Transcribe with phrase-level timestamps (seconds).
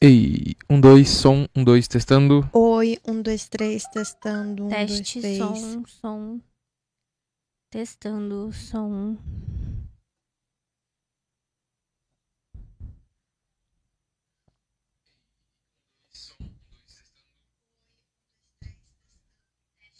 [0.00, 2.48] Ei, um, dois, som, um, dois, testando.
[2.52, 4.64] Oi, um, dois, três, testando.
[4.64, 5.38] Um, Teste, dois, três.
[5.38, 6.42] som, som.
[7.70, 9.16] Testando, som.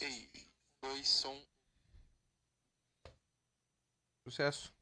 [0.00, 0.28] Ei,
[0.82, 1.40] dois, som.
[4.24, 4.72] Sucesso.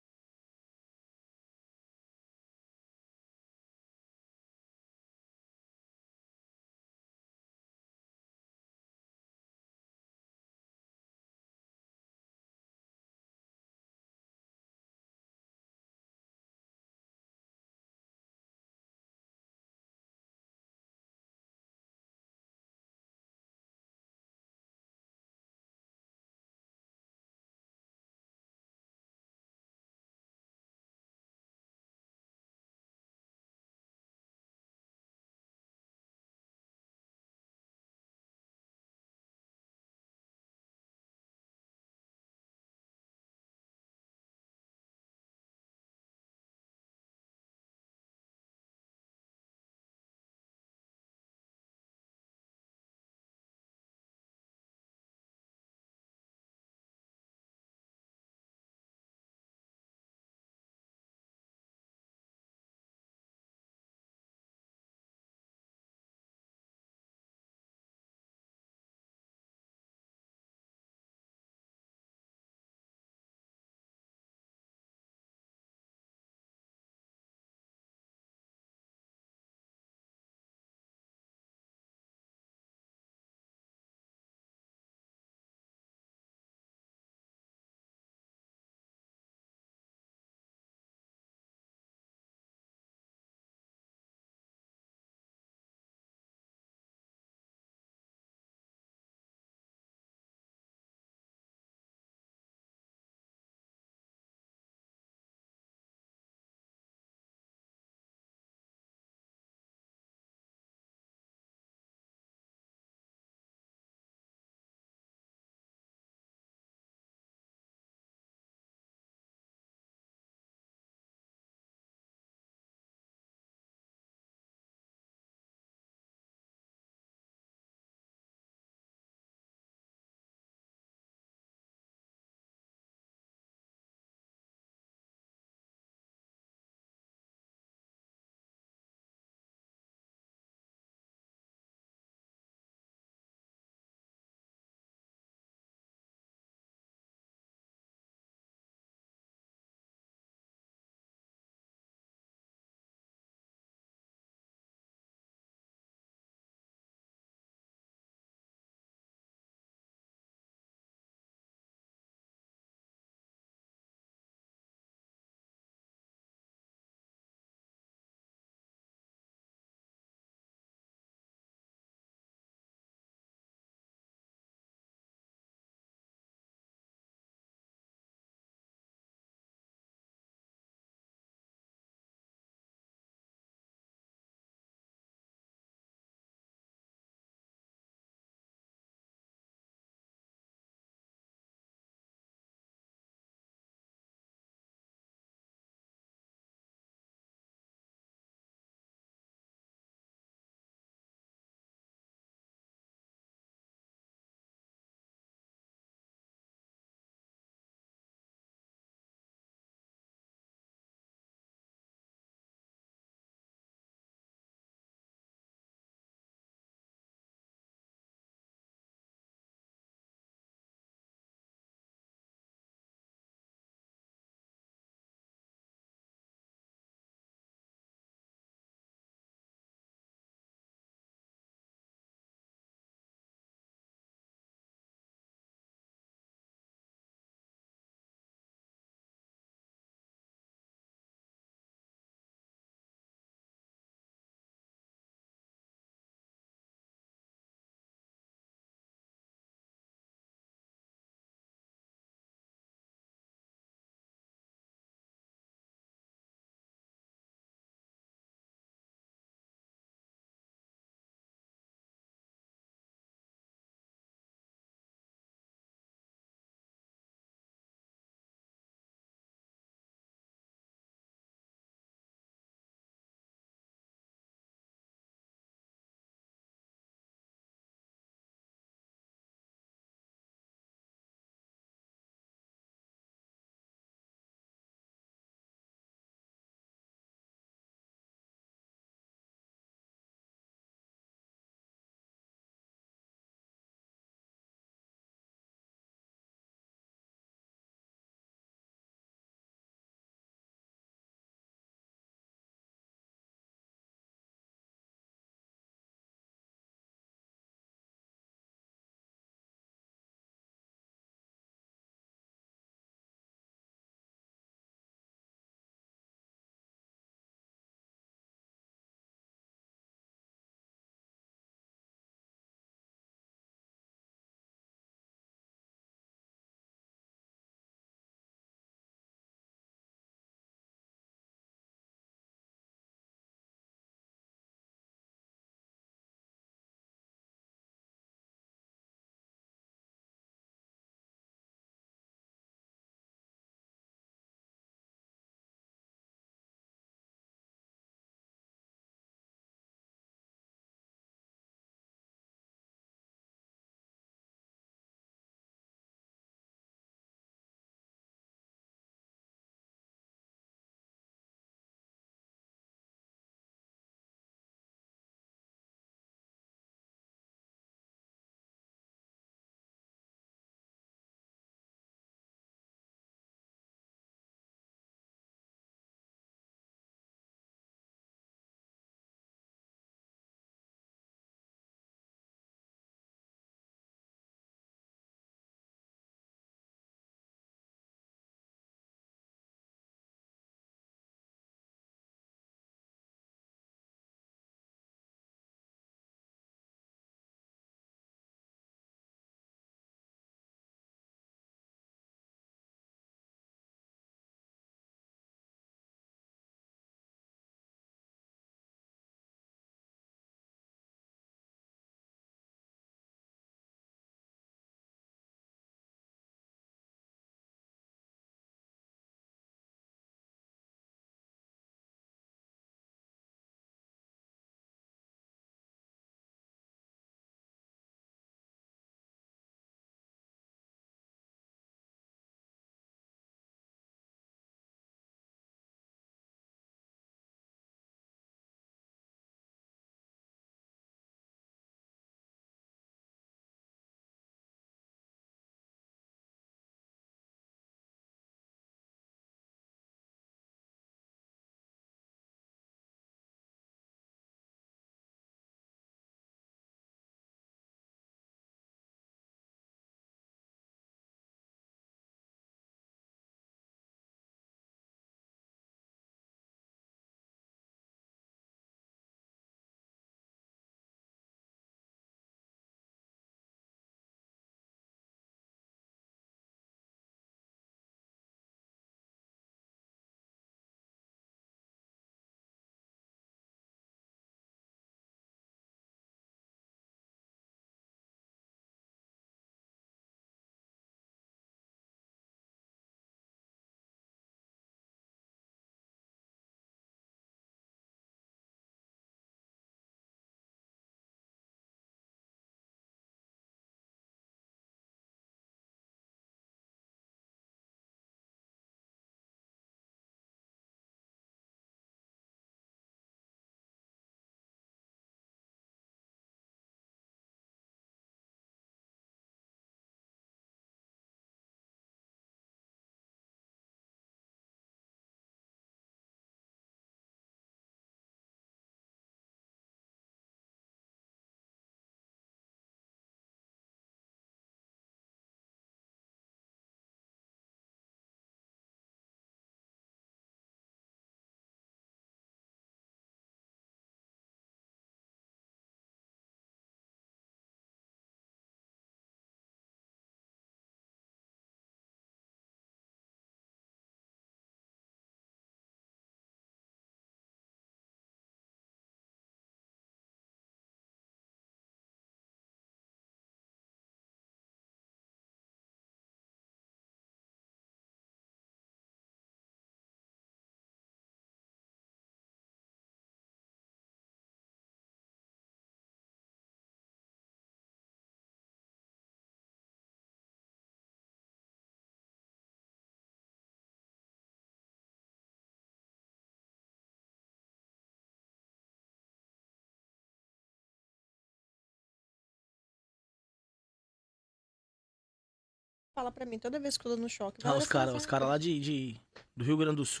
[595.98, 597.40] Fala pra mim toda vez que eu tô no choque.
[597.42, 598.96] Ah, os caras os cara lá de, de,
[599.36, 600.00] do Rio Grande do Sul.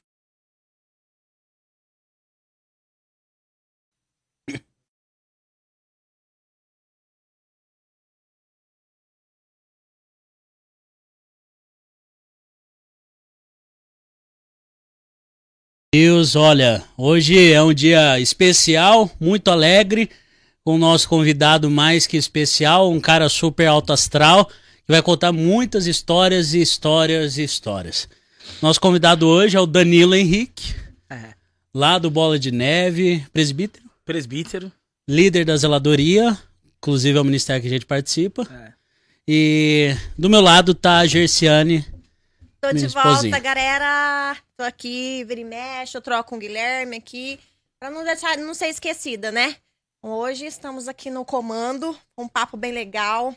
[15.92, 20.08] Deus, olha, hoje é um dia especial, muito alegre,
[20.62, 24.48] com o nosso convidado mais que especial, um cara super alto astral,
[24.88, 28.08] que vai contar muitas histórias e histórias e histórias.
[28.62, 30.74] Nosso convidado hoje é o Danilo Henrique,
[31.10, 31.34] É.
[31.74, 34.72] lá do Bola de Neve, presbítero, Presbítero.
[35.06, 36.38] líder da zeladoria,
[36.78, 38.48] inclusive é o ministério que a gente participa.
[38.50, 38.72] É.
[39.28, 41.84] E do meu lado tá a Gerciane.
[42.58, 43.38] Tô de Minha volta, esposinha.
[43.40, 44.38] galera.
[44.56, 47.38] Tô aqui, vira e mexe, eu troco com o Guilherme aqui.
[47.78, 49.54] Pra não, deixar, não ser esquecida, né?
[50.02, 53.36] Hoje estamos aqui no comando, um papo bem legal,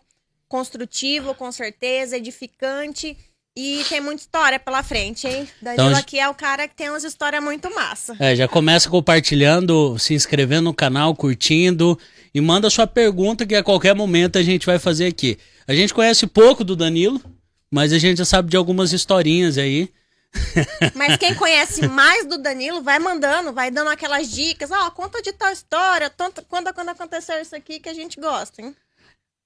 [0.52, 3.18] construtivo, com certeza, edificante.
[3.56, 5.48] E tem muita história pela frente, hein?
[5.62, 8.16] Danilo Então, aqui é o cara que tem umas histórias muito massa.
[8.20, 11.98] É, já começa compartilhando, se inscrevendo no canal, curtindo
[12.34, 15.38] e manda sua pergunta que a qualquer momento a gente vai fazer aqui.
[15.68, 17.22] A gente conhece pouco do Danilo,
[17.70, 19.90] mas a gente já sabe de algumas historinhas aí.
[20.96, 24.72] Mas quem conhece mais do Danilo vai mandando, vai dando aquelas dicas.
[24.72, 28.62] Ó, conta de tal história, tanto, quando, quando aconteceu isso aqui que a gente gosta,
[28.62, 28.74] hein?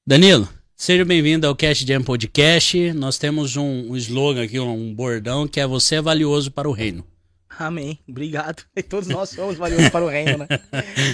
[0.06, 2.93] Danilo, seja bem-vindo ao Cash Jam Podcast.
[2.93, 6.73] Nós temos um, um slogan aqui, um bordão que é você é valioso para o
[6.73, 7.05] reino.
[7.57, 7.97] Amém.
[8.07, 8.63] Obrigado.
[8.76, 10.47] E todos nós somos valiosos para o reino, né?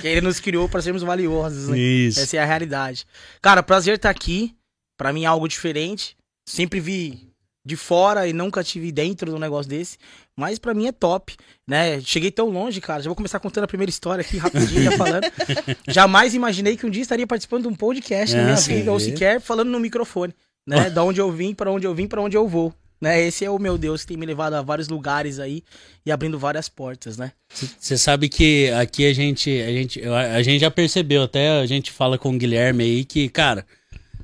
[0.02, 1.78] Que ele nos criou para sermos valiosos, né?
[1.78, 2.20] Isso.
[2.20, 3.06] Essa é a realidade.
[3.42, 4.56] Cara, prazer estar aqui.
[4.98, 6.18] Pra mim é algo diferente.
[6.48, 7.32] Sempre vi
[7.64, 9.98] de fora e nunca tive dentro de um negócio desse.
[10.42, 11.36] Mas pra mim é top,
[11.68, 12.02] né?
[12.02, 13.00] Cheguei tão longe, cara.
[13.04, 15.24] Já vou começar contando a primeira história aqui rapidinho, já falando.
[15.88, 18.78] Jamais imaginei que um dia estaria participando de um podcast na Ah, minha sim.
[18.78, 20.34] vida, ou sequer falando no microfone,
[20.68, 20.90] né?
[20.92, 22.74] Da onde eu vim, pra onde eu vim, pra onde eu vou.
[23.00, 23.22] Né?
[23.22, 25.64] Esse é o meu Deus que tem me levado a vários lugares aí
[26.04, 27.34] e abrindo várias portas, né?
[27.80, 31.92] Você sabe que aqui a gente, a gente, a gente já percebeu, até a gente
[31.92, 33.64] fala com o Guilherme aí que, cara,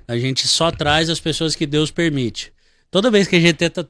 [0.08, 2.52] a gente só traz as pessoas que Deus permite.
[2.90, 3.88] Toda vez que a gente tenta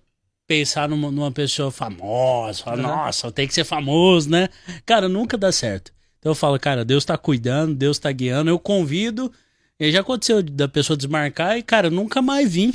[0.48, 2.84] pensar numa, numa pessoa famosa, fala, Uhum.
[2.84, 4.48] nossa, tem que ser famoso, né?
[4.86, 5.91] Cara, nunca dá certo.
[6.20, 9.32] Então eu falo, cara, Deus tá cuidando, Deus tá guiando, eu convido.
[9.80, 12.74] E já aconteceu da pessoa desmarcar e, cara, nunca mais vim.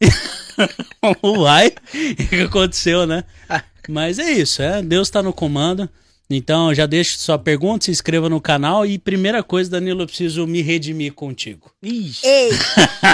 [1.42, 3.24] Vai, o que aconteceu, né?
[3.88, 5.88] Mas é isso, é, Deus tá no comando.
[6.28, 10.44] Então, já deixa sua pergunta, se inscreva no canal e primeira coisa, Danilo, eu preciso
[10.44, 11.70] me redimir contigo.
[11.80, 12.50] Ixi, Ei,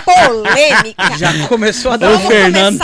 [0.05, 1.17] polêmica!
[1.19, 2.17] já começou a dar uma...
[2.19, 2.81] Vamos Fernando-.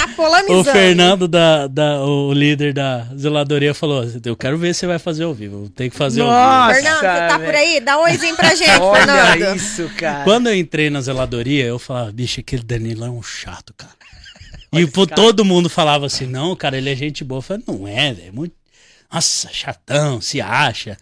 [0.50, 4.98] O Fernando, da, da- o líder da zeladoria, falou: Eu quero ver se você vai
[4.98, 5.68] fazer ao vivo.
[5.70, 6.38] Tem que fazer ao vivo.
[6.38, 7.44] Nossa, Fernando, você tá velho.
[7.50, 7.80] por aí?
[7.80, 9.56] Dá um oizinho pra gente, Olha Fernando.
[9.56, 10.24] isso, cara.
[10.24, 13.92] Quando eu entrei na zeladoria, eu falava, bicho, aquele Danilo é um chato, cara.
[14.70, 17.38] Olha e todo mundo falava assim, não, cara, ele é gente boa.
[17.38, 18.28] Eu falei, não é, velho.
[18.28, 18.54] é Muito...
[19.12, 20.96] Nossa, chatão, se acha.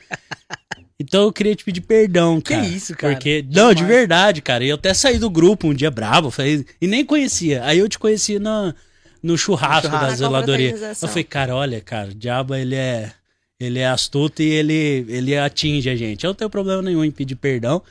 [0.99, 2.67] então eu queria te pedir perdão, Que cara.
[2.67, 3.13] isso, cara.
[3.15, 3.97] Porque, não, de Demais.
[3.97, 4.65] verdade, cara.
[4.65, 7.65] Eu até saí do grupo um dia bravo, falei, e nem conhecia.
[7.65, 8.75] Aí eu te conheci na,
[9.23, 10.07] no churrasco, churrasco.
[10.11, 10.71] da zeladoria.
[10.71, 13.13] Eu falei, cara, olha, cara, o diabo, ele é...
[13.59, 16.23] Ele é astuto e ele, ele atinge a gente.
[16.23, 17.83] Eu não tenho problema nenhum em pedir perdão.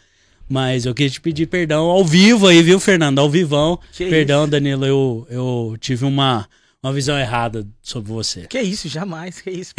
[0.47, 3.17] Mas eu queria te pedir perdão ao vivo aí, viu, Fernando?
[3.17, 3.79] Ao vivão.
[3.91, 6.47] Que perdão, Danilo, eu, eu tive uma,
[6.85, 8.41] uma visão errada sobre você.
[8.47, 9.73] Que isso, jamais, que isso.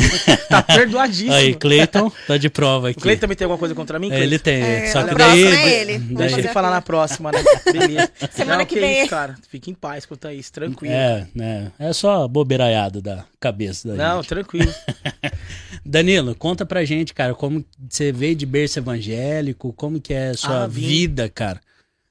[0.49, 1.33] Tá perdoadíssimo.
[1.33, 2.99] Aí, Cleiton, tá de prova aqui.
[2.99, 4.25] O Cleiton também tem alguma coisa contra mim, É, Cleiton?
[4.25, 5.63] ele tem, É, só o que próximo daí...
[5.63, 5.99] é ele.
[5.99, 7.39] daí- Deixa ele falar na próxima, né?
[7.73, 8.11] Beleza.
[8.33, 9.01] Semana Não, que vem.
[9.03, 9.37] isso, cara.
[9.49, 10.93] Fique em paz quanto a isso, tranquilo.
[10.95, 11.71] É, né?
[11.79, 14.29] É só bobeiraiada da cabeça da Não, gente.
[14.29, 14.75] tranquilo.
[15.85, 20.35] Danilo, conta pra gente, cara, como você veio de berço evangélico, como que é a
[20.35, 21.61] sua Ah, vida, cara?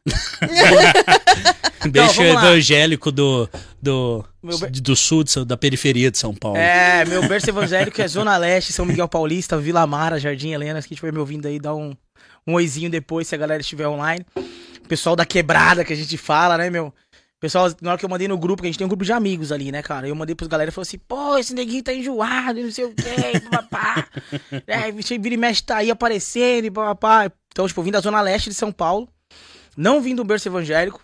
[1.92, 2.46] vamos lá.
[2.46, 3.50] evangélico do,
[3.82, 6.58] do, ber- do sul, da periferia de São Paulo.
[6.58, 10.82] É, meu berço evangélico é Zona Leste, São Miguel Paulista, Vila Mara, Jardim Helena.
[10.82, 11.96] Se estiver me ouvindo aí, dá um,
[12.48, 14.26] um oizinho depois, se a galera estiver online.
[14.88, 16.94] Pessoal da quebrada que a gente fala, né, meu?
[17.40, 19.12] Pessoal, na hora que eu mandei no grupo, que a gente tem um grupo de
[19.12, 20.08] amigos ali, né, cara?
[20.08, 22.86] Eu mandei pros galera e falou assim, pô, esse neguinho tá enjoado, e não sei
[22.86, 24.08] o quê, papá.
[24.66, 27.32] é, vira e mexe tá aí aparecendo, papá.
[27.52, 29.08] Então, tipo, eu vim da Zona Leste de São Paulo.
[29.76, 31.02] Não vim do berço evangélico.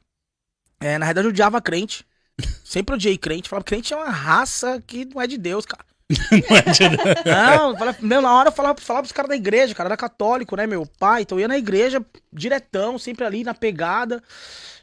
[0.79, 2.05] É, na verdade, eu odiava crente.
[2.63, 3.49] Sempre odiei crente.
[3.49, 5.85] Falava, crente é uma raça que não é de Deus, cara.
[7.25, 10.55] Não, fala- meu, na hora eu falava, falava pros caras da igreja, cara, era católico,
[10.55, 11.21] né, meu pai?
[11.21, 14.21] Então eu ia na igreja diretão, sempre ali na pegada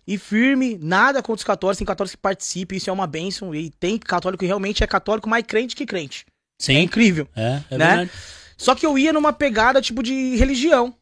[0.07, 3.55] e firme, nada contra os católicos, tem católicos que participam, isso é uma bênção.
[3.55, 6.25] E tem católico que realmente é católico mais crente que crente.
[6.29, 6.33] É
[6.63, 7.29] Sim, incrível.
[7.37, 7.87] é, é Né?
[7.87, 8.11] verdade.
[8.57, 10.95] Só que eu ia numa pegada tipo de religião.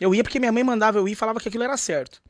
[0.00, 2.20] Eu ia porque minha mãe mandava eu ir e falava que aquilo era certo.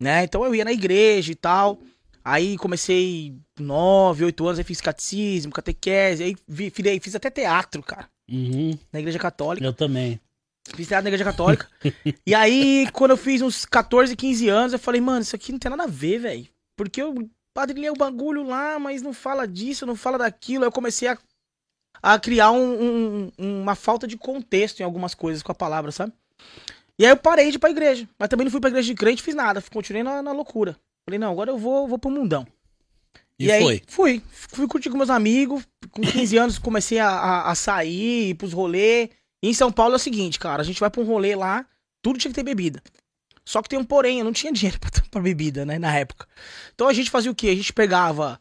[0.00, 0.24] Né?
[0.24, 1.78] Então eu ia na igreja e tal.
[2.24, 8.08] Aí comecei 9, 8 anos, aí fiz catecismo, catequese, aí vi- fiz até teatro, cara,
[8.30, 9.64] Uhum, na igreja católica.
[9.66, 10.20] eu também.
[10.74, 11.66] Fiz teatro na igreja católica.
[12.26, 15.58] e aí, quando eu fiz uns 14, 15 anos, eu falei, mano, isso aqui não
[15.58, 16.46] tem nada a ver, velho.
[16.76, 20.64] Porque o padre lê o bagulho lá, mas não fala disso, não fala daquilo.
[20.64, 21.18] Aí eu comecei a,
[22.02, 26.12] a criar um- um- uma falta de contexto em algumas coisas com a palavra, sabe?
[27.00, 28.06] E aí eu parei de ir pra igreja.
[28.18, 29.64] Mas também não fui pra igreja de crente, fiz nada.
[29.72, 30.76] Continuei na, na loucura.
[31.02, 32.46] Falei, não, agora eu vou, vou pro mundão.
[33.38, 33.82] E, aí, foi.
[33.86, 34.22] Fui.
[34.30, 35.66] Fui curtir com meus amigos.
[35.92, 39.08] Com 15 anos comecei a, a, a sair, ir pros rolês.
[39.42, 40.60] E em São Paulo é o seguinte, cara.
[40.60, 41.64] A gente vai pra um rolê lá,
[42.02, 42.82] tudo tinha que ter bebida.
[43.46, 46.28] Só que tem um porém, eu não tinha dinheiro pra, pra bebida, né, na época.
[46.74, 47.48] Então a gente fazia o quê?
[47.48, 48.38] A gente pegava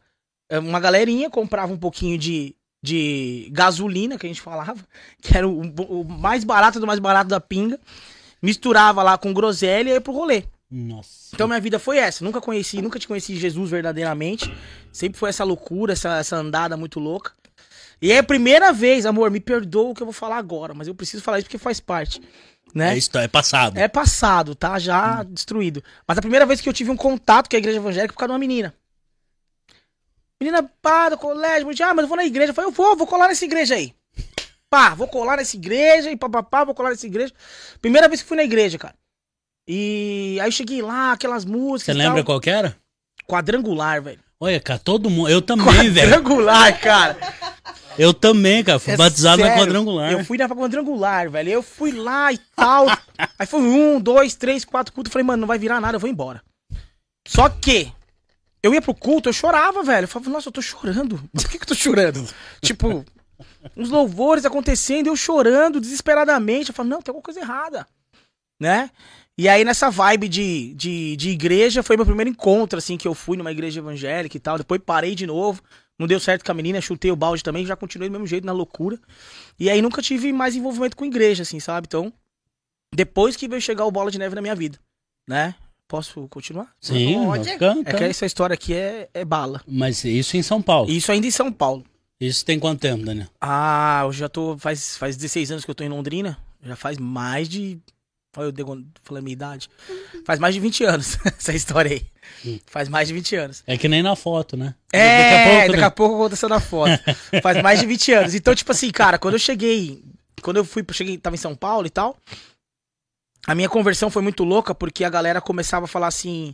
[0.49, 2.53] é, uma galerinha, comprava um pouquinho de,
[2.83, 4.85] de gasolina, que a gente falava,
[5.23, 7.79] que era o, o mais barato do mais barato da pinga.
[8.41, 10.43] Misturava lá com groselha e ia pro rolê.
[10.71, 11.31] Nossa.
[11.33, 12.23] Então minha vida foi essa.
[12.23, 14.53] Nunca conheci, nunca te conheci Jesus verdadeiramente.
[14.91, 17.33] Sempre foi essa loucura, essa, essa andada muito louca.
[18.01, 20.87] E é a primeira vez, amor, me perdoa o que eu vou falar agora, mas
[20.87, 22.21] eu preciso falar isso porque faz parte.
[22.73, 22.93] Né?
[22.93, 23.77] É, isso, é passado.
[23.77, 24.77] É passado, tá?
[24.77, 25.83] Já destruído.
[26.07, 28.29] Mas a primeira vez que eu tive um contato com a igreja evangélica por causa
[28.29, 28.73] de uma menina.
[30.39, 32.51] Menina, pá, do colégio, muito, ah, mas eu vou na igreja.
[32.51, 33.93] Eu falei, eu vou, vou colar nessa igreja aí.
[34.69, 37.33] Pá, vou colar nessa igreja e papapá, vou colar nessa igreja.
[37.81, 38.93] Primeira vez que fui na igreja, cara.
[39.67, 41.95] E aí cheguei lá, aquelas músicas.
[41.95, 42.75] Você lembra qual que era?
[43.27, 44.19] Quadrangular, velho.
[44.39, 45.29] Olha, cara, todo mundo.
[45.29, 46.09] Eu também, velho.
[46.11, 47.17] Quadrangular, cara.
[47.97, 48.79] Eu também, cara.
[48.79, 49.63] Fui É batizado na sério.
[49.63, 50.11] quadrangular.
[50.11, 51.49] Eu fui na quadrangular, velho.
[51.49, 52.87] Eu fui lá e tal.
[53.37, 55.11] Aí foi um, dois, três, quatro cultos.
[55.11, 56.41] Falei, mano, não vai virar nada, eu vou embora.
[57.27, 57.91] Só que
[58.63, 60.05] eu ia pro culto, eu chorava, velho.
[60.05, 61.21] Eu falava, nossa, eu tô chorando.
[61.33, 62.27] Por que, que eu tô chorando?
[62.61, 63.05] tipo,
[63.75, 66.69] uns louvores acontecendo, eu chorando desesperadamente.
[66.69, 67.87] Eu falava, não, tem alguma coisa errada.
[68.59, 68.89] Né?
[69.37, 73.13] E aí, nessa vibe de, de, de igreja, foi meu primeiro encontro, assim, que eu
[73.13, 74.57] fui numa igreja evangélica e tal.
[74.57, 75.61] Depois parei de novo.
[75.97, 78.45] Não deu certo com a menina, chutei o balde também, já continuei do mesmo jeito,
[78.45, 78.97] na loucura.
[79.59, 81.87] E aí nunca tive mais envolvimento com igreja, assim, sabe?
[81.87, 82.11] Então,
[82.93, 84.79] depois que veio chegar o Bola de Neve na minha vida,
[85.27, 85.55] né?
[85.89, 86.73] Posso continuar?
[86.79, 87.43] Sim, Pode.
[87.43, 89.61] vai ficar, É que essa história aqui é, é bala.
[89.67, 90.89] Mas isso em São Paulo.
[90.89, 91.83] Isso ainda em São Paulo.
[92.19, 93.27] Isso tem quanto tempo, Daniel?
[93.39, 94.57] Ah, eu já tô.
[94.57, 96.37] Faz, faz 16 anos que eu tô em Londrina.
[96.61, 97.79] Já faz mais de.
[98.35, 99.69] Olha, eu falei a minha idade.
[100.25, 102.05] Faz mais de 20 anos essa história aí.
[102.45, 102.59] Hum.
[102.65, 103.63] Faz mais de 20 anos.
[103.65, 104.75] É que nem na foto, né?
[104.91, 106.91] É, daqui a pouco, aconteceu na foto.
[107.41, 108.35] Faz mais de 20 anos.
[108.35, 110.03] Então, tipo assim, cara, quando eu cheguei.
[110.41, 112.17] Quando eu fui, cheguei, tava em São Paulo e tal.
[113.47, 116.53] A minha conversão foi muito louca porque a galera começava a falar assim.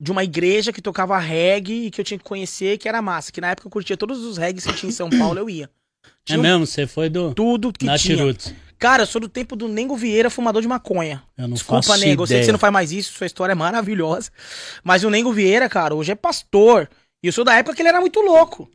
[0.00, 3.30] De uma igreja que tocava reggae e que eu tinha que conhecer, que era massa.
[3.30, 5.64] Que na época eu curtia todos os reggaes que tinha em São Paulo, eu ia.
[5.66, 6.66] É Tinha um- mesmo?
[6.66, 7.34] Você foi do.
[7.34, 8.16] tudo que Na tinha.
[8.16, 8.54] Chirutes.
[8.78, 11.22] Cara, eu sou do tempo do Nengo Vieira, fumador de maconha.
[11.36, 12.46] Eu não Desculpa, faço Nego, eu sei que ideia.
[12.46, 14.30] você não faz mais isso, sua história é maravilhosa.
[14.82, 16.88] Mas o Nengo Vieira, cara, hoje é pastor.
[17.22, 18.70] E eu sou da época que ele era muito louco.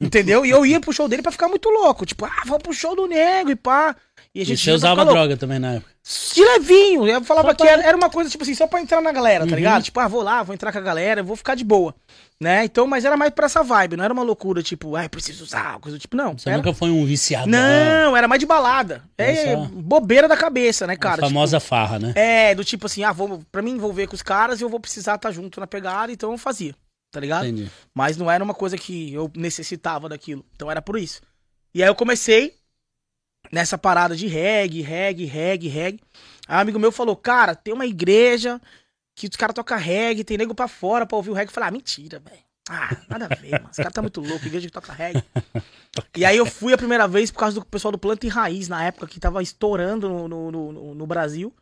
[0.00, 0.46] Entendeu?
[0.46, 2.06] E eu ia pro show dele pra ficar muito louco.
[2.06, 3.96] Tipo, ah, vamos pro show do Nego e pá.
[4.34, 5.12] E a E gente você usava louco.
[5.12, 5.92] droga também na época.
[6.34, 7.06] De levinho.
[7.06, 9.12] Eu falava Só que pra- era, era uma coisa, tipo assim, só pra entrar na
[9.12, 9.56] galera, tá Uhum.
[9.56, 9.82] ligado?
[9.84, 11.94] Tipo, ah, vou lá, vou entrar com a galera, vou ficar de boa.
[12.40, 12.64] Né?
[12.64, 15.78] Então, mas era mais pra essa vibe, não era uma loucura, tipo, ah, preciso usar,
[15.78, 16.36] coisa do tipo, não.
[16.36, 17.48] Você era- nunca foi um viciado.
[17.48, 19.04] Não, era mais de balada.
[19.16, 21.22] É, É bobeira da cabeça, né, cara?
[21.24, 22.08] a famosa farra, né?
[22.08, 24.80] Tipo, é, do tipo assim, ah, vou pra me envolver com os caras, eu vou
[24.80, 26.74] precisar estar junto na pegada, então eu fazia,
[27.12, 27.46] tá ligado?
[27.46, 27.70] Entendi.
[27.94, 30.44] Mas não era uma coisa que eu necessitava daquilo.
[30.56, 31.20] Então era por isso.
[31.72, 32.54] E aí eu comecei
[33.52, 36.00] nessa parada de reggae, reggae, reggae, reggae.
[36.46, 38.60] Aí um amigo meu falou, cara, tem uma igreja
[39.14, 41.48] que os caras tocam reggae, tem nego pra fora pra ouvir o reggae.
[41.50, 42.42] Eu falei, ah, mentira, velho.
[42.68, 43.68] Ah, nada a ver, mano.
[43.70, 45.22] Os caras tá muito louco, igreja que toca reggae.
[46.16, 48.68] e aí eu fui a primeira vez por causa do pessoal do Planta e Raiz,
[48.68, 51.54] na época que tava estourando no, no, no- no Brasil.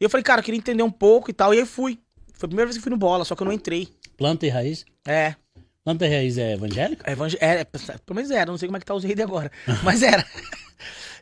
[0.00, 1.54] E eu falei, cara, eu queria entender um pouco e tal.
[1.54, 1.98] E aí fui.
[2.34, 3.88] Foi a primeira vez que fui no bola, só que eu não entrei.
[4.16, 4.84] Planta e raiz.
[5.06, 5.36] É,
[5.84, 7.08] Planta e raiz é evangélica?
[7.08, 9.50] é, evangé- é, pelo menos era, não sei como é que tá os reis agora.
[9.84, 10.26] Mas era.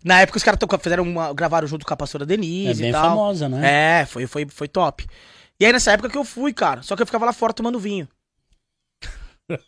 [0.04, 2.92] Na época os caras fizeram uma, gravaram junto com a pastora É Denise bem e
[2.92, 3.10] tal.
[3.10, 4.00] famosa, né?
[4.00, 5.06] É, foi, foi, foi top.
[5.58, 7.78] E aí nessa época que eu fui, cara, só que eu ficava lá fora tomando
[7.78, 8.08] vinho.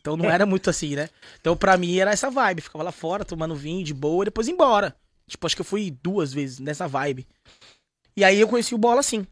[0.01, 1.09] Então não era muito assim, né?
[1.41, 4.47] Então pra mim era essa vibe, ficava lá fora tomando vinho de boa e depois
[4.47, 4.95] ia embora.
[5.29, 7.27] Tipo, acho que eu fui duas vezes nessa vibe.
[8.17, 9.27] E aí eu conheci o Bola assim.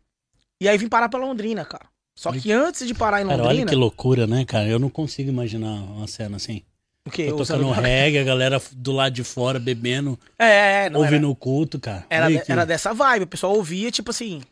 [0.60, 1.86] E aí vim parar pra Londrina, cara.
[2.18, 4.68] Só que antes de parar em Cara, olha Londrina, que loucura, né, cara?
[4.68, 6.62] Eu não consigo imaginar uma cena assim.
[7.06, 7.80] Eu Usando tocando droga?
[7.88, 11.80] reggae, a galera do lado de fora bebendo, É, é, não era, ouvindo o culto,
[11.80, 12.04] cara.
[12.10, 13.22] Era, de- que- era dessa vibe.
[13.24, 14.42] O pessoal ouvia, tipo assim,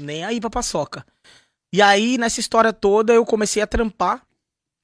[0.00, 1.04] nem aí pra paçoca.
[1.72, 4.22] E aí, nessa história toda, eu comecei a trampar.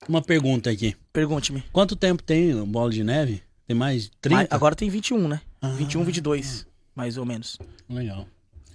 [0.08, 0.94] Uma pergunta aqui.
[1.12, 1.62] Pergunte-me.
[1.72, 3.42] Quanto tempo tem o Bola de Neve?
[3.66, 4.42] Tem mais de 30?
[4.42, 5.40] Mas Agora tem 21, né?
[5.60, 7.58] Ah, 21, 22, mais ou menos.
[7.88, 8.26] Legal.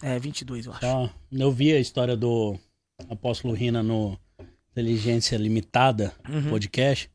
[0.02, 0.82] É, 22, eu acho.
[0.82, 2.60] Só, eu vi a história do
[3.10, 4.20] Apóstolo Rina no
[4.72, 6.50] Inteligência Limitada, Uhum.
[6.50, 7.10] podcast.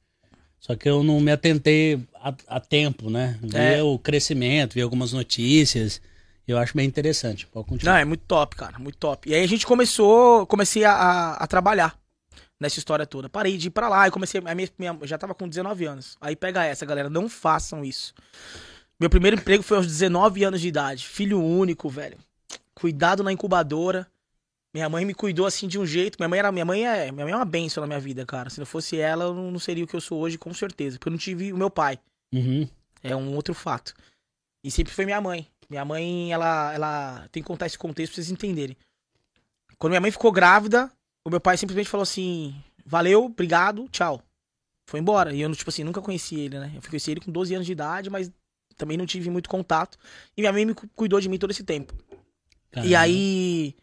[0.60, 3.38] Só que eu não me atentei a, a tempo, né?
[3.42, 3.82] Vi É.
[3.82, 6.00] o crescimento, vi algumas notícias.
[6.46, 7.46] Eu acho bem interessante.
[7.46, 8.00] Pode Não, continuar.
[8.00, 9.28] é muito top, cara, muito top.
[9.30, 11.96] E aí a gente começou, comecei a, a, a trabalhar
[12.58, 13.28] nessa história toda.
[13.28, 15.84] Parei de ir pra lá e comecei, a minha, minha- eu já tava com 19
[15.84, 16.16] anos.
[16.20, 18.12] Aí pega essa, galera, não façam isso.
[18.98, 22.16] Meu primeiro emprego foi aos 19 anos de idade, filho único, velho.
[22.74, 24.06] Cuidado na incubadora.
[24.74, 26.16] Minha mãe me cuidou assim de um jeito.
[26.18, 28.50] Minha mãe era, minha mãe é, minha mãe é uma benção na minha vida, cara.
[28.50, 30.98] Se não fosse ela, eu não seria o que eu sou hoje, com certeza.
[30.98, 31.98] Porque eu não tive o meu pai.
[32.34, 32.68] Uhum.
[33.02, 33.94] É um outro fato.
[34.62, 35.46] E sempre foi minha mãe.
[35.70, 38.76] Minha mãe, ela, ela tem que contar esse contexto pra vocês entenderem.
[39.78, 40.90] Quando minha mãe ficou grávida,
[41.26, 42.54] o meu pai simplesmente falou assim:
[42.84, 44.22] valeu, obrigado, tchau.
[44.88, 45.32] Foi embora.
[45.34, 46.72] E eu, tipo assim, nunca conheci ele, né?
[46.74, 48.30] Eu conheci ele com 12 anos de idade, mas
[48.76, 49.98] também não tive muito contato.
[50.36, 51.94] E minha mãe me cu- cuidou de mim todo esse tempo.
[52.72, 52.98] E Caramba.
[53.00, 53.74] aí,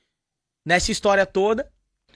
[0.65, 1.69] nessa história toda,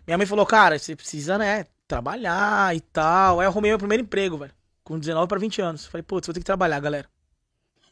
[0.07, 3.39] minha mãe falou, cara, você precisa, né, trabalhar e tal.
[3.39, 4.53] Aí eu arrumei meu primeiro emprego, velho.
[4.83, 5.85] Com 19 pra 20 anos.
[5.85, 7.07] Falei, putz, vou ter que trabalhar, galera.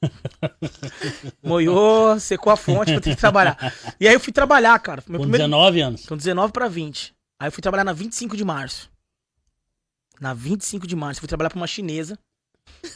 [1.43, 3.57] Moiou, secou a fonte, vou ter que trabalhar.
[3.99, 5.03] E aí eu fui trabalhar, cara.
[5.07, 5.43] Meu Com primeiro...
[5.43, 6.05] 19 anos.
[6.05, 7.13] Com 19 pra 20.
[7.39, 8.89] Aí eu fui trabalhar na 25 de março.
[10.19, 11.19] Na 25 de março.
[11.19, 12.17] Eu fui trabalhar pra uma chinesa.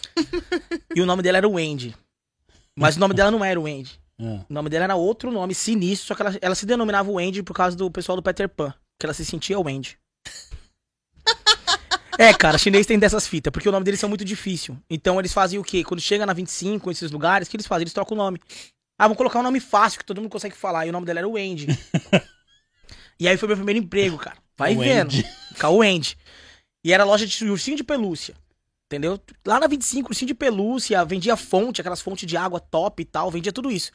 [0.95, 1.95] e o nome dela era Wendy.
[2.76, 4.01] Mas o nome dela não era Wendy.
[4.22, 7.42] Ah, O nome dela era outro nome sinistro, só que ela, ela se denominava Wendy
[7.42, 8.74] por causa do pessoal do Peter Pan.
[9.00, 9.98] Que ela se sentia Wendy.
[12.20, 14.78] é, cara, chinês tem dessas fitas, porque o nome deles são muito difícil.
[14.90, 15.84] Então eles fazem o quê?
[15.84, 17.84] Quando chega na 25, esses lugares, o que eles fazem?
[17.84, 18.40] Eles trocam o nome.
[19.00, 20.86] Ah, vamos colocar um nome fácil que todo mundo consegue falar.
[20.86, 21.68] E o nome dela era Wendy.
[23.20, 24.38] e aí foi meu primeiro emprego, cara.
[24.56, 25.24] Vai Wendy.
[25.24, 25.72] vendo.
[25.78, 26.18] Wendy.
[26.86, 28.36] E era loja de ursinho de pelúcia.
[28.92, 29.18] Entendeu?
[29.48, 33.32] Lá na 25, ursinho de pelúcia, vendia fonte, aquelas fontes de água top e tal,
[33.32, 33.89] vendia tudo isso.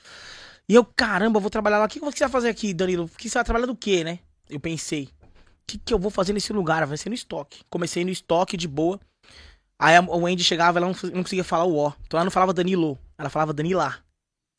[0.66, 1.84] E eu, caramba, vou trabalhar lá.
[1.84, 3.06] O que, você vai fazer aqui, Danilo?
[3.18, 4.20] Que você vai trabalhar do quê, né?
[4.48, 5.08] Eu pensei, o
[5.66, 6.86] que, que eu vou fazer nesse lugar?
[6.86, 7.60] Vai ser no estoque.
[7.68, 8.98] Comecei no estoque de boa.
[9.78, 11.92] Aí a a Wendy chegava, ela não, não conseguia falar o O.
[12.06, 13.98] Então ela não falava Danilo, ela falava Danila.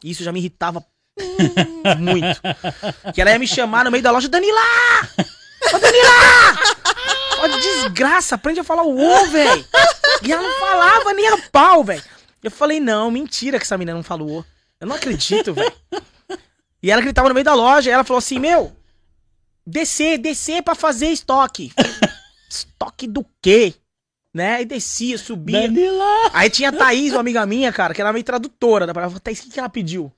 [0.03, 0.85] E isso já me irritava
[1.97, 2.39] muito.
[3.11, 4.61] Que ela ia me chamar no meio da loja, Danila!
[5.73, 6.86] Ô, Danila!
[7.39, 9.65] Ó, desgraça, aprende a falar o O, velho.
[10.23, 12.03] E ela não falava nem a pau, velho.
[12.43, 14.45] Eu falei, não, mentira que essa menina não falou.
[14.79, 15.71] Eu não acredito, velho.
[16.81, 18.75] E ela gritava no meio da loja, e ela falou assim, meu,
[19.65, 21.73] descer, descer pra fazer estoque.
[22.49, 23.73] estoque do quê?
[24.33, 24.61] Né?
[24.61, 25.61] E descia, subia.
[25.61, 26.29] Danila!
[26.33, 29.19] Aí tinha a Thaís, uma amiga minha, cara, que era meio tradutora da palavra.
[29.19, 30.11] Thaís, o que, que ela pediu?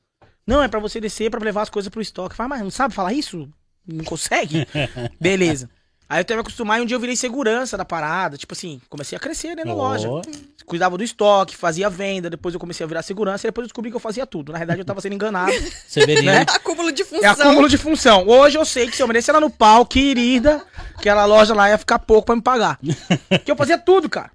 [0.45, 2.36] Não, é pra você descer pra levar as coisas pro estoque.
[2.36, 3.49] Fala, mas não sabe falar isso?
[3.88, 4.67] Não consegue?
[5.22, 5.70] Beleza.
[6.10, 8.36] Aí eu teve que acostumar e um dia eu virei segurança da parada.
[8.36, 10.10] Tipo assim, comecei a crescer dentro da loja.
[10.10, 10.22] Ó,
[10.66, 13.89] Cuidava do estoque, fazia venda, depois eu comecei a virar segurança e depois eu descobri
[13.91, 14.51] que eu fazia tudo.
[14.51, 15.51] Na verdade, eu tava sendo enganado.
[15.88, 16.32] Severino.
[16.32, 16.45] Né?
[16.47, 17.32] Acúmulo de É função.
[17.32, 18.28] acúmulo de função.
[18.28, 20.64] Hoje eu sei que se eu merecer ela no pau, querida,
[20.95, 22.80] aquela loja lá ia ficar pouco pra me pagar.
[23.30, 24.32] Porque eu fazia tudo, cara.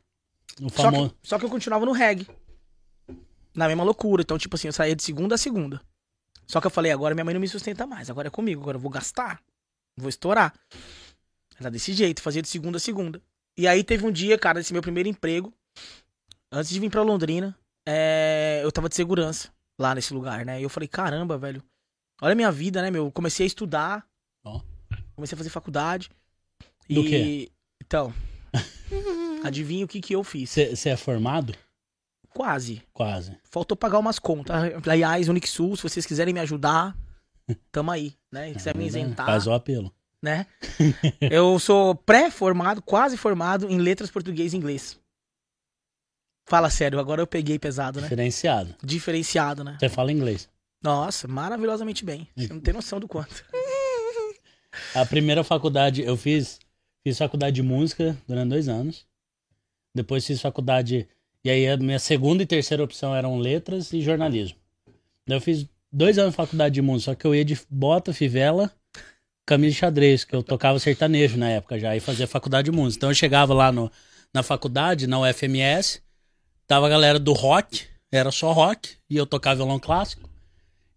[0.61, 1.11] O Só famoso.
[1.11, 2.27] que, só que eu continuava no reggae.
[3.55, 4.23] Na mesma loucura.
[4.23, 5.81] Então, tipo assim, eu saía de segunda a segunda.
[6.47, 8.11] Só que eu falei, agora minha mãe não me sustenta mais.
[8.11, 8.61] Agora é comigo.
[8.63, 9.41] Agora eu vou gastar.
[9.97, 10.53] Vou estourar.
[11.59, 13.21] Era desse jeito, fazia de segunda a segunda.
[13.57, 15.53] E aí teve um dia, cara, esse meu primeiro emprego.
[16.51, 19.49] Antes de vir pra Londrina, é, eu tava de segurança
[19.79, 20.61] lá nesse lugar, né?
[20.61, 21.63] E eu falei, caramba, velho.
[22.21, 23.11] Olha a minha vida, né, meu?
[23.11, 24.07] Comecei a estudar.
[24.45, 24.61] Ó.
[25.15, 26.11] Comecei a fazer faculdade.
[26.89, 27.09] Do e...
[27.09, 27.53] quê?
[27.83, 28.13] Então.
[29.45, 30.51] adivinha o que que eu fiz?
[30.51, 31.55] Você é formado?
[32.31, 32.83] Quase.
[32.93, 33.37] Quase.
[33.45, 34.57] Faltou pagar umas contas.
[34.89, 36.97] Aliás, Unixul, se vocês quiserem me ajudar,
[37.71, 38.49] tamo aí, né?
[38.49, 39.95] Se quiser me isentar, Faz o apelo.
[40.25, 40.47] Né?
[41.21, 44.99] Eu sou pré-formado, quase formado em letras português e inglês.
[46.47, 48.09] Fala sério, agora eu peguei pesado, né?
[48.09, 48.75] Diferenciado.
[48.83, 49.77] Diferenciado, né?
[49.79, 50.49] Você fala inglês.
[50.83, 52.27] Nossa, maravilhosamente bem.
[52.37, 53.45] Você não tem noção do quanto.
[54.95, 56.59] A primeira faculdade, eu fiz,
[57.03, 59.07] fiz faculdade de música durante dois anos.
[59.95, 61.07] Depois fiz faculdade.
[61.45, 64.59] E aí a minha segunda e terceira opção eram letras e jornalismo.
[65.27, 68.75] Eu fiz dois anos de faculdade de música, só que eu ia de bota, fivela,
[69.47, 72.99] camisa de xadrez, que eu tocava sertanejo na época já, e fazia faculdade de música.
[73.01, 73.91] Então eu chegava lá no,
[74.33, 76.01] na faculdade, na UFMS,
[76.67, 80.29] tava a galera do rock, era só rock, e eu tocava violão clássico.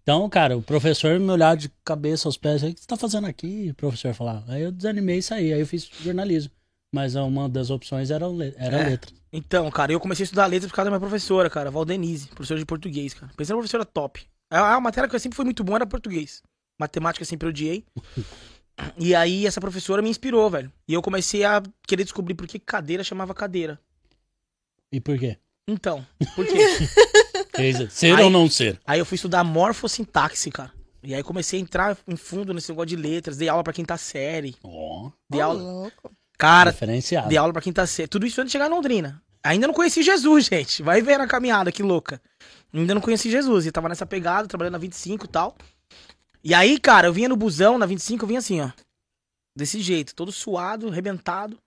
[0.02, 3.28] Então, cara, o professor me olhava de cabeça aos pés, o que você tá fazendo
[3.28, 3.70] aqui?
[3.72, 4.54] O professor falava.
[4.54, 6.52] Aí eu desanimei e saí, aí eu fiz jornalismo.
[6.94, 8.26] Mas uma das opções era,
[8.56, 8.90] era É.
[8.92, 9.12] letra.
[9.34, 12.58] Então, cara, eu comecei a estudar letras por causa da minha professora, cara, Valdenise, professora
[12.58, 13.30] de português, cara.
[13.36, 14.26] Pensei na professora top.
[14.50, 16.42] A, a matéria que eu sempre fui muito bom era português.
[16.80, 17.84] Matemática eu sempre odiei.
[18.96, 20.72] E aí essa professora me inspirou, velho.
[20.88, 23.80] E eu comecei a querer descobrir por que cadeira chamava cadeira.
[24.92, 25.36] E por quê?
[25.68, 26.06] Então,
[26.36, 26.60] por quê?
[27.90, 28.80] Ser Aí- ou não ser?
[28.86, 30.72] aí eu fui estudar morfossintaxe, cara.
[31.02, 33.98] E aí comecei a entrar em fundo nesse negócio de letras, dei aula pra quinta
[33.98, 34.56] série.
[34.64, 35.10] Ó.
[35.28, 36.12] Dei Ô, aula, louco.
[36.38, 37.30] Cara, Diferenciado.
[37.30, 38.08] dei aula pra quinta série.
[38.08, 39.24] Tudo isso antes de chegar em Londrina.
[39.44, 40.84] Ainda não conheci Jesus, gente.
[40.84, 42.22] Vai ver na caminhada, que louca.
[42.72, 43.66] Ainda não conheci Jesus.
[43.66, 45.58] E tava nessa pegada, trabalhando na 25 e tal.
[46.44, 48.72] E aí, cara, eu vinha no busão, na 25, eu vinha assim, ó.
[49.56, 51.58] Desse jeito, todo suado, arrebentado.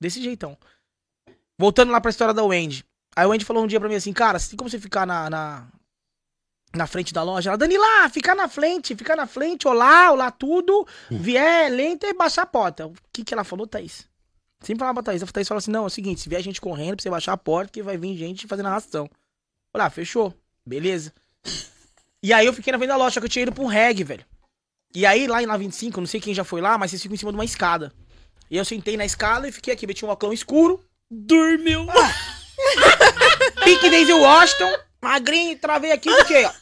[0.00, 0.56] Desse jeitão.
[1.58, 2.84] Voltando lá pra história da Wendy.
[3.14, 5.28] Aí o Wendy falou um dia pra mim assim, cara, tem como você ficar na,
[5.28, 5.68] na,
[6.74, 7.50] na frente da loja?
[7.50, 10.86] Ela, Danila, ficar na frente, ficar na frente, olá, olá tudo.
[11.10, 12.86] Vier lenta e baixar a porta.
[12.86, 14.08] O que que ela falou, Thaís?
[14.60, 15.22] Sempre falava pra Thaís.
[15.22, 17.32] A Thaís falou assim, não, é o seguinte, se vier gente correndo pra você baixar
[17.32, 19.10] a porta, que vai vir gente fazendo arrastão.
[19.74, 20.32] Olha, lá, fechou.
[20.64, 21.12] Beleza.
[22.22, 23.66] E aí eu fiquei na frente da loja, só que eu tinha ido pra um
[23.66, 24.24] reggae, velho.
[24.94, 27.18] E aí, lá na 25, não sei quem já foi lá, mas vocês ficam em
[27.18, 27.92] cima de uma escada.
[28.50, 31.86] E eu sentei na escada e fiquei aqui, meti um óculos escuro, Dormiu.
[33.64, 36.52] pique Daisy Washington, magrinho, travei aqui, fiquei, ó.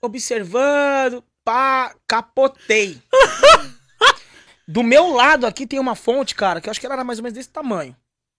[0.00, 3.02] Observando, pá, capotei.
[4.66, 7.18] Do meu lado aqui tem uma fonte, cara, que eu acho que ela era mais
[7.18, 7.94] ou menos desse tamanho.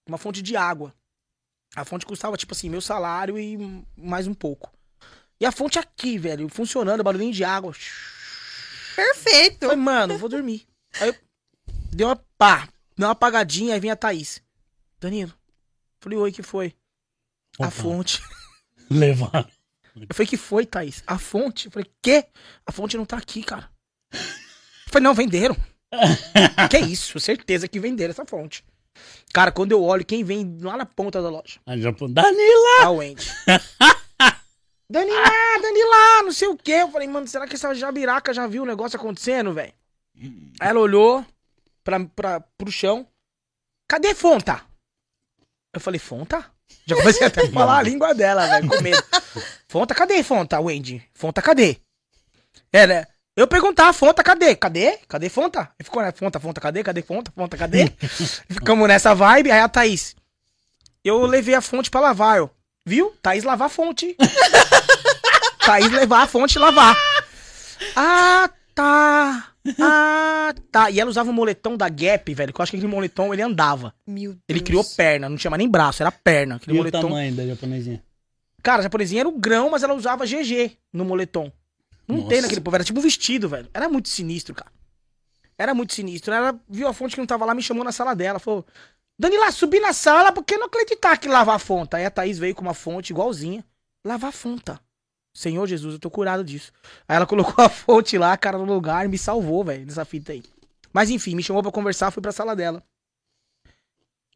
[0.08, 0.92] Uma fonte de água.
[1.76, 3.56] A fonte custava, tipo assim, meu salário e
[3.96, 4.72] mais um pouco.
[5.40, 7.74] E a fonte aqui, velho, funcionando, barulhinho de água.
[8.94, 9.66] Perfeito.
[9.66, 10.66] Falei, mano, vou dormir.
[11.00, 11.16] Aí eu
[11.92, 14.40] dei uma pá, deu uma apagadinha, aí vem a Thaís.
[15.00, 15.32] Danilo.
[16.00, 16.74] Falei, oi, que foi?
[17.58, 17.70] A Opa.
[17.70, 18.22] fonte.
[18.90, 19.48] Levaram.
[19.96, 21.02] Eu falei, que foi, Thaís?
[21.06, 21.66] A fonte?
[21.66, 22.26] Eu falei, quê?
[22.66, 23.70] A fonte não tá aqui, cara.
[24.12, 24.18] Eu
[24.88, 25.56] falei, não, venderam.
[26.70, 28.64] que isso, certeza que venderam essa fonte.
[29.32, 31.60] Cara, quando eu olho, quem vem lá na ponta da loja?
[31.66, 32.82] Aí já falou, Danila!
[32.82, 33.26] A Wendy.
[34.94, 36.72] Danila, Danila, não sei o quê.
[36.82, 39.72] Eu falei, mano, será que essa jabiraca já viu o negócio acontecendo, velho?
[40.60, 41.26] Aí ela olhou
[41.82, 43.04] pra, pra, pro chão.
[43.88, 44.62] Cadê Fonta?
[45.72, 46.44] Eu falei, Fonta?
[46.86, 49.02] Já comecei até a falar a língua dela, velho, com medo.
[49.66, 51.02] Fonta, cadê Fonta, Wendy?
[51.12, 51.78] Fonta, cadê?
[52.72, 53.04] É, né?
[53.36, 54.54] Eu perguntar, Fonta, cadê?
[54.54, 54.98] Cadê?
[55.08, 55.72] Cadê Fonta?
[55.76, 56.12] Ele ficou, né?
[56.12, 56.84] Fonta, Fonta, cadê?
[56.84, 57.32] Cadê Fonta?
[57.32, 57.86] Fonta, cadê?
[58.48, 59.50] Ficamos nessa vibe.
[59.50, 60.14] Aí a Thaís.
[61.02, 62.48] Eu levei a fonte pra lavar, eu.
[62.86, 63.12] Viu?
[63.20, 64.16] Thaís lavar a fonte.
[65.64, 66.96] Thaís levar a fonte e lavar.
[67.96, 69.50] Ah, tá.
[69.80, 70.90] Ah, tá.
[70.90, 73.42] E ela usava um moletom da Gap, velho, que eu acho que aquele moletom ele
[73.42, 73.94] andava.
[74.06, 74.42] Meu Deus.
[74.48, 76.56] Ele criou perna, não tinha mais nem braço, era perna.
[76.56, 77.00] Aquele E o moletom.
[77.02, 78.02] tamanho da japonesinha?
[78.62, 81.50] Cara, a japonesinha era o grão, mas ela usava GG no moletom.
[82.06, 82.28] Não Nossa.
[82.28, 83.68] tem naquele povo, era tipo um vestido, velho.
[83.72, 84.70] Era muito sinistro, cara.
[85.56, 86.34] Era muito sinistro.
[86.34, 88.38] Ela viu a fonte que não tava lá, me chamou na sala dela.
[88.38, 88.66] Falou:
[89.18, 91.96] Danila, subi na sala porque não acreditar que lavar a fonte.
[91.96, 93.64] Aí a Thaís veio com uma fonte igualzinha.
[94.06, 94.72] Lavar a fonte.
[95.34, 96.72] Senhor Jesus, eu tô curado disso.
[97.08, 100.32] Aí ela colocou a fonte lá, cara, no lugar e me salvou, velho, nessa fita
[100.32, 100.42] aí.
[100.92, 102.82] Mas enfim, me chamou pra conversar, fui pra sala dela.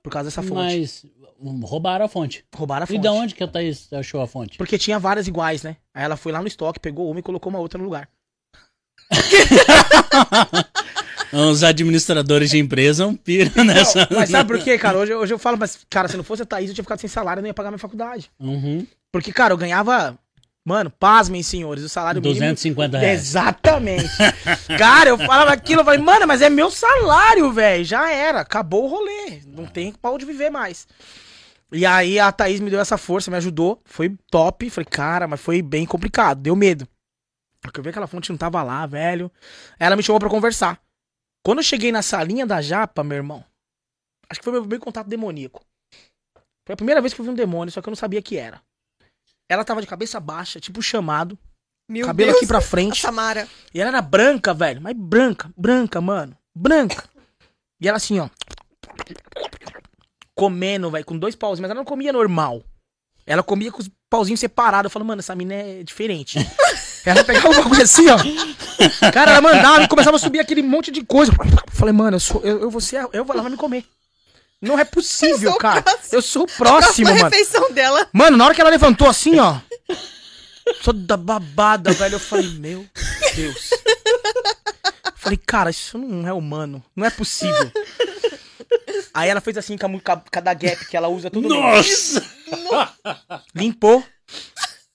[0.03, 0.55] Por causa dessa fonte.
[0.55, 1.07] Mas
[1.39, 2.45] um, roubaram a fonte.
[2.55, 2.99] Roubaram a fonte.
[2.99, 4.59] E da onde que a Thaís achou a fonte?
[4.59, 5.77] Porque tinha várias iguais, né?
[5.95, 8.09] Aí ela foi lá no estoque, pegou uma e colocou uma outra no lugar.
[11.33, 14.09] Os administradores de empresa não piram nessa.
[14.11, 14.99] Não, mas sabe por quê, cara?
[14.99, 17.09] Hoje, hoje eu falo, mas, cara, se não fosse a Thaís, eu tinha ficado sem
[17.09, 18.31] salário, eu não ia pagar minha faculdade.
[18.41, 18.87] Uhum.
[19.13, 20.19] Porque, cara, eu ganhava.
[20.69, 22.41] Mano, pasmem, senhores, o salário mínimo.
[22.41, 23.21] 250 reais.
[23.21, 24.05] Exatamente.
[24.79, 27.83] cara, eu falava aquilo, eu falei, mano, mas é meu salário, velho.
[27.87, 29.41] Já era, acabou o rolê.
[29.47, 30.87] Não tem pra onde viver mais.
[31.73, 33.81] E aí a Thaís me deu essa força, me ajudou.
[33.87, 34.69] Foi top.
[34.69, 36.87] Falei, cara, mas foi bem complicado, deu medo.
[37.63, 39.33] Porque eu vi que aquela fonte não tava lá, velho.
[39.79, 40.79] Ela me chamou pra conversar.
[41.43, 43.43] Quando eu cheguei na salinha da Japa, meu irmão,
[44.29, 45.65] acho que foi meu primeiro contato demoníaco.
[46.67, 48.37] Foi a primeira vez que eu vi um demônio, só que eu não sabia que
[48.37, 48.61] era.
[49.49, 51.39] Ela tava de cabeça baixa, tipo chamado,
[51.89, 52.39] Meu cabelo Deus.
[52.39, 53.01] aqui pra A frente.
[53.01, 53.49] Samara.
[53.73, 54.81] E ela era branca, velho.
[54.81, 56.37] Mas branca, branca, mano.
[56.55, 57.05] Branca.
[57.81, 58.29] E ela assim, ó.
[60.35, 61.61] Comendo, velho, com dois pauzinhos.
[61.61, 62.63] Mas ela não comia normal.
[63.27, 64.85] Ela comia com os pauzinhos separados.
[64.85, 66.39] Eu falo, mano, essa mina é diferente.
[67.05, 68.19] ela pegava um bagulho assim, ó.
[69.13, 71.33] Cara, ela mandava e começava a subir aquele monte de coisa.
[71.33, 73.07] Eu falei, mano, eu, sou, eu, eu vou ser.
[73.13, 73.85] Eu vou, ela vai me comer.
[74.61, 75.83] Não é possível, Eu sou o cara.
[75.83, 76.09] próximo.
[76.13, 77.25] Eu sou o próximo, Próxima mano.
[77.25, 78.09] refeição dela.
[78.13, 79.57] Mano, na hora que ela levantou assim, ó.
[80.83, 82.17] Toda babada, velho.
[82.17, 82.85] Eu falei, meu
[83.35, 83.71] Deus.
[83.73, 86.83] Eu falei, cara, isso não é humano.
[86.97, 87.71] Não é possível.
[89.15, 91.09] Aí ela fez assim com a, mu- com a, com a da Gap que ela
[91.09, 91.49] usa todo.
[91.49, 92.23] Nossa!
[93.55, 94.05] Limpou.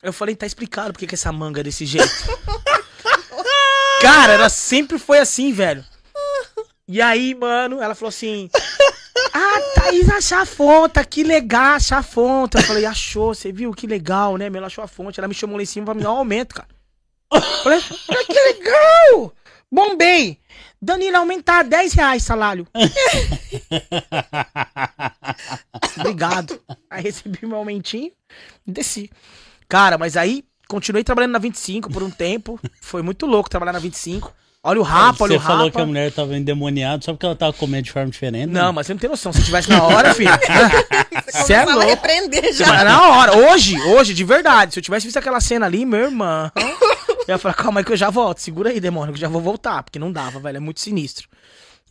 [0.01, 2.11] Eu falei, tá explicado por que que essa manga é desse jeito.
[4.01, 5.83] Cara, ela sempre foi assim, velho.
[6.87, 8.49] E aí, mano, ela falou assim:
[9.33, 12.55] Ah, Thaís achou a fonte, que legal, achar a fonte.
[12.55, 13.73] Eu falei, achou, você viu?
[13.73, 14.47] Que legal, né?
[14.49, 14.59] meu?
[14.59, 15.19] Ela achou a fonte.
[15.19, 16.67] Ela me chamou lá em cima pra me dar um aumento, cara.
[17.31, 19.33] Eu falei, ah, que legal!
[19.71, 20.39] Bombei!
[20.79, 22.67] Danilo, aumentar 10 reais salário.
[25.97, 26.61] Obrigado.
[26.89, 28.11] Aí recebi meu aumentinho
[28.67, 29.09] e desci.
[29.67, 32.59] Cara, mas aí continuei trabalhando na 25 por um tempo.
[32.81, 34.31] Foi muito louco trabalhar na 25.
[34.65, 35.53] Olha o rapa, olha Você o rapa.
[35.57, 38.47] falou que a mulher tava endemoniada só porque ela tava comendo de forma diferente.
[38.49, 38.61] né?
[38.61, 39.33] Não, mas você não tem noção.
[39.33, 40.29] Se eu tivesse na hora, filho.
[41.33, 41.81] Você é louco.
[41.81, 42.67] repreender já.
[42.67, 44.73] Mas na hora, hoje, hoje, de verdade.
[44.73, 46.49] Se eu tivesse visto aquela cena ali, meu irmão.
[46.55, 48.37] Eu ia falar, calma aí que eu já volto.
[48.39, 49.83] Segura aí, demônio, que eu já vou voltar.
[49.83, 50.57] Porque não dava, velho.
[50.57, 51.27] É muito sinistro.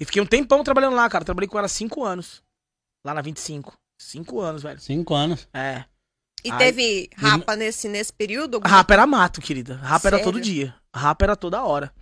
[0.00, 1.24] E fiquei um tempão trabalhando lá, cara.
[1.24, 2.40] Trabalhei com ela cinco anos.
[3.04, 3.74] Lá na 25.
[4.00, 4.80] Cinco anos, velho.
[4.80, 5.46] Cinco anos.
[5.52, 5.84] É.
[6.44, 6.58] E Ai.
[6.58, 8.60] teve rapa nesse, nesse período?
[8.64, 9.76] Rapa era mato, querida.
[9.82, 10.32] Rapa era Sério?
[10.32, 10.74] todo dia.
[10.94, 11.92] Rapa era toda hora.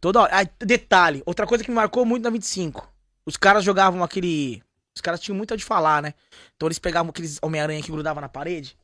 [0.00, 0.32] Toda hora.
[0.40, 2.90] Ah, detalhe, outra coisa que me marcou muito na 25.
[3.26, 4.62] Os caras jogavam aquele.
[4.94, 6.14] Os caras tinham muito a de falar, né?
[6.56, 8.76] Então eles pegavam aqueles Homem-Aranha que grudava na parede.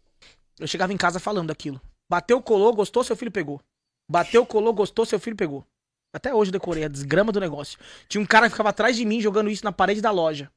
[0.59, 1.81] Eu chegava em casa falando daquilo.
[2.09, 3.61] Bateu, colou, gostou, seu filho pegou.
[4.09, 5.67] Bateu, colou, gostou, seu filho pegou.
[6.12, 7.79] Até hoje eu decorei a desgrama do negócio.
[8.09, 10.51] Tinha um cara que ficava atrás de mim jogando isso na parede da loja.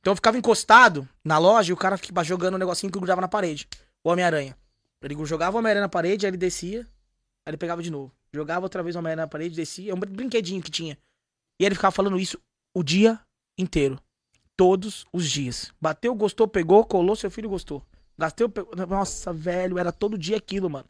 [0.00, 3.20] Então eu ficava encostado na loja e o cara ficava jogando um negocinho que grudava
[3.20, 3.68] na parede.
[4.02, 4.56] O Homem-Aranha.
[5.00, 8.12] Ele jogava o Homem-Aranha na parede, aí ele descia, aí ele pegava de novo.
[8.32, 9.92] Jogava outra vez o Homem-Aranha na parede, descia.
[9.92, 10.98] É um brinquedinho que tinha.
[11.60, 12.38] E ele ficava falando isso
[12.74, 13.20] o dia
[13.58, 13.98] inteiro.
[14.56, 15.72] Todos os dias.
[15.80, 17.82] Bateu, gostou, pegou, colou, seu filho gostou.
[18.18, 18.74] Gastei, pegou.
[18.86, 20.86] Nossa, velho, era todo dia aquilo, mano.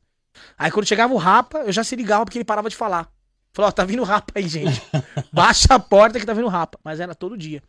[0.56, 3.10] Aí quando chegava o Rapa, eu já se ligava porque ele parava de falar.
[3.52, 4.82] Falou, ó, tá vindo Rapa aí, gente.
[5.32, 6.78] Baixa a porta que tá vindo Rapa.
[6.84, 7.62] Mas era todo dia.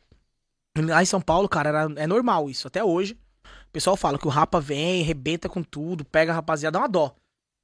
[0.78, 2.68] Lá em São Paulo, cara, era, é normal isso.
[2.68, 3.18] Até hoje.
[3.44, 6.90] O pessoal fala que o Rapa vem, rebenta com tudo, pega a rapaziada, dá uma
[6.90, 7.16] dó.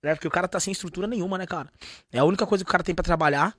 [0.03, 0.13] Né?
[0.15, 1.69] Porque o cara tá sem estrutura nenhuma, né, cara?
[2.11, 3.55] É a única coisa que o cara tem pra trabalhar.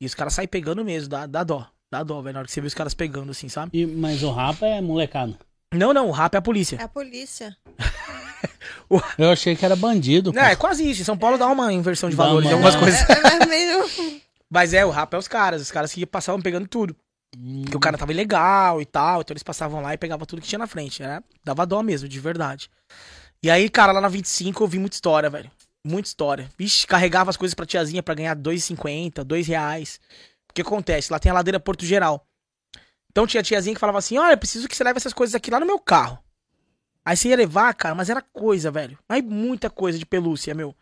[0.00, 1.66] E os caras saem pegando mesmo, dá, dá dó.
[1.90, 3.70] Dá dó, velho, na hora que você vê os caras pegando, assim, sabe?
[3.72, 5.38] E, mas o rapa é molecada.
[5.74, 6.76] Não, não, o Rapa é a polícia.
[6.76, 7.56] É a polícia.
[9.18, 10.32] Eu achei que era bandido.
[10.32, 11.02] Não, é quase isso.
[11.02, 12.78] Em São Paulo dá uma inversão de Dá valores uma- algumas É.
[12.78, 13.00] coisas.
[13.10, 13.84] É, é meio...
[14.48, 15.60] Mas é, o Rapa é os caras.
[15.60, 16.94] Os caras que passavam pegando tudo.
[17.36, 20.40] Hum, Porque o cara tava ilegal e tal, então eles passavam lá e pegavam tudo
[20.40, 21.20] que tinha na frente, né?
[21.44, 22.70] Dava dó mesmo, de verdade.
[23.42, 25.50] E aí, cara, lá na 25 eu vi muita história, velho.
[25.86, 26.50] Muita história.
[26.58, 30.00] Vixe, carregava as coisas pra tiazinha pra ganhar 2,50, 2 reais.
[30.50, 31.12] O que acontece?
[31.12, 32.26] Lá tem a ladeira Porto Geral.
[33.08, 35.48] Então tinha a tiazinha que falava assim: Olha, preciso que você leve essas coisas aqui
[35.48, 36.18] lá no meu carro.
[37.04, 38.98] Aí você ia levar, cara, mas era coisa, velho.
[39.08, 40.74] Mas muita coisa de pelúcia, meu.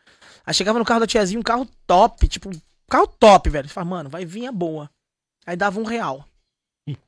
[0.46, 3.68] Aí chegava no carro da tiazinha, um carro top, tipo, um carro top, velho.
[3.68, 4.90] Você fala, mano, vai vir a boa.
[5.44, 6.26] Aí dava um real.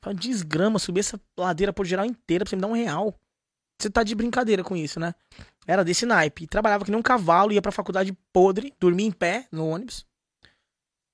[0.01, 3.15] Fala, desgrama, subir essa ladeira por geral inteira pra você me dar um real.
[3.81, 5.15] Você tá de brincadeira com isso, né?
[5.67, 6.47] Era desse naipe.
[6.47, 10.05] Trabalhava que nem um cavalo, ia pra faculdade podre, dormia em pé no ônibus.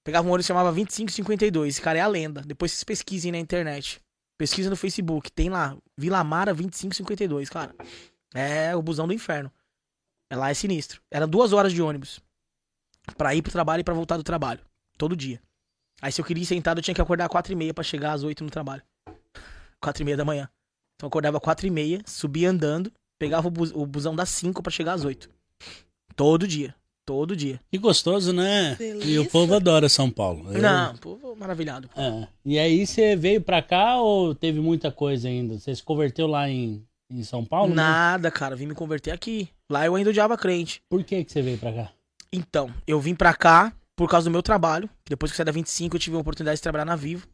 [0.06, 1.76] Pegava um ônibus que chamava 2552.
[1.76, 2.42] Esse cara é a lenda.
[2.42, 4.00] Depois vocês pesquisem na internet.
[4.38, 5.32] Pesquisa no Facebook.
[5.32, 7.74] Tem lá, Vila Mara 2552, cara.
[8.34, 9.52] É o busão do inferno.
[10.30, 11.02] É lá é sinistro.
[11.10, 12.20] Era duas horas de ônibus.
[13.18, 14.62] Pra ir pro trabalho e pra voltar do trabalho.
[14.98, 15.42] Todo dia.
[16.02, 17.84] Aí se eu queria ir sentado, eu tinha que acordar às quatro e meia pra
[17.84, 18.84] chegar às oito no trabalho.
[19.82, 20.50] Quatro e meia da manhã.
[20.96, 24.30] Então eu acordava às quatro e meia, subia andando, pegava o, bus- o busão das
[24.30, 25.30] cinco pra chegar às oito.
[26.16, 26.74] Todo dia.
[27.06, 27.60] Todo dia.
[27.70, 28.74] Que gostoso, né?
[28.74, 29.22] E Delícia.
[29.22, 30.54] o povo adora São Paulo.
[30.54, 31.90] Eu- Não, pô, maravilhado.
[31.98, 32.28] É.
[32.46, 35.60] E aí você veio pra cá ou teve muita coisa ainda?
[35.60, 37.70] Você se converteu lá em, em São Paulo?
[37.70, 37.76] né?
[37.76, 38.56] Nada, cara.
[38.56, 39.50] Vim me converter aqui.
[39.70, 40.82] Lá eu ainda odiava crente.
[40.90, 41.92] Por que, que você veio pra cá?
[42.32, 44.90] Então, eu vim pra cá por causa do meu trabalho.
[45.10, 47.28] Depois que eu saí da 25, eu tive a oportunidade de trabalhar na Vivo.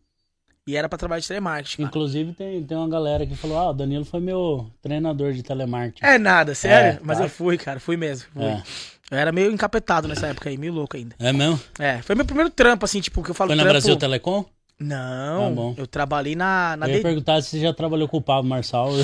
[0.69, 1.77] E era pra trabalhar de telemarketing.
[1.77, 1.87] cara.
[1.89, 6.05] Inclusive tem, tem uma galera que falou: Ah, o Danilo foi meu treinador de telemarketing.
[6.05, 6.97] É nada, sério.
[6.97, 7.23] É, Mas tá.
[7.23, 7.79] eu fui, cara.
[7.79, 8.27] Fui mesmo.
[8.33, 8.43] Fui.
[8.43, 8.61] É.
[9.09, 11.15] Eu era meio encapetado nessa época aí, meio louco ainda.
[11.17, 11.59] É mesmo?
[11.79, 13.73] É, foi meu primeiro trampo, assim, tipo, que eu falo Foi na trampo...
[13.73, 14.45] Brasil Telecom?
[14.79, 15.73] Não, Ah, bom.
[15.75, 18.47] eu trabalhei na, na Eu ia D- perguntar se você já trabalhou com o Pablo
[18.47, 18.91] Marçal.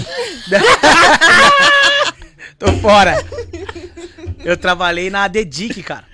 [2.59, 3.16] Tô fora.
[4.43, 6.05] Eu trabalhei na Dedic, cara.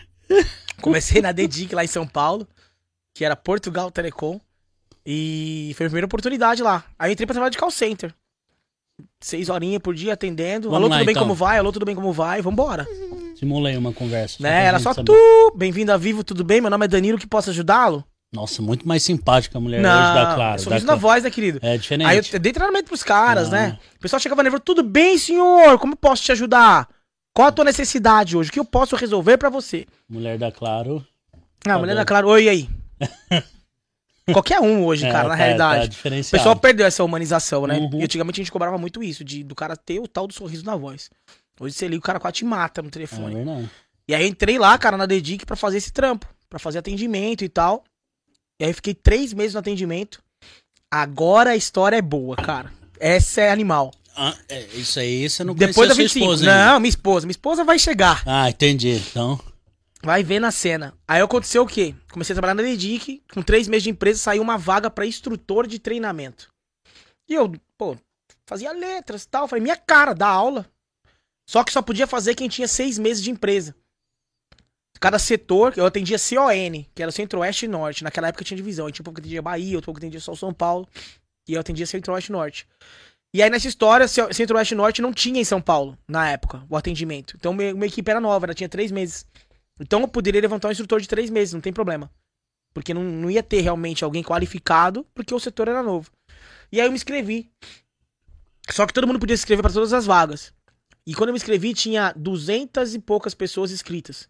[0.82, 2.48] Comecei na Dedic lá em São Paulo,
[3.14, 4.40] que era Portugal Telecom.
[5.06, 6.84] E foi a primeira oportunidade lá.
[6.98, 8.14] Aí eu entrei pra trabalhar de call center.
[9.20, 10.70] Seis horinhas por dia atendendo.
[10.70, 11.24] Vamos Alô, lá, tudo bem então.
[11.24, 11.58] como vai?
[11.58, 12.42] Alô, tudo bem como vai?
[12.42, 12.88] Vambora.
[13.36, 14.38] Simulei uma conversa.
[14.40, 14.66] Né?
[14.66, 15.12] Era só saber.
[15.12, 15.54] tu.
[15.56, 16.62] Bem-vindo a Vivo, tudo bem?
[16.62, 18.04] Meu nome é Danilo, que posso ajudá-lo?
[18.34, 20.56] Nossa, muito mais simpática a mulher hoje Não, da Claro.
[20.56, 21.60] eu sou da na voz, né, querido?
[21.62, 22.08] É diferente.
[22.08, 23.52] Aí eu dei treinamento pros caras, Ah.
[23.52, 23.80] né?
[23.98, 25.78] O pessoal chegava nervoso, tudo bem, senhor?
[25.80, 26.88] Como posso te ajudar?
[27.36, 28.50] Qual a tua necessidade hoje?
[28.50, 29.86] O que eu posso resolver pra você?
[30.08, 31.06] Mulher da Claro.
[31.34, 31.40] Ah,
[31.72, 31.98] Tá mulher bom.
[32.00, 32.70] da Claro, oi, aí?
[34.32, 35.86] Qualquer um hoje, É, cara, na tá- tá realidade.
[35.86, 36.38] o diferenciado.
[36.38, 37.78] pessoal perdeu essa humanização, né?
[37.78, 38.00] Uhum.
[38.00, 40.66] E antigamente a gente cobrava muito isso, de, do cara ter o tal do sorriso
[40.66, 41.10] na voz.
[41.60, 43.36] Hoje você liga, o cara quase te mata no É telefone.
[43.36, 43.70] verdade.
[44.08, 47.44] E aí eu entrei lá, cara, na Dedic pra fazer esse trampo, pra fazer atendimento
[47.44, 47.84] e tal.
[48.60, 50.22] E aí eu fiquei três meses no atendimento.
[50.90, 52.72] Agora a história é boa, cara.
[53.00, 53.92] Essa é animal.
[54.16, 56.26] Ah, é, isso aí você não Depois da sua 25.
[56.26, 57.26] esposa não, minha esposa.
[57.26, 58.22] Minha esposa vai chegar.
[58.26, 59.02] Ah, entendi.
[59.10, 59.40] Então,
[60.04, 60.98] Vai ver na cena.
[61.08, 61.94] Aí aconteceu o quê?
[62.12, 63.22] Comecei a trabalhar na Dedic.
[63.34, 66.50] Com três meses de empresa, saiu uma vaga pra instrutor de treinamento.
[67.30, 67.96] E eu, pô,
[68.48, 69.48] fazia letras e tal.
[69.48, 70.66] Falei, minha cara, dá aula.
[71.48, 73.76] Só que só podia fazer quem tinha seis meses de empresa.
[75.00, 78.04] cada setor, eu atendia CON, que era Centro-Oeste e Norte.
[78.04, 78.88] Naquela época tinha divisão.
[78.88, 80.88] Aí, tipo, eu atendia Bahia, outro pouco atendia só São Paulo.
[81.48, 82.68] E eu atendia Centro-Oeste e Norte.
[83.36, 86.64] E aí, nessa história, Ce- Centro-Oeste e Norte não tinha em São Paulo, na época,
[86.70, 87.36] o atendimento.
[87.38, 89.26] Então, minha, minha equipe era nova, ela tinha três meses.
[89.82, 92.12] Então, eu poderia levantar um instrutor de três meses, não tem problema.
[92.74, 96.10] Porque não, não ia ter realmente alguém qualificado, porque o setor era novo.
[96.72, 97.52] E aí, eu me inscrevi.
[98.70, 100.54] Só que todo mundo podia se inscrever para todas as vagas.
[101.06, 104.30] E quando eu me inscrevi, tinha duzentas e poucas pessoas inscritas.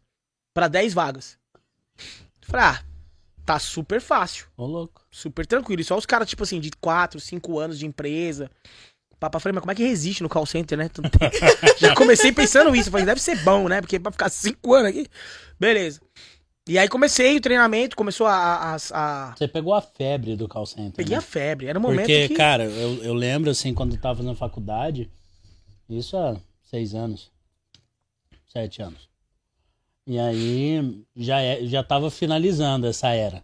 [0.54, 1.38] Pra 10 vagas.
[2.42, 2.84] Falei, ah,
[3.46, 4.48] tá super fácil.
[4.56, 5.06] Ô, louco.
[5.12, 5.82] Super tranquilo.
[5.82, 8.50] E só os caras, tipo assim, de 4, 5 anos de empresa.
[9.22, 10.90] Papa, falei, mas como é que resiste no call center, né?
[11.78, 12.90] Já comecei pensando isso.
[12.90, 13.80] Falei, deve ser bom, né?
[13.80, 15.06] Porque pra ficar 5 anos aqui.
[15.60, 16.02] Beleza.
[16.68, 18.34] E aí comecei o treinamento, começou a.
[18.34, 20.94] a, a- Você pegou a febre do call center.
[20.94, 21.20] Peguei né?
[21.20, 21.68] a febre.
[21.68, 22.34] Era um momento Porque, que.
[22.34, 25.08] cara, eu, eu lembro, assim, quando eu tava na faculdade,
[25.88, 27.32] isso há seis anos,
[28.48, 29.08] sete anos.
[30.08, 33.44] E aí já, é, já tava finalizando essa era.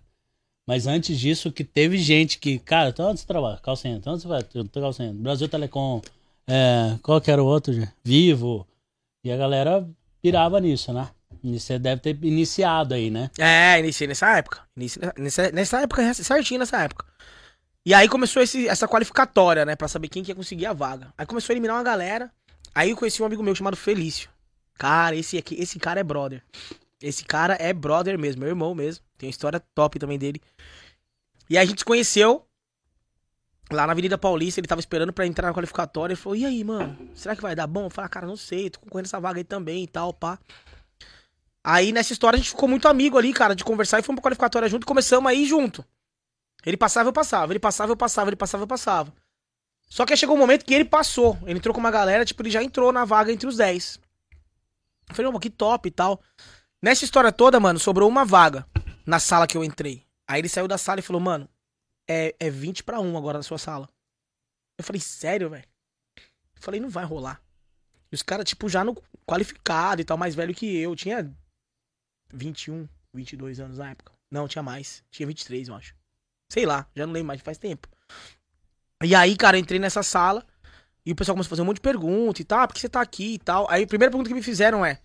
[0.68, 3.58] Mas antes disso, que teve gente que, cara, então onde você trabalha?
[3.58, 4.44] Call center, onde você vai?
[4.44, 5.14] Call center.
[5.16, 6.02] Brasil Telecom,
[6.46, 7.74] é, qual que era o outro?
[8.04, 8.68] Vivo.
[9.24, 9.88] E a galera
[10.22, 11.08] pirava nisso, né?
[11.44, 13.30] Você deve ter iniciado aí, né?
[13.38, 14.60] É, iniciei nessa época.
[14.76, 17.06] Iniciei nessa, nessa época, certinho nessa época.
[17.86, 19.76] E aí começou esse- essa qualificatória, né?
[19.76, 21.14] Pra saber quem que ia conseguir a vaga.
[21.18, 22.30] Aí começou a eliminar uma galera.
[22.76, 24.30] Aí eu conheci um amigo meu chamado Felício.
[24.78, 26.44] Cara, esse aqui, esse cara é brother.
[27.02, 29.04] Esse cara é brother mesmo, meu irmão mesmo.
[29.18, 30.42] Tem uma história top também dele.
[31.50, 32.46] E a gente se conheceu
[33.72, 34.60] lá na Avenida Paulista.
[34.60, 36.14] Ele tava esperando pra entrar na qualificatória.
[36.14, 37.86] Ele falou: E aí, mano, será que vai dar bom?
[37.86, 40.40] Eu falei: ah, Cara, não sei, tô concorrendo essa vaga aí também e tal, pá.
[41.64, 44.30] Aí nessa história a gente ficou muito amigo ali, cara, de conversar e fomos pra
[44.30, 45.84] qualificatória junto e começamos aí junto.
[46.66, 49.14] Ele passava, eu passava, ele passava, eu passava, ele passava, eu passava.
[49.90, 51.38] Só que chegou um momento que ele passou.
[51.44, 54.00] Ele entrou com uma galera, tipo, ele já entrou na vaga entre os 10.
[55.10, 56.22] Eu falei, ô, que top e tal.
[56.88, 58.66] Nessa história toda, mano, sobrou uma vaga
[59.06, 60.06] na sala que eu entrei.
[60.26, 61.50] Aí ele saiu da sala e falou, mano,
[62.08, 63.90] é, é 20 pra 1 agora na sua sala.
[64.78, 65.66] Eu falei, sério, velho?
[66.16, 67.42] Eu falei, não vai rolar.
[68.10, 70.96] E os caras, tipo, já no qualificado e tal, mais velho que eu.
[70.96, 71.30] Tinha
[72.34, 74.14] 21, 22 anos na época.
[74.32, 75.04] Não, tinha mais.
[75.12, 75.94] Tinha 23, eu acho.
[76.48, 77.90] Sei lá, já não lembro mais, faz tempo.
[79.04, 80.48] E aí, cara, entrei nessa sala
[81.06, 82.60] e o pessoal começou a fazer um monte de perguntas e tal.
[82.62, 83.70] Ah, por que você tá aqui e tal?
[83.70, 85.02] Aí a primeira pergunta que me fizeram é: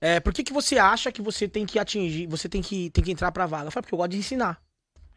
[0.00, 3.02] é por que, que você acha que você tem que atingir, você tem que, tem
[3.04, 3.66] que entrar pra vaga?
[3.66, 4.60] Eu falei, porque eu gosto de ensinar.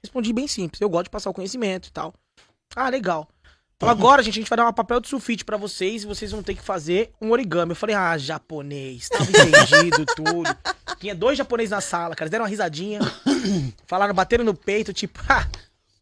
[0.04, 2.14] Respondi bem simples, eu gosto de passar o conhecimento e tal.
[2.76, 3.28] Ah, legal.
[3.80, 6.32] Falou, agora, gente, a gente vai dar um papel de sulfite pra vocês e vocês
[6.32, 7.72] vão ter que fazer um origami.
[7.72, 10.56] Eu falei, ah, japonês, tava entendido tudo.
[11.00, 13.00] Tinha dois japoneses na sala, cara, eles deram uma risadinha,
[13.88, 15.48] falaram, bateram no peito, tipo, ah,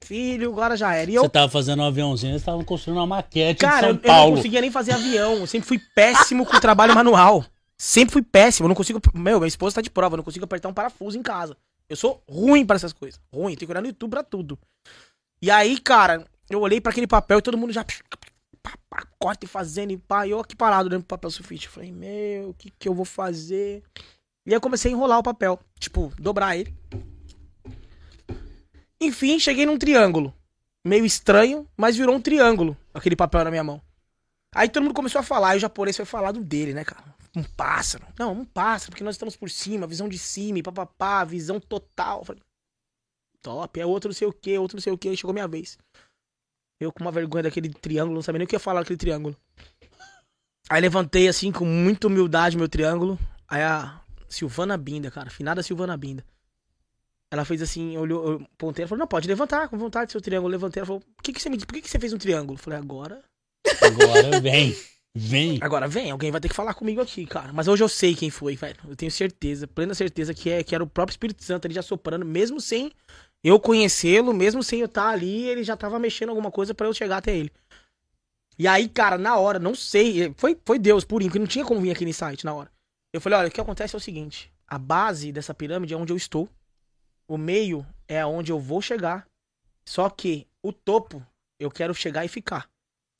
[0.02, 1.10] filho, agora já era.
[1.10, 3.96] E eu, Você tava fazendo um aviãozinho, eles estavam construindo uma maquete cara, em eu,
[3.96, 4.36] São eu não Paulo.
[4.36, 7.46] conseguia nem fazer avião, eu sempre fui péssimo com trabalho manual.
[7.82, 10.44] Sempre fui péssimo, eu não consigo, meu, minha esposa tá de prova, eu não consigo
[10.44, 11.56] apertar um parafuso em casa.
[11.88, 14.60] Eu sou ruim pra essas coisas, ruim, tenho que olhar no YouTube pra tudo.
[15.42, 17.86] E aí, cara, eu olhei pra aquele papel e todo mundo já
[18.62, 21.68] pá, pá, corta e fazendo e pá, e eu aqui parado olhando pro papel sulfite.
[21.68, 23.82] Eu falei, meu, o que que eu vou fazer?
[24.46, 26.76] E aí eu comecei a enrolar o papel, tipo, dobrar ele.
[29.00, 30.34] Enfim, cheguei num triângulo.
[30.86, 33.82] Meio estranho, mas virou um triângulo, aquele papel na minha mão.
[34.54, 37.18] Aí todo mundo começou a falar, e o japonês foi falado dele, né, cara?
[37.36, 38.06] Um pássaro.
[38.18, 42.26] Não, um pássaro, porque nós estamos por cima, visão de cima, papapá, visão total.
[42.26, 42.42] Falei,
[43.42, 45.78] top, é outro não sei o que, outro não sei o que, chegou minha vez.
[46.80, 49.36] Eu com uma vergonha daquele triângulo, não sabia nem o que ia falar daquele triângulo.
[50.70, 53.20] Aí levantei assim, com muita humildade, meu triângulo.
[53.48, 56.24] Aí a Silvana Binda, cara, finada Silvana Binda.
[57.32, 60.52] Ela fez assim, olhou, eu pontei, ela falou, não, pode levantar, com vontade, seu triângulo.
[60.52, 62.58] Levantei, ela falou, que, que você me por que, que você fez um triângulo?
[62.58, 63.24] Eu falei, agora.
[63.82, 64.76] Agora vem,
[65.20, 65.60] vem.
[65.62, 67.52] Agora vem, alguém vai ter que falar comigo aqui, cara.
[67.52, 68.80] Mas hoje eu sei quem foi, velho.
[68.88, 71.82] Eu tenho certeza, plena certeza que, é, que era o próprio Espírito Santo ali já
[71.82, 72.92] soprando, mesmo sem
[73.44, 76.94] eu conhecê-lo, mesmo sem eu estar ali, ele já tava mexendo alguma coisa pra eu
[76.94, 77.52] chegar até ele.
[78.58, 81.80] E aí, cara, na hora, não sei, foi, foi Deus purinho, que não tinha como
[81.80, 82.70] vir aqui no site na hora.
[83.14, 86.12] Eu falei, olha, o que acontece é o seguinte, a base dessa pirâmide é onde
[86.12, 86.50] eu estou,
[87.28, 89.26] o meio é aonde eu vou chegar,
[89.86, 91.26] só que o topo
[91.60, 92.70] eu quero chegar e ficar.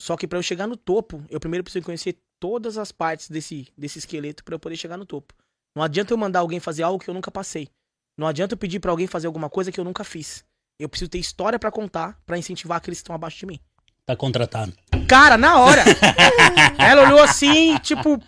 [0.00, 3.68] Só que pra eu chegar no topo, eu primeiro preciso conhecer todas as partes desse,
[3.76, 5.34] desse esqueleto pra eu poder chegar no topo.
[5.76, 7.68] Não adianta eu mandar alguém fazer algo que eu nunca passei.
[8.16, 10.42] Não adianta eu pedir pra alguém fazer alguma coisa que eu nunca fiz.
[10.78, 13.60] Eu preciso ter história pra contar pra incentivar aqueles que estão abaixo de mim.
[14.06, 14.72] Tá contratado.
[15.06, 15.84] Cara, na hora.
[16.78, 18.18] ela olhou assim, tipo.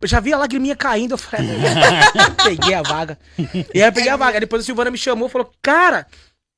[0.00, 1.12] Eu já vi a lagriminha caindo.
[1.12, 1.46] Eu falei,
[2.44, 3.18] peguei a vaga.
[3.74, 4.40] E aí eu peguei a vaga.
[4.40, 6.06] Depois a Silvana me chamou e falou: Cara,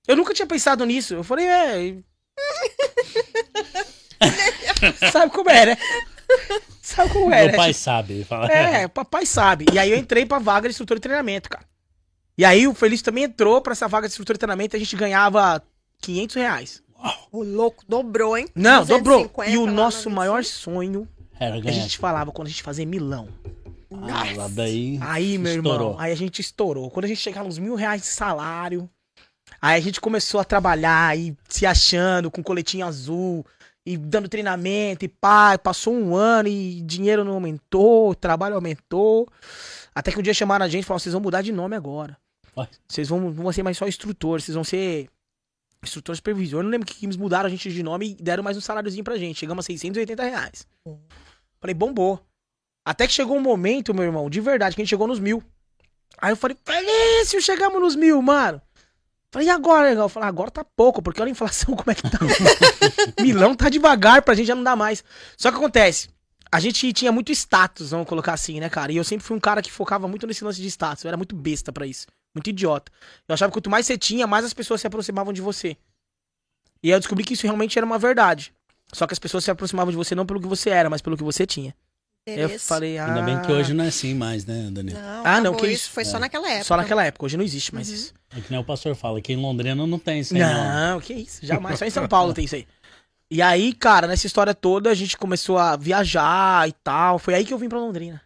[0.07, 1.15] eu nunca tinha pensado nisso.
[1.15, 1.97] Eu falei, é.
[5.13, 5.77] Sabe como é, né?
[6.83, 7.57] sabe como é, Meu né?
[7.57, 8.15] pai sabe.
[8.15, 9.67] Ele fala, É, papai sabe.
[9.73, 11.65] E aí eu entrei pra vaga de instrutor de treinamento, cara.
[12.37, 14.81] E aí o Felício também entrou pra essa vaga de instrutor de treinamento e a
[14.81, 15.63] gente ganhava
[16.01, 16.83] 500 reais.
[17.31, 18.49] O louco dobrou, hein?
[18.55, 19.19] Não, dobrou.
[19.29, 20.59] 250 E o nosso no maior 25.
[20.63, 21.73] sonho, Era a ganhar.
[21.83, 23.29] gente falava quando a gente fazia milão.
[23.93, 24.99] Ah, lá daí.
[25.03, 25.89] Aí, meu Estourou.
[25.91, 26.91] irmão, aí a gente estourou.
[26.91, 28.89] Quando a gente chegava nos mil reais de salário,
[29.61, 33.47] aí a gente começou a trabalhar e se achando com coletinho azul
[33.87, 39.29] e dando treinamento e pá, passou um ano e dinheiro não aumentou, trabalho aumentou.
[39.95, 42.17] Até que um dia chamaram a gente e falaram: vocês vão mudar de nome agora.
[42.89, 45.09] Vocês vão, não vão ser mais só instrutor, vocês vão ser
[45.83, 46.61] instrutor supervisor.
[46.61, 49.05] Eu não lembro que eles mudaram a gente de nome e deram mais um saláriozinho
[49.05, 49.39] pra gente.
[49.39, 50.67] Chegamos a 680 reais.
[51.61, 52.21] Falei, bombou.
[52.85, 55.43] Até que chegou um momento, meu irmão, de verdade, que a gente chegou nos mil.
[56.19, 58.61] Aí eu falei, Felício, chegamos nos mil, mano.
[59.35, 60.05] Falei, e agora, legal?
[60.05, 62.21] Eu falei, agora tá pouco, porque olha a inflação como é que tá.
[63.21, 65.03] Milão tá devagar, pra gente já não dá mais.
[65.37, 66.09] Só que acontece,
[66.53, 68.93] a gente tinha muito status, vamos colocar assim, né, cara?
[68.93, 71.03] E eu sempre fui um cara que focava muito nesse lance de status.
[71.03, 72.07] Eu era muito besta pra isso.
[72.33, 72.93] Muito idiota.
[73.27, 75.77] Eu achava que quanto mais você tinha, mais as pessoas se aproximavam de você.
[76.81, 78.55] E aí eu descobri que isso realmente era uma verdade.
[78.93, 81.17] Só que as pessoas se aproximavam de você não pelo que você era, mas pelo
[81.17, 81.75] que você tinha.
[82.27, 83.07] Eu falei, ah.
[83.07, 84.99] Ainda bem que hoje não é assim mais, né, Daniel?
[84.99, 85.91] Não, Ah, não, que isso.
[85.91, 86.65] Foi só naquela época.
[86.65, 87.95] Só naquela época, hoje não existe mais Uhum.
[87.95, 88.15] isso.
[88.35, 90.93] É que nem o pastor fala, que em Londrina não tem isso aí, não.
[90.95, 91.79] Não, que isso, jamais.
[91.79, 92.67] Só em São Paulo tem isso aí.
[93.31, 97.19] E aí, cara, nessa história toda, a gente começou a viajar e tal.
[97.19, 98.23] Foi aí que eu vim pra Londrina.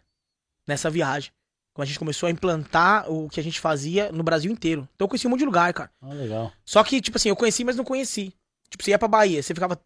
[0.67, 1.31] Nessa viagem.
[1.73, 4.87] Quando a gente começou a implantar o que a gente fazia no Brasil inteiro.
[4.95, 5.89] Então eu conheci um monte de lugar, cara.
[6.01, 6.51] Ah, legal.
[6.63, 8.33] Só que, tipo assim, eu conheci, mas não conheci.
[8.69, 9.79] Tipo, você ia pra Bahia, você ficava.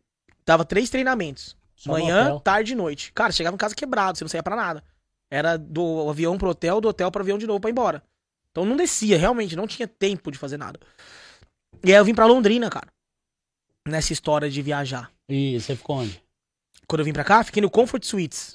[0.45, 1.56] Dava três treinamentos.
[1.84, 3.11] Só manhã, tarde e noite.
[3.11, 4.81] Cara, chegava em casa quebrado, você não saía pra nada.
[5.30, 8.01] Era do avião pro hotel, do hotel pro avião de novo pra ir embora.
[8.51, 10.80] Então não descia, realmente, não tinha tempo de fazer nada.
[11.84, 12.88] E aí eu vim pra Londrina, cara.
[13.85, 15.11] Nessa história de viajar.
[15.27, 16.23] E você ficou onde?
[16.88, 18.53] Quando eu vim pra cá, fiquei no Comfort Suites.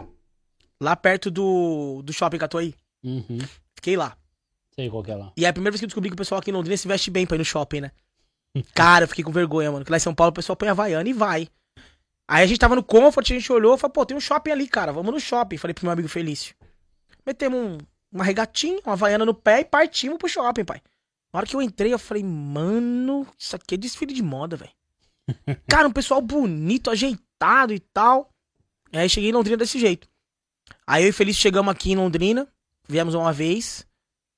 [0.80, 2.74] Lá perto do, do shopping Catuaí.
[3.04, 3.40] Uhum.
[3.74, 4.16] Fiquei lá.
[4.74, 5.32] Sei qual que é lá.
[5.36, 6.88] E é a primeira vez que eu descobri que o pessoal aqui em Londrina se
[6.88, 7.90] veste bem pra ir no shopping, né?
[8.72, 9.84] Cara, eu fiquei com vergonha, mano.
[9.84, 11.48] Que lá em São Paulo o pessoal põe Havaiana e vai.
[12.28, 14.50] Aí a gente tava no Comfort, a gente olhou e falou, pô, tem um shopping
[14.50, 14.92] ali, cara.
[14.92, 15.56] Vamos no shopping.
[15.56, 16.54] Falei pro meu amigo Felício.
[17.24, 17.78] Metemos um,
[18.12, 20.82] uma regatinha, uma Havaiana no pé e partimos pro shopping, pai.
[21.32, 24.70] Na hora que eu entrei, eu falei, mano, isso aqui é desfile de moda, velho.
[25.66, 28.30] Cara, um pessoal bonito, ajeitado e tal.
[28.92, 30.06] E aí cheguei em Londrina desse jeito.
[30.86, 32.46] Aí eu e Felício chegamos aqui em Londrina.
[32.86, 33.86] Viemos uma vez.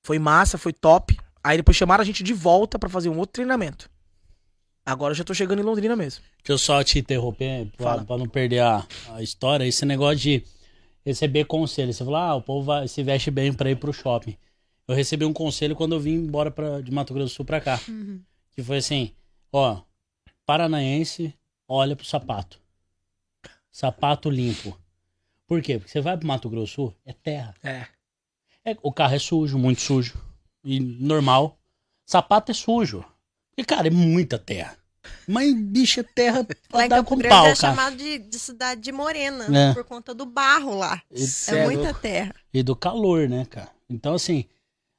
[0.05, 1.17] Foi massa, foi top.
[1.43, 3.89] Aí depois chamaram a gente de volta pra fazer um outro treinamento.
[4.85, 6.23] Agora eu já tô chegando em Londrina mesmo.
[6.37, 9.65] Deixa eu só te interromper pra não perder a, a história.
[9.65, 10.43] Esse negócio de
[11.05, 11.93] receber conselho.
[11.93, 14.35] Você falou, ah, o povo vai, se veste bem pra ir pro shopping.
[14.87, 17.61] Eu recebi um conselho quando eu vim embora pra, de Mato Grosso do Sul pra
[17.61, 17.79] cá.
[18.51, 19.13] Que foi assim,
[19.51, 19.81] ó,
[20.45, 21.33] paranaense,
[21.67, 22.59] olha pro sapato.
[23.71, 24.77] Sapato limpo.
[25.47, 25.77] Por quê?
[25.77, 27.55] Porque você vai pro Mato Grosso do Sul, é terra.
[27.63, 27.85] É.
[28.65, 30.13] É, o carro é sujo, muito sujo.
[30.63, 31.57] E normal.
[32.05, 33.05] Sapato é sujo.
[33.57, 34.75] E, cara, é muita terra.
[35.27, 36.39] Mas, bicho, é terra
[36.71, 37.55] Lá pra em dar com Grande pau, é cara.
[37.55, 39.73] chamado de, de cidade de morena, É.
[39.73, 41.01] por conta do barro lá.
[41.11, 42.33] E, É Cê muita terra.
[42.53, 43.69] e do calor, né, cara?
[43.89, 44.45] Então, assim,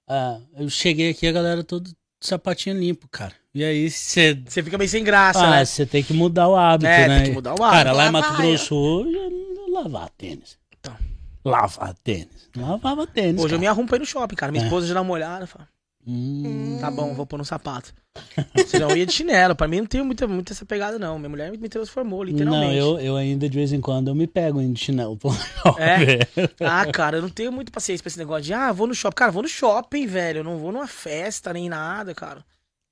[0.09, 3.33] ah, eu cheguei aqui, a galera todo de sapatinho limpo, cara.
[3.55, 5.65] E aí, você Você fica meio sem graça, ah, né?
[5.65, 7.16] você tem que mudar o hábito, É, né?
[7.19, 7.97] tem que mudar o Cara, hábito.
[7.97, 10.59] lá em Mato Grosso eu ia lavar tênis.
[10.79, 10.97] Então.
[11.45, 12.49] Lavar tênis.
[12.57, 13.61] Lavava tênis, Hoje eu cara.
[13.61, 14.53] me arrumo pra ir no shopping, cara.
[14.53, 14.66] Minha É.
[14.66, 15.47] esposa já dá uma olhada.
[15.47, 15.69] Fala,
[16.07, 17.95] Hum, tá bom, vou pôr no sapato.
[18.66, 19.55] Senão eu ia de chinelo.
[19.55, 21.19] Pra mim não tem muita, muita essa pegada, não.
[21.19, 22.77] Minha mulher me transformou, não, literalmente.
[22.77, 25.16] eu, eu ainda de vez em quando eu me pego em chinelo.
[25.16, 25.31] pô.
[25.79, 26.19] É?
[26.61, 29.15] Ah, cara, eu não tenho muita paciência pra esse negócio de, ah, vou no shopping.
[29.15, 30.39] Cara, vou no shopping, velho.
[30.39, 32.45] Eu não vou numa festa nem nada, cara.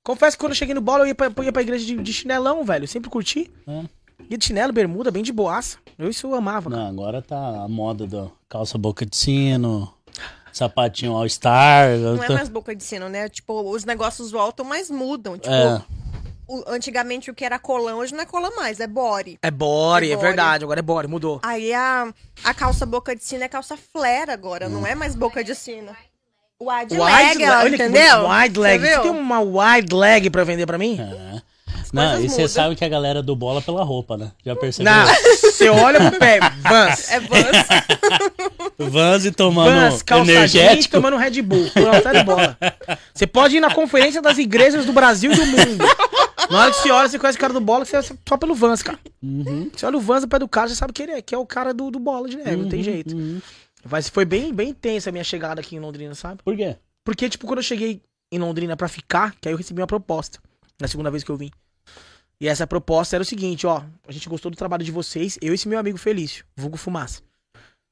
[0.03, 1.95] Confesso que quando eu cheguei no bola, eu ia pra, eu ia pra igreja de,
[1.97, 2.85] de chinelão, velho.
[2.85, 3.51] Eu sempre curti.
[3.67, 3.83] É.
[4.29, 5.77] Ia de chinelo, bermuda, bem de boaça.
[5.97, 6.83] Eu isso eu amava, cara.
[6.83, 9.91] Não, agora tá a moda do calça boca de sino,
[10.53, 11.89] sapatinho All Star.
[11.97, 13.29] Não é tô- mais boca de sino, né?
[13.29, 15.37] Tipo, os negócios voltam, mas mudam.
[15.37, 15.81] Tipo, É.
[16.47, 19.37] o- antigamente o que era colão, hoje não é colã mais, é body.
[19.41, 20.27] É body, É é body.
[20.27, 20.63] verdade.
[20.63, 21.39] Agora é body, mudou.
[21.43, 22.11] Aí a,
[22.43, 25.95] a calça boca de sino é calça flare agora, não é mais boca de sino.
[26.63, 28.29] Wide, leg, leg, que entendeu?
[28.29, 28.79] Wide leg.
[28.85, 30.99] Você tem uma wide leg pra vender pra mim?
[30.99, 31.41] É.
[31.91, 34.31] Não, e você sabe que a galera do bola pela roupa, né?
[34.45, 34.93] Já percebeu?
[34.93, 35.05] Não,
[35.41, 37.11] você olha pro pé, Vans.
[37.11, 37.67] É Vans.
[38.89, 40.95] Vans e tomando Vans, calça jeans, energético.
[40.95, 41.69] tomando Red Bull.
[41.71, 42.57] Pronto, tá de bola.
[43.13, 45.83] Você pode ir na conferência das igrejas do Brasil e do mundo.
[46.49, 48.53] Na hora que você olha, você conhece o cara do bola, você é só pelo
[48.55, 48.99] Vans, cara.
[49.23, 51.33] Uhum, Você olha o Vans no pé do cara, já sabe que ele é, que
[51.33, 53.15] é o cara do, do bola de neve, não tem uhum, jeito.
[53.15, 53.41] uhum.
[53.89, 56.41] Mas foi bem, bem intensa a minha chegada aqui em Londrina, sabe?
[56.43, 56.75] Por quê?
[57.03, 58.01] Porque, tipo, quando eu cheguei
[58.31, 60.39] em Londrina pra ficar, que aí eu recebi uma proposta.
[60.79, 61.49] Na segunda vez que eu vim.
[62.39, 63.81] E essa proposta era o seguinte, ó.
[64.07, 67.21] A gente gostou do trabalho de vocês, eu e esse meu amigo Felício, vulgo Fumaça.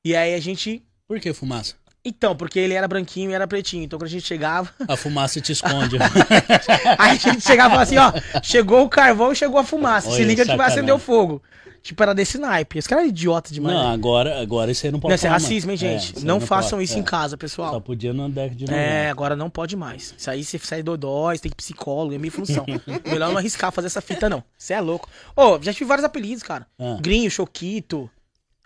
[0.03, 0.83] E aí a gente.
[1.07, 1.75] Por que fumaça?
[2.03, 3.83] Então, porque ele era branquinho e era pretinho.
[3.83, 4.69] Então quando a gente chegava.
[4.87, 5.97] A fumaça te esconde.
[6.97, 10.09] Aí a gente chegava e falava assim, ó, chegou o carvão e chegou a fumaça.
[10.11, 10.77] Se liga que vai sacanagem.
[10.77, 11.43] acender o fogo.
[11.81, 12.77] Tipo, era desse naipe.
[12.79, 13.75] Esse cara é idiota demais.
[13.75, 13.93] não, né?
[13.93, 16.03] agora, agora isso aí não pode Não, isso é racismo, hein, É, gente?
[16.11, 16.99] isso aí não, façam pode, isso é.
[16.99, 17.73] em casa, pessoal.
[17.73, 18.81] Só podia na década de 90.
[18.81, 20.13] É, agora não pode mais.
[20.17, 22.65] Isso aí você sai dodói, você tem que ir psicólogo, é minha função.
[23.05, 24.43] Melhor não arriscar fazer essa fita, não.
[24.57, 25.09] Você é louco.
[25.35, 26.65] Ô, já tive vários apelidos, cara.
[26.79, 26.97] Ah.
[27.01, 28.09] Grinho, Choquito.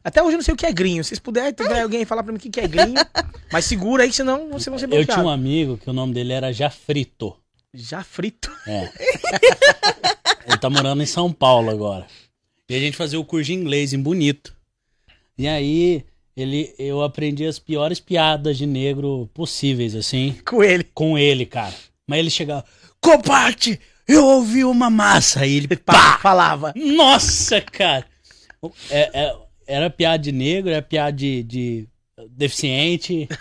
[0.03, 1.03] Até hoje eu não sei o que é grinho.
[1.03, 2.95] Se vocês puderem, tiver alguém falar pra mim o que é grinho.
[3.51, 5.13] mas segura aí, senão você não se Eu bloqueado.
[5.13, 7.35] tinha um amigo que o nome dele era Jafrito.
[7.73, 8.51] Já frito.
[8.67, 8.89] É.
[10.45, 12.05] Ele tá morando em São Paulo agora.
[12.69, 14.53] E a gente fazia o curso de inglês em Bonito.
[15.37, 16.05] E aí,
[16.35, 20.83] ele, eu aprendi as piores piadas de negro possíveis, assim, Com ele.
[20.93, 21.73] com ele, cara.
[22.07, 22.63] Mas ele chegava,
[23.01, 25.39] Coparte, eu ouvi uma massa.
[25.41, 26.19] Aí ele, Pá, pá!
[26.19, 26.73] falava.
[26.75, 28.05] Nossa, cara!
[28.89, 29.35] É- é-
[29.67, 31.87] era piada de negro, era piada de, de
[32.29, 33.27] deficiente.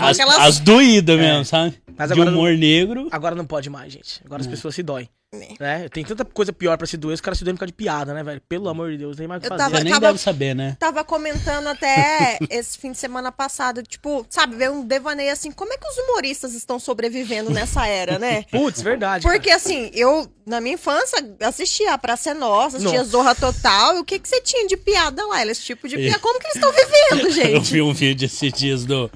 [0.20, 1.74] aquelas- as doídas mesmo, sabe?
[1.98, 3.08] Mas de agora humor negro.
[3.10, 4.20] Agora não pode mais, gente.
[4.24, 4.50] Agora as É.
[4.50, 5.08] pessoas se doem.
[5.30, 5.48] Né.
[5.60, 5.88] Né?
[5.90, 8.14] Tem tanta coisa pior pra se doer, os caras se doem por causa de piada,
[8.14, 8.40] né, velho?
[8.48, 9.62] Pelo amor de Deus, não tem mais o que Eu fazer.
[9.64, 10.74] tava- Você nem tava- deve saber, né?
[10.80, 15.70] Tava comentando até esse fim de semana passado, tipo, sabe, ver um devaneio assim, como
[15.70, 18.44] é que os humoristas estão sobrevivendo nessa era, né?
[18.50, 19.24] Putz, verdade.
[19.24, 19.34] cara.
[19.36, 23.10] Porque assim, eu, na minha infância, assistia a Praça é Nossa, assistia Nossa.
[23.10, 25.44] Zorra Total, e o que que você tinha de piada lá?
[25.44, 27.30] Esse tipo de piada, como que eles estão vivendo, Eu
[27.60, 27.70] gente?
[27.74, 29.10] vi um vídeo esses dias do,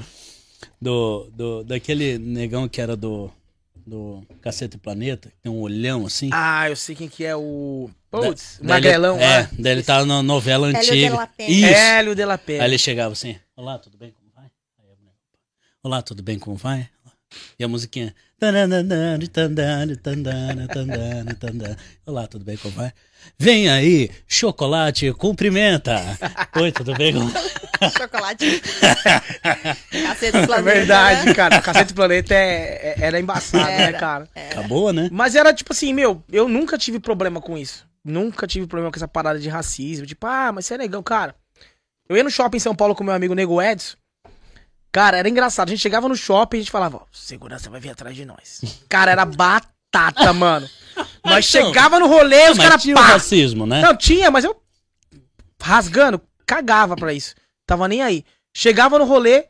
[0.83, 1.65] do, do.
[1.65, 3.31] daquele negão que era do.
[3.85, 6.31] Do Cacete Planeta, que tem um olhão assim.
[6.33, 7.91] Ah, eu sei quem que é o.
[8.13, 9.51] Putz, ele- Magrelão, É, né?
[9.59, 11.17] daí ele tava na novela Hélio de antiga.
[11.17, 11.51] la Penha.
[11.51, 11.81] Isso.
[11.81, 14.13] Hélio de la Aí ele chegava assim: Olá, tudo bem?
[14.13, 14.45] Como vai?
[14.45, 15.15] Aí a mulher,
[15.83, 16.39] Olá, tudo bem?
[16.39, 16.89] Como vai?
[17.59, 18.15] E a musiquinha.
[22.07, 22.57] Olá, tudo bem?
[22.57, 22.93] Como vai?
[23.39, 26.01] Vem aí, chocolate, cumprimenta.
[26.61, 27.15] Oi, tudo bem?
[27.99, 28.63] Chocolate.
[29.91, 31.35] Cacete do É planeta, verdade, né?
[31.35, 31.61] cara.
[31.63, 33.99] Cacete do Planeta é, é- era embaçado, né, Era.
[33.99, 34.29] cara?
[34.35, 35.09] Acabou, né?
[35.13, 37.87] Mas era tipo assim, meu, eu nunca tive problema com isso.
[38.05, 40.07] Nunca tive problema com essa parada de racismo.
[40.07, 41.35] Tipo, ah, mas você é negão, cara.
[42.09, 43.97] Eu ia no shopping em São Paulo com meu amigo Nego Edson.
[44.93, 45.69] Cara, era engraçado.
[45.69, 48.25] A gente chegava no shopping e a gente falava, ó, segurança vai vir atrás de
[48.25, 48.61] nós.
[48.89, 50.69] Cara, era batata, mano.
[51.25, 53.03] Nós Então, chegava no rolê, os Mas caras tinha pá.
[53.03, 53.81] racismo, né?
[53.81, 54.61] Não, tinha, mas eu
[55.61, 57.35] rasgando, cagava pra isso.
[57.67, 58.25] Tava nem aí.
[58.55, 59.47] Chegava no rolê,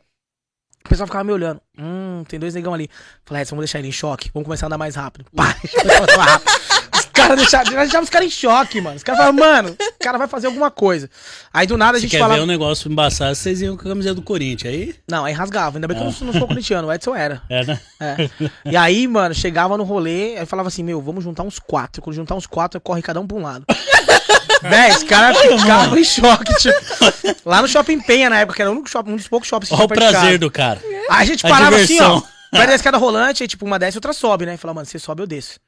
[0.85, 1.59] o pessoal ficava me olhando.
[1.77, 2.89] Hum, tem dois negão ali.
[3.25, 4.29] Falei, Edson, vamos deixar ele em choque.
[4.33, 5.25] Vamos começar a andar mais rápido.
[5.35, 5.55] Pá,
[7.13, 8.97] caras deixavam, deixavam os caras em choque, mano.
[8.97, 11.09] Os caras falavam, mano, o cara vai fazer alguma coisa.
[11.53, 12.39] Aí do nada a gente quer falava.
[12.39, 14.73] ver um negócio embaçado, vocês iam com a camiseta do Corinthians.
[14.73, 15.77] Aí, Não, aí rasgava.
[15.77, 17.41] Ainda bem que eu não, não sou corintiano, o Edson era.
[17.49, 17.79] é, né?
[18.01, 18.29] É.
[18.65, 22.01] E aí, mano, chegava no rolê, aí falava assim, meu, vamos juntar uns quatro.
[22.01, 23.65] Quando juntar uns quatro, corre cada um pra um lado.
[24.61, 27.39] Véi, os caras ficavam em choque, tipo.
[27.45, 29.69] Lá no Shopping Penha, na época, que era o único shopping, um dos poucos shoppings
[29.69, 30.81] que Olha o perto prazer do cara.
[31.09, 32.03] Aí a gente a parava assim, ó.
[32.03, 32.27] diversão.
[32.53, 34.53] Vai da escada rolante, aí tipo, uma desce e outra sobe, né?
[34.53, 35.59] E falava, mano, você sobe, eu desço.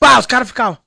[0.00, 0.78] Pá, os caras ficavam.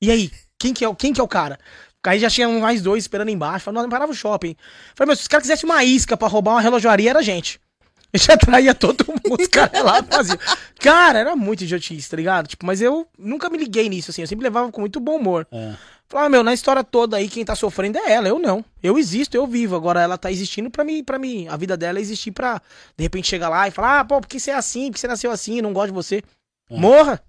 [0.00, 0.30] E aí?
[0.58, 1.58] Quem que é, o- quem que é o cara?
[2.06, 3.64] Aí já tinha mais dois esperando embaixo.
[3.64, 4.56] Falei, não, parava o shopping.
[4.94, 7.58] Falei, meu, se os caras quisessem uma isca pra roubar uma relojoaria, era a gente.
[8.12, 10.36] A gente atraía todo mundo, os caras lá faziam.
[10.80, 12.48] Cara, era muito idiotice, tá ligado?
[12.48, 14.20] Tipo, mas eu nunca me liguei nisso, assim.
[14.22, 15.46] Eu sempre levava com muito bom humor.
[15.52, 15.74] É.
[16.08, 18.64] Falava, meu, na história toda aí, quem tá sofrendo é ela, eu não.
[18.82, 19.76] Eu existo, eu vivo.
[19.76, 21.46] Agora ela tá existindo pra mim, para mim.
[21.46, 22.60] A vida dela é existir pra,
[22.96, 24.86] de repente, chegar lá e falar, ah, pô, por que você é assim?
[24.88, 25.62] Por que você nasceu assim?
[25.62, 26.20] Não gosto de você.
[26.68, 26.76] É.
[26.76, 27.22] Morra!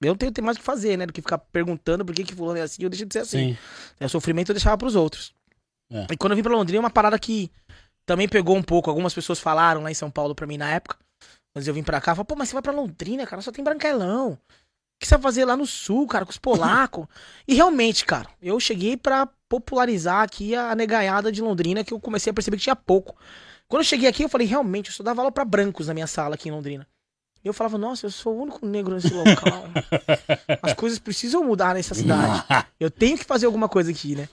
[0.00, 1.06] Eu tenho, tenho mais o que fazer, né?
[1.06, 3.54] Do que ficar perguntando por que, que fulano é assim, eu deixo de ser assim.
[3.54, 3.58] Sim.
[3.98, 5.34] É, o sofrimento eu deixava pros outros.
[5.90, 6.06] É.
[6.10, 7.50] E quando eu vim pra Londrina, é uma parada que
[8.06, 8.88] também pegou um pouco.
[8.88, 10.96] Algumas pessoas falaram lá em São Paulo pra mim na época.
[11.54, 13.64] Mas eu vim pra cá, falaram, pô, mas você vai pra Londrina, cara, só tem
[13.64, 14.32] branquelão.
[14.32, 14.38] O
[15.00, 17.06] que você vai fazer lá no sul, cara, com os polacos?
[17.48, 22.30] e realmente, cara, eu cheguei pra popularizar aqui a negaiada de Londrina, que eu comecei
[22.30, 23.16] a perceber que tinha pouco.
[23.66, 26.06] Quando eu cheguei aqui, eu falei, realmente, eu só dava aula pra brancos na minha
[26.06, 26.86] sala aqui em Londrina.
[27.44, 29.64] Eu falava, nossa, eu sou o único negro nesse local.
[30.62, 32.44] As coisas precisam mudar nessa cidade.
[32.78, 34.28] Eu tenho que fazer alguma coisa aqui, né?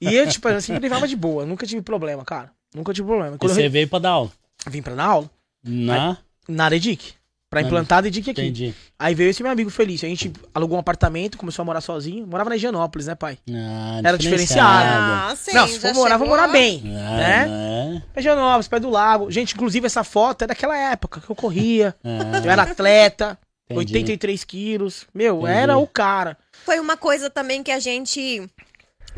[0.00, 1.44] E eu, tipo, eu sempre levava de boa.
[1.44, 2.50] Nunca tive problema, cara.
[2.74, 3.36] Nunca tive problema.
[3.38, 4.32] Quando você veio pra dar aula.
[4.68, 5.30] vim pra dar aula,
[5.64, 6.18] Na...
[6.48, 7.14] na Aredic.
[7.50, 8.42] Pra implantar Aredic aqui.
[8.42, 8.74] Entendi.
[8.98, 10.04] Aí veio esse meu amigo Felício.
[10.06, 12.26] A gente alugou um apartamento, começou a morar sozinho.
[12.26, 13.38] Morava na Higienópolis, né, pai?
[13.50, 14.18] Ah, Era
[14.60, 16.82] Ah, sim, não, se for morar, vou chegou- morar bem.
[16.84, 17.46] Ah, né?
[17.46, 18.02] né?
[18.18, 19.30] Higienópolis, Pé do Lago.
[19.30, 21.96] Gente, inclusive essa foto é daquela época que eu corria.
[22.04, 23.78] Ah, Eu era atleta, entendi.
[23.94, 25.06] 83 quilos.
[25.14, 25.52] Meu, Entendi.
[25.52, 26.36] era o cara.
[26.66, 28.46] Foi uma coisa também que a gente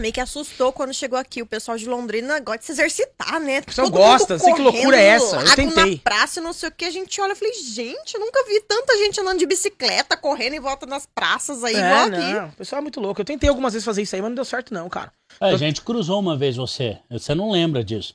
[0.00, 1.42] meio que assustou quando chegou aqui.
[1.42, 3.60] O pessoal de Londrina gosta de se exercitar, né?
[3.60, 5.94] O pessoal gosta, não sei que loucura é essa, eu tentei.
[5.96, 6.84] na praça, não sei o que.
[6.84, 10.54] A gente olha e falei, gente, eu nunca vi tanta gente andando de bicicleta, correndo
[10.54, 12.34] em volta nas praças aí, igual é, aqui.
[12.34, 12.48] não.
[12.48, 13.20] O pessoal é muito louco.
[13.20, 15.12] Eu tentei algumas vezes fazer isso aí, mas não deu certo, não, cara.
[15.40, 16.98] A gente cruzou uma vez você.
[17.10, 18.14] Você não lembra disso.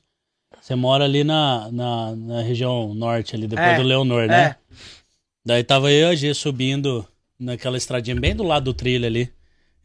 [0.61, 4.43] Você mora ali na, na, na região norte, ali, depois É, do Leonor, né?
[4.43, 4.55] É.
[5.45, 7.07] Daí tava eu e a G subindo
[7.39, 9.31] naquela estradinha bem do lado do trilho ali.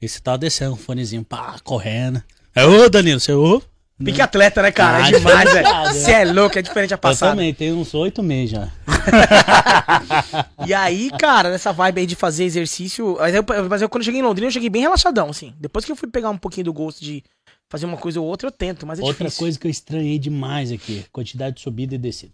[0.01, 2.23] E você tava descendo, um fonezinho, pá, correndo.
[2.55, 3.63] Aí, ô Danilo, você, ô?
[4.03, 5.05] Pique atleta, né, cara?
[5.05, 5.65] Ah, é demais, velho.
[5.67, 7.33] diferenciado, Você é louco, é diferente a Eu passada.
[7.33, 8.69] também, tem uns oito meses já.
[10.67, 13.17] E aí, cara, nessa vibe aí de fazer exercício.
[13.19, 15.53] Mas eu, mas eu quando eu cheguei em Londrina, eu cheguei bem relaxadão, assim.
[15.59, 17.23] Depois que eu fui pegar um pouquinho do gosto de
[17.69, 19.39] fazer uma coisa ou outra, eu tento, mas é Outra difícil.
[19.39, 22.33] coisa que eu estranhei demais aqui, quantidade de subida e descida.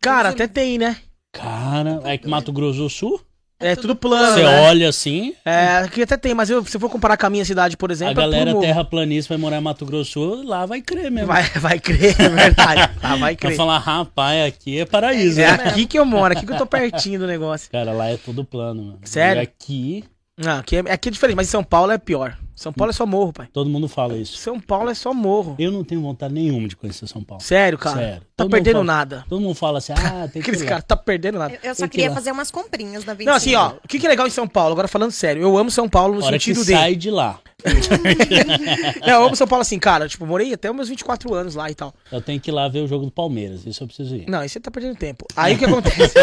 [0.00, 0.96] Cara, até tem, né?
[1.32, 3.20] Cara, é que Mato Grosso do Sul,
[3.60, 4.34] É, tudo plano.
[4.34, 4.60] você né?
[4.62, 7.44] olha assim, É, aqui até tem, mas eu, se eu for comparar com a minha
[7.44, 8.60] cidade, por exemplo, a é galera morro.
[8.62, 11.28] terraplanista vai morar em Mato Grosso lá vai crer mesmo.
[11.28, 12.90] Vai, vai crer, é verdade.
[13.02, 13.56] Ah, vai Vai crer.
[13.56, 15.64] falar, rapaz, aqui é paraíso, É né?
[15.68, 17.70] aqui que eu moro, aqui que eu tô pertinho do negócio.
[17.70, 18.98] Cara, lá é tudo plano, mano.
[19.04, 19.40] Sério?
[19.40, 20.04] E aqui,
[20.44, 22.36] Ah, aqui, é, aqui é diferente, mas em São Paulo é pior.
[22.54, 23.48] São Paulo é só morro, pai.
[23.52, 24.36] todo mundo fala isso.
[24.38, 25.56] São Paulo é só morro.
[25.58, 27.42] Eu não tenho vontade nenhuma de conhecer São Paulo.
[27.42, 27.96] Sério, cara.
[27.96, 28.20] Sério.
[28.36, 29.24] Tá Todo perdendo fala- nada.
[29.28, 31.54] Todo mundo fala assim, ah, tem que Aqueles caras, tá perdendo nada.
[31.62, 33.30] Eu, eu só que queria fazer umas comprinhas na 25.
[33.30, 34.72] Não, assim, ó, o que, que é legal em São Paulo?
[34.72, 36.72] Agora falando sério, eu amo São Paulo no hora que sentido de.
[36.72, 37.40] sai de lá,
[39.06, 40.08] Não, eu amo São Paulo assim, cara.
[40.08, 41.94] Tipo, morei até os meus 24 anos lá e tal.
[42.12, 43.64] eu tenho que ir lá ver o jogo do Palmeiras.
[43.66, 44.28] Isso eu preciso ir.
[44.28, 45.26] Não, aí você tá perdendo tempo.
[45.36, 46.14] Aí o que acontece?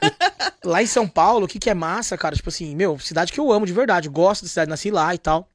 [0.64, 2.34] lá em São Paulo, o que, que é massa, cara?
[2.34, 4.08] Tipo assim, meu, cidade que eu amo de verdade.
[4.08, 5.48] eu Gosto da cidade, nasci lá e tal.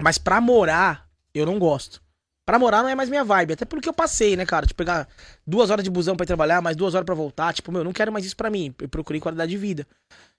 [0.00, 2.02] Mas pra morar, eu não gosto.
[2.44, 3.52] Pra morar não é mais minha vibe.
[3.52, 4.66] Até porque eu passei, né, cara?
[4.66, 5.08] Tipo, pegar
[5.46, 7.54] duas horas de busão pra ir trabalhar, mais duas horas pra voltar.
[7.54, 8.74] Tipo, meu, eu não quero mais isso pra mim.
[8.80, 9.86] Eu procurei qualidade de vida.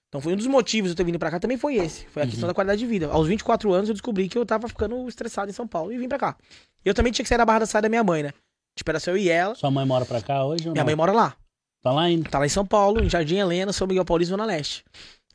[0.08, 2.06] Então foi um dos motivos de eu ter vindo pra cá também foi esse.
[2.06, 3.08] Foi a questão da qualidade de vida.
[3.08, 6.08] Aos 24 anos eu descobri que eu tava ficando estressado em São Paulo e vim
[6.08, 6.36] pra cá.
[6.84, 8.30] Eu também tinha que sair da barra da saia da minha mãe, né?
[8.76, 9.54] Tipo, era só eu e ela.
[9.54, 11.34] Sua mãe mora pra cá hoje ou Minha mãe mora lá.
[11.82, 12.30] Tá lá ainda.
[12.30, 14.84] Tá lá em São Paulo, em Jardim Helena, São Miguel Paulista, Zona Leste.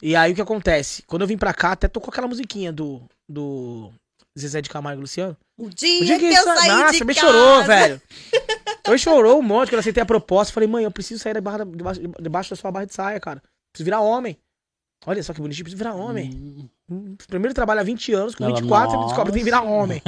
[0.02, 1.04] E aí o que acontece?
[1.04, 3.92] Quando eu vim pra cá, até tocou aquela musiquinha do, do
[4.38, 5.38] Zezé de Camargo e Luciano.
[5.58, 7.28] O dia, O dia que eu sa- saí Nossa, de me casa.
[7.28, 8.02] chorou, velho.
[8.88, 10.52] Eu chorou um monte quando eu aceitei a proposta.
[10.52, 13.20] Falei, mãe, eu preciso sair da barra, da- debaixo, debaixo da sua barra de saia,
[13.20, 13.40] cara.
[13.72, 14.36] Preciso virar homem.
[15.06, 16.68] Olha só que bonitinho, preciso virar homem.
[16.90, 19.62] Hum, Primeiro trabalho há 20 anos, com Ela, 24 eu descobre que tem que virar
[19.62, 20.02] homem.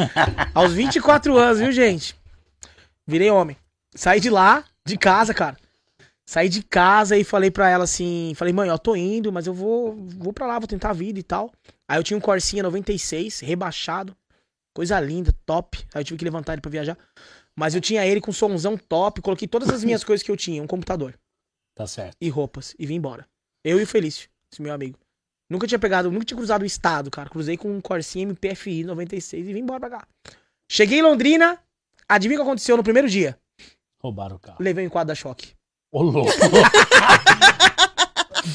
[0.56, 2.15] Aos 24 anos, viu, gente?
[3.07, 3.56] Virei homem.
[3.93, 5.57] Saí de lá, de casa, cara.
[6.32, 9.53] Saí de casa e falei pra ela assim, falei, mãe, ó, tô indo, mas eu
[9.53, 11.52] vou, vou pra lá, vou tentar a vida e tal.
[11.86, 14.16] Aí eu tinha um Corsinha 96, rebaixado,
[14.74, 15.78] coisa linda, top.
[15.94, 16.98] Aí eu tive que levantar ele pra viajar.
[17.53, 20.64] Mas eu tinha ele com somzão top, coloquei todas as minhas coisas que eu tinha,
[20.64, 21.14] um computador
[21.76, 22.16] Tá certo.
[22.22, 23.28] e roupas e vim embora.
[23.62, 24.98] Eu e o Felício, esse meu amigo.
[25.49, 27.30] Nunca tinha pegado, nunca tinha cruzado o estado, cara.
[27.30, 30.08] Cruzei com um Corsinha MPFI 96 e vim embora pra cá.
[30.72, 31.62] Cheguei em Londrina,
[32.08, 33.38] adivinha o que aconteceu no primeiro dia?
[34.02, 34.60] Roubaram o carro.
[34.62, 35.60] Levei um enquadro da choque.
[35.91, 36.31] Ô, louco.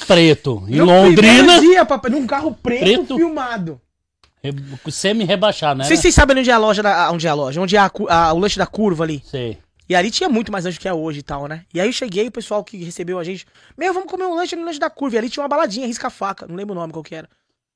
[0.06, 0.64] Preto.
[0.68, 3.16] Em No Londrina, primeiro dia, papai, num carro preto, Preto?
[3.16, 3.80] filmado.
[4.42, 4.52] re-
[4.90, 5.84] semi-rebaixado, né?
[5.84, 8.08] Vocês sabem onde é a loja, da, onde é a loja, onde é a cu-
[8.08, 9.22] a- o lanche da curva ali.
[9.24, 9.58] Sei.
[9.88, 11.64] E ali tinha muito mais lanche que é hoje e tal, né?
[11.72, 13.46] E aí eu cheguei, o pessoal que recebeu a gente,
[13.78, 15.16] meu, vamos comer um lanche no lanche da curva.
[15.16, 17.28] E ali tinha uma baladinha, risca-faca, não lembro o nome qual que era.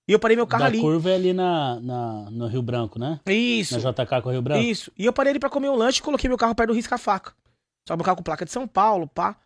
[0.09, 0.81] E eu parei meu carro da ali.
[0.81, 3.21] curva é ali na, na, no Rio Branco, né?
[3.27, 3.79] Isso.
[3.79, 4.61] Na JK com o Rio Branco.
[4.63, 4.91] Isso.
[4.99, 7.33] E eu parei ali pra comer um lanche e coloquei meu carro perto do risca-faca.
[7.87, 9.37] Só meu carro com placa de São Paulo, pá.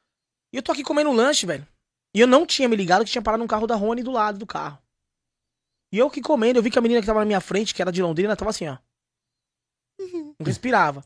[0.55, 1.67] E eu tô aqui comendo lanche, velho.
[2.15, 4.39] E eu não tinha me ligado que tinha parado um carro da Rony do lado
[4.39, 4.79] do carro.
[5.93, 7.83] E eu que comendo, eu vi que a menina que tava na minha frente, que
[7.83, 8.79] era de Londrina, tava assim, ó.
[10.39, 11.05] Não respirava.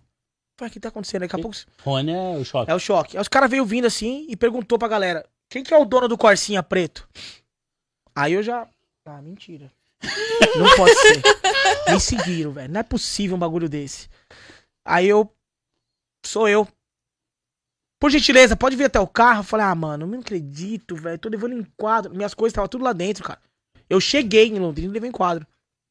[0.58, 1.22] Falei, o que tá acontecendo?
[1.22, 1.56] Daqui a pouco.
[1.80, 2.70] Rony é o choque.
[2.70, 3.16] É o choque.
[3.16, 6.08] Aí os caras veio vindo assim e perguntou pra galera: quem que é o dono
[6.08, 7.08] do Corsinha preto?
[8.14, 8.68] Aí eu já.
[9.06, 9.72] Ah, mentira.
[10.58, 11.22] Não pode ser.
[11.90, 12.70] Me seguiram, velho.
[12.70, 14.10] Não é possível um bagulho desse.
[14.84, 15.34] Aí eu.
[16.22, 16.68] Sou eu.
[17.98, 19.40] Por gentileza, pode vir até o carro?
[19.40, 21.18] Eu falei, ah, mano, eu não acredito, velho.
[21.18, 22.14] Tô levando em quadro.
[22.14, 23.40] Minhas coisas estavam tudo lá dentro, cara.
[23.90, 25.46] Eu cheguei em Londrina e levei em quadro.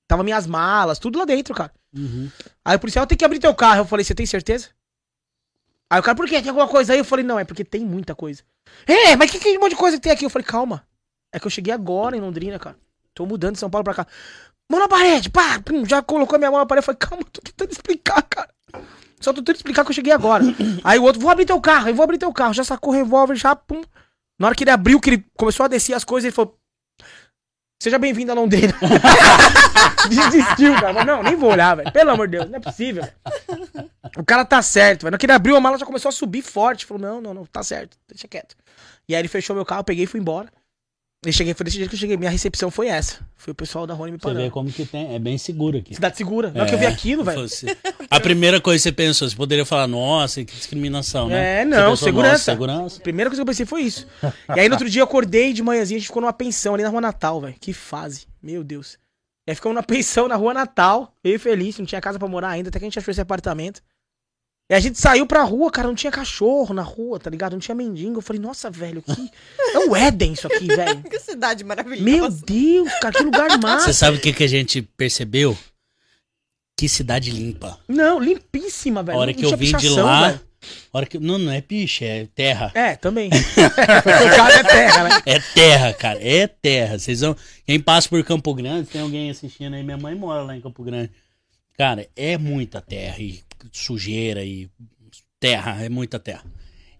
[0.08, 1.74] Tava minhas malas, tudo lá dentro, cara.
[1.94, 2.32] Uhum.
[2.64, 3.82] Aí o policial tem que abrir teu carro.
[3.82, 4.70] Eu falei, você tem certeza?
[5.90, 6.42] Aí o cara, por quê?
[6.42, 7.00] Tem alguma coisa aí?
[7.00, 8.42] Eu falei, não, é porque tem muita coisa.
[8.86, 10.26] É, mas que, que monte de coisa que tem aqui?
[10.26, 10.86] Eu falei, calma.
[11.32, 12.78] É que eu cheguei agora em Londrina, cara.
[13.14, 14.08] Tô mudando de São Paulo pra cá.
[14.70, 16.84] Mão na parede, pá, pum, já colocou minha mão na parede.
[16.84, 18.50] Eu falei, calma, tô tentando explicar, cara.
[19.20, 20.44] Só tô tentando explicar que eu cheguei agora.
[20.84, 22.54] aí o outro, vou abrir teu carro, eu vou abrir teu carro.
[22.54, 23.82] Já sacou o revólver, já, pum.
[24.40, 26.58] Na hora que ele abriu, que ele começou a descer as coisas, ele falou,
[27.82, 28.74] seja bem-vindo a Londrina.
[30.08, 30.94] Desistiu, cara.
[30.94, 31.92] Falei, Não, nem vou olhar, velho.
[31.92, 33.04] Pelo amor de Deus, não é possível.
[34.16, 35.12] O cara tá certo, velho.
[35.12, 36.86] Na hora que ele abriu a mala, já começou a subir forte.
[36.86, 38.56] Falou, não, não, não, tá certo, deixa quieto.
[39.10, 40.52] E aí ele fechou meu carro, peguei e fui embora.
[41.26, 42.16] E cheguei, foi desse jeito que eu cheguei.
[42.16, 43.28] Minha recepção foi essa.
[43.36, 45.16] Foi o pessoal da Rony me Você vê como que tem.
[45.16, 45.96] É bem seguro aqui.
[45.96, 46.52] Cidade segura.
[46.52, 47.44] Na hora que eu vi aquilo, velho.
[48.10, 51.62] A primeira coisa que você pensou, você poderia falar, nossa, que discriminação, né?
[51.62, 52.32] É, não, pensou, segurança.
[52.34, 53.00] "Nossa, segurança.
[53.00, 54.06] A primeira coisa que eu pensei foi isso.
[54.56, 56.84] E aí no outro dia eu acordei de manhãzinha, a gente ficou numa pensão ali
[56.84, 57.56] na Rua Natal, velho.
[57.60, 58.28] Que fase.
[58.42, 58.98] Meu Deus.
[59.48, 62.28] E aí ficamos numa pensão na Rua Natal, eu e Felício, não tinha casa pra
[62.28, 63.82] morar ainda, até que a gente achou esse apartamento.
[64.70, 67.54] E a gente saiu pra rua, cara, não tinha cachorro na rua, tá ligado?
[67.54, 68.18] Não tinha mendigo.
[68.18, 69.32] Eu falei, nossa, velho, que.
[69.74, 71.04] É o Éden isso aqui, velho.
[71.10, 72.04] Que cidade maravilhosa.
[72.04, 73.86] Meu Deus, cara, que lugar massa.
[73.86, 75.58] Você sabe o que, que a gente percebeu?
[76.76, 77.80] Que cidade limpa.
[77.88, 79.18] Não, limpíssima, velho.
[79.18, 80.40] A hora Não que eu vim de lá.
[80.92, 82.72] Hora que, não, não é piche, é terra.
[82.76, 83.30] É, também.
[83.32, 85.22] o cara é terra, né?
[85.26, 86.20] É terra, cara.
[86.22, 87.00] É terra.
[87.00, 87.36] Vocês vão.
[87.66, 90.84] Quem passa por Campo Grande, tem alguém assistindo aí, minha mãe mora lá em Campo
[90.84, 91.12] Grande.
[91.78, 93.42] Cara, é muita terra e
[93.72, 94.70] sujeira e
[95.40, 96.46] terra, é muita terra.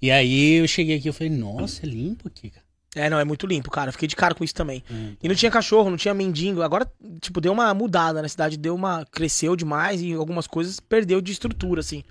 [0.02, 2.68] E aí eu cheguei aqui e falei, nossa, é limpo aqui, cara.
[2.96, 3.90] É, não, é muito limpo, cara.
[3.90, 4.84] Eu Fiquei de cara com isso também.
[4.90, 5.16] Hum.
[5.22, 6.62] E não tinha cachorro, não tinha mendigo.
[6.62, 9.06] Agora, tipo, deu uma mudada na cidade, deu uma.
[9.06, 12.04] cresceu demais e algumas coisas perdeu de estrutura, assim.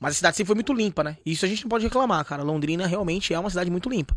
[0.00, 1.16] Mas a cidade sempre foi muito limpa, né?
[1.24, 2.42] E Isso a gente não pode reclamar, cara.
[2.42, 4.16] Londrina realmente é uma cidade muito limpa.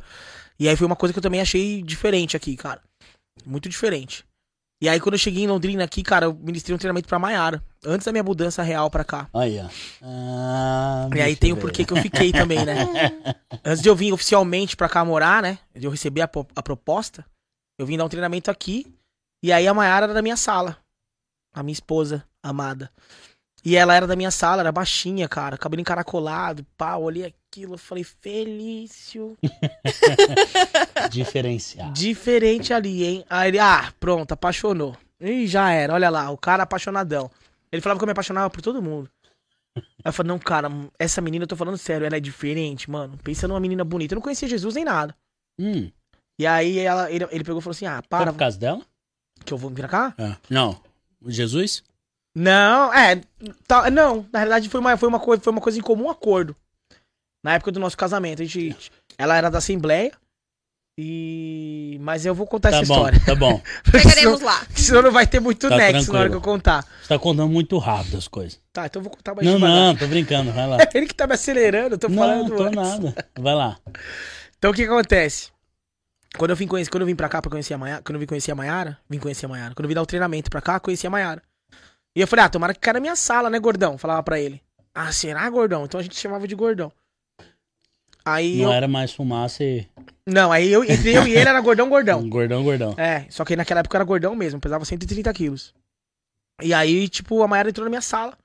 [0.60, 2.82] E aí foi uma coisa que eu também achei diferente aqui, cara.
[3.46, 4.26] Muito diferente.
[4.80, 7.64] E aí, quando eu cheguei em Londrina aqui, cara, eu ministrei um treinamento pra Maiara.
[7.84, 9.28] Antes da minha mudança real pra cá.
[9.34, 9.68] Aí, ó.
[10.04, 12.76] Ah, E aí tem o porquê que eu fiquei também, né?
[13.66, 15.58] Antes de eu vir oficialmente pra cá morar, né?
[15.76, 17.26] De eu receber a, a proposta,
[17.80, 18.86] eu vim dar um treinamento aqui.
[19.44, 20.78] E aí a Mayara era da minha sala.
[21.54, 22.92] A minha esposa amada.
[23.66, 25.58] E ela era da minha sala, era baixinha, cara.
[25.58, 29.38] Cabelo encaracolado, pá, olhei aquilo, eu falei, Felício.
[31.12, 31.92] Diferencial.
[31.92, 33.26] Diferente ali, hein?
[33.30, 34.96] Aí ele, ah, pronto, apaixonou.
[35.20, 37.30] Ih, já era, olha lá, o cara apaixonadão.
[37.72, 39.10] Ele falava que eu me apaixonava por todo mundo.
[39.76, 43.18] Aí eu falei, não, cara, essa menina, eu tô falando sério, ela é diferente, mano.
[43.24, 44.14] Pensa numa menina bonita.
[44.14, 45.16] Eu não conhecia Jesus nem nada.
[45.60, 45.90] Hum,
[46.40, 48.82] E aí ela, ele, ele pegou e falou assim: ah, foi para, por causa dela?
[49.44, 50.14] que eu vou vir pra cá?
[50.18, 50.80] Ah, não.
[51.26, 51.84] Jesus?
[52.40, 53.20] Não, é.
[53.68, 56.56] Tá, não, na realidade foi uma, foi, uma coisa, foi uma coisa em comum acordo.
[57.44, 58.42] Na época do nosso casamento.
[58.42, 60.12] A gente, ela era da Assembleia.
[61.00, 61.98] E.
[62.02, 63.20] Mas eu vou contar Tá essa bom, história.
[63.26, 63.62] tá bom.
[63.92, 64.66] Chegaremos lá.
[64.76, 66.84] Senão não vai ter muito Tá nexo na hora que eu contar.
[67.02, 68.60] Você tá contando muito rápido as coisas.
[68.74, 70.78] Tá, então eu vou contar mais Não, não, tô brincando, vai lá.
[70.94, 72.56] Ele que tá me acelerando, eu tô Não, falando.
[72.56, 72.76] tô antes.
[72.76, 73.16] nada.
[73.38, 73.78] Vai lá.
[74.58, 75.50] Então o que que acontece?
[76.36, 78.20] Quando eu vim conhecer, quando eu vim pra cá pra conhecer a Maiara, quando eu
[78.20, 79.74] vim conhecer a Maiara, vim conhecer a Maiara.
[79.76, 81.42] Quando eu vim dar o treinamento pra cá, conheci a Maiara.
[82.18, 83.96] E eu falei, ah, tomara que cara na minha sala, né, gordão?
[83.96, 84.60] Falava pra ele.
[84.92, 85.86] Ah, será, gordão?
[85.86, 86.92] Então a gente chamava de gordão.
[88.26, 88.72] Aí Não eu.
[88.72, 89.86] era mais fumaça e.
[90.26, 92.26] Não, aí eu, entre eu e ele era gordão, gordão.
[92.28, 92.96] Gordão, gordão.
[92.98, 95.76] É, só que naquela época eu era gordão mesmo, pesava 130 quilos.
[96.60, 98.36] E aí, tipo, a Mayara entrou na minha sala.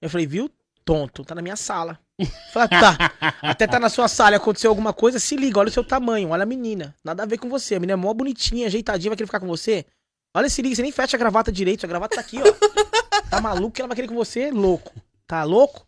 [0.00, 0.48] Eu falei, viu?
[0.84, 1.98] Tonto, tá na minha sala.
[2.52, 2.96] Falei, tá.
[3.42, 6.28] Até tá na sua sala e aconteceu alguma coisa, se liga, olha o seu tamanho,
[6.28, 6.94] olha a menina.
[7.02, 7.74] Nada a ver com você.
[7.74, 9.84] A menina é mó bonitinha, ajeitadinha, vai querer ficar com você.
[10.32, 12.44] Olha, se liga, você nem fecha a gravata direito, a gravata tá aqui, ó.
[13.30, 14.50] Tá maluco que ela vai querer com você?
[14.50, 14.92] Louco.
[15.24, 15.86] Tá louco?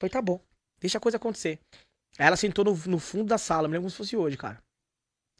[0.00, 0.40] Falei, tá bom.
[0.80, 1.60] Deixa a coisa acontecer.
[2.18, 4.60] Aí ela sentou no, no fundo da sala, me lembro como se fosse hoje, cara.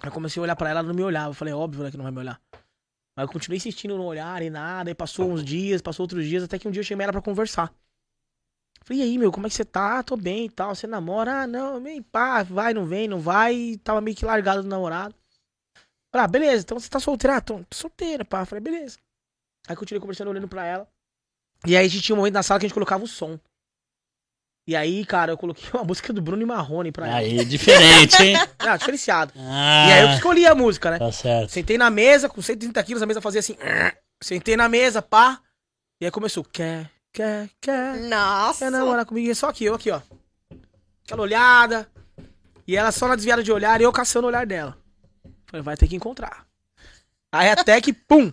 [0.01, 1.31] Aí eu comecei a olhar pra ela, ela não me olhava.
[1.31, 2.41] Eu falei, óbvio, né, que não vai me olhar.
[3.17, 4.89] Mas eu continuei insistindo no olhar e nada.
[4.89, 7.21] Aí passou uns dias, passou outros dias, até que um dia eu chamei ela pra
[7.21, 7.75] conversar.
[8.85, 10.01] Falei, e aí, meu, como é que você tá?
[10.05, 10.77] Tô bem e tal.
[10.77, 11.43] Você namora?
[11.43, 13.55] Ah, não, meio pá, vai, não vem, não vai.
[13.55, 15.15] E tava meio que largado do namorado.
[16.13, 17.39] Falei, ah, beleza, então você tá solteira?
[17.39, 18.45] Ah, tô, tô solteira, pá.
[18.45, 18.99] Falei, beleza.
[19.67, 20.92] Aí continuei conversando, olhando pra ela.
[21.67, 23.39] E aí a gente tinha um momento na sala que a gente colocava o som.
[24.67, 27.17] E aí, cara, eu coloquei uma música do Bruno e Marrone pra ela.
[27.19, 28.37] Aí é diferente, hein?
[28.59, 29.33] Ah, diferenciado.
[29.37, 30.99] Ah, E aí eu que escolhi a música, né?
[30.99, 31.51] Tá certo.
[31.51, 33.57] Sentei na mesa, com 130 quilos, a mesa fazia assim.
[34.23, 35.41] Sentei na mesa, pá.
[36.01, 36.45] E aí começou.
[36.45, 37.97] Quer, quer, quer.
[38.03, 38.65] Nossa.
[38.67, 39.27] Quer namorar comigo?
[39.27, 40.01] E é só aqui, eu aqui, ó.
[41.05, 41.89] Aquela olhada.
[42.67, 44.79] E ela só na desviada de olhar e eu caçando o olhar dela.
[45.47, 46.47] Falei, vai ter que encontrar.
[47.33, 48.33] Aí até que, pum!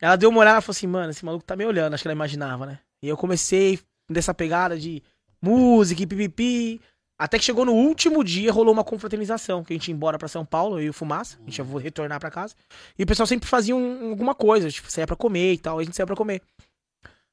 [0.00, 2.08] Ela deu uma olhada e falou assim, mano, esse maluco tá me olhando, acho que
[2.08, 2.78] ela imaginava, né?
[3.02, 3.78] E eu comecei
[4.10, 5.02] dessa pegada de
[5.40, 6.80] música e pipipi.
[7.18, 10.28] Até que chegou no último dia, rolou uma confraternização, que a gente ia embora pra
[10.28, 12.54] São Paulo, eu e o Fumaça, a gente ia retornar pra casa.
[12.98, 15.82] E o pessoal sempre fazia um- alguma coisa, tipo, saia pra comer e tal, a
[15.84, 16.42] gente saia pra comer.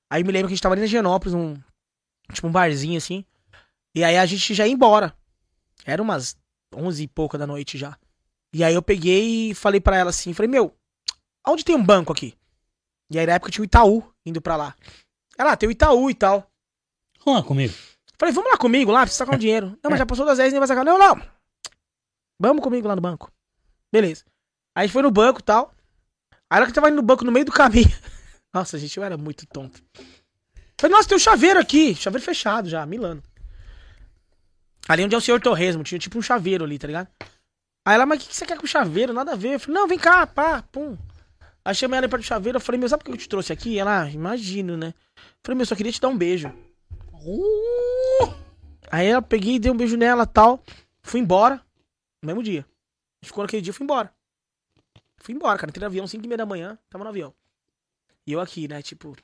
[0.09, 1.55] Aí me lembro que a gente tava ali na Genópolis, num,
[2.31, 3.25] tipo um barzinho assim.
[3.93, 5.13] E aí a gente já ia embora.
[5.85, 6.37] Era umas
[6.73, 7.97] onze e pouca da noite já.
[8.53, 10.73] E aí eu peguei e falei pra ela assim, falei, meu,
[11.43, 12.33] aonde tem um banco aqui?
[13.11, 14.75] E aí na época tinha o Itaú indo pra lá.
[15.37, 16.47] Ela, ah, tem o Itaú e tal.
[17.25, 17.73] Vamos lá comigo.
[18.17, 19.77] Falei, vamos lá comigo lá, precisa sacar um dinheiro.
[19.83, 20.85] Não, mas já passou das 10, nem vai sacar.
[20.85, 21.21] Não, não.
[22.39, 23.31] Vamos comigo lá no banco.
[23.91, 24.23] Beleza.
[24.75, 25.73] Aí a gente foi no banco e tal.
[26.49, 27.89] Aí ela que tava indo no banco no meio do caminho.
[28.53, 29.83] Nossa, gente, eu era muito tonto.
[30.79, 31.95] Falei, nossa, tem um chaveiro aqui.
[31.95, 33.23] Chaveiro fechado já, Milano.
[34.87, 37.07] Ali onde é o senhor Torresmo, tinha tipo um chaveiro ali, tá ligado?
[37.87, 39.13] Aí ela, mas o que, que você quer com chaveiro?
[39.13, 39.55] Nada a ver.
[39.55, 40.97] Eu falei, não, vem cá, pá, pum.
[41.65, 43.79] Aí chamei ela pra eu falei, meu, sabe por que eu te trouxe aqui?
[43.79, 44.93] Ela, ah, imagino, né?
[45.43, 46.49] Falei, meu, só queria te dar um beijo.
[47.13, 48.33] Uh!
[48.91, 50.61] Aí eu peguei, dei um beijo nela tal.
[51.01, 51.61] Fui embora.
[52.21, 52.65] No mesmo dia.
[53.23, 54.13] Ficou naquele dia, fui embora.
[55.17, 55.69] Fui embora, cara.
[55.69, 57.33] Entrei no avião, 5 e meia da manhã, tava no avião.
[58.27, 59.15] E eu aqui, né, tipo,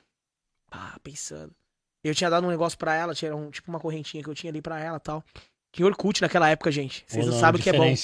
[0.70, 1.54] ah, pensando.
[2.02, 4.50] Eu tinha dado um negócio pra ela, tinha um, tipo uma correntinha que eu tinha
[4.50, 5.22] ali pra ela e tal.
[5.72, 7.04] Tinha Orkut naquela época, gente.
[7.06, 7.94] Vocês não Rolando sabem o que é bom.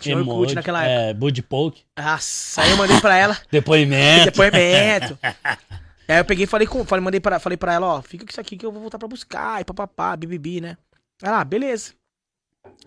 [0.00, 1.10] Tinha Orkut Emoji, naquela época.
[1.10, 3.38] É, Bud Poke, Nossa, aí eu mandei pra ela.
[3.50, 4.24] depoimento.
[4.26, 5.18] Depoimento.
[6.08, 6.84] aí eu peguei e falei com.
[6.84, 8.98] Falei, mandei pra, falei pra ela, ó, fica com isso aqui que eu vou voltar
[8.98, 10.76] pra buscar, e papapá, bibibi, né?
[11.22, 11.94] Ela, ah, beleza.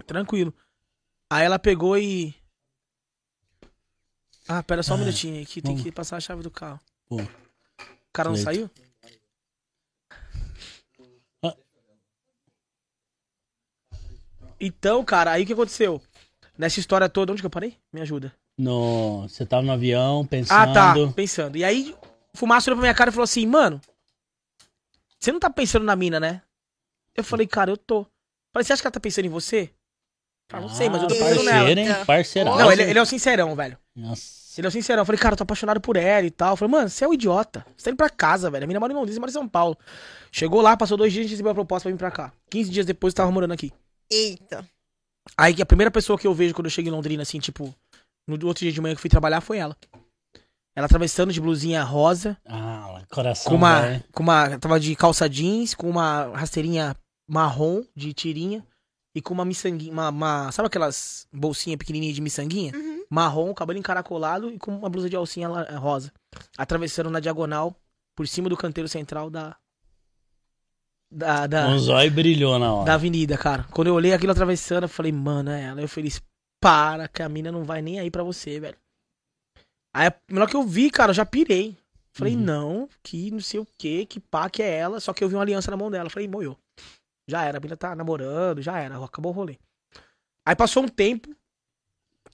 [0.06, 0.54] Tranquilo.
[1.32, 2.36] Aí ela pegou e.
[4.48, 6.80] Ah, pera só um Ah, minutinho aqui, tem que passar a chave do carro.
[7.10, 7.18] O
[8.14, 8.46] cara não Leito.
[8.46, 8.70] saiu?
[11.44, 11.56] Ah.
[14.60, 16.02] Então, cara, aí o que aconteceu?
[16.58, 17.76] Nessa história toda, onde que eu parei?
[17.94, 18.34] Me ajuda.
[18.58, 20.74] no, você tava no avião Ah, pensando.
[20.74, 20.94] tá.
[21.16, 21.56] Pensando.
[21.58, 21.96] E aí,
[22.34, 23.80] o Fumaça olhou pra minha cara e falou assim, mano,
[25.20, 26.42] você não tá pensando na mina, né?
[27.16, 28.06] Eu falei, cara, eu tô.
[28.54, 29.70] Falei, você acha que ela tá pensando em você?
[30.52, 31.58] Ah, não sei, mas eu tô Ah, pensando nela.
[31.60, 32.06] parceiro, hein?
[32.06, 32.58] Parceiraço.
[32.58, 33.78] Não, ele, ele é o sincerão, velho.
[33.96, 34.38] Nossa.
[34.60, 35.02] Ele é o sincerão.
[35.02, 36.54] Eu falei, cara, eu tô apaixonado por ela e tal.
[36.54, 37.66] Eu falei, mano, você é um idiota.
[37.76, 38.64] Você tá indo pra casa, velho.
[38.64, 39.78] A mina mora em Londrina, você mora em São Paulo.
[40.32, 42.34] Chegou lá, passou dois dias, a gente recebeu a proposta pra vir pra cá.
[42.50, 43.72] 15 dias depois, eu tava morando aqui.
[44.10, 44.66] Eita.
[45.36, 47.74] Aí que a primeira pessoa que eu vejo quando eu chego em Londrina, assim, tipo,
[48.28, 49.76] no outro dia de manhã que eu fui trabalhar, foi ela.
[50.76, 53.50] Ela atravessando de blusinha rosa, Ah, coração.
[53.52, 54.04] com uma, velho.
[54.12, 54.60] com uma.
[54.60, 56.96] Tava de calça jeans, com uma rasteirinha
[57.28, 58.64] marrom de tirinha
[59.16, 59.92] e com uma miçanguinha.
[59.92, 62.74] Uma, uma- sabe aquelas bolsinhas pequenininhas de miçanguinha?
[62.76, 63.04] Uhum.
[63.10, 65.48] Marrom, cabelo encaracolado e com uma blusa de alcinha
[65.80, 66.14] rosa.
[66.56, 67.76] Atravessando na diagonal,
[68.16, 69.56] por cima do canteiro central da.
[71.12, 72.86] Da, da, Um zóio brilhou na hora.
[72.86, 73.64] da avenida, cara.
[73.72, 75.82] Quando eu olhei aquilo atravessando, eu falei, mano, é ela.
[75.82, 76.22] Eu feliz,
[76.62, 78.78] para, que a mina não vai nem aí pra você, velho.
[79.96, 81.78] Aí, hora que eu vi, cara, eu já pirei.
[82.14, 82.42] Falei, Uhum.
[82.42, 85.00] não, que não sei o que, que pá, que é ela.
[85.00, 86.10] Só que eu vi uma aliança na mão dela.
[86.10, 86.58] Falei, moiou.
[87.30, 89.58] Já era, a mina tá namorando, já era, acabou o rolê.
[90.48, 91.30] Aí passou um tempo,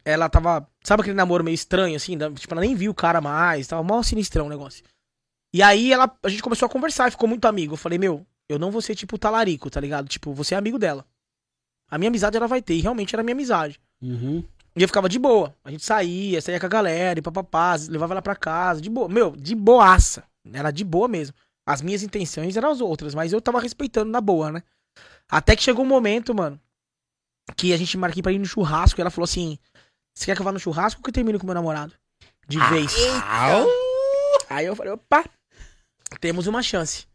[0.05, 2.17] ela tava, sabe aquele namoro meio estranho, assim?
[2.35, 4.83] Tipo, ela nem viu o cara mais, tava mó sinistrão o negócio.
[5.53, 7.73] E aí ela, a gente começou a conversar e ficou muito amigo.
[7.73, 10.07] Eu falei, meu, eu não vou ser tipo talarico, tá ligado?
[10.07, 11.05] Tipo, você é amigo dela.
[11.89, 13.79] A minha amizade ela vai ter, e realmente era minha amizade.
[14.01, 14.43] Uhum.
[14.75, 15.55] E eu ficava de boa.
[15.63, 19.07] A gente saía, saía com a galera, e papapá, levava ela pra casa, de boa.
[19.07, 20.23] Meu, de boaça.
[20.51, 21.35] Era de boa mesmo.
[21.65, 24.63] As minhas intenções eram as outras, mas eu tava respeitando na boa, né?
[25.29, 26.59] Até que chegou um momento, mano,
[27.55, 29.57] que a gente marquei pra ir no churrasco e ela falou assim:
[30.13, 31.93] Você quer que eu vá no churrasco ou que eu termine com meu namorado?
[32.47, 32.93] De vez.
[32.97, 33.65] Eita.
[34.49, 35.23] Aí eu falei, opa,
[36.19, 37.07] temos uma chance.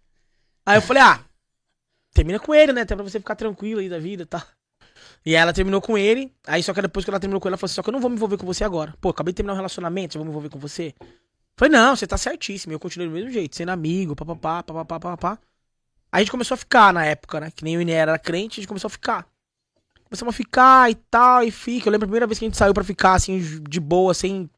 [0.68, 1.18] Aí eu falei, ah,
[2.12, 2.82] termina com ele, né?
[2.82, 4.42] Até pra você ficar tranquilo aí da vida e tal.
[5.24, 7.56] E ela terminou com ele, aí só que depois que ela terminou com ele, ela
[7.56, 8.94] falou assim, só que eu não vou me envolver com você agora.
[9.00, 10.94] Pô, acabei de terminar um relacionamento, já vou me envolver com você.
[11.56, 15.38] Falei, não, você tá certíssimo, eu continuei do mesmo jeito, sendo amigo, papapá, papapá, papapá.
[16.12, 17.50] Aí a gente começou a ficar na época, né?
[17.50, 19.26] Que nem o Iné era crente, a gente começou a ficar.
[20.04, 21.88] Começamos a ficar e tal, e fica.
[21.88, 24.50] Eu lembro a primeira vez que a gente saiu pra ficar, assim, de boa, sem,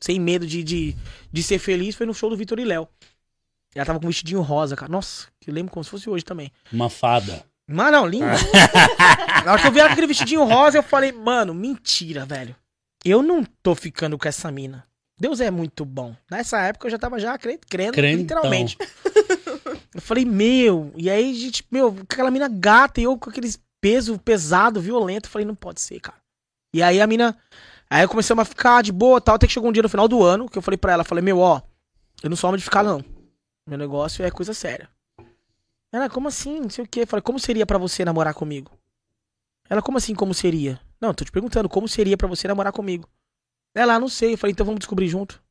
[0.00, 0.96] sem medo de, de,
[1.32, 2.88] de ser feliz, foi no show do Vitor e Léo.
[3.74, 4.90] Ela tava com um vestidinho rosa, cara.
[4.90, 6.52] Nossa, que eu lembro como se fosse hoje também.
[6.72, 7.44] Uma fada.
[7.68, 8.26] Mas não, lindo.
[9.44, 12.54] Na hora que eu vi aquele vestidinho rosa, eu falei, mano, mentira, velho.
[13.04, 14.86] Eu não tô ficando com essa mina.
[15.18, 16.14] Deus é muito bom.
[16.30, 18.20] Nessa época eu já tava já crendo, crendo Crentão.
[18.20, 18.78] literalmente.
[19.94, 24.18] Eu falei, meu, e aí, gente, meu, aquela mina gata e eu com aqueles peso
[24.18, 25.26] pesado, violento.
[25.26, 26.16] Eu falei, não pode ser, cara.
[26.74, 27.36] E aí a mina.
[27.90, 29.34] Aí começamos a ficar de boa tal.
[29.34, 31.22] Até que chegou um dia no final do ano que eu falei pra ela, falei,
[31.22, 31.60] meu, ó,
[32.22, 33.04] eu não sou homem de ficar, não.
[33.68, 34.88] Meu negócio é coisa séria.
[35.92, 36.58] Ela, como assim?
[36.60, 37.02] Não sei o quê.
[37.02, 38.72] Eu falei, como seria pra você namorar comigo?
[39.68, 40.80] Ela, como assim, como seria?
[41.00, 43.08] Não, tô te perguntando, como seria pra você namorar comigo?
[43.74, 44.34] Ela, ah, não sei.
[44.34, 45.42] Eu falei, então vamos descobrir junto.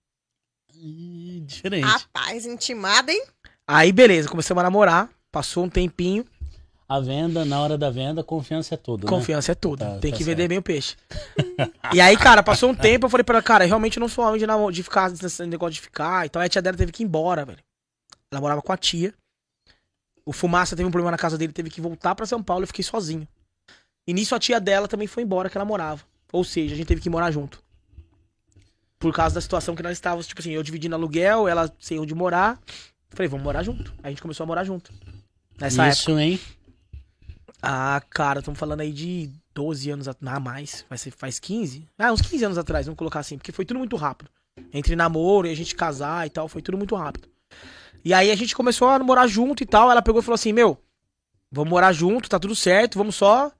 [0.74, 1.86] Ih, Diferente.
[1.86, 3.24] Rapaz, intimada, hein?
[3.68, 5.10] Aí, beleza, começamos a namorar.
[5.32, 6.26] Passou um tempinho.
[6.90, 9.10] A venda, na hora da venda, confiança é tudo, né?
[9.10, 9.80] Confiança é tudo.
[9.80, 10.50] Tá- Tem tá que vender certo.
[10.50, 10.98] bem o peixe.
[11.94, 14.26] e aí, cara, passou um tempo, eu falei pra ela, cara, realmente eu não sou
[14.26, 16.26] homem de, de ficar nesse negócio de ficar.
[16.26, 17.60] Então a tia dela teve que ir embora, velho.
[18.30, 19.14] Ela morava com a tia.
[20.32, 22.68] O Fumaça teve um problema na casa dele, teve que voltar pra São Paulo, eu
[22.68, 23.28] fiquei sozinho.
[24.08, 26.04] E nisso a tia dela também foi embora, que ela morava.
[26.32, 27.62] Ou seja, a gente teve que morar junto.
[28.98, 32.16] Por causa da situação que nós estávamos, tipo assim, eu dividindo aluguel, ela sem onde
[32.16, 32.58] morar.
[33.10, 33.94] Falei, vamos morar junto.
[34.02, 34.94] A gente começou a morar junto.
[35.60, 36.00] Nessa época.
[36.00, 36.40] Isso, hein?
[37.62, 40.34] Ah, cara, estamos falando aí de 12 anos atrás.
[40.34, 40.86] Ah, mais.
[40.88, 41.90] Vai ser, faz 15?
[42.00, 43.38] Ah, uns 15 anos atrás, vamos colocar assim.
[43.38, 44.32] Porque foi tudo muito rápido.
[44.72, 47.28] Entre namoro e a gente casar e tal, foi tudo muito rápido.
[48.04, 49.92] E aí a gente começou a morar junto e tal.
[49.92, 50.78] Ela pegou e falou assim: Meu,
[51.52, 53.52] vamos morar junto, tá tudo certo, vamos só.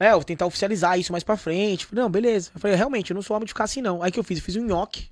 [0.00, 1.86] É, eu vou tentar oficializar isso mais pra frente.
[1.86, 2.52] Falei, não, beleza.
[2.54, 4.00] Eu falei, realmente, eu não sou homem de ficar assim, não.
[4.00, 4.38] Aí que eu fiz?
[4.38, 5.10] Eu fiz um nhoque.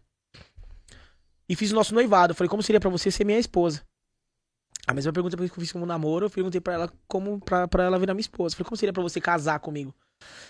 [1.48, 2.30] E fiz o nosso noivado.
[2.32, 3.82] Eu falei, como seria pra você ser minha esposa?
[4.86, 7.84] A mesma pergunta que eu fiz como namoro, eu perguntei pra ela como pra, pra
[7.84, 8.54] ela virar minha esposa.
[8.54, 9.92] Eu falei, como seria pra você casar comigo?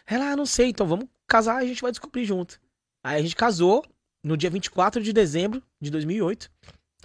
[0.06, 2.60] Ela, ah, não sei, então vamos casar e a gente vai descobrir junto.
[3.02, 3.82] Aí a gente casou
[4.22, 6.50] no dia 24 de dezembro de 2008.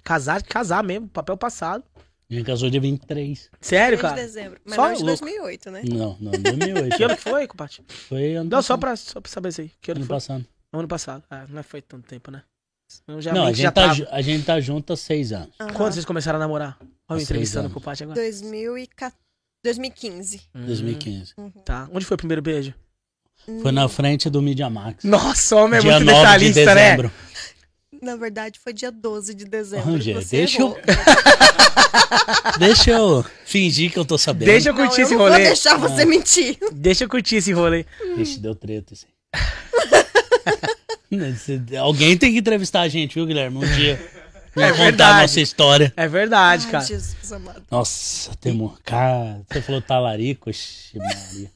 [0.03, 1.83] Casar, casar mesmo, papel passado.
[2.29, 3.49] A gente casou dia 23.
[3.59, 4.15] Sério, 3 de cara?
[4.15, 4.61] dezembro.
[4.65, 5.19] Mas Só não de louco.
[5.25, 5.81] 2008, né?
[5.85, 6.95] Não, não, 2008.
[6.97, 7.77] Que ano que foi, compadre?
[8.07, 9.71] Foi ano Não, só pra, só pra saber isso aí.
[9.81, 10.15] Que ano Ano foi?
[10.15, 10.45] passado.
[10.73, 11.23] Ano passado.
[11.29, 12.41] Ah, não foi tanto tempo, né?
[13.07, 13.93] Eu já Não, a gente, tá, tava.
[13.93, 15.49] ju- a gente tá junto há seis anos.
[15.59, 15.73] Aham.
[15.73, 16.77] Quando vocês começaram a namorar?
[17.09, 18.19] Olha eu entrevistando com o Paty agora.
[18.19, 19.15] 2014
[19.63, 20.41] 2015.
[20.55, 21.33] Hum, 2015.
[21.65, 21.87] Tá.
[21.93, 22.73] Onde foi o primeiro beijo?
[23.61, 25.03] Foi na frente do Media Max.
[25.03, 27.11] Nossa, homem é muito 9 de detalhista, né?
[28.01, 29.91] Na verdade, foi dia 12 de dezembro.
[29.91, 30.77] Rangel, Você deixa errou.
[32.59, 34.45] Deixa eu fingir que eu tô sabendo.
[34.47, 35.43] Deixa eu Não, curtir eu esse não vou rolê.
[35.43, 36.57] deixar você mentir.
[36.73, 37.85] Deixa eu curtir esse rolê.
[38.17, 38.93] Ixi, deu treta.
[41.11, 43.57] Esse- Alguém tem que entrevistar a gente, viu, Guilherme?
[43.57, 43.99] Um dia.
[44.55, 45.19] Vamos contar verdade.
[45.19, 45.93] a nossa história.
[45.97, 46.85] É verdade, Ai, cara.
[46.85, 47.63] Jesus amado.
[47.69, 48.73] Nossa, temos.
[48.83, 50.49] Cara, você falou talarico,
[50.95, 51.51] Maria.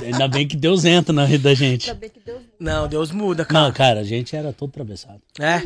[0.00, 1.88] Ainda bem que Deus entra na vida da gente.
[1.90, 3.64] Ainda bem que Deus Não, Deus muda, cara.
[3.66, 5.20] Não, cara, a gente era todo atravessado.
[5.38, 5.60] É.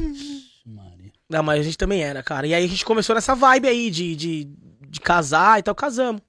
[0.64, 1.12] Maria.
[1.28, 2.46] Não, mas a gente também era, cara.
[2.46, 4.44] E aí a gente começou nessa vibe aí de, de,
[4.88, 6.20] de casar e tal, casamos.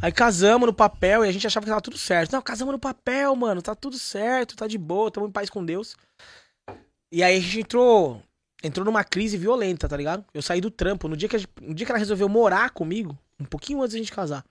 [0.00, 2.32] Aí casamos no papel e a gente achava que tava tudo certo.
[2.32, 5.64] Não, casamos no papel, mano, tá tudo certo, tá de boa, tamo em paz com
[5.64, 5.96] Deus.
[7.10, 8.22] E aí a gente entrou,
[8.62, 10.24] entrou numa crise violenta, tá ligado?
[10.34, 11.08] Eu saí do trampo.
[11.08, 13.92] No dia que, a gente- no dia que ela resolveu morar comigo, um pouquinho antes
[13.92, 14.44] da gente casar.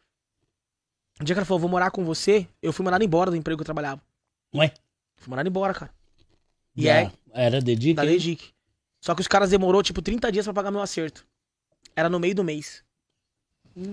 [1.21, 3.61] Dia que ela falou, vou morar com você, eu fui mandado embora do emprego que
[3.61, 4.01] eu trabalhava.
[4.53, 4.73] Ué?
[5.17, 5.91] Fui mandado embora, cara.
[6.75, 7.95] E é, Era dedica?
[7.95, 8.53] da Legic.
[9.01, 11.25] Só que os caras demorou, tipo, 30 dias pra pagar meu acerto.
[11.95, 12.83] Era no meio do mês.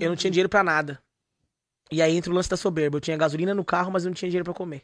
[0.01, 1.01] Eu não tinha dinheiro pra nada.
[1.91, 2.97] E aí entra o lance da soberba.
[2.97, 4.83] Eu tinha gasolina no carro, mas eu não tinha dinheiro pra comer.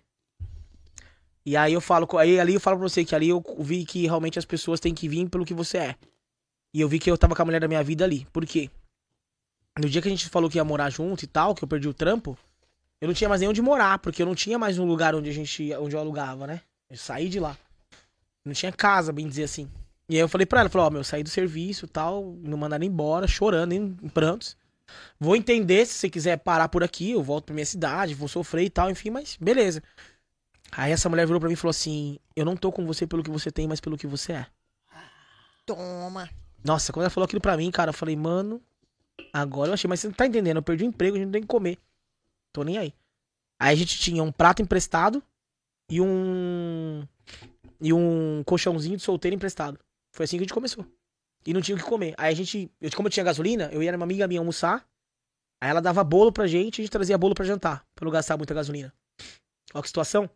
[1.44, 4.02] E aí eu falo, aí ali eu falo pra você que ali eu vi que
[4.02, 5.96] realmente as pessoas têm que vir pelo que você é.
[6.74, 8.26] E eu vi que eu tava com a mulher da minha vida ali.
[8.32, 8.70] Por quê?
[9.78, 11.86] No dia que a gente falou que ia morar junto e tal, que eu perdi
[11.86, 12.36] o trampo,
[13.00, 15.30] eu não tinha mais nem onde morar, porque eu não tinha mais um lugar onde
[15.30, 16.60] a gente, onde eu alugava, né?
[16.90, 17.56] Eu saí de lá.
[18.44, 19.70] Não tinha casa, bem dizer assim.
[20.08, 22.58] E aí eu falei pra ela, falei, ó, meu, saí do serviço e tal, não
[22.58, 24.56] mandaram embora, chorando, em, em prantos.
[25.20, 28.64] Vou entender se você quiser parar por aqui, eu volto pra minha cidade, vou sofrer
[28.64, 29.82] e tal, enfim, mas beleza.
[30.72, 33.22] Aí essa mulher virou pra mim e falou assim: Eu não tô com você pelo
[33.22, 34.46] que você tem, mas pelo que você é.
[35.64, 36.28] Toma.
[36.64, 38.60] Nossa, quando ela falou aquilo pra mim, cara, eu falei, mano,
[39.32, 41.32] agora eu achei, mas você não tá entendendo, eu perdi o emprego, a gente não
[41.32, 41.78] tem que comer.
[42.52, 42.92] Tô nem aí.
[43.60, 45.22] Aí a gente tinha um prato emprestado
[45.90, 47.06] e um.
[47.80, 49.78] E um colchãozinho de solteiro emprestado.
[50.14, 50.84] Foi assim que a gente começou.
[51.46, 52.14] E não tinha o que comer.
[52.18, 52.70] Aí a gente.
[52.80, 54.86] Eu, como eu tinha gasolina, eu ia numa amiga minha almoçar.
[55.60, 57.84] Aí ela dava bolo pra gente e a gente trazia bolo pra jantar.
[57.94, 58.92] Pra não gastar muita gasolina.
[59.74, 60.28] Olha que situação.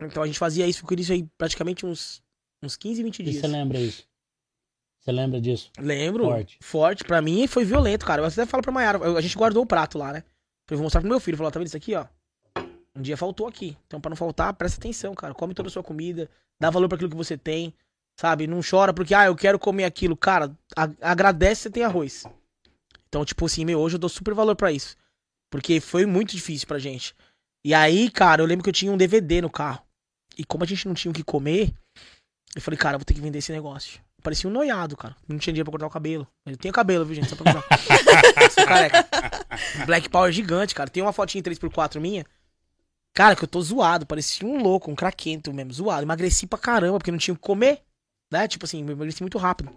[0.00, 2.22] Então a gente fazia isso, ficou isso aí praticamente uns,
[2.62, 3.36] uns 15, 20 E dias.
[3.36, 4.08] você lembra isso?
[5.04, 5.70] Você lembra disso?
[5.78, 6.24] Lembro.
[6.24, 6.58] Forte.
[6.62, 7.04] Forte.
[7.04, 8.22] Pra mim foi violento, cara.
[8.22, 8.98] Eu até falo pra Mayara.
[8.98, 10.22] eu- A gente guardou o prato lá, né?
[10.66, 11.36] Falei, vou mostrar pro meu filho.
[11.36, 12.06] Falou, tá vendo isso aqui, ó?
[12.96, 13.76] Um dia faltou aqui.
[13.86, 15.34] Então, pra não faltar, presta atenção, cara.
[15.34, 16.30] Come toda a sua comida.
[16.60, 17.74] Dá valor pra aquilo que você tem.
[18.18, 18.46] Sabe?
[18.46, 20.16] Não chora porque, ah, eu quero comer aquilo.
[20.16, 20.56] Cara,
[21.02, 22.24] agradece você tem arroz.
[23.08, 24.96] Então, tipo assim, meu, hoje eu dou super valor pra isso.
[25.50, 27.14] Porque foi muito difícil pra gente.
[27.64, 29.84] E aí, cara, eu lembro que eu tinha um DVD no carro.
[30.38, 31.72] E como a gente não tinha o que comer,
[32.56, 34.00] eu falei, cara, eu vou ter que vender esse negócio.
[34.24, 35.14] Parecia um noiado, cara.
[35.28, 36.26] Não tinha dinheiro pra cortar o cabelo.
[36.46, 37.28] Eu tenho cabelo, viu, gente?
[37.28, 37.64] Só pra avisar.
[38.50, 39.06] Sou careca.
[39.84, 40.88] Black Power gigante, cara.
[40.88, 42.24] Tem uma fotinha 3x4 minha.
[43.14, 44.06] Cara, que eu tô zoado.
[44.06, 45.74] Parecia um louco, um craquento mesmo.
[45.74, 46.04] Zoado.
[46.04, 47.82] Emagreci pra caramba, porque não tinha o que comer.
[48.32, 48.48] Né?
[48.48, 49.70] Tipo assim, emagreci muito rápido.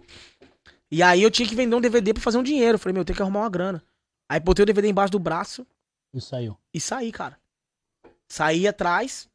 [0.90, 2.76] E aí eu tinha que vender um DVD pra fazer um dinheiro.
[2.76, 3.82] Eu falei, meu, eu tenho que arrumar uma grana.
[4.30, 5.66] Aí botei o DVD embaixo do braço
[6.14, 6.56] E saiu.
[6.72, 7.36] e saí, cara.
[8.32, 9.27] Saí atrás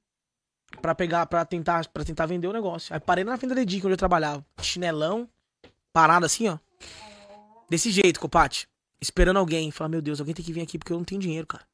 [0.81, 2.93] pra pegar, para tentar, para tentar vender o negócio.
[2.93, 4.45] Aí parei na frente da Edic, onde eu trabalhava.
[4.61, 5.29] Chinelão,
[5.93, 6.57] parado assim, ó.
[7.69, 8.67] Desse jeito, Copate.
[9.01, 9.71] Esperando alguém.
[9.71, 11.65] Falar, meu Deus, alguém tem que vir aqui porque eu não tenho dinheiro, cara.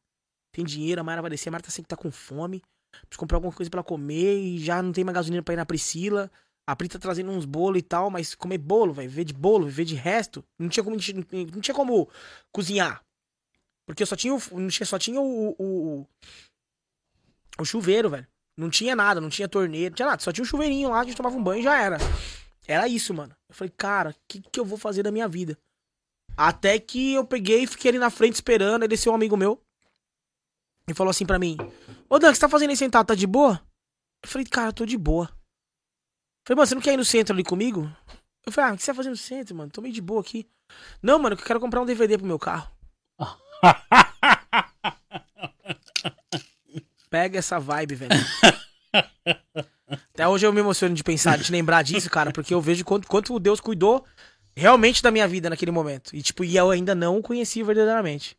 [0.52, 2.62] Tem dinheiro, a Mayra vai descer, a Mayra tá sempre tá com fome.
[2.92, 5.58] Preciso comprar alguma coisa pra ela comer e já não tem mais gasolina pra ir
[5.58, 6.30] na Priscila.
[6.68, 9.66] A Pri tá trazendo uns bolos e tal, mas comer bolo, vai viver de bolo,
[9.66, 10.44] viver de resto.
[10.58, 12.10] Não tinha como, não tinha como
[12.52, 13.04] cozinhar.
[13.88, 14.40] Porque eu só tinha, o-
[14.86, 16.08] só tinha o, o,
[17.60, 18.28] o chuveiro, velho.
[18.60, 20.22] Não tinha nada, não tinha torneira, não tinha nada.
[20.22, 21.98] Só tinha um chuveirinho lá, a gente tomava um banho e já era.
[22.68, 23.34] Era isso, mano.
[23.48, 25.58] Eu falei, cara, o que, que eu vou fazer da minha vida?
[26.36, 28.82] Até que eu peguei e fiquei ali na frente esperando.
[28.82, 29.64] Aí desceu um amigo meu
[30.90, 31.56] e falou assim pra mim:
[32.10, 33.08] Ô Dan, o que você tá fazendo aí sentado?
[33.08, 33.66] Tá de boa?
[34.22, 35.26] Eu falei, cara, eu tô de boa.
[35.26, 37.90] Eu falei, mano, você não quer ir no centro ali comigo?
[38.46, 39.72] Eu falei, ah, o que você tá fazendo no centro, mano?
[39.72, 40.46] Tô meio de boa aqui.
[41.02, 42.70] Não, mano, eu quero comprar um DVD pro meu carro.
[47.10, 48.12] Pega essa vibe, velho.
[50.14, 53.08] Até hoje eu me emociono de pensar, de lembrar disso, cara, porque eu vejo quanto,
[53.08, 54.06] quanto Deus cuidou
[54.56, 56.16] realmente da minha vida naquele momento.
[56.16, 58.38] E, tipo, e eu ainda não o conheci verdadeiramente.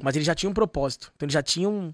[0.00, 1.12] Mas ele já tinha um propósito.
[1.16, 1.92] Então ele já tinha um.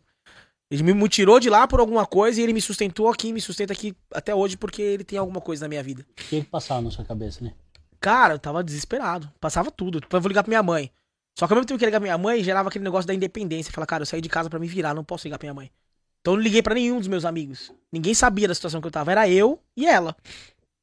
[0.71, 3.73] Ele me tirou de lá por alguma coisa e ele me sustentou aqui, me sustenta
[3.73, 6.05] aqui até hoje porque ele tem alguma coisa na minha vida.
[6.11, 7.55] O que que passava na sua cabeça, né?
[7.99, 9.33] Cara, eu tava desesperado.
[9.41, 10.01] Passava tudo.
[10.01, 10.91] Depois eu vou ligar pra minha mãe.
[11.39, 13.15] Só que ao mesmo tempo que eu ligar pra minha mãe, gerava aquele negócio da
[13.15, 13.73] independência.
[13.73, 15.71] Falar, cara, eu saí de casa pra me virar, não posso ligar pra minha mãe.
[16.21, 17.73] Então eu não liguei pra nenhum dos meus amigos.
[17.93, 19.11] Ninguém sabia da situação que eu tava.
[19.13, 20.17] Era eu e ela.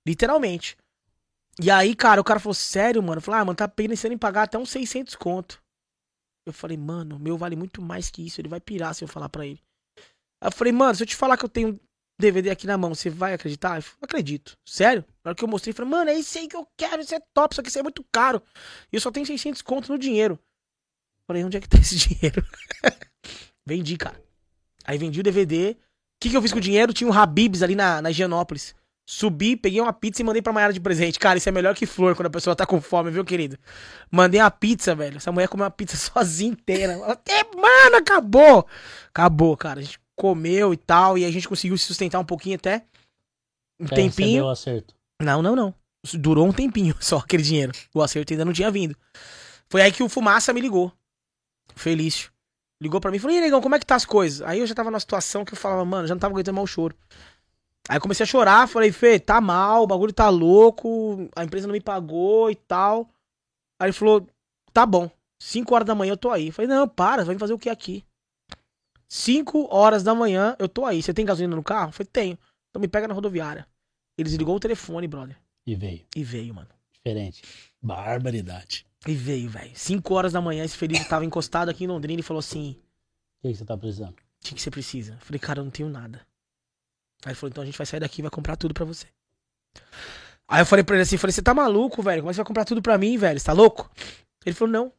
[0.07, 0.77] Literalmente.
[1.61, 3.17] E aí, cara, o cara falou, sério, mano?
[3.17, 5.61] Eu falei, ah, mano, tá pensando em pagar até uns 600 conto.
[6.45, 8.41] Eu falei, mano, meu vale muito mais que isso.
[8.41, 9.61] Ele vai pirar se eu falar pra ele.
[10.41, 11.79] Aí eu falei, mano, se eu te falar que eu tenho
[12.19, 13.77] DVD aqui na mão, você vai acreditar?
[13.77, 14.53] Eu falei, acredito.
[14.67, 15.03] Sério?
[15.23, 17.15] Na hora que eu mostrei, eu falei, mano, é isso aí que eu quero, isso
[17.15, 18.41] é top, só que isso é muito caro.
[18.91, 20.35] E eu só tenho 600 conto no dinheiro.
[20.35, 22.45] Eu falei, onde é que tá esse dinheiro?
[23.65, 24.24] vendi, cara.
[24.85, 25.71] Aí vendi o DVD.
[25.71, 25.75] O
[26.21, 26.93] que, que eu fiz com o dinheiro?
[26.93, 28.75] Tinha um Habibs ali na, na Higienópolis.
[29.07, 31.19] Subi, peguei uma pizza e mandei pra Maiara de presente.
[31.19, 33.57] Cara, isso é melhor que flor quando a pessoa tá com fome, viu, querido?
[34.09, 35.17] Mandei uma pizza, velho.
[35.17, 36.95] Essa mulher comeu uma pizza sozinha inteira.
[37.05, 38.65] Até, mano, acabou.
[39.09, 39.79] Acabou, cara.
[39.79, 41.17] A gente comeu e tal.
[41.17, 42.85] E a gente conseguiu se sustentar um pouquinho até.
[43.79, 44.29] Um É, tempinho.
[44.29, 44.95] Você deu acerto.
[45.21, 45.73] Não, não, não.
[46.15, 47.73] Durou um tempinho só aquele dinheiro.
[47.93, 48.95] O acerto ainda não tinha vindo.
[49.69, 50.91] Foi aí que o Fumaça me ligou.
[51.75, 52.31] Felício.
[52.85, 54.43] Ligou pra mim e falou: E negão, como é que tá as coisas?
[54.43, 56.69] Aí eu já tava numa situação que eu falava, mano, já não tava aguentando mais
[56.69, 56.95] o choro.
[57.89, 61.65] Aí eu comecei a chorar, falei, Fê, tá mal, o bagulho tá louco, a empresa
[61.65, 63.09] não me pagou e tal.
[63.79, 64.27] Aí ele falou:
[64.71, 65.09] Tá bom,
[65.41, 66.47] 5 horas da manhã eu tô aí.
[66.47, 68.03] Eu falei, não, para, vai fazer o que aqui?
[69.07, 71.01] 5 horas da manhã eu tô aí.
[71.01, 71.89] Você tem gasolina no carro?
[71.89, 72.37] Eu falei, tenho.
[72.69, 73.67] Então me pega na rodoviária.
[74.15, 75.37] Ele desligou o telefone, brother.
[75.65, 76.05] E veio.
[76.15, 76.69] E veio, mano.
[76.93, 77.41] Diferente.
[77.81, 78.85] Barbaridade.
[79.07, 79.71] E veio, velho.
[79.75, 82.71] 5 horas da manhã, esse Felipe tava encostado aqui em Londrina e falou assim:
[83.39, 84.13] O que, que você tá precisando?
[84.13, 85.13] O que, que você precisa?
[85.13, 86.25] Eu falei, cara, eu não tenho nada.
[87.23, 89.07] Aí ele falou, então a gente vai sair daqui e vai comprar tudo pra você.
[90.47, 92.21] Aí eu falei pra ele assim, falei, você tá maluco, velho?
[92.21, 93.39] Como é que você vai comprar tudo pra mim, velho?
[93.39, 93.89] Você tá louco?
[94.45, 94.93] Ele falou, não.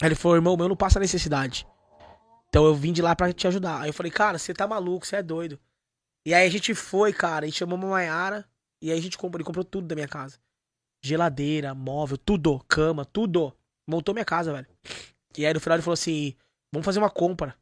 [0.00, 1.66] Aí ele falou, irmão, meu não passa necessidade.
[2.48, 3.82] Então eu vim de lá pra te ajudar.
[3.82, 5.58] Aí eu falei, cara, você tá maluco, você é doido.
[6.26, 8.44] E aí a gente foi, cara, e chamamos a Maiara.
[8.80, 10.38] E aí a gente comprou, ele comprou tudo da minha casa.
[11.02, 13.52] Geladeira, móvel, tudo, cama, tudo.
[13.86, 14.66] Montou minha casa, velho.
[15.36, 16.34] E aí no final ele falou assim,
[16.72, 17.56] vamos fazer uma compra.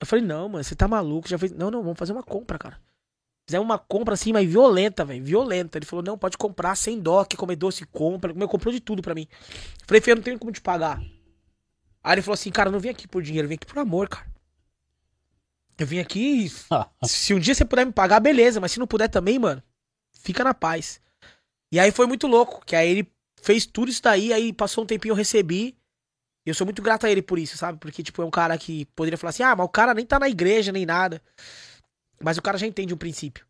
[0.00, 1.28] Eu falei, não, mano, você tá maluco?
[1.28, 1.52] Já fez.
[1.52, 2.80] Não, não, vamos fazer uma compra, cara.
[3.46, 5.22] Fizemos uma compra assim, mas violenta, velho.
[5.22, 5.76] Violenta.
[5.76, 8.32] Ele falou, não, pode comprar sem dó, quer comer doce, compra.
[8.32, 9.26] Meu, comprou de tudo pra mim.
[9.30, 11.02] Eu falei, Fê, eu não tenho como te pagar.
[12.02, 13.78] Aí ele falou assim, cara, eu não vim aqui por dinheiro, eu vim aqui por
[13.78, 14.26] amor, cara.
[15.76, 16.50] Eu vim aqui.
[17.04, 18.60] Se um dia você puder me pagar, beleza.
[18.60, 19.62] Mas se não puder também, mano,
[20.12, 21.00] fica na paz.
[21.72, 23.08] E aí foi muito louco, que aí ele
[23.42, 25.76] fez tudo isso daí, aí passou um tempinho eu recebi.
[26.44, 27.78] E eu sou muito grato a ele por isso, sabe?
[27.78, 30.18] Porque, tipo, é um cara que poderia falar assim, ah, mas o cara nem tá
[30.18, 31.20] na igreja, nem nada.
[32.22, 33.44] Mas o cara já entende um princípio.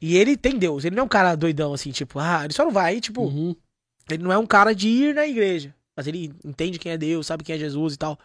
[0.00, 2.64] E ele tem Deus, ele não é um cara doidão, assim, tipo, ah, ele só
[2.64, 3.54] não vai, tipo, Uhum.
[4.10, 5.74] ele não é um cara de ir na igreja.
[5.94, 8.18] Mas ele entende quem é Deus, sabe quem é Jesus e tal.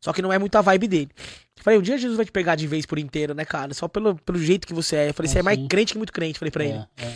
[0.00, 1.10] Só que não é muito a vibe dele.
[1.58, 3.74] Eu falei, um dia Jesus vai te pegar de vez por inteiro, né, cara?
[3.74, 5.08] Só pelo, pelo jeito que você é.
[5.10, 6.78] Eu falei, você é mais crente que muito crente, falei pra ele.
[6.96, 7.14] É, é.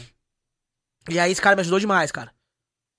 [1.08, 2.32] E aí esse cara me ajudou demais, cara.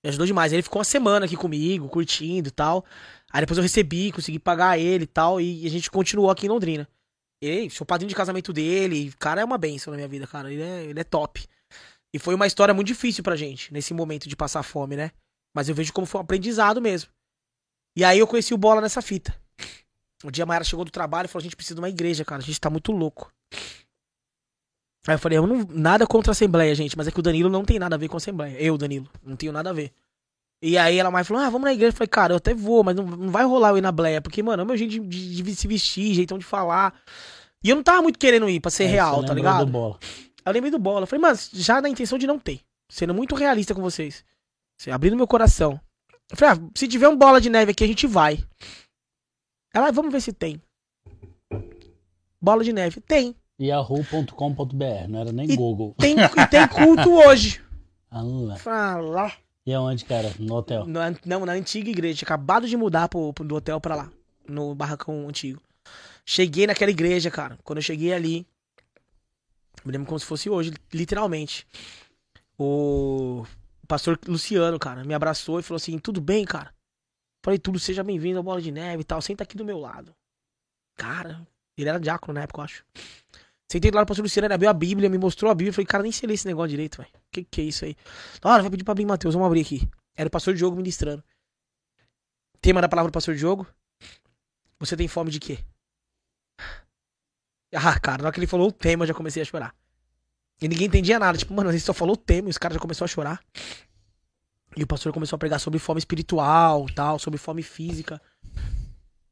[0.04, 0.52] Me ajudou demais.
[0.52, 2.84] Ele ficou uma semana aqui comigo, curtindo e tal.
[3.32, 5.40] Aí depois eu recebi, consegui pagar ele e tal.
[5.40, 6.88] E a gente continuou aqui em Londrina.
[7.40, 9.12] Ele, sou padrinho de casamento dele.
[9.18, 10.52] Cara é uma benção na minha vida, cara.
[10.52, 11.46] Ele é, ele é top.
[12.14, 15.10] E foi uma história muito difícil pra gente, nesse momento de passar fome, né?
[15.54, 17.10] Mas eu vejo como foi um aprendizado mesmo.
[17.96, 19.34] E aí eu conheci o Bola nessa fita.
[20.24, 22.24] Um dia a Mayara chegou do trabalho e falou: a gente precisa de uma igreja,
[22.24, 22.40] cara.
[22.40, 23.32] A gente tá muito louco.
[25.06, 27.48] Aí eu falei, eu não, nada contra a Assembleia, gente, mas é que o Danilo
[27.48, 28.56] não tem nada a ver com a Assembleia.
[28.60, 29.92] Eu, Danilo, não tenho nada a ver.
[30.60, 31.90] E aí ela mais falou, ah, vamos na igreja.
[31.90, 34.20] Eu falei, cara, eu até vou, mas não, não vai rolar eu ir na Bleia,
[34.20, 36.94] porque, mano, é meu jeito de, de- se vestir, jeitão de falar.
[37.62, 39.64] E eu não tava muito querendo ir pra ser É, real, tá ligado?
[39.66, 39.98] do bola.
[40.44, 41.02] Eu lembrei do bola.
[41.02, 42.60] Eu falei, mas já na intenção de não ter.
[42.88, 44.24] Sendo muito realista com vocês.
[44.80, 45.80] Assim, abrindo meu coração.
[46.30, 48.38] Eu falei, ah, se tiver um bola de neve aqui, a gente vai.
[49.74, 50.60] Ela, "Ah, vamos ver se tem.
[52.40, 53.00] Bola de neve.
[53.00, 53.34] Tem.
[53.60, 55.94] Yahoo.com.br, não era nem E- Google.
[55.98, 57.62] Tem, e tem culto hoje.
[58.10, 58.56] Lá.
[58.56, 59.32] Fala.
[59.66, 60.32] E aonde, cara?
[60.38, 60.86] No hotel.
[60.86, 62.18] Na, não, na antiga igreja.
[62.18, 64.10] Tinha acabado de mudar pro, pro- do hotel pra lá.
[64.48, 65.60] No barracão antigo.
[66.24, 67.58] Cheguei naquela igreja, cara.
[67.64, 68.46] Quando eu cheguei ali.
[69.84, 71.66] Me lembro como se fosse hoje, literalmente.
[72.58, 73.44] O
[73.86, 76.72] pastor Luciano, cara, me abraçou e falou assim: Tudo bem, cara?
[77.44, 79.20] Falei, tudo, seja bem-vindo ao Bola de Neve e tal.
[79.22, 80.12] Senta aqui do meu lado.
[80.96, 81.46] Cara,
[81.76, 82.84] ele era diácono na época, eu acho.
[83.70, 85.72] Sentei lado do pastor Luciano, ele abriu a Bíblia, me mostrou a Bíblia.
[85.72, 87.10] Falei, cara, nem sei ler esse negócio direito, velho.
[87.32, 87.96] Que que é isso aí?
[88.42, 89.88] Na hora, vai pedir pra abrir Mateus, vamos abrir aqui.
[90.16, 91.22] Era o pastor Diogo ministrando.
[92.60, 93.66] Tema da palavra do pastor Diogo.
[94.78, 95.58] Você tem fome de quê?
[97.74, 99.74] Ah, cara, na hora que ele falou o tema, eu já comecei a chorar.
[100.62, 101.36] E ninguém entendia nada.
[101.36, 103.40] Tipo, mano, ele só falou o tema e os caras já começaram a chorar.
[104.74, 108.22] E o pastor começou a pregar sobre fome espiritual, tal, sobre fome física.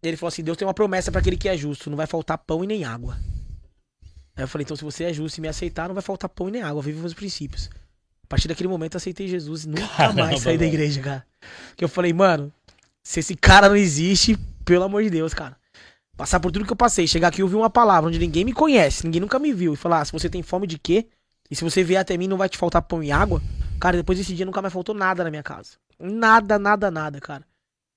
[0.03, 2.07] E ele falou assim: Deus tem uma promessa pra aquele que é justo, não vai
[2.07, 3.17] faltar pão e nem água.
[4.37, 6.49] Aí eu falei: então, se você é justo e me aceitar, não vai faltar pão
[6.49, 7.71] nem água, vive os meus princípios.
[8.23, 11.27] A partir daquele momento eu aceitei Jesus e nunca Caramba, mais saí da igreja, cara.
[11.77, 12.53] Que eu falei, mano,
[13.03, 15.57] se esse cara não existe, pelo amor de Deus, cara.
[16.17, 18.53] Passar por tudo que eu passei, chegar aqui e ouvir uma palavra onde ninguém me
[18.53, 21.09] conhece, ninguém nunca me viu, e falar, ah, se você tem fome de quê?
[21.51, 23.43] E se você vier até mim, não vai te faltar pão e água?
[23.81, 25.73] Cara, depois desse dia nunca mais faltou nada na minha casa.
[26.01, 27.45] Nada, nada, nada, cara.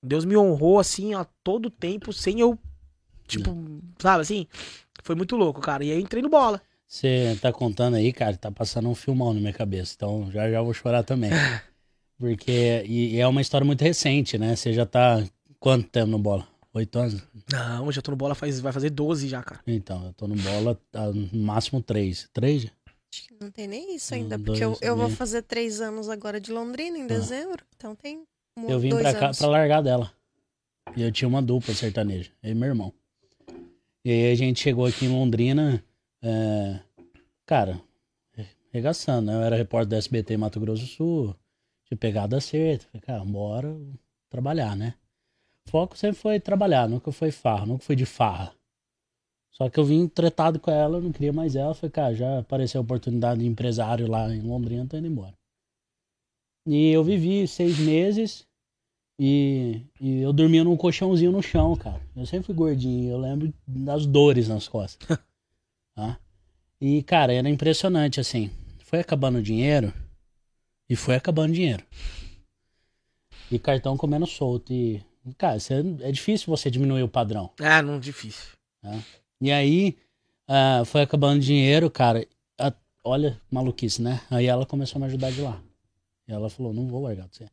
[0.02, 2.58] Deus me honrou assim, a todo tempo, sem eu.
[3.26, 3.56] Tipo,
[3.98, 4.46] sabe assim?
[5.08, 5.82] Foi muito louco, cara.
[5.82, 6.60] E aí eu entrei no bola.
[6.86, 9.94] Você tá contando aí, cara, tá passando um filmão na minha cabeça.
[9.96, 11.30] Então já já vou chorar também.
[12.18, 14.54] Porque e, e é uma história muito recente, né?
[14.54, 15.24] Você já tá
[15.58, 16.46] quanto tempo no bola?
[16.74, 17.22] Oito anos?
[17.50, 19.62] Não, eu já tô no bola faz, vai fazer 12 já, cara.
[19.66, 22.28] Então, eu tô no bola há no máximo três.
[22.30, 22.64] Três?
[22.64, 22.70] já?
[23.10, 25.80] Acho que não tem nem isso Um, ainda, porque eu, dois, eu vou fazer três
[25.80, 27.64] anos agora de Londrina, em dezembro.
[27.74, 28.22] Então tem
[28.58, 29.38] um, Eu vim dois pra cá anos.
[29.38, 30.12] pra largar dela.
[30.94, 32.92] E eu tinha uma dupla sertaneja, eu e meu irmão.
[34.04, 35.84] E aí a gente chegou aqui em Londrina,
[36.22, 36.80] é,
[37.44, 37.80] cara,
[38.70, 39.34] regaçando, né?
[39.34, 41.36] Eu era repórter do SBT Mato Grosso do Sul,
[41.84, 42.86] tinha pegado certa.
[42.86, 43.76] Falei, cara, bora
[44.30, 44.94] trabalhar, né?
[45.68, 48.54] Foco sempre foi trabalhar, nunca foi farra, nunca foi de farra.
[49.50, 51.74] Só que eu vim tretado com ela, não queria mais ela.
[51.74, 55.36] Falei, cara, já apareceu a oportunidade de empresário lá em Londrina, tô indo embora.
[56.66, 58.46] E eu vivi seis meses
[59.18, 62.00] e, e eu dormia num colchãozinho no chão, cara.
[62.16, 65.06] Eu sempre fui gordinho, eu lembro das dores nas costas.
[65.94, 66.18] tá?
[66.80, 68.50] E, cara, era impressionante, assim.
[68.84, 69.92] Foi acabando o dinheiro
[70.88, 71.84] e foi acabando o dinheiro.
[73.50, 74.72] E cartão comendo solto.
[74.72, 75.02] E,
[75.36, 77.50] cara, você- é difícil você diminuir o padrão.
[77.60, 78.52] Ah, não, difícil.
[79.40, 79.96] E aí,
[80.46, 82.26] ah, foi acabando o dinheiro, cara.
[82.58, 82.72] A-
[83.04, 84.20] olha, maluquice, né?
[84.30, 85.60] Aí ela começou a me ajudar de lá.
[86.26, 87.46] E ela falou, não vou largar de você.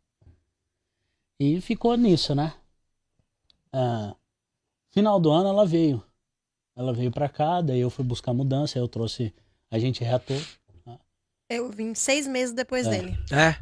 [1.39, 2.53] E ficou nisso, né?
[3.71, 4.15] Ah,
[4.91, 6.03] final do ano ela veio.
[6.75, 9.33] Ela veio pra cá, daí eu fui buscar mudança, aí eu trouxe.
[9.71, 10.37] A gente reatou.
[11.49, 12.89] Eu vim seis meses depois É.
[12.89, 13.17] dele.
[13.31, 13.55] É.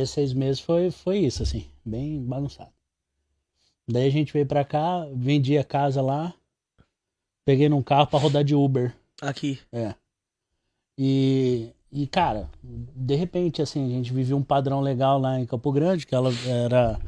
[0.00, 2.72] Esses seis meses foi, foi isso, assim, bem bagunçado.
[3.86, 6.34] Daí a gente veio pra cá, vendi a casa lá,
[7.44, 8.96] peguei num carro pra rodar de Uber.
[9.20, 9.60] Aqui.
[9.70, 9.94] É.
[10.98, 15.70] E, e, cara, de repente, assim, a gente vivia um padrão legal lá em Campo
[15.72, 16.98] Grande, que ela era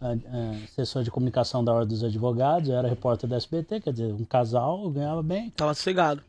[0.00, 3.92] a- a assessora de comunicação da Ordem dos Advogados, eu era repórter da SBT, quer
[3.92, 5.50] dizer, um casal, eu ganhava bem.
[5.50, 6.22] Tava sossegado.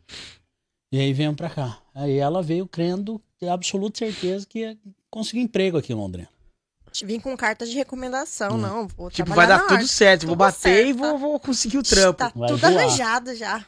[0.92, 1.78] E aí viemos pra cá.
[1.94, 4.76] Aí ela veio crendo, ter absoluta certeza que ia
[5.10, 6.28] conseguir emprego aqui em Londrina.
[7.02, 8.58] Vim com carta de recomendação, Hum.
[8.58, 8.86] não.
[8.88, 9.88] Vou Tipo, vai dar na tudo arte.
[9.88, 10.26] certo.
[10.26, 12.18] Vou bater certo, e vou, vou conseguir o trampo.
[12.18, 12.76] Tá Vai tudo voar.
[12.76, 13.64] arranjado já.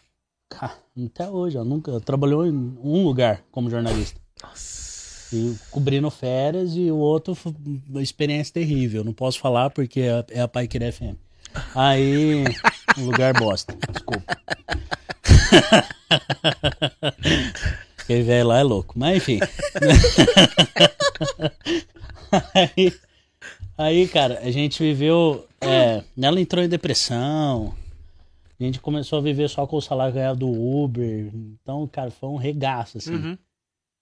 [0.50, 0.74] Cara,
[1.06, 2.52] até hoje, ela nunca trabalhou em
[2.84, 4.20] um lugar como jornalista.
[4.48, 5.34] Nossa.
[5.34, 7.36] E cobrindo férias e o outro,
[7.96, 9.02] experiência terrível.
[9.02, 11.16] Não posso falar porque é é a Pai Querer FM.
[11.74, 12.44] Aí,
[12.98, 13.76] um lugar bosta.
[13.90, 14.34] Desculpa.
[17.98, 18.98] Aquele velho lá é louco.
[18.98, 19.40] Mas enfim.
[22.54, 22.92] aí,
[23.78, 25.46] aí, cara, a gente viveu.
[25.60, 27.74] É, ela entrou em depressão.
[28.58, 31.30] A gente começou a viver só com o salário ganhado do Uber.
[31.34, 33.14] Então, cara, foi um regaço, assim.
[33.14, 33.38] Uhum.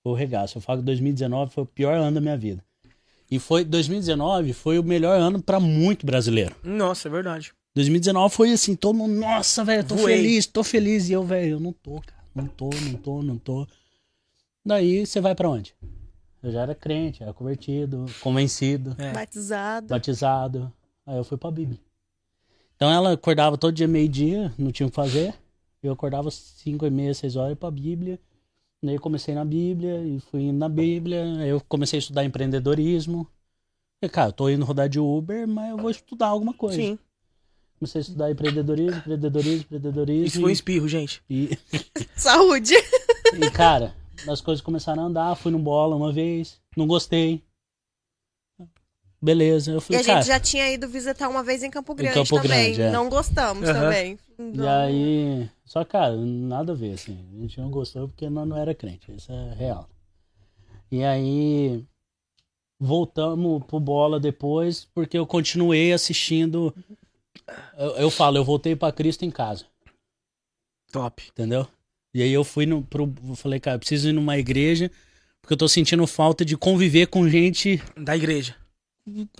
[0.03, 0.59] Foi o regaço.
[0.59, 2.65] Eu falo que 2019 foi o pior ano da minha vida.
[3.31, 6.55] E foi 2019 foi o melhor ano pra muito brasileiro.
[6.62, 7.53] Nossa, é verdade.
[7.74, 10.16] 2019 foi assim, todo mundo, nossa, velho, tô Voei.
[10.16, 11.09] feliz, tô feliz.
[11.09, 12.23] E eu, velho, eu não tô, cara.
[12.35, 13.66] Não tô, não tô, não tô.
[14.65, 15.74] Daí você vai pra onde?
[16.43, 19.12] Eu já era crente, era convertido, convencido, É.
[19.12, 19.87] Batizado.
[19.87, 20.73] batizado.
[21.07, 21.79] Aí eu fui pra Bíblia.
[22.77, 25.33] Então ela acordava todo dia meio-dia, não tinha o que fazer.
[25.83, 28.20] Eu acordava cinco e meia, seis horas pra Bíblia.
[28.83, 31.25] Daí eu comecei na Bíblia e fui indo na Bíblia.
[31.39, 33.29] Aí eu comecei a estudar empreendedorismo.
[34.03, 36.77] E, cara, eu tô indo rodar de Uber, mas eu vou estudar alguma coisa.
[36.77, 36.99] Sim.
[37.79, 40.27] Comecei a estudar empreendedorismo, empreendedorismo, empreendedorismo.
[40.27, 41.23] Isso foi um espirro, gente.
[41.31, 41.57] E,
[42.17, 42.75] Saúde.
[43.35, 43.95] e, cara,
[44.29, 45.37] as coisas começaram a andar.
[45.37, 47.45] Fui no bola uma vez, não gostei.
[49.23, 50.20] Beleza, eu E falei, a cara.
[50.20, 52.73] gente já tinha ido visitar uma vez em Campo Grande Campo também.
[52.74, 52.90] Grande, é.
[52.90, 53.81] Não gostamos Aham.
[53.81, 54.19] também.
[54.39, 57.24] E Não- aí, só cara, nada a ver, assim.
[57.32, 59.89] A gente não gostou porque não, não era crente, isso é real.
[60.90, 61.85] E aí,
[62.81, 66.74] voltamos pro bola depois, porque eu continuei assistindo.
[67.78, 69.66] Eu, eu falo, eu voltei pra Cristo em casa,
[70.90, 71.23] Top.
[71.31, 71.66] entendeu?
[72.15, 72.82] E aí eu fui no.
[72.82, 74.90] Pro, eu falei, cara, eu preciso ir numa igreja,
[75.40, 77.81] porque eu tô sentindo falta de conviver com gente.
[77.97, 78.57] Da igreja.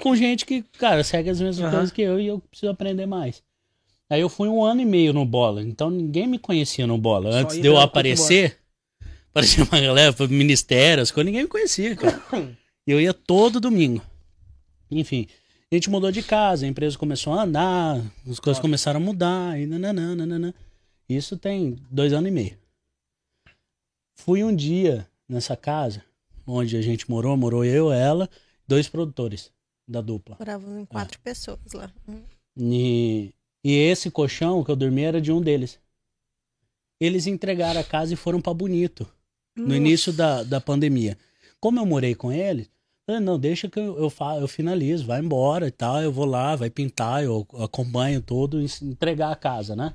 [0.01, 1.71] Com gente que, cara, segue as mesmas Aham.
[1.71, 3.43] coisas que eu e eu preciso aprender mais.
[4.11, 7.33] Aí eu fui um ano e meio no bola, então ninguém me conhecia no bola.
[7.33, 8.59] Só Antes de eu aparecer,
[9.31, 12.23] aparecia uma galera pro ministério, as coisas, ninguém me conhecia, cara.
[12.87, 14.03] E eu ia todo domingo.
[14.91, 15.27] Enfim,
[15.71, 19.59] a gente mudou de casa, a empresa começou a andar, as coisas começaram a mudar,
[19.59, 20.53] e nananã, nananã.
[21.09, 22.59] Isso tem dois anos e meio.
[24.15, 26.05] Fui um dia nessa casa,
[26.47, 28.29] onde a gente morou, morou eu, ela,
[28.67, 29.51] dois produtores
[29.89, 30.37] da dupla.
[30.39, 31.93] Moravam em quatro pessoas lá.
[32.09, 32.23] Hum.
[32.57, 33.33] E,
[33.65, 35.79] e esse colchão que eu dormi era de um deles.
[37.01, 39.09] Eles entregaram a casa e foram pra Bonito,
[39.57, 41.19] no início da, da pandemia.
[41.61, 45.07] Como eu morei com eles, eu falei, não, deixa que eu, eu, fa- eu finalizo,
[45.07, 49.37] vai embora e tal, eu vou lá, vai pintar, eu acompanho tudo s- entregar a
[49.37, 49.95] casa, né?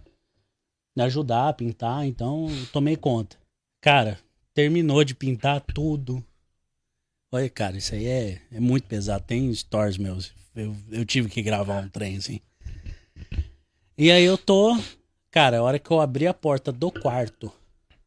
[0.97, 3.37] Me ajudar a pintar, então tomei conta.
[3.81, 4.19] Cara,
[4.53, 6.23] terminou de pintar tudo.
[7.31, 9.23] Olha, cara, isso aí é, é muito pesado.
[9.25, 10.33] Tem stories meus.
[10.55, 12.39] Eu, eu tive que gravar um trem assim.
[13.97, 14.77] E aí eu tô.
[15.29, 17.51] Cara, a hora que eu abri a porta do quarto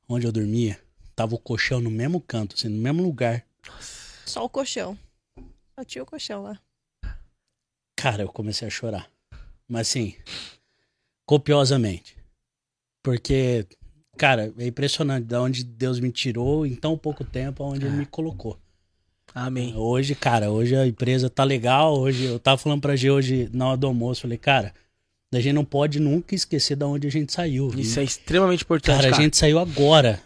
[0.08, 0.80] onde eu dormia,
[1.14, 3.44] tava o colchão no mesmo canto, assim, no mesmo lugar.
[4.26, 4.98] Só o colchão.
[5.74, 6.60] Só tinha o colchão lá.
[7.96, 9.08] Cara, eu comecei a chorar.
[9.68, 10.16] Mas assim,
[11.26, 12.16] copiosamente.
[13.02, 13.66] Porque,
[14.16, 18.06] cara, é impressionante de onde Deus me tirou em tão pouco tempo, aonde Ele me
[18.06, 18.58] colocou.
[19.34, 19.74] Amém.
[19.76, 21.98] Hoje, cara, hoje a empresa tá legal.
[21.98, 24.74] Hoje eu tava falando pra G hoje na hora do almoço, falei, cara,
[25.32, 27.68] a gente não pode nunca esquecer de onde a gente saiu.
[27.76, 29.20] Isso é extremamente importante, Cara, cara.
[29.20, 30.20] a gente saiu agora.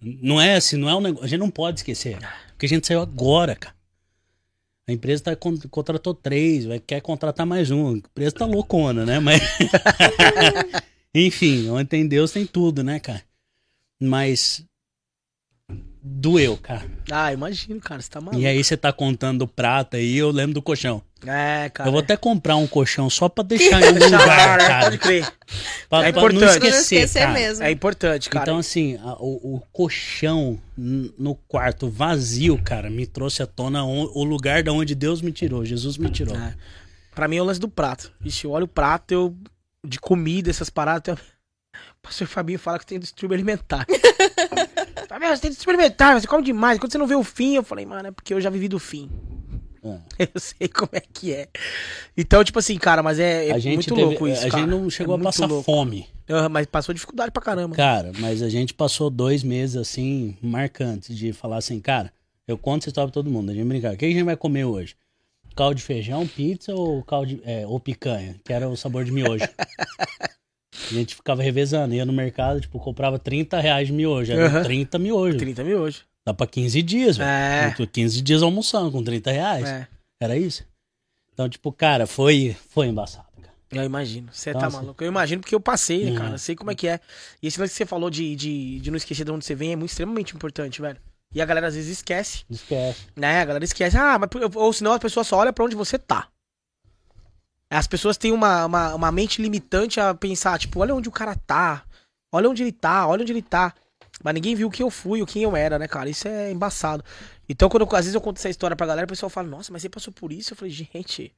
[0.00, 1.24] Não é assim, não é um negócio.
[1.24, 2.18] A gente não pode esquecer.
[2.52, 3.74] Porque a gente saiu agora, cara.
[4.86, 7.94] A empresa tá, con- contratou três, vai, quer contratar mais um.
[7.94, 9.18] A empresa tá loucona, né?
[9.18, 9.40] Mas.
[11.14, 13.22] Enfim, onde tem Deus tem tudo, né, cara?
[14.00, 14.62] Mas.
[16.06, 16.84] Doeu, cara.
[17.10, 18.02] Ah, imagino, cara.
[18.02, 18.38] Você tá maluco.
[18.42, 21.02] E aí você tá contando o prato aí, eu lembro do colchão.
[21.26, 21.88] É, cara.
[21.88, 24.84] eu vou até comprar um colchão só pra deixar em algum lugar, cara.
[24.84, 25.32] Pode crer.
[25.88, 26.50] Pra, É pra não importante.
[26.50, 27.32] esquecer, Não esquecer cara.
[27.32, 27.64] mesmo.
[27.64, 28.44] É importante, cara.
[28.44, 34.10] Então, assim, a- o, o colchão no quarto vazio, cara, me trouxe à tona on-
[34.14, 36.36] o lugar da onde Deus me tirou, Jesus me tirou.
[36.36, 36.54] É.
[37.14, 38.12] Pra mim é o lance do prato.
[38.20, 39.34] Vixe, eu olho o prato, eu.
[39.86, 41.16] De comida, essas paradas.
[41.16, 41.24] Eu...
[41.74, 43.86] O pastor Fabinho fala que tem distúrbio alimentar.
[45.14, 46.76] Fabinho, você tem distúrbio alimentar, você come demais.
[46.78, 48.78] Quando você não vê o fim, eu falei, mano, é porque eu já vivi do
[48.80, 49.08] fim.
[49.84, 49.98] É.
[50.34, 51.46] Eu sei como é que é.
[52.16, 54.44] Então, tipo assim, cara, mas é, é a gente muito teve- louco isso.
[54.46, 54.62] A cara.
[54.62, 55.62] gente não chegou É a passar louco.
[55.62, 57.76] fome, Ah, mas passou dificuldade pra caramba.
[57.76, 62.10] cara, mas a gente passou dois meses, assim, marcantes, de falar assim, cara,
[62.48, 64.36] eu conto essa história pra todo mundo, a gente brincar, o que a gente vai
[64.38, 64.96] comer hoje?
[65.54, 69.12] Caldo de feijão, pizza ou caldo de- é, ou picanha, que era o sabor de
[69.12, 69.44] miojo.
[70.90, 74.62] A gente ficava revezando, ia no mercado, tipo, comprava 30 reais de miojo, era Aham.
[74.64, 75.38] 30 miojo.
[75.38, 76.02] 30 mil hoje.
[76.26, 77.28] Dá pra 15 dias, velho.
[77.30, 77.68] É.
[77.68, 79.68] Eu tô 15 dias almoçando com 30 reais.
[79.68, 79.86] É,
[80.20, 80.64] Era isso?
[81.32, 83.54] Então, tipo, cara, foi, foi embaçado, cara.
[83.72, 84.28] eu imagino.
[84.32, 84.76] Você tá Nossa.
[84.78, 85.02] maluco.
[85.04, 86.14] Eu imagino porque eu passei, Uhum.
[86.16, 86.34] cara.
[86.34, 86.98] Eu sei como é que é.
[87.42, 89.72] E esse lance que você falou de, de, de não esquecer de onde você vem
[89.72, 90.96] é muito extremamente importante, velho.
[91.34, 93.06] E a galera às vezes esquece, Esquece.
[93.16, 93.40] né?
[93.40, 93.96] A galera esquece.
[93.96, 96.28] Ah, mas ou senão a pessoa só olha pra onde você tá.
[97.70, 101.34] As pessoas têm uma, uma, uma mente limitante a pensar, tipo, olha onde o cara
[101.34, 101.84] tá.
[102.32, 103.74] Olha onde ele tá, olha onde ele tá.
[104.22, 106.08] Mas ninguém viu o que eu fui, o quem eu era, né, cara?
[106.08, 107.04] Isso é embaçado.
[107.48, 109.72] Então, quando eu- às vezes eu conto essa história pra galera, o pessoal fala, nossa,
[109.72, 110.52] mas você passou por isso?
[110.52, 111.34] Eu falei, gente,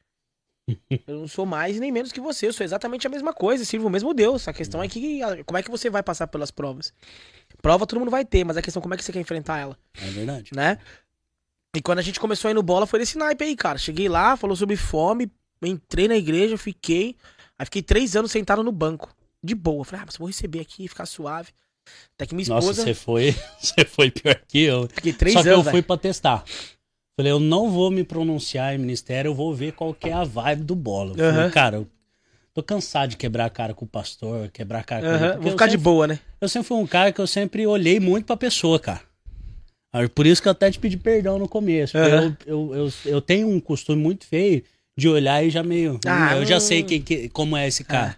[1.06, 3.86] eu não sou mais nem menos que você, eu sou exatamente a mesma coisa, sirvo
[3.86, 4.46] o mesmo Deus.
[4.46, 6.92] A questão é que como é que você vai passar pelas provas?
[7.62, 9.58] Prova todo mundo vai ter, mas a questão é como é que você quer enfrentar
[9.58, 10.50] ela, É verdade.
[10.54, 10.78] né?
[11.74, 13.78] E quando a gente começou a ir no bola, foi desse naipe aí, cara.
[13.78, 15.30] Cheguei lá, falou sobre fome,
[15.62, 17.16] entrei na igreja, fiquei.
[17.58, 19.14] Aí fiquei três anos sentado no banco.
[19.42, 19.84] De boa.
[19.84, 21.50] Falei, ah, mas vou receber aqui, ficar suave.
[22.14, 22.82] Até que minha Nossa, esposa.
[22.82, 24.88] você foi, você foi pior que eu.
[24.92, 25.66] Fiquei três Só que anos.
[25.66, 26.44] eu fui pra testar.
[27.18, 30.24] Falei, eu não vou me pronunciar em ministério, eu vou ver qual que é a
[30.24, 31.14] vibe do bola.
[31.16, 31.86] Eu falei, cara, eu
[32.52, 35.28] tô cansado de quebrar a cara com o pastor, quebrar a cara com Aham, ele.
[35.32, 36.18] porque Vou ficar de sempre- boa, né?
[36.40, 39.00] Eu sempre fui um cara que eu sempre olhei muito pra pessoa, cara.
[40.14, 41.96] Por isso que eu até te pedi perdão no começo.
[41.96, 42.36] Aham.
[42.44, 44.62] eu, eu, eu, eu tenho um costume muito feio
[44.96, 46.00] de olhar e já meio.
[46.06, 48.16] Ah, eu já sei quem, que- como é esse cara.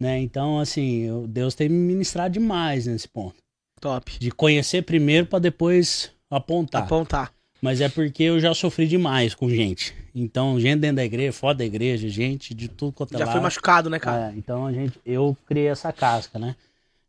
[0.00, 0.18] Né?
[0.20, 3.36] Então, assim, eu- Deus tem me ministrado demais nesse ponto.
[3.80, 4.16] Top.
[4.18, 6.82] De conhecer primeiro pra depois apontar.
[6.82, 7.32] Apontar.
[7.60, 9.92] Mas é porque eu já sofri demais com gente.
[10.14, 13.32] Então, gente dentro da igreja, fora da igreja, gente de tudo quanto é Já lado.
[13.34, 14.32] foi machucado, né, cara?
[14.32, 16.54] É, então a gente, eu criei essa casca, né?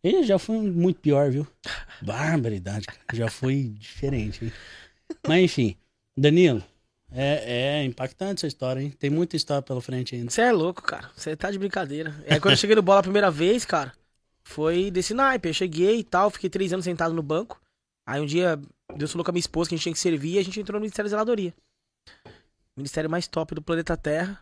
[0.04, 1.46] E já fui muito pior, viu?
[2.02, 3.00] Barbaridade, cara.
[3.14, 4.52] Já foi diferente, hein?
[5.28, 5.76] Mas enfim,
[6.18, 6.64] Danilo,
[7.12, 8.94] é, é impactante essa história, hein?
[8.98, 10.30] Tem muita história pela frente ainda.
[10.30, 11.10] Você é louco, cara.
[11.16, 12.16] Você tá de brincadeira.
[12.26, 13.94] É quando eu cheguei no bola a primeira vez, cara,
[14.44, 15.50] foi desse naipe.
[15.50, 17.60] Eu cheguei e tal, fiquei três anos sentado no banco.
[18.06, 18.60] Aí um dia,
[18.96, 20.60] Deus falou com a minha esposa que a gente tinha que servir e a gente
[20.60, 21.54] entrou no Ministério da Zeladoria.
[22.76, 24.42] Ministério mais top do planeta Terra.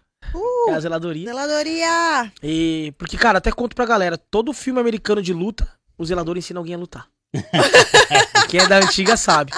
[0.69, 1.25] É a zeladoria.
[1.25, 2.31] Zeladoria!
[2.43, 2.93] E.
[2.97, 5.67] Porque, cara, até conto pra galera: todo filme americano de luta,
[5.97, 7.07] o zelador ensina alguém a lutar.
[8.49, 9.51] Quem é da antiga sabe.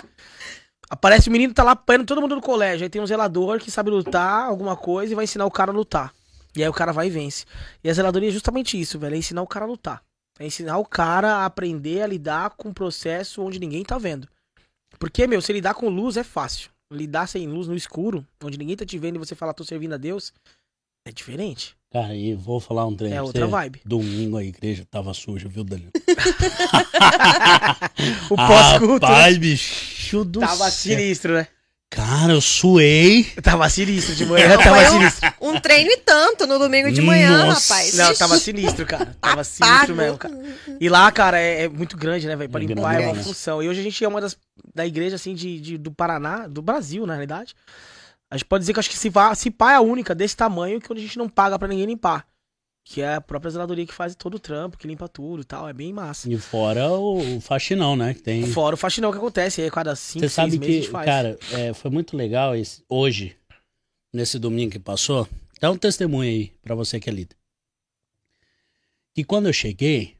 [0.89, 2.83] Aparece o menino, tá lá apanhando todo mundo no colégio.
[2.83, 5.75] Aí tem um zelador que sabe lutar, alguma coisa, e vai ensinar o cara a
[5.75, 6.11] lutar.
[6.55, 7.45] E aí o cara vai e vence.
[7.83, 9.13] E a zeladoria é justamente isso, velho.
[9.13, 10.01] É ensinar o cara a lutar.
[10.39, 14.27] É ensinar o cara a aprender a lidar com um processo onde ninguém tá vendo.
[14.97, 16.71] Porque, meu, se lidar com luz é fácil.
[16.91, 19.93] Lidar sem luz no escuro, onde ninguém tá te vendo e você fala, tô servindo
[19.93, 20.33] a Deus,
[21.05, 21.75] é diferente.
[21.91, 23.13] Cara, e vou falar um trem.
[23.13, 23.51] É outra você.
[23.51, 23.81] vibe.
[23.85, 25.91] Domingo a igreja tava suja, viu, Danilo?
[28.29, 29.13] O pós-culto né?
[29.13, 29.37] Rapaz,
[30.17, 30.95] bicho do tava céu.
[30.95, 31.47] sinistro, né?
[31.91, 33.23] Cara, eu suei.
[33.41, 35.33] Tava sinistro de manhã, tava Foi sinistro.
[35.41, 37.73] um, um treino e tanto no domingo de manhã, Nossa.
[37.73, 37.95] rapaz.
[37.95, 39.17] Não, tava sinistro, cara.
[39.19, 40.39] Tava sinistro mesmo, cara.
[40.79, 42.47] E lá, cara, é, é muito grande, né, velho?
[42.49, 43.23] Pra É limpar é uma grande.
[43.27, 43.63] função.
[43.63, 44.37] E hoje a gente é uma das
[44.75, 47.55] da igreja, assim, de, de- do Paraná, do Brasil, na realidade.
[48.29, 50.37] A gente pode dizer que acho que se, vá, se pá é a única desse
[50.37, 52.23] tamanho que a gente não paga pra ninguém limpar.
[52.83, 55.67] Que é a própria zeladoria que faz todo o trampo, que limpa tudo e tal.
[55.69, 56.31] É bem massa.
[56.31, 58.13] E fora o, o faxinão, né?
[58.15, 58.47] Que tem.
[58.47, 61.91] Fora o faxinão que acontece aí, cada cinco, Você seis sabe que, cara, é, foi
[61.91, 63.35] muito legal esse- hoje,
[64.11, 65.27] nesse domingo que passou.
[65.61, 67.35] Dá um testemunho aí pra você que é líder.
[69.13, 70.15] Que quando eu cheguei,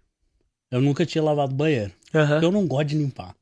[0.72, 1.91] eu nunca tinha lavado banheiro.
[2.14, 2.41] Aham.
[2.44, 3.36] Eu não gosto de limpar.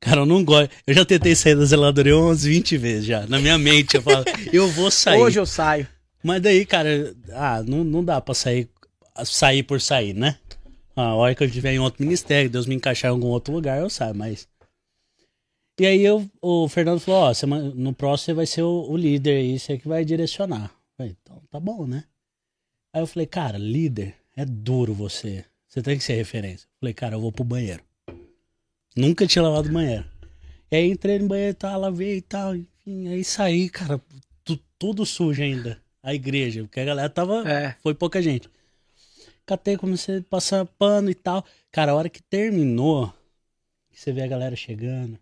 [0.00, 0.70] Cara, eu não gosto.
[0.86, 3.26] Eu já tentei sair da zeladoria umas 20 vezes já.
[3.26, 5.20] Na minha mente, eu falo, eu vou sair.
[5.20, 5.86] Hoje eu saio.
[6.22, 8.68] Mas daí, cara, ah, não, não dá pra sair,
[9.24, 10.38] sair por sair, né?
[10.94, 13.80] A hora que eu estiver em outro ministério, Deus me encaixar em algum outro lugar,
[13.80, 14.46] eu saio, mas.
[15.78, 17.32] E aí eu, o Fernando falou, ó,
[17.74, 20.64] no próximo você vai ser o, o líder aí, você que vai direcionar.
[20.64, 22.04] Eu Falei, então tá bom, né?
[22.92, 25.44] Aí eu falei, cara, líder, é duro você.
[25.66, 26.66] Você tem que ser referência.
[26.66, 27.82] Eu Falei, cara, eu vou pro banheiro.
[28.94, 30.04] Nunca tinha lavado banheiro.
[30.70, 34.00] E aí entrei no banheiro e tal, lavei e tal, enfim, aí saí, cara,
[34.44, 35.79] tu- tudo sujo ainda.
[36.02, 37.48] A igreja, porque a galera tava.
[37.48, 37.76] É.
[37.82, 38.48] Foi pouca gente.
[39.44, 41.44] Catei, comecei a passar pano e tal.
[41.72, 43.12] Cara, a hora que terminou,
[43.92, 45.18] você vê a galera chegando,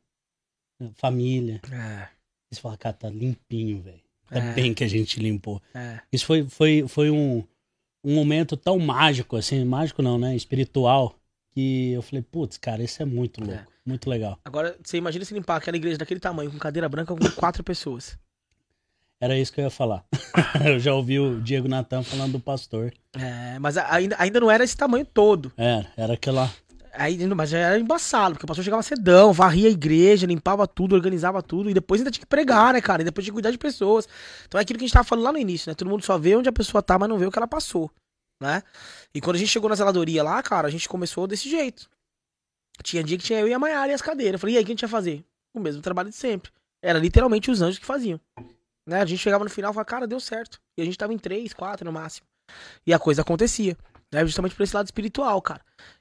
[0.94, 2.08] família, É.
[2.50, 4.00] você fala, cara, tá limpinho, velho.
[4.28, 4.52] Tá É.
[4.52, 5.60] bem que a gente limpou.
[5.74, 6.00] É.
[6.12, 7.42] Isso foi, foi, foi um,
[8.04, 10.36] um momento tão mágico, assim, mágico não, né?
[10.36, 11.18] Espiritual,
[11.50, 14.38] que eu falei, putz, cara, isso é muito louco, muito legal.
[14.44, 18.18] Agora, você imagina se limpar aquela igreja daquele tamanho, com cadeira branca, com quatro pessoas.
[19.20, 20.04] Era isso que eu ia falar.
[20.64, 22.92] eu já ouvi o Diego Natan falando do pastor.
[23.16, 25.52] É, mas ainda, ainda não era esse tamanho todo.
[25.56, 26.50] Era, era aquela.
[26.92, 30.94] Aí, mas já era embaçado, porque o pastor chegava cedão, varria a igreja, limpava tudo,
[30.94, 33.02] organizava tudo, e depois ainda tinha que pregar, né, cara?
[33.02, 34.08] E depois tinha que cuidar de pessoas.
[34.46, 35.74] Então é aquilo que a gente tava falando lá no início, né?
[35.74, 37.90] Todo mundo só vê onde a pessoa tá, mas não vê o que ela passou,
[38.40, 38.62] né?
[39.14, 41.88] E quando a gente chegou na zeladoria lá, cara, a gente começou desse jeito.
[42.82, 44.34] Tinha dia que tinha eu e a Maiara e as cadeiras.
[44.34, 45.24] Eu falei, e aí, o que a gente ia fazer?
[45.54, 46.50] O mesmo trabalho de sempre.
[46.82, 48.20] Era literalmente os anjos que faziam.
[48.88, 49.02] Né?
[49.02, 50.58] A gente chegava no final e falava, cara, deu certo.
[50.78, 52.26] E a gente tava em três, quatro no máximo.
[52.86, 53.76] E a coisa acontecia.
[54.10, 54.24] Né?
[54.24, 55.60] Justamente por esse lado espiritual, cara.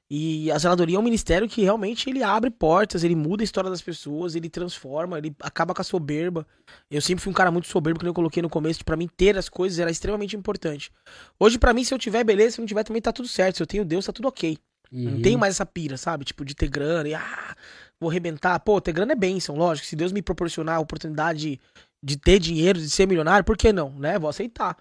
[0.10, 3.70] E a zeladoria é um ministério que realmente ele abre portas, ele muda a história
[3.70, 6.48] das pessoas, ele transforma, ele acaba com a soberba.
[6.90, 9.38] Eu sempre fui um cara muito soberbo, que eu coloquei no começo, pra mim ter
[9.38, 10.90] as coisas era extremamente importante.
[11.38, 13.58] Hoje, pra mim, se eu tiver beleza, se eu não tiver também tá tudo certo.
[13.58, 14.58] Se eu tenho Deus, tá tudo ok.
[14.90, 15.22] Não Uhum.
[15.22, 16.24] tenho mais essa pira, sabe?
[16.24, 17.56] Tipo, de ter grana e ah,
[18.00, 18.58] vou arrebentar.
[18.62, 19.86] Pô, ter grana é bênção, lógico.
[19.86, 21.60] Se Deus me proporcionar a oportunidade
[22.02, 24.18] de, ter dinheiro, de ser milionário, por que não, né?
[24.20, 24.78] Vou aceitar.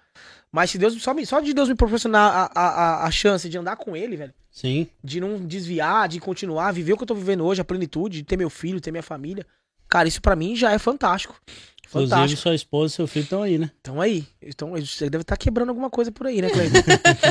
[0.51, 3.57] Mas se Deus só, me, só de Deus me proporcionar a, a, a, chance de
[3.57, 4.87] andar com ele, velho, Sim.
[5.03, 8.23] de não desviar, de continuar, viver o que eu tô vivendo hoje, a plenitude, de
[8.23, 9.45] ter meu filho, ter minha família.
[9.89, 11.39] Cara, isso pra mim já é fantástico.
[11.87, 12.41] Inclusive, Fantástico.
[12.41, 13.71] sua esposa e seu filho estão aí, né?
[13.79, 14.27] Então aí.
[14.41, 16.79] Então, você deve estar quebrando alguma coisa por aí, né, Cleiton?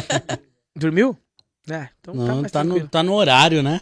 [0.75, 1.17] Dormiu?
[1.69, 3.81] É, então tá Não, mais tá, no, tá no horário, né?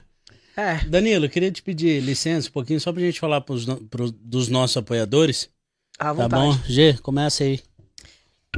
[0.57, 4.13] É, Danilo, eu queria te pedir licença um pouquinho só pra gente falar pros, pros-
[4.13, 5.49] dos nossos apoiadores.
[5.99, 6.29] À Tá vontade.
[6.29, 6.53] bom?
[6.67, 7.63] G, começa aí.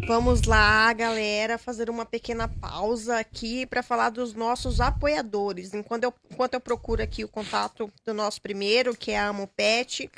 [0.07, 5.73] Vamos lá, galera, fazer uma pequena pausa aqui para falar dos nossos apoiadores.
[5.75, 9.49] Enquanto eu, enquanto eu procuro aqui o contato do nosso primeiro, que é a Amo
[9.57, 10.11] Pet,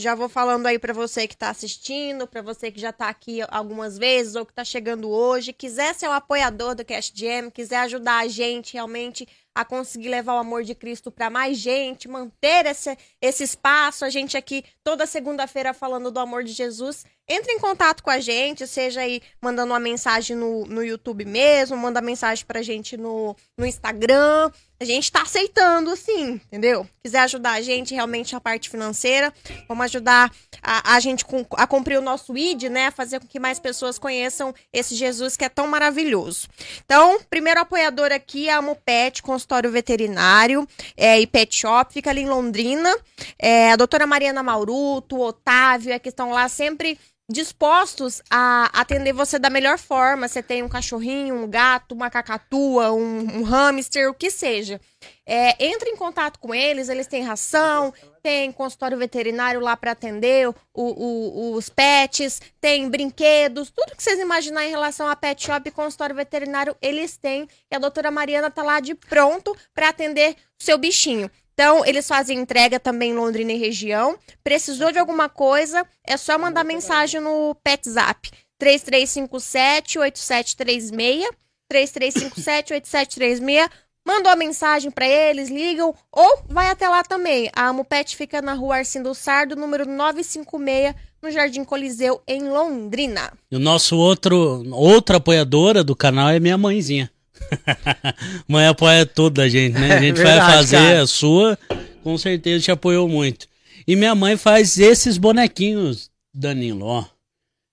[0.00, 3.40] já vou falando aí para você que tá assistindo, para você que já tá aqui
[3.48, 7.78] algumas vezes ou que tá chegando hoje, quiser ser um apoiador do Cash Jam, quiser
[7.80, 12.66] ajudar a gente realmente a conseguir levar o amor de Cristo para mais gente, manter
[12.66, 17.04] esse, esse espaço, a gente aqui toda segunda-feira falando do amor de Jesus.
[17.32, 21.76] Entre em contato com a gente, seja aí mandando uma mensagem no, no YouTube mesmo,
[21.76, 24.50] manda mensagem pra gente no, no Instagram.
[24.80, 26.88] A gente tá aceitando, sim, entendeu?
[27.04, 29.32] Quiser ajudar a gente realmente a parte financeira,
[29.68, 30.32] vamos ajudar
[30.62, 32.90] a, a gente com- a cumprir o nosso ID, né?
[32.90, 36.48] Fazer com que mais pessoas conheçam esse Jesus que é tão maravilhoso.
[36.84, 40.66] Então, primeiro apoiador aqui é a Mopet, consultório veterinário
[40.96, 42.92] é, e pet shop, fica ali em Londrina.
[43.38, 46.98] É, a doutora Mariana Mauruto, o Otávio, é que estão lá sempre
[47.30, 50.28] dispostos a atender você da melhor forma.
[50.28, 54.80] Você tem um cachorrinho, um gato, uma cacatua, um, um hamster, o que seja.
[55.24, 60.48] É, entre em contato com eles, eles têm ração, tem consultório veterinário lá para atender
[60.48, 65.68] o- o- os pets, tem brinquedos, tudo que vocês imaginar em relação a pet shop
[65.68, 67.48] e consultório veterinário, eles têm.
[67.70, 71.30] E a doutora Mariana tá lá de pronto para atender o seu bichinho.
[71.60, 74.16] Então, eles fazem entrega também em Londrina e região.
[74.42, 78.30] Precisou de alguma coisa, é só mandar mensagem no PetZap.
[78.58, 81.28] 3357-8736.
[81.70, 83.68] 3357-8736.
[84.08, 87.50] Mandou a mensagem pra eles, ligam ou vai até lá também.
[87.54, 93.34] A Amupet fica na rua Arcindo Sardo, número 956, no Jardim Coliseu, em Londrina.
[93.50, 97.12] E o nosso outro, outra apoiadora do canal é minha mãezinha.
[98.46, 99.92] Mãe apoia tudo a gente, né?
[99.96, 101.02] A gente É vai verdade, fazer cara.
[101.02, 101.58] a sua,
[102.02, 103.46] com certeza te apoiou muito.
[103.86, 107.04] E minha mãe faz esses bonequinhos, Danilo, ó.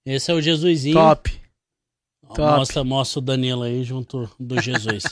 [0.06, 0.96] Esse é o Jesusinho.
[0.96, 1.32] Top.
[2.28, 2.58] Ó, top.
[2.60, 5.04] Mostra, mostra o Danilo aí junto do Jesus.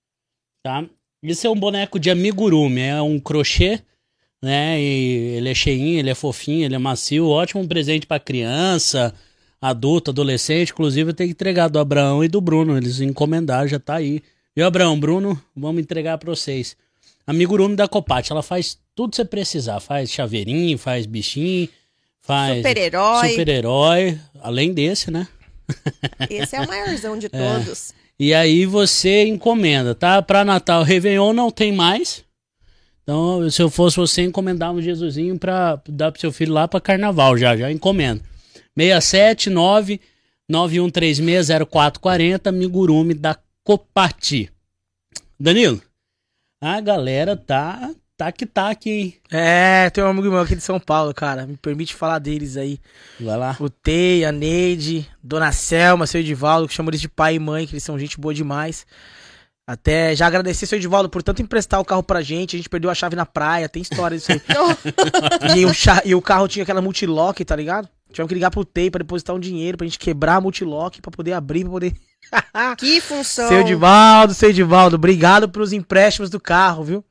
[0.62, 0.84] tá?
[1.22, 3.80] Esse é um boneco de amigurumi, é um crochê,
[4.42, 4.78] né?
[4.80, 9.14] E ele é cheinho, ele é fofinho, ele é macio, ótimo presente pra criança,
[9.68, 10.72] adulto, adolescente.
[10.72, 12.76] Inclusive, eu tenho que entregar do Abraão e do Bruno.
[12.76, 14.22] Eles encomendaram, já tá aí.
[14.54, 15.40] Viu, Abraão, Bruno?
[15.56, 16.76] Vamos entregar pra vocês.
[17.26, 19.80] Amigurumi da Copate, ela faz tudo que você precisar.
[19.80, 21.68] Faz chaveirinho, faz bichinho,
[22.20, 23.30] faz Super-herói.
[23.30, 25.26] super-herói, além desse, né?
[26.28, 27.94] Esse é o maiorzão de todos.
[28.18, 30.20] E aí você encomenda, tá?
[30.20, 32.22] Pra Natal, Réveillon não tem mais.
[33.02, 36.80] Então, se eu fosse você, encomendava um Jesusinho pra dar pro seu filho lá pra
[36.80, 38.20] Carnaval já, já encomenda.
[38.76, 40.00] 679
[40.50, 44.50] 91360440 Migurumi da Copati.
[45.38, 45.80] Danilo,
[46.62, 49.14] a galera tá tá que tá aqui, hein?
[49.32, 51.46] É, tem um amigo meu aqui de São Paulo, cara.
[51.46, 52.78] Me permite falar deles aí.
[53.18, 53.56] Vai lá.
[53.58, 57.66] O Tei, a Neide, Dona Selma, seu Edivaldo, que chamam eles de pai e mãe,
[57.66, 58.86] que eles são gente boa demais.
[59.66, 62.54] Até já agradecer, seu Edivaldo, por tanto emprestar o carro pra gente.
[62.54, 64.40] A gente perdeu a chave na praia, tem história disso aí.
[65.58, 67.88] e, o cha- e o carro tinha aquela multilock, tá ligado?
[68.14, 71.10] Tivemos que ligar pro Tei pra depositar um dinheiro pra gente quebrar a multilock, pra
[71.10, 71.92] poder abrir, pra poder.
[72.78, 73.48] Que função.
[73.48, 77.04] Seu Edivaldo, seu Edivaldo, obrigado pelos empréstimos do carro, viu?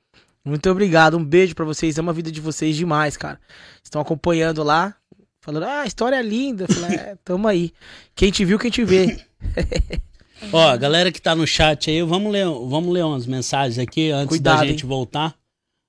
[0.46, 3.40] Muito obrigado, um beijo pra vocês, amo a vida de vocês demais, cara.
[3.84, 4.96] Estão acompanhando lá,
[5.42, 6.66] falando, ah, história linda.
[6.68, 7.74] Eu falei, é, tamo aí.
[8.16, 9.20] Quem te viu, quem te vê.
[10.52, 14.30] Ó, galera que tá no chat aí, vamos ler, vamos ler umas mensagens aqui antes
[14.30, 14.90] Cuidado, da gente hein?
[14.90, 15.36] voltar.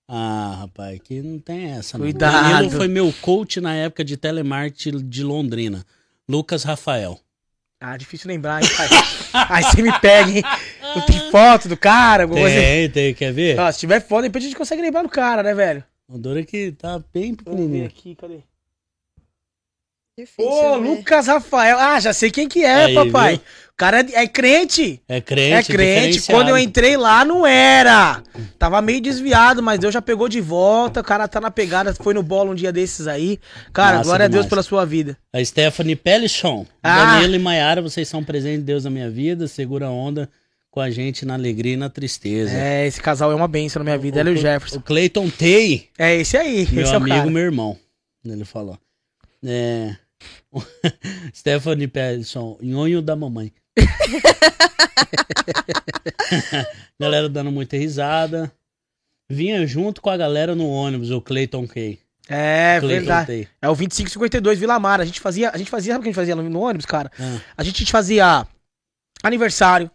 [0.07, 2.05] Ah, rapaz, aqui não tem essa, não.
[2.05, 2.67] Cuidado.
[2.67, 5.85] O foi meu coach na época de telemarketing de Londrina.
[6.29, 7.19] Lucas Rafael.
[7.81, 8.89] Ah, difícil lembrar, hein, pai?
[9.51, 10.43] aí você me pega, hein?
[10.95, 12.65] Não tem foto do cara, alguma coisa assim.
[12.67, 13.59] Tem, tem, quer ver?
[13.59, 15.85] Ó, se tiver foto, depois a gente consegue lembrar do cara, né, velho?
[16.09, 17.87] O dor é que tá bem Vamos ver pequenininho.
[17.87, 18.41] aqui, cadê?
[20.19, 20.89] Difícil, Ô, né?
[20.89, 21.79] Lucas Rafael.
[21.79, 23.37] Ah, já sei quem que é, Aí, papai.
[23.37, 23.45] viu?
[23.75, 25.03] O cara é, é crente.
[25.09, 26.23] É crente, É crente.
[26.27, 28.23] Quando eu entrei lá, não era.
[28.57, 31.01] Tava meio desviado, mas Deus já pegou de volta.
[31.01, 33.41] O cara tá na pegada, foi no bolo um dia desses aí.
[33.73, 34.51] Cara, Massa glória a Deus demais.
[34.51, 35.19] pela sua vida.
[35.33, 36.65] A Stephanie Pellichon.
[36.81, 37.17] Ah.
[37.17, 39.49] Danilo e Maiara, vocês são presentes de Deus na minha vida.
[39.49, 40.31] Segura a onda
[40.71, 42.53] com a gente na alegria e na tristeza.
[42.57, 44.21] É, esse casal é uma bênção na minha vida.
[44.21, 44.81] Ela e o O Jefferson.
[44.83, 45.89] Clayton Tay.
[45.99, 46.69] É esse aí.
[46.71, 47.31] Meu esse é o amigo, cara.
[47.31, 47.77] meu irmão.
[48.25, 48.79] Ele falou.
[49.45, 49.97] É.
[51.35, 53.53] Stephanie Persson, nhonho da mamãe.
[56.99, 58.51] galera dando muita risada.
[59.29, 61.99] Vinha junto com a galera no ônibus, o Clayton Kay.
[62.29, 63.49] É, Clayton verdade.
[63.61, 65.03] É o 2552 Vila Mara.
[65.03, 67.11] A gente fazia, a gente fazia, sabe o que a gente fazia no ônibus, cara?
[67.19, 67.39] Ah.
[67.57, 68.47] A gente fazia
[69.23, 69.91] aniversário,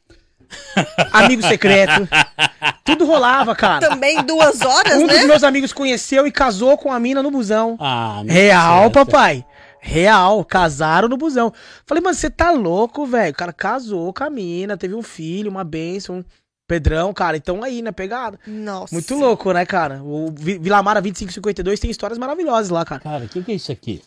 [1.11, 2.07] amigo secreto.
[2.83, 3.87] Tudo rolava, cara.
[3.87, 5.25] Também duas horas, Um dos né?
[5.25, 7.77] meus amigos conheceu e casou com a mina no busão.
[7.79, 8.93] Ah, Real, certo.
[8.93, 9.45] papai.
[9.81, 11.53] Real, casaram no busão.
[11.85, 13.31] Falei, mano, você tá louco, velho?
[13.31, 16.23] O cara casou com a mina, teve um filho, uma bênção.
[16.67, 18.39] Pedrão, cara, então aí, né, pegada.
[18.45, 18.93] Nossa.
[18.93, 20.03] Muito louco, né, cara?
[20.03, 23.01] O Vi- Vila Mara 2552 tem histórias maravilhosas lá, cara.
[23.01, 24.03] Cara, o que, que é isso aqui?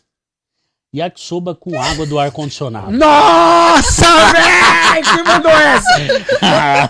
[0.94, 2.90] Yakisoba com água do ar-condicionado.
[2.93, 5.05] Nossa, velho!
[5.05, 6.02] Quem mandou essa?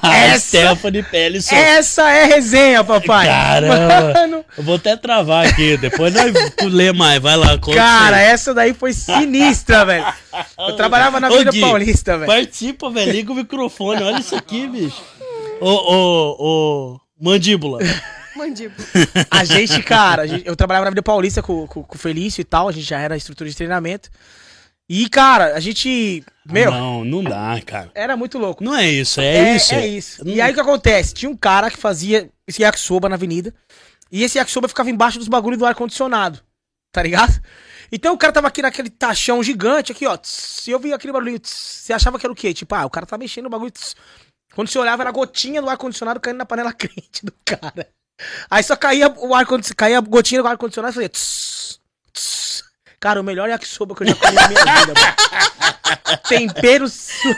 [0.13, 1.55] Essa- Stephanie Pellisson.
[1.55, 3.29] Essa é resenha, papai.
[3.29, 4.13] Caramba.
[4.13, 6.33] Mano, Eu vou até travar aqui, depois nós
[6.73, 7.23] ler mais.
[7.23, 10.05] Vai lá, conta cara, essa daí foi sinistra, velho.
[10.59, 12.27] Eu trabalhava na Gui, Paulista, velho.
[12.31, 13.13] Participa, velho.
[13.13, 14.03] Liga o microfone.
[14.03, 15.01] Olha isso aqui, bicho.
[15.61, 17.01] Ô, ô, ô.
[17.21, 17.79] Mandíbula.
[18.37, 18.87] Mandíbula.
[19.31, 22.41] A gente, cara, a gente- eu trabalhava na Vida Paulista com, com, com o Felício
[22.41, 24.11] e tal, a gente já era estrutura de treinamento.
[24.89, 26.25] E, cara, a gente.
[26.45, 27.91] Meu, Não, não dá, cara.
[27.95, 28.63] era muito louco.
[28.65, 29.75] Não é isso, é, isso.
[29.75, 30.25] É isso.
[30.25, 31.15] Não- E aí o que acontece?
[31.15, 33.55] Tinha um cara que fazia esse yakisoba na avenida.
[34.11, 36.41] E esse yakisoba ficava embaixo dos bagulhos do ar-condicionado.
[36.93, 37.41] Tá ligado?
[37.91, 40.17] Então o cara tava aqui naquele tachão gigante, aqui, ó.
[40.17, 41.39] tss, E eu vi aquele barulhinho.
[41.39, 42.53] tss, Você achava que era o quê?
[42.53, 43.71] Tipo, ah, o cara tá mexendo no bagulho.
[43.71, 43.95] tss.
[44.55, 47.89] Quando você olhava, era a gotinha do ar-condicionado caindo na panela quente do cara.
[48.51, 51.09] Aí só caía o ar-condicionado, caía a gotinha do ar-condicionado e fazia.
[51.09, 51.81] tss,
[52.13, 52.65] tss.
[53.01, 56.19] Cara, o melhor yakisoba que eu já comi na minha vida, mano.
[56.29, 56.87] tempero,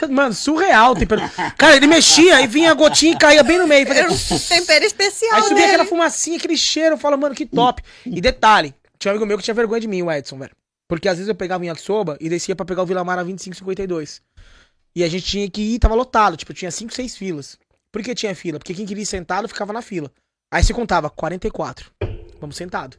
[0.09, 0.95] mano, surreal.
[0.95, 1.21] Tempero.
[1.57, 3.87] Cara, ele mexia e vinha a gotinha e caía bem no meio.
[3.87, 4.59] Fazia...
[4.59, 5.67] Tempero especial Aí subia dele.
[5.69, 6.93] aquela fumacinha, aquele cheiro.
[6.93, 7.81] Eu falo, mano, que top.
[8.05, 10.51] E detalhe, tinha um amigo meu que tinha vergonha de mim, o Edson, velho.
[10.87, 14.21] Porque às vezes eu pegava um yakisoba e descia pra pegar o Vila Mara 2552.
[14.95, 16.37] E a gente tinha que ir, tava lotado.
[16.37, 17.57] Tipo, tinha 5, 6 filas.
[17.91, 18.59] Por que tinha fila?
[18.59, 20.11] Porque quem queria ir sentado ficava na fila.
[20.55, 21.91] Aí você contava 44.
[22.39, 22.97] Vamos sentado.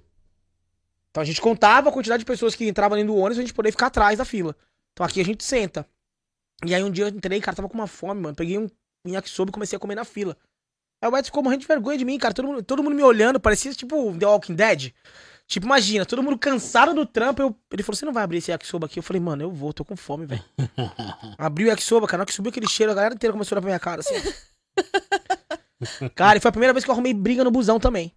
[1.10, 3.54] Então a gente contava a quantidade de pessoas que entravam dentro do ônibus pra gente
[3.54, 4.54] poder ficar atrás da fila.
[4.92, 5.88] Então aqui a gente senta.
[6.66, 8.36] E aí um dia eu entrei, cara, tava com uma fome, mano.
[8.36, 8.68] Peguei um,
[9.08, 10.36] yakisoba e comecei a comer na fila.
[11.00, 12.34] Aí o Edson ficou morrendo de vergonha de mim, cara.
[12.34, 14.92] Todo mundo, todo mundo me olhando, parecia tipo The Walking Dead.
[15.46, 17.40] Tipo, imagina, todo mundo cansado do trampo.
[17.40, 18.98] Eu, ele falou: Você não vai abrir esse yakisoba aqui?
[18.98, 20.44] Eu falei: Mano, eu vou, tô com fome, velho.
[21.38, 22.18] Abri o yakisoba, cara.
[22.18, 24.00] Na hora que subiu aquele cheiro, a galera inteira começou a olhar pra minha cara
[24.00, 24.14] assim.
[26.14, 28.14] cara, e foi a primeira vez que eu arrumei briga no busão também.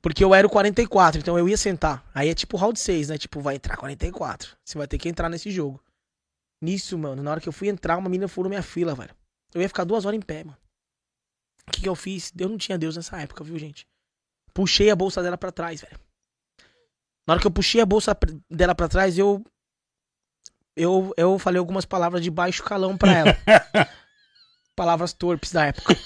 [0.00, 2.08] Porque eu era o 44, então eu ia sentar.
[2.14, 3.18] Aí é tipo round 6, né?
[3.18, 4.56] Tipo, vai entrar 44.
[4.64, 5.82] Você vai ter que entrar nesse jogo.
[6.60, 9.14] Nisso, mano, na hora que eu fui entrar, uma menina furou minha fila, velho.
[9.54, 10.58] Eu ia ficar duas horas em pé, mano.
[11.66, 12.32] O que, que eu fiz?
[12.38, 13.86] Eu não tinha Deus nessa época, viu, gente?
[14.54, 15.98] Puxei a bolsa dela pra trás, velho.
[17.26, 18.16] Na hora que eu puxei a bolsa
[18.50, 19.44] dela pra trás, eu.
[20.74, 23.36] Eu, eu falei algumas palavras de baixo calão pra ela.
[24.78, 25.96] palavras torpes da época.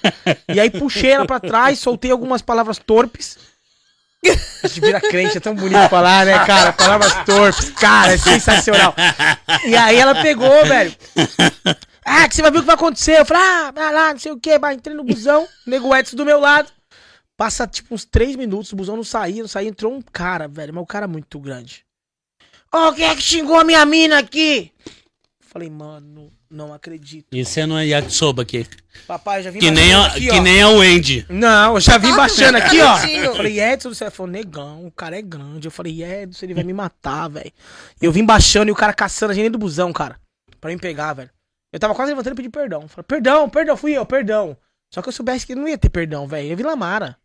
[0.49, 3.39] E aí puxei ela pra trás, soltei algumas palavras torpes.
[4.65, 6.73] A gente vira crente, é tão bonito falar, né, cara?
[6.73, 8.95] Palavras torpes, cara, é sensacional.
[9.67, 10.97] E aí ela pegou, velho.
[12.03, 13.21] Ah, que você vai ver o que vai acontecer.
[13.21, 14.59] Eu falei, ah, vai lá, não sei o que.
[14.59, 16.73] Vai, entrei no busão, nego Edson do meu lado.
[17.37, 19.69] Passa tipo uns três minutos, o busão não saía, não saía.
[19.69, 21.85] Entrou um cara, velho, mas o cara é muito grande.
[22.73, 24.73] Ô, quem é que xingou a minha mina aqui?
[25.41, 27.27] Falei, mano, não acredito.
[27.33, 28.67] Isso não é yakisoba aqui.
[29.07, 30.43] Papai, eu já vim Que nem, baixando a, aqui, que ó.
[30.43, 31.27] nem a Wendy.
[31.29, 32.99] Não, eu já vim baixando aqui, ó.
[32.99, 33.35] Bonitinho.
[33.35, 35.67] Falei, Edson, você falou, negão, o cara é grande.
[35.67, 37.53] Eu falei, Edson, ele vai me matar, velho.
[38.01, 40.21] Eu vim baixando e o cara caçando a gente dentro do busão, cara.
[40.61, 41.31] Pra me pegar, velho.
[41.73, 42.87] Eu tava quase levantando e pedi perdão.
[42.87, 44.57] Falei, perdão, perdão, fui eu, perdão.
[44.93, 46.53] Só que eu soubesse que não ia ter perdão, velho.
[46.53, 47.17] É Vila Mara.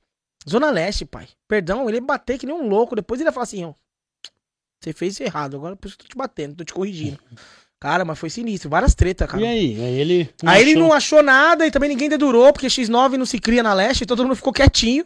[0.50, 1.28] Zona Leste, pai.
[1.48, 2.96] Perdão, ele ia bater que nem um louco.
[2.96, 3.74] Depois ele ia falar assim, ó.
[4.82, 7.20] Você fez isso errado, agora por isso que eu tô te batendo, tô te corrigindo.
[7.80, 8.70] Cara, mas foi sinistro.
[8.70, 9.42] Várias tretas, cara.
[9.44, 9.76] E aí?
[9.80, 10.30] Aí ele.
[10.46, 13.62] Aí ele achou- não achou nada e também ninguém dedurou, porque X9 não se cria
[13.62, 15.06] na leste, então todo mundo ficou quietinho.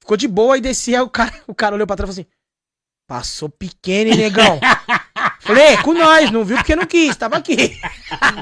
[0.00, 2.26] Ficou de boa e descia, aí o cara, o cara olhou pra trás e falou
[2.26, 2.36] assim:
[3.06, 4.60] Passou pequeno, negão?
[5.40, 7.76] Falei, "É, com nós, não viu porque não quis, tava aqui.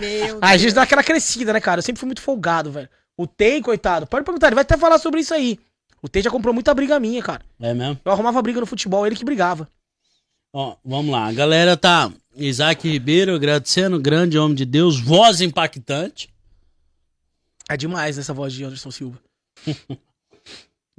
[0.00, 1.78] Meu Aí a gente dá aquela crescida, né, cara?
[1.78, 2.88] Eu sempre fui muito folgado, velho.
[3.16, 5.58] O Tei, coitado, pode perguntar, ele vai até falar sobre isso aí.
[6.02, 7.42] O Tei já comprou muita briga minha, cara.
[7.60, 7.98] É mesmo?
[8.04, 9.68] Eu arrumava briga no futebol, ele que brigava.
[10.52, 11.26] Ó, vamos lá.
[11.26, 12.12] A galera tá.
[12.36, 16.28] Isaac Ribeiro agradecendo, grande homem de Deus, voz impactante.
[17.68, 19.18] É demais essa voz de Anderson Silva.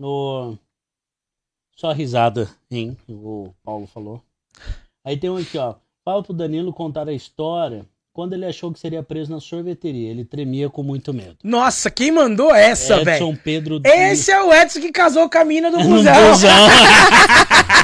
[0.03, 0.55] O...
[1.75, 2.97] Só risada, hein?
[3.07, 4.23] O Paulo falou.
[5.05, 5.75] Aí tem um aqui, ó.
[6.03, 7.85] Fala pro Danilo contar a história.
[8.13, 11.37] Quando ele achou que seria preso na sorveteria, ele tremia com muito medo.
[11.43, 13.25] Nossa, quem mandou essa, velho?
[13.25, 16.29] Edson Pedro Esse é o Edson que casou com a mina do busão.
[16.29, 16.49] busão.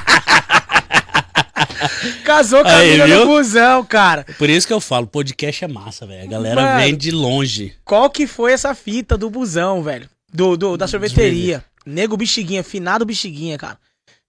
[2.23, 4.25] Casou com a Aí, mina do busão, cara.
[4.37, 6.23] Por isso que eu falo, podcast é massa, velho.
[6.23, 6.79] A galera Mano.
[6.79, 7.73] vem de longe.
[7.85, 10.09] Qual que foi essa fita do busão, velho?
[10.33, 11.63] Do, do- da sorveteria.
[11.85, 13.77] Nego Bexiguinha, finado Bexiguinha, cara.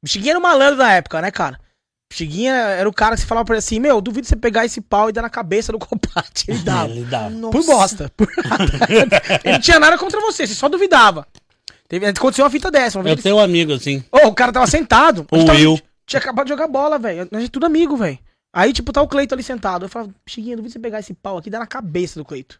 [0.02, 1.58] Bexiguinha era o malandro da época, né, cara?
[2.10, 4.80] Bexiguinha era o cara que você falava pra ele assim, meu, duvido você pegar esse
[4.80, 6.44] pau e dar na cabeça do combate.
[6.48, 6.88] Ele dava.
[6.90, 7.28] Ele dá.
[7.50, 8.10] Por bosta.
[8.16, 8.70] Por nada.
[9.44, 11.26] ele não tinha nada contra você, você só duvidava.
[11.88, 12.98] Teve, aconteceu uma fita dessa.
[12.98, 14.04] Uma vez Eu ele- tenho um amigo assim.
[14.12, 15.26] Ô, o cara tava sentado.
[15.30, 15.80] O A gente tava- Will.
[16.08, 17.28] Tinha acabado de jogar bola, velho.
[17.30, 18.18] A gente é tudo amigo, velho.
[18.52, 19.84] Aí, tipo, tá o Cleito ali sentado.
[19.84, 22.58] Eu falava, Chiguinha, duvido você pegar esse pau aqui e dar na cabeça do Cleito.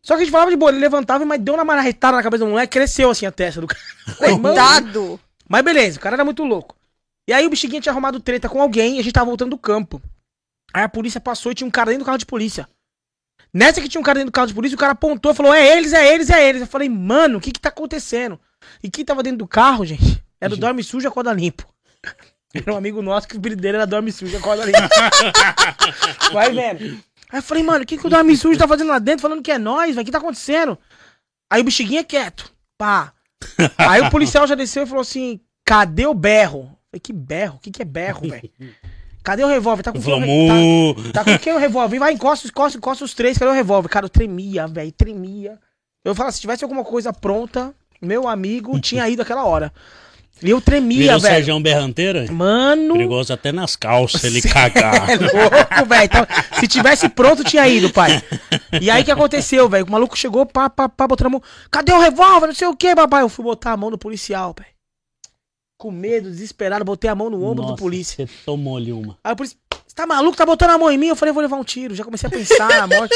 [0.00, 2.44] Só que a gente falava de boa, ele levantava, mas deu uma marretada na cabeça
[2.44, 3.82] do moleque, cresceu assim a testa do cara.
[4.18, 5.20] Coitado.
[5.48, 6.76] Mas beleza, o cara era muito louco.
[7.28, 9.58] E aí o bexiguinha tinha arrumado treta com alguém e a gente tava voltando do
[9.58, 10.00] campo.
[10.72, 12.68] Aí a polícia passou e tinha um cara dentro do carro de polícia.
[13.52, 15.52] Nessa que tinha um cara dentro do carro de polícia, o cara apontou e falou:
[15.52, 16.62] É eles, é eles, é eles.
[16.62, 18.40] Eu falei, mano, o que que tá acontecendo?
[18.82, 21.71] E quem tava dentro do carro, gente, era o Dorme Sujo e Acorda Limpo.
[22.54, 24.78] Era um amigo nosso que o apelido dele era Dorme Sujo Acorda Limpo.
[26.32, 26.84] Vai vendo.
[27.30, 29.42] Aí eu falei, mano, o que que o Dorme Sujo tá fazendo lá dentro falando
[29.42, 30.02] que é nós, velho?
[30.02, 30.78] O que tá acontecendo?
[31.50, 32.52] Aí o bexiguinha é quieto.
[32.76, 33.12] Pá.
[33.78, 36.60] Aí o policial já desceu e falou assim: cadê o berro?
[36.60, 37.56] Eu falei, que berro?
[37.56, 38.50] O que, que é berro, velho?
[39.22, 39.84] Cadê o revólver?
[39.84, 41.12] Tá com quem Vamos.
[41.12, 41.98] tá, tá com quem o revólver?
[42.00, 43.88] Vai, encosta, encosta, encosta os três, cadê o revólver?
[43.88, 45.60] Cara, eu tremia, velho, tremia.
[46.04, 49.72] Eu falo, se tivesse alguma coisa pronta, meu amigo tinha ido aquela hora.
[50.42, 51.34] E eu tremia, Virou velho.
[51.34, 52.26] Sérgio Berranteira?
[52.32, 52.94] Mano.
[52.94, 55.08] Perigoso até nas calças ele cagar.
[55.08, 56.04] É louco, velho.
[56.04, 56.26] Então,
[56.58, 58.22] se tivesse pronto, tinha ido, pai.
[58.80, 59.86] E aí, o que aconteceu, velho?
[59.86, 61.42] O maluco chegou, pá, pá, pá, botou na mão.
[61.70, 62.48] Cadê o revólver?
[62.48, 63.22] Não sei o que, papai.
[63.22, 64.70] Eu fui botar a mão no policial, velho.
[65.78, 68.24] Com medo, desesperado, botei a mão no ombro do Nossa, polícia.
[68.26, 69.18] Você tomou ali uma.
[69.24, 70.36] Aí o polícia, Você tá maluco?
[70.36, 71.08] Tá botando a mão em mim?
[71.08, 71.94] Eu falei, vou levar um tiro.
[71.94, 73.14] Já comecei a pensar na morte.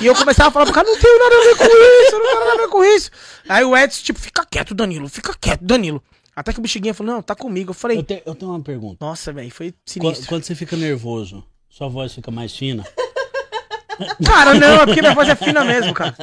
[0.00, 2.22] e eu começava a falar pro cara, não tenho nada a ver com isso, não
[2.26, 3.10] tenho nada a ver com isso.
[3.48, 6.02] Aí o Edson, tipo, fica quieto, Danilo, fica quieto, Danilo.
[6.38, 7.70] Até que o bexiguinha falou, não, tá comigo.
[7.70, 9.04] Eu falei, Eu, te- eu tenho uma pergunta.
[9.04, 10.26] nossa, velho, foi Qu- sinistro.
[10.28, 12.84] Quando você fica nervoso, sua voz fica mais fina?
[14.24, 16.14] Cara, não, é porque minha voz é fina mesmo, cara.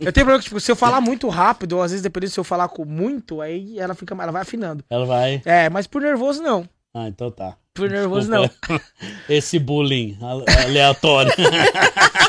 [0.00, 2.40] Eu tenho problema que, tipo, se eu falar muito rápido, ou às vezes dependendo se
[2.40, 4.84] eu falar com muito, aí ela fica, ela vai afinando.
[4.90, 5.40] Ela vai.
[5.44, 6.68] É, mas por nervoso não.
[6.92, 7.54] Ah, então tá.
[7.72, 8.50] Por nervoso não.
[9.28, 11.32] Esse bullying ale- aleatório.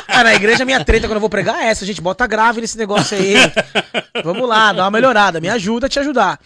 [0.08, 2.00] Ah, na igreja minha treta quando eu vou pregar é essa, gente.
[2.00, 3.34] Bota grave nesse negócio aí.
[4.24, 5.42] Vamos lá, dá uma melhorada.
[5.42, 6.40] Me ajuda a te ajudar.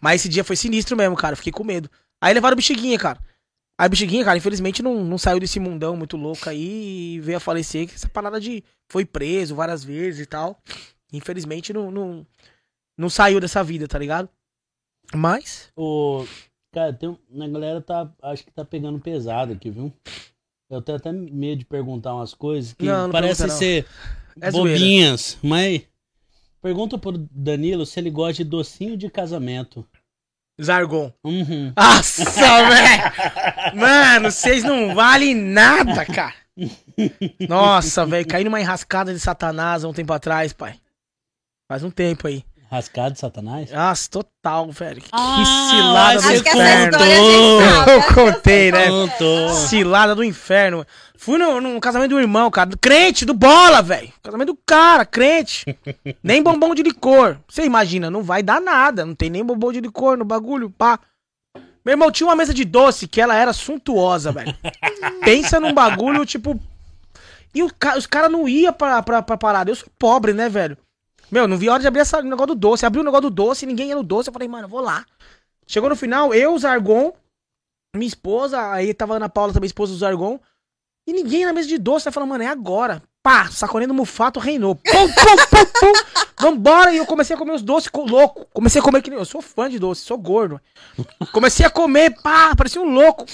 [0.00, 1.36] Mas esse dia foi sinistro mesmo, cara.
[1.36, 1.90] Fiquei com medo.
[2.20, 3.20] Aí levaram o bexiguinha, cara.
[3.78, 7.38] Aí o bexiguinha, cara, infelizmente não, não saiu desse mundão muito louco aí e veio
[7.38, 7.88] a falecer.
[7.94, 8.62] Essa parada de.
[8.90, 10.60] Foi preso várias vezes e tal.
[11.12, 12.26] Infelizmente não, não,
[12.98, 14.28] não saiu dessa vida, tá ligado?
[15.14, 15.72] Mas.
[15.76, 16.26] o,
[16.72, 18.12] cara, tem, a galera tá.
[18.22, 19.92] Acho que tá pegando pesado aqui, viu?
[20.68, 23.12] Eu tenho até medo de perguntar umas coisas que Não, não
[23.48, 23.56] não.
[23.56, 23.86] ser
[24.40, 25.82] É bobinhas, mas.
[26.62, 29.86] Pergunta pro Danilo se ele gosta de docinho de casamento.
[30.62, 31.12] Zargon.
[31.24, 31.72] Uhum.
[31.76, 32.24] Nossa,
[32.68, 33.76] velho!
[33.76, 36.34] Mano, vocês não valem nada, cara.
[37.48, 40.78] Nossa, velho, caí numa enrascada de Satanás há um tempo atrás, pai.
[41.70, 42.44] Faz um tempo aí.
[42.70, 43.70] Rascado de Satanás?
[43.72, 45.00] Nossa, total, velho.
[45.02, 46.98] Que Ah, cilada do inferno.
[46.98, 47.90] sabe.
[47.90, 48.86] Eu contei, né?
[48.88, 49.48] Contou.
[49.50, 50.86] Cilada do inferno.
[51.16, 52.70] Fui no, no casamento do irmão, cara.
[52.70, 54.12] do Crente, do bola, velho.
[54.22, 55.76] Casamento do cara, crente.
[56.22, 57.38] Nem bombom de licor.
[57.48, 59.04] Você imagina, não vai dar nada.
[59.04, 60.98] Não tem nem bombom de licor no bagulho, pá.
[61.84, 64.54] Meu irmão tinha uma mesa de doce que ela era suntuosa, velho.
[65.24, 66.58] Pensa num bagulho, tipo.
[67.52, 69.70] E os caras não iam pra, pra, pra parada.
[69.72, 70.78] Eu sou pobre, né, velho?
[71.30, 72.84] Meu, não vi a hora de abrir esse negócio do doce.
[72.84, 74.28] Abriu o negócio do doce ninguém ia no doce.
[74.28, 75.04] Eu falei, mano, eu vou lá.
[75.66, 77.12] Chegou no final, eu, Zargon,
[77.94, 80.40] minha esposa, aí tava Ana Paula também, esposa do Zargon.
[81.06, 82.04] E ninguém na mesa de doce.
[82.04, 83.02] Tá falando, mano, é agora.
[83.22, 84.74] Pá, sacolendo mufato reinou.
[84.74, 85.92] Pum, pum, pum, pum.
[86.40, 86.92] Vambora.
[86.92, 88.46] E eu comecei a comer os doces co- louco.
[88.52, 89.18] Comecei a comer que nem.
[89.18, 90.60] Eu sou fã de doce, sou gordo.
[91.32, 93.26] Comecei a comer, pá, parecia um louco.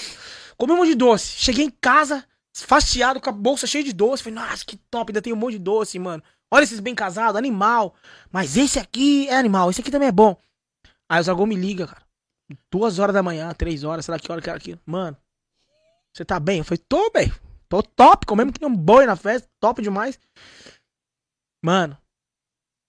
[0.57, 1.27] Comi um monte de doce.
[1.39, 4.23] Cheguei em casa, fastiado, com a bolsa cheia de doce.
[4.23, 6.23] Falei, nossa, que top, ainda tem um monte de doce, mano.
[6.53, 7.95] Olha esses bem casados, animal.
[8.31, 10.37] Mas esse aqui é animal, esse aqui também é bom.
[11.09, 12.03] Aí o Zargon me liga, cara.
[12.71, 14.81] Duas horas da manhã, três horas, sei lá que hora que era aquilo.
[14.87, 15.17] Mano,
[16.15, 16.59] você tá bem?
[16.59, 17.33] Eu falei, tô, bem.
[17.69, 20.19] Tô top, comemos que um boi na festa, top demais.
[21.63, 21.99] Mano,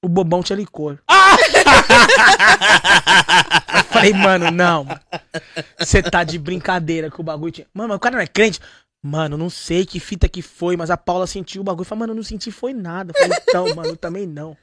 [0.03, 0.99] o bobão tinha licor.
[3.77, 4.85] Eu falei, mano, não.
[5.79, 7.51] Você tá de brincadeira com o bagulho.
[7.51, 7.67] Tinha...
[7.73, 8.59] Mano, o cara não é crente.
[9.07, 11.85] Mano, não sei que fita que foi, mas a Paula sentiu o bagulho.
[11.85, 13.13] Falei, mano, eu não senti foi nada.
[13.13, 14.55] Falei, então, mano, eu também não.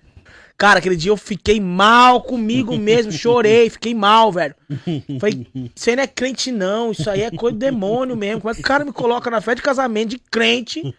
[0.57, 4.55] Cara, aquele dia eu fiquei mal comigo mesmo, chorei, fiquei mal, velho.
[5.19, 5.47] Falei,
[5.87, 8.41] aí não é crente não, isso aí é coisa do demônio mesmo.
[8.43, 10.95] Como é que o cara me coloca na festa de casamento de crente?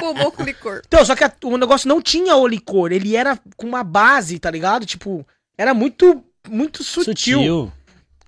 [0.00, 0.80] Bobou com licor.
[0.86, 4.38] Então, só que a- o negócio não tinha o licor, ele era com uma base,
[4.38, 4.84] tá ligado?
[4.86, 5.24] Tipo,
[5.56, 7.14] era muito, muito sutil.
[7.14, 7.72] Sutil.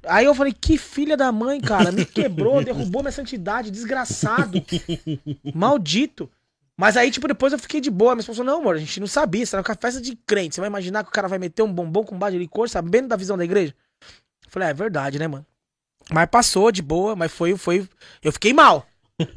[0.08, 4.62] Aí eu falei, que filha da mãe, cara, me quebrou, derrubou minha santidade, desgraçado,
[5.54, 6.30] maldito.
[6.76, 8.14] Mas aí, tipo, depois eu fiquei de boa.
[8.14, 10.54] Minha esposa falou, não, amor, a gente não sabia, isso era uma festa de crente.
[10.54, 13.08] Você vai imaginar que o cara vai meter um bombom com base de licor, sabendo
[13.08, 13.74] da visão da igreja?
[14.46, 15.44] Eu falei, é, é verdade, né, mano?
[16.10, 17.88] Mas passou de boa, mas foi, foi.
[18.22, 18.86] Eu fiquei mal.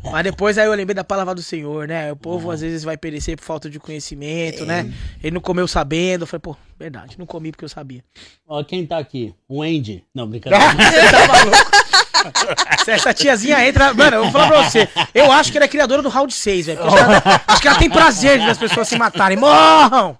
[0.03, 2.11] Mas depois aí eu lembrei da palavra do Senhor, né?
[2.11, 4.93] O povo às vezes vai perecer por falta de conhecimento, né?
[5.23, 6.21] Ele não comeu sabendo.
[6.21, 8.03] Eu falei, pô, verdade, não comi porque eu sabia.
[8.47, 9.33] Ó, quem tá aqui?
[9.47, 10.03] O Andy.
[10.13, 10.63] Não, brincadeira.
[10.73, 12.83] Você tá maluco?
[12.85, 13.93] Se essa tiazinha entra.
[13.93, 14.87] Mano, eu vou falar pra você.
[15.13, 16.79] Eu acho que ela é criadora do round 6, velho.
[16.79, 19.37] porque ela- Acho que ela tem prazer de as pessoas se matarem.
[19.37, 20.15] Morram!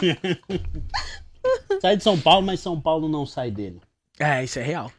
[1.81, 3.79] sai de São Paulo, mas São Paulo não sai dele.
[4.19, 4.91] É, isso é real.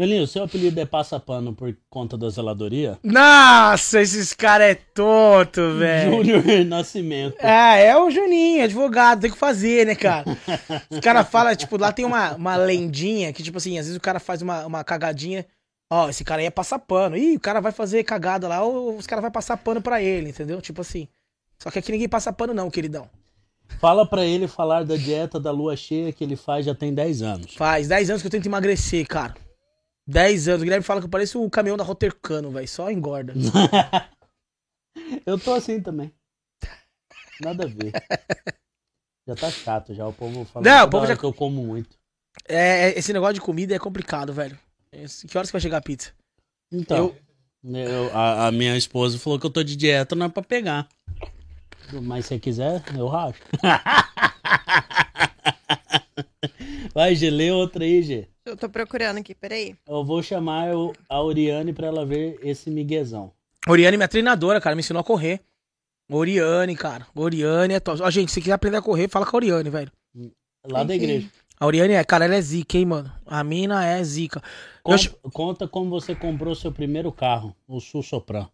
[0.00, 2.98] Danilo, seu apelido é Passapano por conta da zeladoria?
[3.04, 6.24] Nossa, esses caras é tonto, velho.
[6.24, 7.36] Júnior Nascimento.
[7.38, 10.24] É, é o Juninho, advogado, tem que fazer, né, cara?
[10.88, 14.00] Os caras falam, tipo, lá tem uma, uma lendinha que, tipo assim, às vezes o
[14.00, 15.44] cara faz uma, uma cagadinha.
[15.92, 17.14] Ó, esse cara aí é passar pano.
[17.14, 20.30] Ih, o cara vai fazer cagada lá, ou os caras vão passar pano pra ele,
[20.30, 20.62] entendeu?
[20.62, 21.08] Tipo assim.
[21.62, 23.06] Só que aqui ninguém passa pano, não, queridão.
[23.78, 27.20] Fala pra ele falar da dieta da lua cheia que ele faz já tem 10
[27.20, 27.54] anos.
[27.54, 29.34] Faz 10 anos que eu tento emagrecer, cara.
[30.10, 30.60] 10 anos.
[30.62, 32.68] O Guilherme fala que eu pareço o caminhão da Rotercano, velho.
[32.68, 33.32] Só engorda.
[35.24, 36.12] Eu tô assim também.
[37.40, 37.92] Nada a ver.
[39.26, 41.96] Já tá chato já, o povo fala Não, o povo já- que eu como muito.
[42.48, 44.58] É, é, esse negócio de comida é complicado, velho.
[44.90, 46.12] Que horas que vai chegar a pizza?
[46.72, 47.14] Então,
[47.64, 50.88] eu- a, a minha esposa falou que eu tô de dieta, não é pra pegar.
[52.02, 53.40] Mas se quiser, eu racho.
[56.94, 58.28] Vai, G, lê outra aí, G.
[58.44, 59.76] Eu tô procurando aqui, peraí.
[59.86, 60.68] Eu vou chamar
[61.08, 63.32] a Oriane pra ela ver esse miguezão.
[63.68, 65.40] Oriane, minha treinadora, cara, me ensinou a correr.
[66.10, 67.06] Oriane, cara.
[67.14, 68.02] Oriane é top.
[68.02, 69.92] Ó, gente, se quiser aprender a correr, fala com a Oriane, velho.
[70.66, 71.30] Lá da igreja.
[71.58, 73.12] A Oriane é, cara, ela é zica, hein, mano.
[73.26, 74.42] A mina é zica.
[74.78, 78.48] Eu Con- ch- Conta como você comprou seu primeiro carro, o Sul Sopran.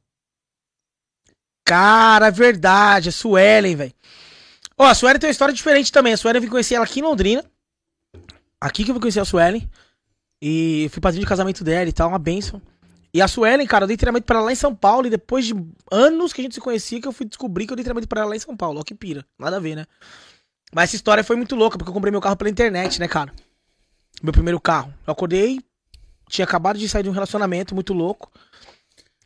[1.64, 3.92] Cara, é verdade, a Suelen, velho.
[4.76, 6.12] Ó, a Suelen tem uma história diferente também.
[6.12, 7.44] A Suelen eu vim conhecer ela aqui em Londrina.
[8.66, 9.70] Aqui que eu vim conhecer a Suelen.
[10.42, 12.60] E fui padrinho de casamento dela e tal, uma benção.
[13.14, 15.06] E a Suelen, cara, eu dei treinamento pra ela lá em São Paulo.
[15.06, 15.54] E depois de
[15.90, 18.22] anos que a gente se conhecia, que eu fui descobrir que eu dei treinamento pra
[18.22, 18.80] ela lá em São Paulo.
[18.80, 19.24] Ó, que pira.
[19.38, 19.86] Nada a ver, né?
[20.74, 23.32] Mas essa história foi muito louca, porque eu comprei meu carro pela internet, né, cara?
[24.20, 24.92] Meu primeiro carro.
[25.06, 25.60] Eu acordei,
[26.28, 28.32] tinha acabado de sair de um relacionamento muito louco.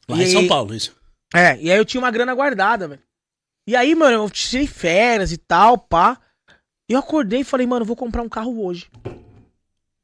[0.07, 0.95] Lá E em São Paulo, isso.
[1.35, 3.01] É, e aí eu tinha uma grana guardada, velho.
[3.67, 6.19] E aí, mano, eu tirei férias e tal, pá.
[6.89, 8.91] E eu acordei e falei, mano, vou comprar um carro hoje.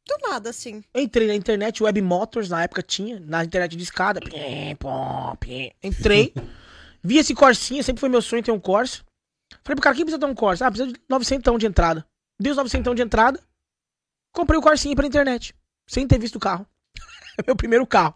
[0.07, 0.85] Do nada, assim.
[0.95, 4.21] Entrei na internet, Web Motors, na época tinha, na internet de escada.
[5.83, 6.33] Entrei,
[7.03, 9.03] vi esse Corsinha, sempre foi meu sonho ter um Corsa.
[9.65, 10.67] Falei pro cara, quem precisa ter um Corsa?
[10.67, 12.07] Ah, precisa de 900 de entrada.
[12.41, 13.41] Dei os 900 de entrada,
[14.33, 15.55] comprei o Corsinha pela internet,
[15.89, 16.67] sem ter visto o carro.
[17.39, 18.15] É meu primeiro carro.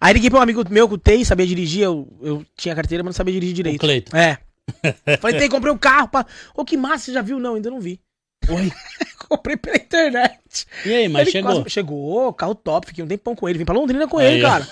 [0.00, 3.02] Aí liguei pra um amigo meu que o Tei sabia dirigir, eu, eu tinha carteira,
[3.02, 3.80] mas não sabia dirigir O direito.
[3.80, 4.16] Cleiton.
[4.16, 4.38] É.
[5.20, 6.26] Falei, Tei, comprei um carro, pá.
[6.54, 7.38] Ô, que massa, você já viu?
[7.38, 8.00] Não, ainda não vi.
[8.48, 8.72] Oi.
[9.28, 10.66] comprei pela internet.
[10.84, 11.52] E aí, mas Ele chegou?
[11.54, 13.58] quase- chegou, carro top, fiquei um tempão com ele.
[13.58, 14.66] Vim pra Londrina com ele, Aí, cara.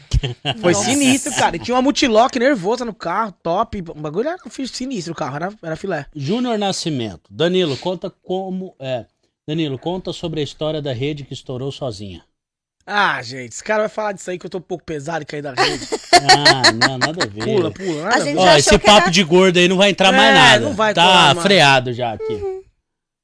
[0.60, 0.84] Foi Nossa.
[0.86, 1.56] sinistro, cara.
[1.56, 3.78] E tinha uma multilock nervosa no carro, top.
[3.88, 6.06] O bagulho era fiz sinistro o carro, era, era filé.
[6.14, 7.22] Júnior Nascimento.
[7.30, 8.74] Danilo, conta como.
[8.80, 9.04] É.
[9.46, 12.24] Danilo, conta sobre a história da rede que estourou sozinha.
[12.86, 15.26] Ah, gente, esse cara vai falar disso aí que eu tô um pouco pesado e
[15.26, 15.86] cair da rede.
[16.14, 17.44] Ah, não, nada a ver.
[17.44, 18.02] Pula, pula.
[18.04, 18.38] nada A gente.
[18.38, 20.64] Ó, esse papo era- de gordo aí não vai entrar mais É, nada.
[20.64, 21.46] não vai tá colar mais.
[21.46, 22.64] freado já aqui.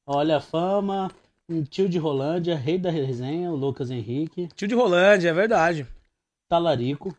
[0.05, 1.09] Olha a fama,
[1.49, 5.87] um tio de Rolândia, rei da resenha, o Lucas Henrique, Tio de Rolândia, é verdade.
[6.49, 7.15] talarico.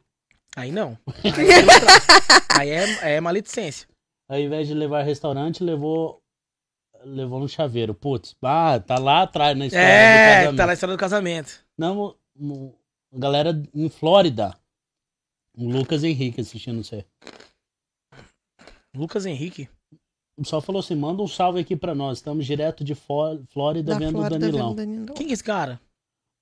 [0.57, 0.97] Aí não.
[2.57, 3.89] Aí é, é, é maledicência.
[4.29, 6.21] Ao invés de levar restaurante, levou
[7.05, 7.93] levou no chaveiro.
[7.95, 10.57] Putz, ah, tá lá atrás na história do É, casamento.
[10.57, 11.65] tá na história do casamento.
[11.77, 12.15] Não,
[13.13, 14.57] galera em Flórida.
[15.57, 17.05] O Lucas Henrique assistindo você.
[18.95, 19.69] Lucas Henrique.
[20.43, 22.19] Só falou assim: manda um salve aqui pra nós.
[22.19, 24.69] Estamos direto de Flórida Da vendo Flórida o Danilão.
[24.75, 25.15] vendo Danilão.
[25.15, 25.81] Quem que é esse cara?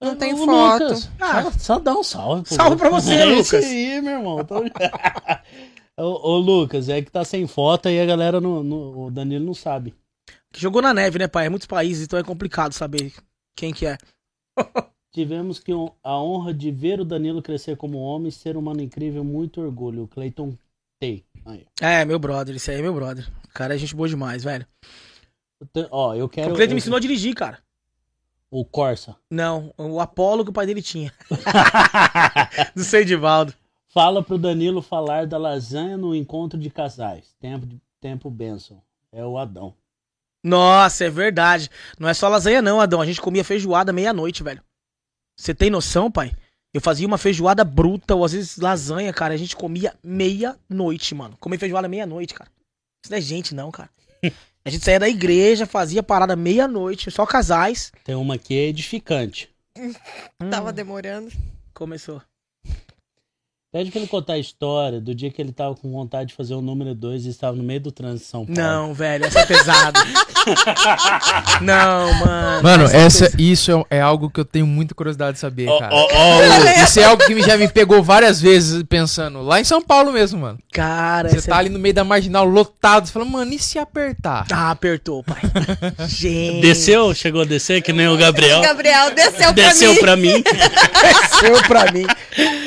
[0.03, 0.83] Não tem O foto.
[0.85, 1.11] Lucas.
[1.21, 1.43] Ah.
[1.43, 2.49] Só, só dá um salve.
[2.49, 2.55] pô.
[2.55, 3.53] Salve pra você, é Lucas.
[3.53, 4.45] Isso aí, meu irmão.
[4.45, 4.57] Tô-
[5.99, 9.45] ô, ô, Lucas, é que tá sem foto aí a galera, não, não- o Danilo
[9.45, 9.95] não sabe.
[10.57, 11.47] Jogou na neve, né, pai?
[11.47, 13.13] É muitos países, então é complicado saber
[13.57, 13.97] quem que é.
[15.15, 15.71] Tivemos que
[16.03, 20.09] a honra de ver o Danilo crescer como homem, ser humano incrível, muito orgulho.
[20.09, 20.57] Cleiton
[20.99, 21.23] Tei.
[21.45, 21.67] Aí.
[21.81, 23.31] É, meu brother, esse aí é meu brother.
[23.55, 24.67] Cara é gente boa demais, velho.
[25.73, 26.53] Te- Ó, eu quero.
[26.53, 27.59] o Cleiton eu- me ensinou a dirigir, cara.
[28.51, 29.17] O Corsa.
[29.31, 31.13] Não, o Apolo que o pai dele tinha.
[32.75, 33.55] Do Seidivaldo.
[33.89, 37.35] Fala pro Danilo falar da lasanha no encontro de casais.
[37.41, 38.83] Tempo, de- tempo benção.
[39.11, 39.75] É o Adão.
[40.43, 41.71] Nossa, é verdade.
[41.99, 43.01] Não é só lasanha, não, Adão.
[43.01, 44.63] A gente comia feijoada meia-noite, velho.
[45.37, 46.33] Você tem noção, pai?
[46.75, 49.35] Eu fazia uma feijoada bruta, ou às vezes lasanha, cara.
[49.35, 51.37] A gente comia meia-noite, mano.
[51.39, 52.51] Comer feijoada meia-noite, cara.
[53.03, 53.91] Isso não é gente, não, cara.
[54.65, 57.91] A gente saía da igreja, fazia parada meia-noite, só casais.
[58.05, 59.51] Tem uma que é edificante.
[59.77, 59.93] Hum,
[60.51, 61.33] Tava demorando.
[61.75, 62.23] Começou.
[63.73, 66.53] Pede pra ele contar a história do dia que ele tava com vontade de fazer
[66.53, 68.61] o número 2 e estava no meio do trânsito de São Paulo.
[68.61, 69.99] Não, velho, essa é pesada.
[71.63, 72.63] não, mano.
[72.63, 75.79] Mano, é essa, isso é, é algo que eu tenho muita curiosidade de saber, Ó,
[75.79, 75.95] cara.
[75.95, 79.41] ó, ó, Isso é algo que já me pegou várias vezes pensando.
[79.41, 80.59] Lá em São Paulo mesmo, mano.
[80.71, 81.61] Cara, Você essa tá é...
[81.61, 84.45] ali no meio da marginal lotado, você fala, mano, e se apertar?
[84.53, 85.41] Ah, apertou, pai.
[86.09, 86.61] Gente.
[86.61, 87.15] Desceu?
[87.15, 88.61] Chegou a descer, que nem o Gabriel.
[88.61, 90.43] Gabriel desceu, Desceu pra mim.
[90.43, 90.61] pra mim.
[91.23, 92.07] Desceu pra mim.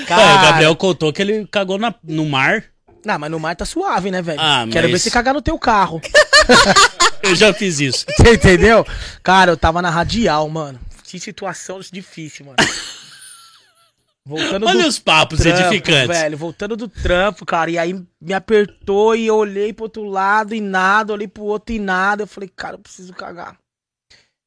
[0.07, 2.63] Cara, o Gabriel contou que ele cagou na- no mar.
[3.05, 4.39] Não, mas no mar tá suave, né, velho?
[4.41, 6.01] Ah, Quero ver mas- você cagar no teu carro.
[7.21, 8.05] Eu já fiz isso.
[8.17, 8.85] Você entendeu?
[9.23, 10.79] Cara, eu tava na radial, mano.
[11.03, 12.57] Que situação difícil, mano.
[14.23, 16.07] Voltando Olha do os papos trampo, edificantes.
[16.07, 16.37] velho.
[16.37, 17.69] Voltando do trampo, cara.
[17.71, 21.73] E aí me apertou e eu olhei pro outro lado e nada, olhei pro outro
[21.75, 22.23] e nada.
[22.23, 23.55] Eu falei, cara, eu preciso cagar.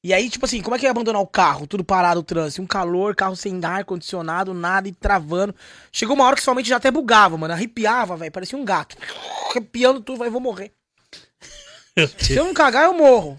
[0.03, 1.67] E aí, tipo assim, como é que ia abandonar o carro?
[1.67, 2.63] Tudo parado, o trânsito.
[2.63, 5.55] Um calor, carro sem ar-condicionado, nada e travando.
[5.91, 7.53] Chegou uma hora que sua mente já até bugava, mano.
[7.53, 8.31] Arrepiava, velho.
[8.31, 8.97] Parecia um gato.
[9.51, 10.73] Arrepiando tudo, vai, vou morrer.
[12.17, 13.37] Se eu não cagar, eu morro.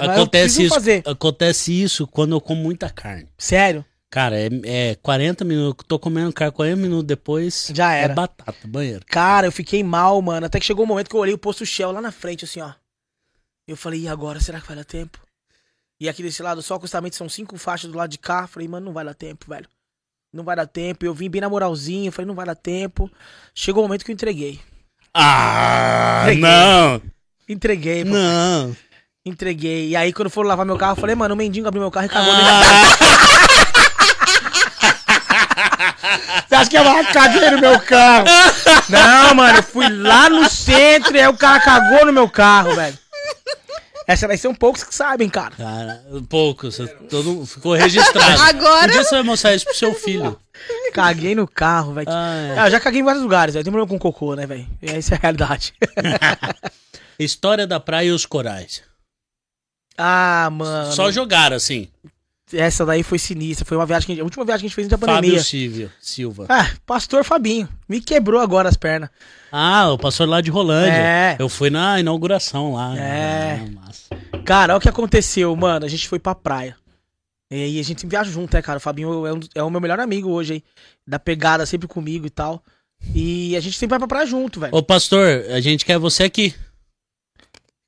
[0.00, 1.02] Eu Acontece preciso isso, fazer.
[1.06, 3.28] acontece isso quando eu como muita carne.
[3.36, 3.84] Sério.
[4.10, 5.84] Cara, é, é 40 minutos.
[5.86, 7.70] Tô comendo carne 40 minutos depois.
[7.74, 8.12] Já era.
[8.12, 9.04] É batata, banheiro.
[9.06, 10.46] Cara, eu fiquei mal, mano.
[10.46, 12.62] Até que chegou um momento que eu olhei o posto Shell lá na frente, assim,
[12.62, 12.72] ó.
[13.66, 14.40] Eu falei, e agora?
[14.40, 15.18] Será que vai dar tempo?
[16.00, 18.46] E aqui desse lado, só acostamento são cinco faixas do lado de cá.
[18.46, 19.66] Falei, mano, não vai dar tempo, velho.
[20.32, 21.04] não vai dar tempo.
[21.04, 23.10] Eu vim bem na moralzinha, falei, não vai dar tempo.
[23.54, 24.60] Chegou o momento que eu entreguei.
[25.12, 26.42] Ah, Peguei.
[26.42, 27.02] não.
[27.48, 28.10] Entreguei, pô.
[28.12, 28.76] Não.
[29.26, 29.88] Entreguei.
[29.88, 32.06] E aí, quando foram lavar meu carro, eu falei, mano, o mendigo abriu meu carro
[32.06, 32.38] e cagou Ah,
[36.48, 38.24] Você acha que eu caguei no meu carro?
[38.88, 42.74] Não, mano, eu fui lá no centro e aí o cara cagou no meu carro,
[42.74, 42.96] velho.
[44.08, 45.54] Essa vai ser um poucos que sabem, cara.
[45.54, 46.78] cara, poucos.
[47.10, 48.40] Todo, ficou registrado.
[48.42, 50.40] Agora- Um dia você vai mostrar isso pro seu filho.
[50.94, 52.08] Caguei no carro, velho.
[52.10, 52.58] Ah, é.
[52.58, 53.62] Ah, eu já caguei em vários lugares, velho.
[53.64, 54.66] Tem problema com cocô, né, velho?
[54.80, 55.74] E Essa é a realidade.
[57.20, 58.82] História da praia e os corais.
[59.98, 60.92] ah, mano.
[60.94, 61.88] Só jogaram assim.
[62.52, 63.64] Essa daí foi sinistra.
[63.64, 65.06] Foi uma viagem que a, gente- a última viagem que a gente fez antes da
[65.06, 65.38] pandemia.
[65.38, 66.46] Fábio Silvio, Silva.
[66.48, 67.68] Ah, pastor Fabinho.
[67.88, 69.10] Me quebrou agora as pernas.
[69.52, 70.92] Ah, o pastor lá de Rolândia.
[70.92, 71.36] É.
[71.38, 72.96] Eu fui na inauguração lá.
[72.98, 73.60] É.
[73.62, 74.08] Ah, massa.
[74.44, 75.84] Cara, olha o que aconteceu, mano.
[75.84, 76.76] A gente foi pra praia.
[77.50, 78.76] E aí a gente sempre viaja junto, né, cara?
[78.78, 80.62] O Fabinho é, um é o meu melhor amigo hoje aí.
[81.06, 82.62] Da pegada sempre comigo e tal.
[83.14, 84.74] E a gente sempre vai pra praia junto, velho.
[84.74, 86.54] Ô, pastor, a gente quer você aqui.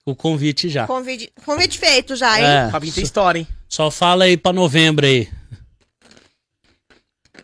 [0.06, 0.86] O convite já.
[0.86, 2.46] Convite, convite feito já, hein?
[2.46, 3.48] É, O Fabinho tem história, hein?
[3.70, 5.30] Só fala aí pra novembro aí.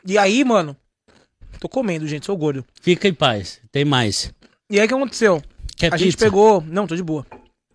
[0.05, 0.76] E aí, mano.
[1.58, 2.64] Tô comendo, gente, sou gordo.
[2.82, 3.60] Fica em paz.
[3.72, 4.32] Tem mais.
[4.70, 5.42] E aí o que aconteceu?
[5.76, 6.05] Quer a pizza?
[6.05, 6.60] gente pegou.
[6.60, 7.26] Não, tô de boa.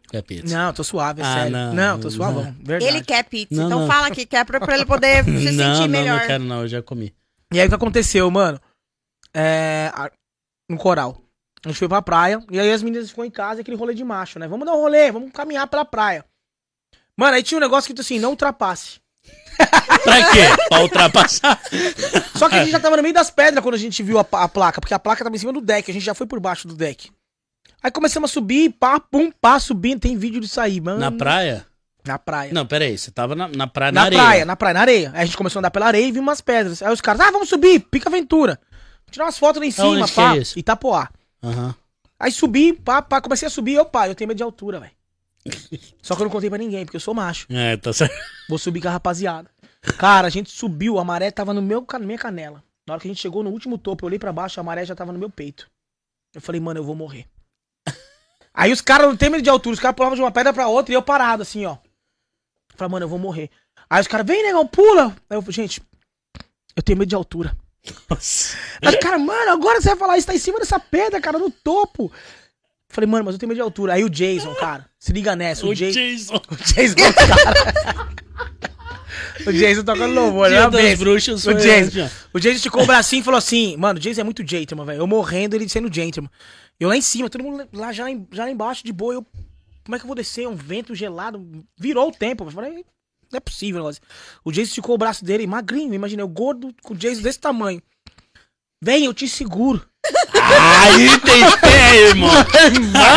[0.10, 0.56] Quer pizza?
[0.56, 1.52] Não, tô suave, é Ah, sério.
[1.52, 2.12] não, Não, tô não.
[2.12, 2.56] suavão.
[2.62, 2.86] Verdade.
[2.86, 3.88] Ele quer pizza, Não, então não.
[3.88, 6.20] fala que quer pra, pra ele poder se não, sentir não, melhor.
[6.20, 7.14] não quero não, eu já comi.
[7.54, 8.60] E aí o que aconteceu, mano?
[9.34, 9.92] É.
[10.70, 11.18] No coral.
[11.66, 12.44] A gente foi pra praia.
[12.52, 14.48] E aí as meninas ficam em casa, aquele rolê de macho, né?
[14.48, 16.26] Vamos dar um rolê, vamos caminhar pela praia.
[17.18, 19.00] Mano, aí tinha um negócio escrito assim, não ultrapasse.
[20.04, 20.48] Pra quê?
[20.68, 21.62] pra ultrapassar?
[22.36, 24.26] Só que a gente já tava no meio das pedras quando a gente viu a,
[24.32, 26.40] a placa, porque a placa tava em cima do deck, a gente já foi por
[26.40, 27.12] baixo do deck.
[27.84, 31.00] Aí começamos a subir, pá, pum, pá, subindo, tem vídeo disso aí, mano.
[31.00, 31.66] Na praia?
[32.06, 32.52] Na praia.
[32.52, 34.22] Não, peraí, você tava na, na praia na, na areia.
[34.24, 35.12] praia, na praia, na areia.
[35.14, 36.82] Aí a gente começou a andar pela areia e viu umas pedras.
[36.82, 38.60] Aí os caras, ah, vamos subir, pica aventura.
[39.12, 40.42] Tirar umas fotos lá em cima, Onde que pá, é?
[40.56, 41.10] Itapoá.
[41.44, 41.76] Aham.
[42.20, 44.92] Aí subi, pá, pá, comecei a subir, eu, pá, eu tenho medo de altura, velho.
[46.02, 47.48] Só que eu não contei pra ninguém, porque eu sou macho.
[47.50, 48.16] É, tá certo.
[48.48, 49.50] Vou subir com a rapaziada.
[49.98, 52.64] Cara, a gente subiu, a maré tava no meu, na minha canela.
[52.88, 54.86] Na hora que a gente chegou no último topo, eu olhei pra baixo, a maré
[54.86, 55.70] já tava no meu peito.
[56.34, 57.26] Eu falei, mano, eu vou morrer.
[58.54, 60.68] Aí os caras não tem medo de altura, os caras pulavam de uma pedra pra
[60.68, 61.74] outra e eu parado, assim, ó.
[61.74, 63.50] Eu falei, mano, eu vou morrer.
[63.90, 65.16] Aí os caras, vem, negão, pula.
[65.30, 65.82] Aí eu falei, gente,
[66.76, 67.56] eu tenho medo de altura.
[68.10, 68.56] Nossa.
[68.82, 71.50] Aí, cara, mano, agora você vai falar isso, tá em cima dessa pedra, cara, no
[71.50, 72.12] topo.
[72.92, 73.94] Eu falei, mano, mas eu tenho medo de altura.
[73.94, 75.94] Aí o Jason, cara, se liga nessa, o, O Jason.
[75.94, 76.36] Jason.
[76.36, 78.10] O Jason, cara.
[79.48, 80.70] o Jason tocando louvor, né?
[80.70, 84.20] Das bruxas O Jason, o Jason esticou o bracinho e falou assim, mano, o Jason
[84.20, 85.00] é muito gentleman, velho.
[85.00, 86.30] Eu morrendo, ele sendo gentleman.
[86.78, 89.14] Eu lá em cima, todo mundo lá já, já lá embaixo, de boa.
[89.14, 89.26] Eu,
[89.86, 90.46] como é que eu vou descer?
[90.48, 91.66] Um vento gelado.
[91.80, 92.44] Virou o tempo.
[92.44, 92.84] Eu falei,
[93.32, 94.02] não é possível, negócio.
[94.44, 97.82] O Jason esticou o braço dele, magrinho, imaginei, o gordo com o Jason desse tamanho.
[98.84, 99.82] Vem, eu te seguro.
[100.34, 102.30] Aí tem fé, irmão.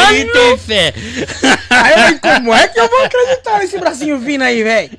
[0.07, 0.95] Aí tem fé.
[1.71, 4.91] Aí eu falei, como é que eu vou acreditar nesse bracinho vindo aí, velho?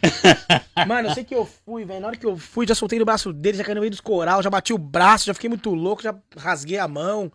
[0.88, 2.02] Mano, eu sei que eu fui, velho.
[2.02, 4.02] Na hora que eu fui, já soltei no braço dele, já caí no meio dos
[4.02, 7.32] coral, já bati o braço, já fiquei muito louco, já rasguei a mão.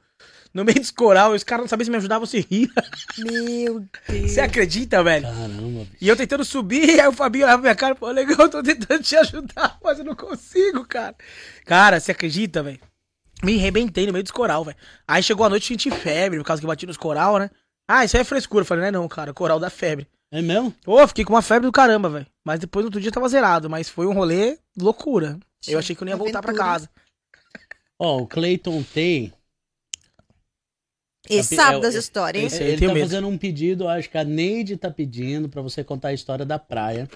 [0.53, 2.69] No meio dos coral, os caras não sabiam se me ajudavam ou se rir.
[3.19, 4.33] Meu Deus.
[4.33, 5.23] Você acredita, velho?
[5.23, 5.97] Caramba, bicho.
[6.01, 8.49] E eu tentando subir, aí o Fabinho olhava pra minha cara e falou, legal, eu
[8.49, 11.15] tô tentando te ajudar, mas eu não consigo, cara.
[11.65, 12.81] Cara, você acredita, velho?
[13.43, 14.77] Me arrebentei no meio dos coral, velho.
[15.09, 17.51] Aí chegou a noite, senti febre, por causa que eu bati nos coral, né?
[17.89, 18.63] Ah, isso aí é frescura.
[18.63, 20.07] Eu falei, não é não, cara, coral dá febre.
[20.33, 20.73] É mesmo?
[20.87, 22.27] Ô, fiquei com uma febre do caramba, velho.
[22.45, 25.39] Mas depois no outro dia tava zerado, mas foi um rolê loucura.
[25.67, 26.71] Eu achei que eu não ia voltar pra Aventura.
[26.73, 26.91] casa.
[27.99, 29.33] Ó, o Clayton tem.
[31.29, 32.67] Esse É, sabe é, das é, histórias, hein?
[32.67, 33.07] Ele tenho tá medo.
[33.07, 36.59] fazendo um pedido, acho que a Neide tá pedindo pra você contar a história da
[36.59, 37.09] praia.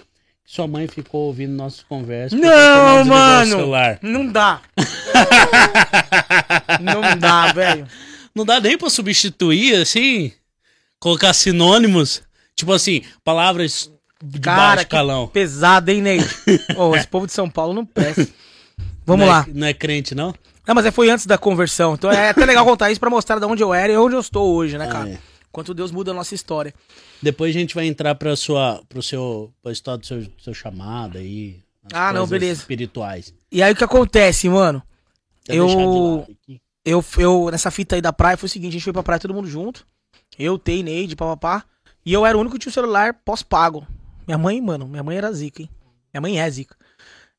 [0.46, 2.38] Sua mãe ficou ouvindo nossas conversas.
[2.38, 3.66] Não, mano!
[4.02, 4.60] Não dá.
[6.80, 7.86] não dá, velho.
[8.34, 10.32] Não dá nem pra substituir, assim?
[10.98, 12.22] Colocar sinônimos?
[12.54, 13.90] Tipo assim, palavras
[14.22, 15.26] de Cara, baixo calão.
[15.28, 16.20] pesado, hein, Ney?
[16.76, 18.26] Ô, esse povo de São Paulo não presta.
[19.06, 19.46] Vamos Não é- lá.
[19.52, 20.34] não é crente, não?
[20.66, 21.94] Não, mas é, foi antes da conversão.
[21.94, 24.20] Então é até legal contar isso pra mostrar de onde eu era e onde eu
[24.20, 25.04] estou hoje, né, cara?
[25.04, 25.18] Ah, é.
[25.54, 26.74] Quanto Deus muda a nossa história.
[27.22, 31.16] Depois a gente vai entrar pra sua, pro seu, pra história do seu, seu chamado
[31.16, 31.62] aí.
[31.92, 32.62] Ah, não, beleza.
[32.62, 33.32] Espirituais.
[33.52, 34.82] E aí o que acontece, mano?
[35.46, 36.60] Eu- de?
[36.84, 39.20] Eu, eu, nessa fita aí da praia, foi o seguinte, a gente foi pra praia
[39.20, 39.86] todo mundo junto.
[40.36, 41.64] Eu, Tei, Neide, papapá.
[42.04, 43.86] E eu era o único que tinha o celular pós-pago.
[44.26, 45.70] Minha mãe, mano, minha mãe era zica, hein?
[46.12, 46.76] Minha mãe é zica.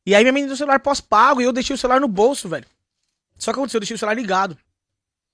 [0.06, 2.48] E aí minha mãe deu o celular pós-pago e eu deixei o celular no bolso,
[2.48, 2.66] velho.
[3.38, 4.58] Só que aconteceu, eu deixei o celular ligado.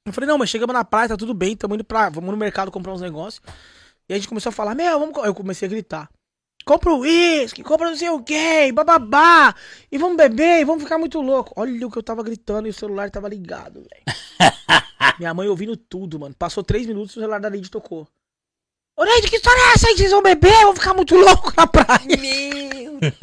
[0.06, 2.10] Eu falei, não, mas chegamos na praia, tá tudo bem, tamo indo pra.
[2.10, 3.42] Vamos no mercado comprar uns negócios.
[4.10, 5.14] E a gente começou a falar, meu, vamos.
[5.14, 6.10] co-" Eu comecei a gritar.
[6.66, 9.54] compra o uísque, compra não sei o quê, bababá,
[9.92, 11.54] e vamos beber, e vamos ficar muito louco.
[11.56, 14.04] Olha o que eu tava gritando e o celular tava ligado, velho.
[15.20, 16.36] Minha mãe ouvindo tudo, mano.
[16.38, 18.08] Passou três minutos e o celular da Lady tocou.
[18.98, 19.98] Ô, Lady, que história é essa aí?
[19.98, 20.52] Vocês vão beber?
[20.64, 22.06] Vão ficar muito louco na praia.
[22.08, 23.14] Meu Deus.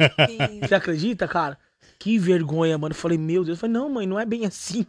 [0.67, 1.57] Você acredita, cara?
[1.97, 2.93] Que vergonha, mano.
[2.93, 3.57] Eu falei, meu Deus.
[3.57, 4.85] Eu falei, não, mãe, não é bem assim.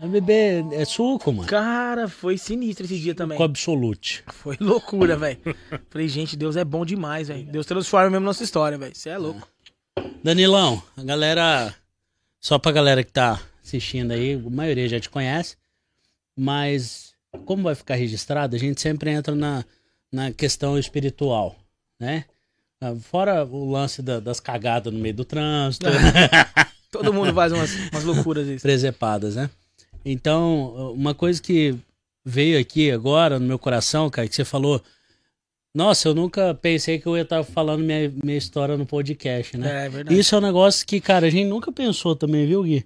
[0.00, 1.48] É beber é suco, mano.
[1.48, 3.38] Cara, foi sinistro esse dia também.
[3.38, 4.22] Com absolute.
[4.28, 5.38] Foi loucura, velho.
[5.88, 7.44] Falei, gente, Deus é bom demais, velho.
[7.50, 8.94] Deus transforma mesmo nossa história, velho.
[8.94, 9.48] Você é louco.
[10.22, 11.74] Danilão, a galera.
[12.40, 15.56] Só pra galera que tá assistindo aí, a maioria já te conhece.
[16.38, 17.14] Mas,
[17.46, 19.64] como vai ficar registrado, a gente sempre entra na,
[20.12, 21.56] na questão espiritual,
[21.98, 22.24] né?
[22.80, 25.86] Ah, Fora o lance da- das cagadas no meio do trânsito,
[26.92, 28.62] Todo mundo faz umas, umas loucuras isso.
[28.62, 29.48] presepadas, né?
[30.08, 31.74] Então, uma coisa que
[32.24, 34.80] veio aqui agora no meu coração, cara, que você falou.
[35.74, 39.86] Nossa, eu nunca pensei que eu ia estar falando minha, minha história no podcast, né?
[39.86, 40.18] É verdade.
[40.18, 42.84] Isso é um negócio que, cara, a gente nunca pensou também, viu, Gui?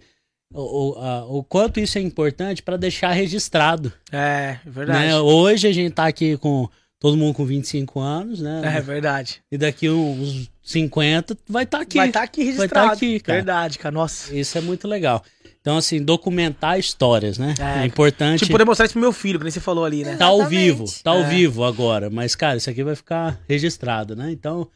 [0.52, 3.92] O, o, a- o quanto isso é importante pra deixar registrado.
[4.10, 5.06] É, é verdade.
[5.06, 5.20] Né?
[5.20, 6.68] Hoje a gente tá aqui com
[6.98, 8.60] todo mundo com 25 anos, né?
[8.76, 9.40] É verdade.
[9.52, 11.96] E daqui uns 50 vai estar aqui.
[11.98, 12.92] Vai estar aqui Vai tá registrado.
[12.92, 13.38] aqui, cara.
[13.38, 13.94] Verdade, cara.
[13.94, 14.34] Nossa.
[14.36, 15.22] Isso é muito legal.
[15.60, 17.54] Então, assim, documentar histórias, né?
[17.58, 17.82] É.
[17.82, 18.40] É, importante.
[18.40, 20.16] Tipo, poder mostrar isso pro meu filho, que nem você falou ali, né?
[20.16, 21.28] Tá ao vivo, tá ao É.
[21.28, 22.08] vivo agora.
[22.08, 24.30] Mas, cara, isso aqui vai ficar registrado, né?
[24.32, 24.66] Então,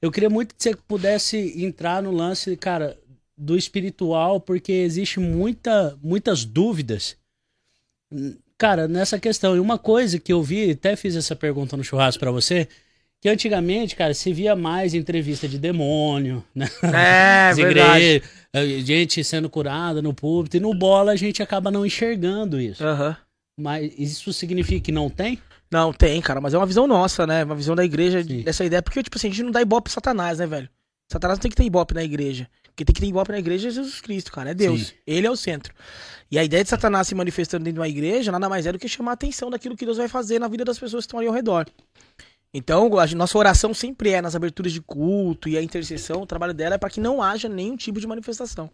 [0.00, 2.96] eu queria muito que você pudesse entrar no lance, cara,
[3.36, 7.16] do espiritual, porque existe muita, muitas dúvidas,
[8.56, 9.56] cara, nessa questão.
[9.56, 12.68] E uma coisa que eu vi, até fiz essa pergunta no churrasco pra você,
[13.22, 16.66] que antigamente, cara, se via mais entrevista de demônio, né?
[16.82, 18.04] É, verdade.
[18.04, 22.60] igrejas, eh, gente sendo curada no púlpito, e no bola a gente acaba não enxergando
[22.60, 22.84] isso.
[22.84, 23.16] Aham.
[23.58, 25.38] Mas isso significa que não tem?
[25.70, 27.44] Não, tem, cara, mas é uma visão nossa, né?
[27.44, 28.42] Uma visão da igreja Sim.
[28.42, 28.82] dessa ideia.
[28.82, 30.68] Porque, tipo assim, a gente não dá ibope pra Satanás, né, velho?
[31.10, 32.48] Satanás não tem que ter ibope na igreja.
[32.74, 34.50] Quem tem que ter ibope na igreja é Jesus Cristo, cara.
[34.50, 34.88] É Deus.
[34.88, 34.94] Sim.
[35.06, 35.72] Ele é o centro.
[36.30, 38.78] E a ideia de Satanás se manifestando dentro de uma igreja nada mais é do
[38.78, 41.20] que chamar a atenção daquilo que Deus vai fazer na vida das pessoas que estão
[41.20, 41.66] ali ao redor.
[42.54, 46.52] Então, a nossa oração sempre é nas aberturas de culto e a intercessão, o trabalho
[46.52, 48.70] dela é para que não haja nenhum tipo de manifestação.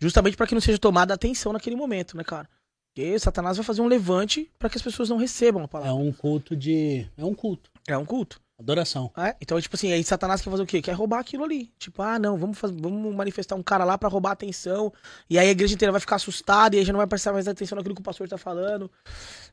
[0.00, 2.48] Justamente para que não seja tomada atenção naquele momento, né, cara?
[2.94, 5.94] Porque Satanás vai fazer um levante para que as pessoas não recebam a É palavra.
[5.94, 7.06] um culto de.
[7.16, 7.70] É um culto.
[7.86, 8.40] É um culto.
[8.62, 9.10] Adoração.
[9.16, 10.80] É, então, tipo assim, aí Satanás quer fazer o quê?
[10.80, 11.72] Quer roubar aquilo ali.
[11.78, 14.92] Tipo, ah, não, vamos, faz- vamos manifestar um cara lá pra roubar a atenção.
[15.28, 17.46] E aí a igreja inteira vai ficar assustada e aí já não vai prestar mais
[17.48, 18.90] atenção naquilo que o pastor tá falando.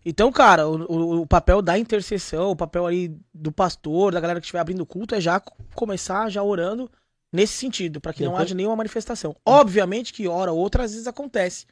[0.06, 4.46] Então, cara, o, o- papel da intercessão, o papel aí do pastor, da galera que
[4.46, 6.90] estiver abrindo o culto, é já co- começar já orando
[7.32, 9.36] nesse sentido, pra que não Depois- haja nenhuma manifestação.
[9.46, 11.66] Obviamente que hora ou outra às vezes acontece.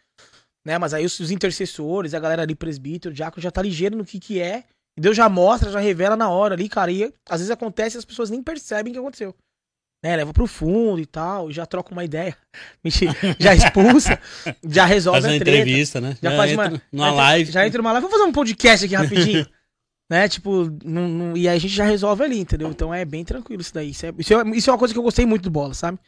[0.65, 0.77] Né?
[0.77, 4.19] Mas aí os, os intercessores, a galera ali, presbítero, diácono, já tá ligeiro no que
[4.19, 4.65] que é.
[4.97, 6.91] E Deus já mostra, já revela na hora ali, cara.
[6.91, 9.35] E às vezes acontece e as pessoas nem percebem o que aconteceu.
[10.03, 10.15] Né?
[10.15, 12.35] Leva pro fundo e tal, já troca uma ideia.
[13.39, 14.19] Já expulsa,
[14.63, 15.57] já resolve Faz uma a treta.
[15.57, 16.17] entrevista, né?
[16.21, 17.51] Já faz uma, já live.
[17.51, 18.05] Já entra numa live.
[18.07, 19.47] Vamos fazer um podcast aqui rapidinho.
[20.09, 20.29] né?
[20.29, 22.69] Tipo, não- não- e aí a gente já resolve ali, entendeu?
[22.69, 23.89] Então é bem tranquilo isso daí.
[23.89, 25.99] Isso é, isso é, isso é uma coisa que eu gostei muito do bola, sabe?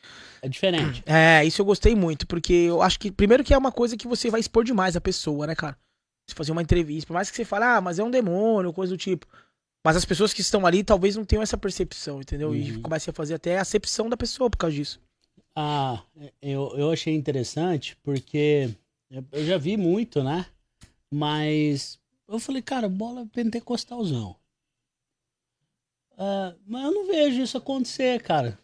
[0.42, 1.04] É diferente.
[1.06, 4.08] É, isso eu gostei muito, porque eu acho que, primeiro que é uma coisa que
[4.08, 5.76] você vai expor demais a pessoa, né, cara?
[6.30, 8.94] Você fazer uma entrevista, por mais que você fale, ah, mas é um demônio, coisa
[8.94, 9.26] do tipo.
[9.84, 12.56] Mas as pessoas que estão ali talvez não tenham essa percepção, entendeu?
[12.56, 12.82] E Uhum.
[12.82, 15.00] comecem a fazer até a acepção da pessoa por causa disso.
[15.56, 16.02] Ah,
[16.42, 18.70] eu, eu achei interessante porque
[19.32, 20.46] eu já vi muito, né?
[21.12, 24.36] Mas eu falei, cara, bola pentecostalzão.
[26.18, 28.60] Ah, mas eu não vejo isso acontecer, cara.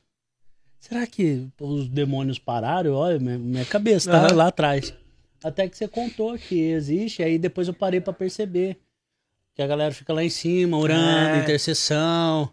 [0.80, 2.94] Será que os demônios pararam?
[2.94, 4.35] Olha, minha, minha cabeça tá Aham.
[4.35, 4.94] lá atrás.
[5.45, 8.77] Até que você contou que existe, aí depois eu parei pra perceber.
[9.53, 11.40] Que a galera fica lá em cima, orando, É.
[11.43, 12.49] intercessão.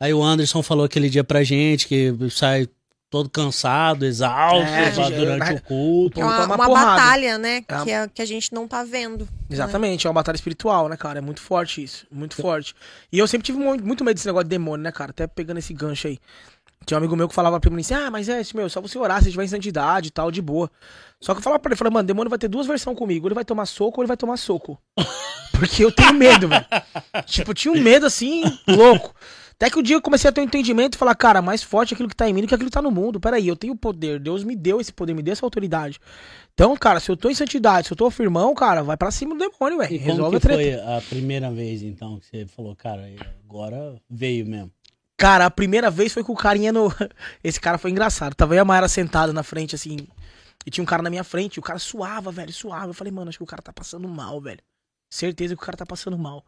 [0.00, 2.68] Aí o Anderson falou aquele dia pra gente que sai
[3.08, 6.20] todo cansado, exausto É, durante é- o culto.
[6.20, 7.64] É uma, uma batalha, né?
[7.68, 9.28] É Que, é, que a gente não tá vendo.
[9.48, 11.18] Exatamente, é uma batalha espiritual, né, cara?
[11.20, 12.74] É muito forte isso, muito forte.
[13.12, 15.12] E eu sempre tive mu- muito medo desse negócio de demônio, né, cara?
[15.12, 16.18] Até pegando esse gancho aí.
[16.84, 18.98] Tinha um amigo meu que falava pra mim assim: Ah, mas é, meu, só você
[18.98, 20.70] orar, se tiver em santidade e tal, de boa.
[21.20, 23.26] Só que eu falava pra ele, falei, mano, demônio vai ter duas versões comigo.
[23.26, 24.78] Ele vai tomar soco ou ele vai tomar soco.
[25.52, 26.66] Porque eu tenho medo, velho.
[27.24, 29.14] Tipo, eu tinha um medo assim, louco.
[29.54, 31.92] Até que o dia eu comecei a ter um entendimento e falar, cara, mais forte
[31.92, 33.20] é aquilo que tá em mim do que aquilo que tá no mundo.
[33.20, 34.18] Peraí, eu tenho poder.
[34.18, 36.00] Deus me deu esse poder, me deu essa autoridade.
[36.52, 39.34] Então, cara, se eu tô em santidade, se eu tô firmão, cara, vai pra cima
[39.34, 39.98] do demônio, velho.
[40.00, 40.82] Como Resolve a que treta.
[40.82, 43.08] foi a primeira vez, então, que você falou, cara,
[43.48, 44.70] agora veio mesmo?
[45.16, 46.88] Cara, a primeira vez foi com o carinha no.
[47.42, 48.34] Esse cara foi engraçado.
[48.34, 50.08] Tava eu e a Mayara sentada na frente, assim.
[50.66, 51.56] E tinha um cara na minha frente.
[51.56, 52.88] E o cara suava, velho, suava.
[52.88, 54.60] Eu falei, mano, acho que o cara tá passando mal, velho.
[55.12, 56.44] Certeza que o cara tá passando mal.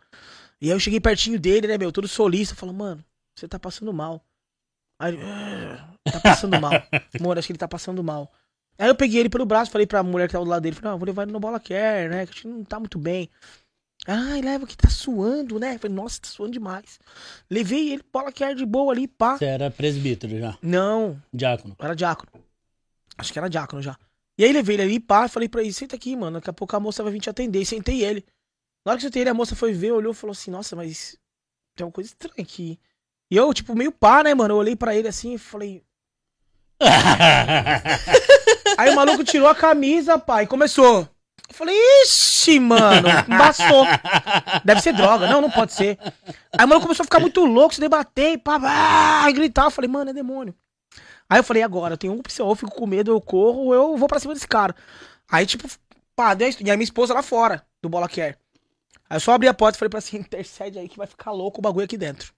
[0.60, 2.54] E aí eu cheguei pertinho dele, né, meu, todo solista.
[2.54, 3.04] Falou, mano,
[3.34, 4.24] você tá passando mal.
[4.98, 6.72] Aí ele, "Ah, tá passando mal.
[7.20, 8.32] Amor, acho que ele tá passando mal.
[8.78, 10.90] Aí eu peguei ele pelo braço, falei pra mulher que tava do lado dele, falei,
[10.90, 12.26] não, vou levar ele no Bola Care, né?
[12.26, 13.30] Que acho que não tá muito bem.
[14.06, 15.78] Ai, leva que tá suando, né?
[15.78, 17.00] Falei, nossa, tá suando demais.
[17.50, 19.36] Levei ele Bola Care de boa ali, pá.
[19.36, 21.74] Você era presbítero já, Não, diácono.
[21.78, 22.30] era diácono.
[23.18, 23.96] Acho que era diácono já.
[24.38, 26.38] E aí levei ele ali, pá, falei pra ele, senta aqui, mano.
[26.38, 27.60] Daqui a pouco a moça vai vir te atender.
[27.62, 28.24] E sentei ele.
[28.84, 30.76] Na hora que eu sentei ele, a moça foi ver, olhou e falou assim, nossa,
[30.76, 31.16] mas
[31.74, 32.78] tem uma coisa estranha aqui.
[33.30, 34.54] E eu, tipo, meio pá, né, mano?
[34.54, 35.82] Eu olhei pra ele assim e falei.
[38.78, 41.08] Aí o maluco tirou a camisa, pai, e começou.
[41.48, 43.86] Eu falei, ixi, mano, embaçou.
[44.64, 45.28] Deve ser droga.
[45.28, 45.98] Não, não pode ser.
[46.58, 49.64] Aí o maluco começou a ficar muito louco, se debater, e pá, pá, e gritar.
[49.64, 50.54] Eu falei, mano, é demônio.
[51.28, 53.74] Aí eu falei, agora, eu tenho uma opção, eu fico com medo, eu corro, ou
[53.74, 54.74] eu vou pra cima desse cara.
[55.28, 55.68] Aí, tipo,
[56.14, 56.62] pá, deu isso.
[56.62, 58.36] E a minha esposa lá fora, do Bola Care.
[59.08, 61.32] Aí eu só abri a porta e falei pra assim, intercede aí que vai ficar
[61.32, 62.32] louco o bagulho aqui dentro.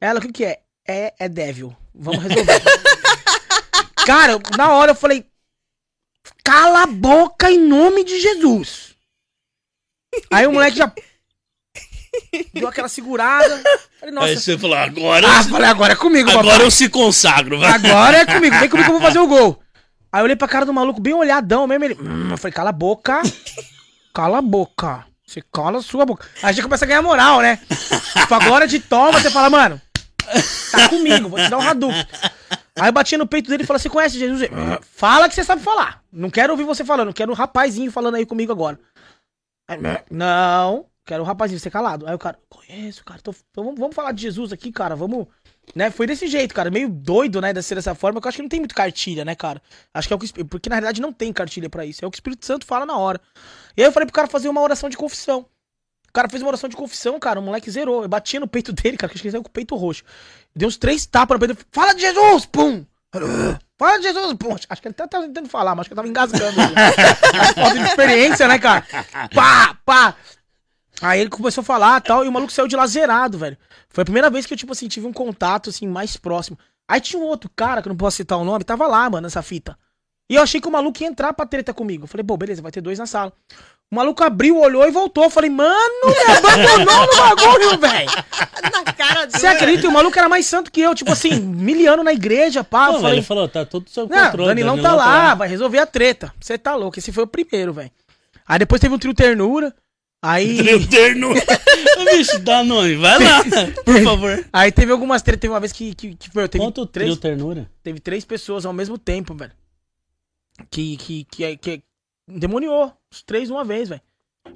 [0.00, 0.60] Ela, o que que é?
[0.86, 1.76] É, é Devil.
[1.94, 2.62] Vamos resolver.
[4.06, 5.26] Cara, na hora eu falei,
[6.44, 8.94] cala a boca em nome de Jesus.
[10.30, 10.92] Aí o moleque já
[12.54, 13.62] deu aquela segurada.
[13.98, 14.26] Falei, nossa.
[14.28, 16.66] Aí você falou, agora, Ah, falei, agora é comigo, agora papai.
[16.66, 17.58] eu se consagro.
[17.58, 17.70] vai.
[17.72, 19.60] Agora é comigo, vem comigo que eu vou fazer o gol.
[20.12, 21.84] Aí eu olhei pra cara do maluco bem olhadão mesmo.
[21.84, 21.94] Ele.
[22.00, 23.22] Hum, eu falei, cala a boca.
[24.12, 25.06] Cala a boca.
[25.24, 26.26] Você cala a sua boca.
[26.42, 27.60] Aí a gente começa a ganhar moral, né?
[28.20, 29.80] Tipo, agora de toma, você fala, mano,
[30.72, 32.04] tá comigo, vou te dar um Hadouken.
[32.78, 34.42] Aí eu batia no peito dele e falei, você conhece Jesus?
[34.42, 36.02] Ele, "Ah, Fala que você sabe falar.
[36.12, 38.78] Não quero ouvir você falando, quero um rapazinho falando aí comigo agora.
[39.68, 39.78] Aí,
[40.10, 42.06] não, quero um rapazinho, você calado.
[42.06, 45.26] Aí o cara, conheço, cara, tô- então vamos, vamos falar de Jesus aqui, cara, vamos...
[45.74, 45.88] Né?
[45.90, 48.42] Foi desse jeito, cara, meio doido, né, de ser dessa forma, que eu acho que
[48.42, 49.62] não tem muito cartilha, né, cara?
[49.94, 50.44] Acho que é o que...
[50.44, 52.84] Porque na realidade não tem cartilha pra isso, é o que o Espírito Santo fala
[52.84, 53.20] na hora.
[53.76, 55.46] E aí eu falei pro cara fazer uma oração de confissão.
[56.10, 58.02] O cara fez uma oração de confissão, cara, o moleque zerou.
[58.02, 60.02] Eu batia no peito dele, cara, que acho que ele saiu com o peito roxo.
[60.54, 61.64] Deu uns três tapas no peito.
[61.70, 62.46] Fala de Jesus!
[62.46, 62.84] Pum!
[63.78, 64.34] Fala de Jesus!
[64.34, 64.54] Pum!
[64.68, 66.56] Acho que ele até tava tentando falar, mas acho que ele tava engasgando.
[67.54, 68.84] Falta de experiência, né, cara?
[69.34, 69.74] Pá!
[69.86, 70.14] Pá!
[71.00, 73.56] Aí ele começou a falar e tal, e o maluco saiu de lá zerado, velho.
[73.88, 76.58] Foi a primeira vez que eu, tipo assim, tive um contato, assim, mais próximo.
[76.86, 79.22] Aí tinha um outro cara, que eu não posso citar o nome, tava lá, mano,
[79.22, 79.78] nessa fita.
[80.28, 82.04] E eu achei que o maluco ia entrar pra treta comigo.
[82.04, 83.32] Eu falei, pô, beleza, vai ter dois na sala.
[83.92, 85.24] O maluco abriu, olhou e voltou.
[85.24, 88.10] Eu falei, mano, me abandonou no bagulho, velho.
[88.72, 89.38] Na cara dele.
[89.38, 89.88] Você acredita?
[89.88, 92.86] O maluco era mais santo que eu, tipo assim, miliano na igreja, pá.
[92.86, 94.48] Não, eu falei, ele falou, tá tudo sob não, controle.
[94.48, 96.32] Danilão tá lá, vai resolver a treta.
[96.40, 97.90] Você tá louco, esse foi o primeiro, velho.
[98.46, 99.74] Aí depois teve um trio ternura.
[100.22, 100.58] Aí.
[100.62, 101.40] Trio ternura.
[102.12, 103.42] Bicho, dá nome, vai lá,
[103.84, 104.46] por favor.
[104.52, 105.40] Aí teve algumas tretas.
[105.40, 107.70] Teve uma vez que, que, que foi, teve Conta o três, trio ternura.
[107.82, 109.52] teve três pessoas ao mesmo tempo, velho.
[110.70, 111.82] Que, que, que, que,
[112.30, 114.00] demoniou os três de uma vez, velho.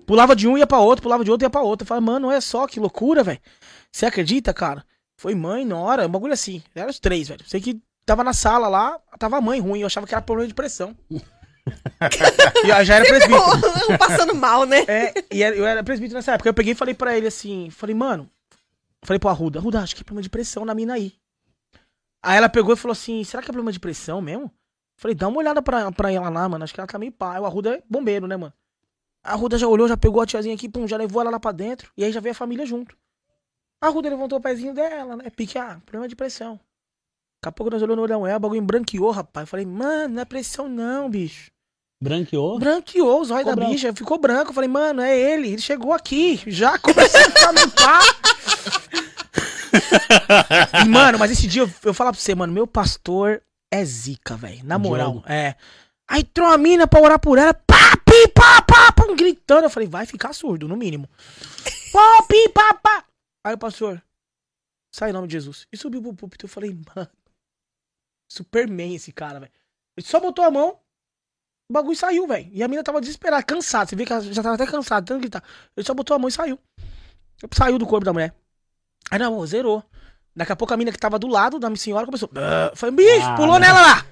[0.07, 1.85] Pulava de um, ia pra outro, pulava de outro, ia pra outro.
[1.85, 3.41] Eu falei, mano, olha só que loucura, velho.
[3.93, 4.85] Você acredita, cara?
[5.17, 6.63] Foi mãe, nora, um bagulho assim.
[6.75, 7.45] Eram os três, velho.
[7.47, 9.81] Sei que tava na sala lá, tava a mãe ruim.
[9.81, 10.97] Eu achava que era problema de pressão.
[12.65, 13.43] e eu já era presbítero.
[13.99, 14.85] Passando mal, né?
[14.87, 16.49] É, e eu era presbítero nessa época.
[16.49, 18.29] Eu peguei e falei pra ele assim, falei, mano,
[19.03, 21.15] falei pro Arruda, Arruda, acho que é problema de pressão na mina aí.
[22.23, 24.51] Aí ela pegou e falou assim, será que é problema de pressão mesmo?
[24.97, 27.39] Falei, dá uma olhada pra, pra ela lá, mano, acho que ela tá meio pá.
[27.41, 28.53] O Arruda é bombeiro, né, mano?
[29.23, 31.51] A Arruda já olhou, já pegou a tiazinha aqui, pum, já levou ela lá pra
[31.51, 32.97] dentro, e aí já veio a família junto.
[33.81, 36.61] A Arruda levantou o pezinho dela, né, pique, ah, problema de pressão.
[37.43, 39.45] Daqui a pouco nós olhamos no olhão, é, o bagulho branqueou, rapaz.
[39.45, 41.51] Eu falei, mano, não é pressão não, bicho.
[42.03, 42.59] Branqueou.
[42.59, 43.73] Branqueou os olhos da branco.
[43.73, 44.51] bicha, ficou branco.
[44.51, 48.01] Eu falei, mano, é ele, ele chegou aqui, já começou a.
[50.85, 53.41] E, mano, mas esse dia eu, eu falar pra você, mano, meu pastor
[53.75, 54.65] é zica, velho.
[54.65, 55.29] Na moral, Diogo.
[55.29, 55.57] é.
[56.07, 59.65] Aí entrou uma mina pra orar por ela, pá, pi, pá, pá, pá, gritando.
[59.65, 61.09] Eu falei, vai ficar surdo, no mínimo.
[61.93, 63.05] Pá, pi, pá, pá.
[63.47, 64.03] Aí o pastor,
[64.93, 65.67] sai em nome de Jesus.
[65.73, 66.45] E subiu pro púlpito.
[66.47, 67.09] Eu falei, mano,
[68.29, 69.53] Superman esse cara, velho.
[69.97, 70.81] Ele só botou a mão,
[71.71, 72.51] o bagulho saiu, velho.
[72.53, 73.87] E a mina tava desesperada, cansada.
[73.87, 75.43] Você vê que ela já tava até cansada, tanto gritar.
[75.77, 76.59] Ele só botou a mão e saiu.
[77.53, 78.35] Saiu do corpo da mulher.
[79.11, 79.85] Aí não, zerou.
[80.37, 82.29] Daqui a pouco a mina que tava do lado da minha senhora começou.
[82.37, 83.67] "Ah", Falei, bicho, Ah, pulou né?
[83.69, 84.07] nela lá.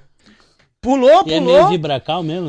[0.81, 1.71] Pulou, E é meio pulou.
[1.71, 2.49] vibracal mesmo.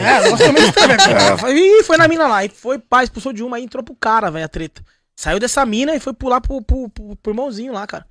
[0.00, 1.38] É, nós também também.
[1.38, 2.44] Falei, Ih, foi na mina lá.
[2.44, 4.82] E foi, pá, expulsou de uma aí entrou pro cara, velho, a treta.
[5.16, 8.06] Saiu dessa mina e foi pular pro, pro, pro, pro irmãozinho lá, cara.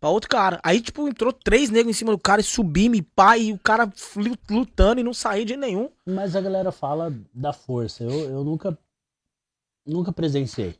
[0.00, 0.60] Pra outro cara.
[0.62, 3.88] Aí, tipo, entrou três negros em cima do cara e subimos, pá, e o cara
[4.16, 5.88] lu- lutando e não saía de nenhum.
[6.04, 8.02] Mas a galera fala da força.
[8.04, 8.76] Eu, eu nunca.
[9.86, 10.74] Nunca presenciei.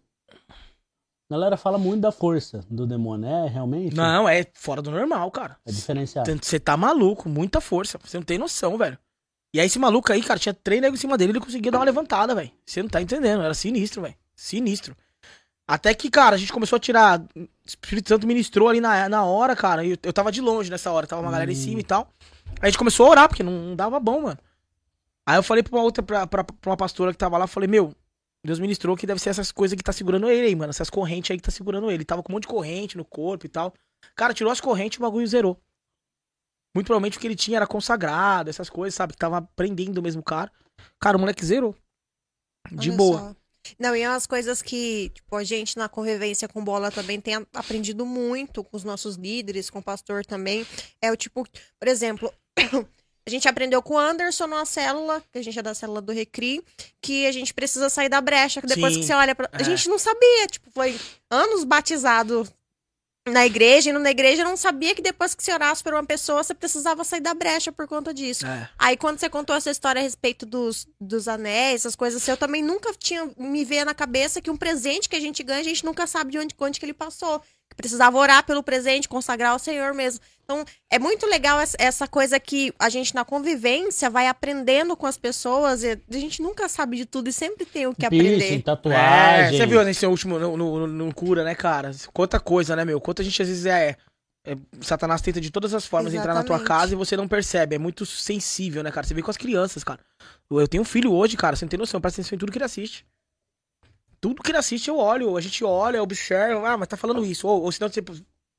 [1.29, 3.29] A galera fala muito da força do demônio.
[3.29, 3.97] É realmente?
[3.97, 5.57] Não, é fora do normal, cara.
[5.67, 6.31] É diferenciado.
[6.41, 7.99] Você tá maluco, muita força.
[8.05, 8.97] Você não tem noção, velho.
[9.53, 11.79] E aí esse maluco aí, cara, tinha três negros em cima dele, ele conseguia dar
[11.79, 12.51] uma levantada, velho.
[12.65, 14.15] Você não tá entendendo, era sinistro, velho.
[14.37, 14.97] Sinistro.
[15.67, 17.21] Até que, cara, a gente começou a tirar.
[17.35, 19.85] O Espírito Santo ministrou ali na, na hora, cara.
[19.85, 22.09] Eu, eu tava de longe nessa hora, tava uma galera em cima e tal.
[22.61, 24.39] Aí a gente começou a orar, porque não, não dava bom, mano.
[25.27, 27.69] Aí eu falei pra uma outra, pra, pra, pra uma pastora que tava lá, falei,
[27.69, 27.93] meu,
[28.47, 30.71] Deus ministrou que deve ser essas coisas que tá segurando ele aí, mano.
[30.71, 32.05] Essas correntes aí que tá segurando ele.
[32.05, 33.75] Tava com um monte de corrente no corpo e tal.
[34.15, 35.61] Cara, tirou as correntes e o bagulho zerou.
[36.75, 39.15] Muito provavelmente o que ele tinha era consagrado, essas coisas, sabe?
[39.15, 40.53] Que tava prendendo mesmo o cara.
[41.01, 41.75] Cara, o moleque zerou.
[42.71, 43.19] De Olha boa.
[43.19, 43.37] só.
[43.79, 47.35] Não, e é umas coisas que, tipo, a gente na convivência com bola também tem
[47.53, 50.67] aprendido muito com os nossos líderes, com o pastor também.
[51.01, 51.45] É o tipo,
[51.79, 52.33] por exemplo,
[53.27, 56.13] a gente aprendeu com o Anderson numa célula, que a gente é da célula do
[56.13, 56.63] Recri,
[57.03, 59.49] que a gente precisa sair da brecha, que depois Sim, que você olha pra.
[59.53, 59.57] é.
[59.57, 60.99] A gente não sabia, tipo, foi
[61.29, 62.49] anos batizado
[63.29, 66.45] na igreja, indo na igreja, não sabia que depois que você orasse por uma pessoa,
[66.45, 68.47] você precisava sair da brecha por conta disso.
[68.47, 68.71] É.
[68.79, 72.37] Aí quando você contou essa história a respeito dos, dos anéis, essas coisas assim, eu
[72.37, 75.65] também nunca tinha me ver na cabeça que um presente que a gente ganha, a
[75.65, 77.43] gente nunca sabe de onde, onde que ele passou.
[77.69, 80.21] Que precisava orar pelo presente, consagrar ao Senhor mesmo.
[80.47, 85.19] Então, é muito legal essa, coisa que a gente na convivência vai aprendendo com as
[85.19, 85.83] pessoas.
[85.83, 88.55] E a gente nunca sabe de tudo e sempre tem o que Piercing, aprender.
[88.55, 89.59] É, tatuagem.
[89.59, 91.91] você viu nesse último, no, no, no cura, né, cara?
[92.13, 93.01] Quanta coisa, né, meu?
[93.01, 93.97] Quanta gente às vezes é,
[94.47, 96.69] é- Satanás tenta de todas as formas entrar na tua Exatamente.
[96.69, 97.75] casa e você não percebe.
[97.75, 99.05] É muito sensível, né, cara?
[99.05, 99.99] Você vê com as crianças, cara.
[100.49, 102.59] Eu, tenho um filho hoje, cara, você não tem noção, presta atenção em tudo que
[102.59, 103.05] ele assiste.
[104.21, 107.49] Tudo que ele assiste eu olho, a gente olha, observa, ah, mas tá falando isso.
[107.49, 108.15] Ou, ou senão, tipo,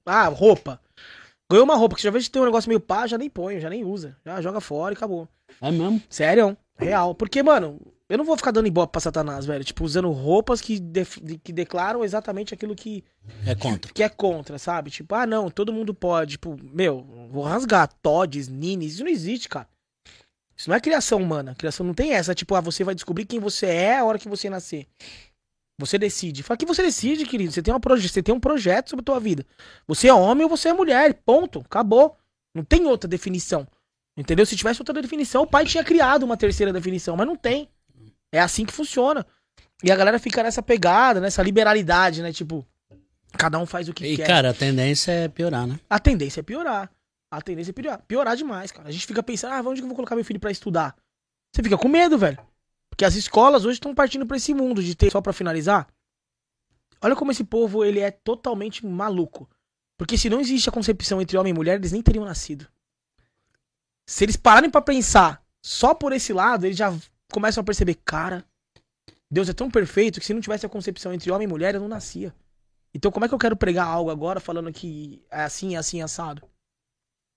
[0.06, 0.82] ah, roupa.
[1.50, 3.60] Ganhou uma roupa, que já vejo que tem um negócio meio pá, já nem põe,
[3.60, 4.18] já nem usa.
[4.26, 5.28] Já joga fora e acabou.
[5.62, 6.02] É mesmo?
[6.10, 7.16] Sério, real.
[7.16, 9.64] Porque, mano, eu não vou ficar dando ibope pra Satanás, velho.
[9.64, 13.04] Tipo, usando roupas que, def- que declaram exatamente aquilo que,
[13.46, 13.92] É contra.
[13.94, 14.90] que é contra, sabe?
[14.92, 16.32] Tipo, ah, não, todo mundo pode.
[16.32, 19.68] Tipo, meu, vou rasgar Tods, Nines, isso não existe, cara.
[20.56, 21.56] Isso não é criação humana.
[21.58, 24.28] Criação não tem essa, tipo, ah, você vai descobrir quem você é a hora que
[24.28, 24.88] você nascer.
[25.80, 26.42] Você decide.
[26.44, 27.52] Fala que você decide, querido.
[27.52, 29.46] Você tem, uma proje você tem um projeto sobre a tua vida.
[29.88, 31.14] Você é homem ou você é mulher.
[31.26, 31.60] Ponto.
[31.60, 32.18] Acabou.
[32.54, 33.68] Não tem outra definição.
[34.18, 34.46] Entendeu?
[34.46, 37.70] Se tivesse outra definição, o pai tinha criado uma terceira definição, mas não tem.
[38.32, 39.24] É assim que funciona.
[39.84, 42.34] E a galera fica nessa pegada, nessa liberalidade, né?
[42.34, 42.66] Tipo,
[43.38, 44.26] cada um faz o que E, quer.
[44.26, 45.80] cara, a tendência é piorar, né?
[45.88, 46.90] A tendência é piorar.
[47.30, 48.02] A tendência é piorar.
[48.08, 48.90] Piorar demais, cara.
[48.90, 50.96] A gente fica pensando, ah, onde que eu vou colocar meu filho pra estudar?
[51.54, 52.40] Você fica com medo, velho.
[52.98, 55.88] Porque as escolas hoje estão partindo pra esse mundo de ter, só pra finalizar.
[57.00, 59.48] Olha como esse povo, ele é totalmente maluco.
[59.96, 62.68] Porque se não existe a concepção entre homem e mulher, eles nem teriam nascido.
[64.04, 66.92] Se eles pararem pra pensar só por esse lado, eles já
[67.32, 68.44] começam a perceber, cara,
[69.30, 71.82] Deus é tão perfeito que se não tivesse a concepção entre homem e mulher, eu
[71.82, 72.34] não nascia.
[72.96, 76.02] Então como é que eu quero pregar algo agora falando que é assim, é assim,
[76.02, 76.42] assado?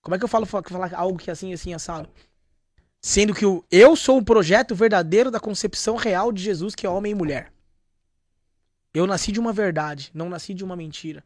[0.01, 2.09] Como é que eu falo fa- falar algo que é assim, assim, assado?
[3.03, 7.13] Sendo que eu sou o projeto verdadeiro da concepção real de Jesus, que é homem
[7.13, 7.53] e mulher.
[8.93, 11.25] Eu nasci de uma verdade, não nasci de uma mentira.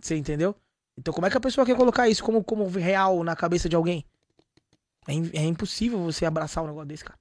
[0.00, 0.54] Você entendeu?
[0.98, 3.76] Então como é que a pessoa quer colocar isso como, como real na cabeça de
[3.76, 4.04] alguém?
[5.06, 7.18] É, é impossível você abraçar um negócio desse, cara.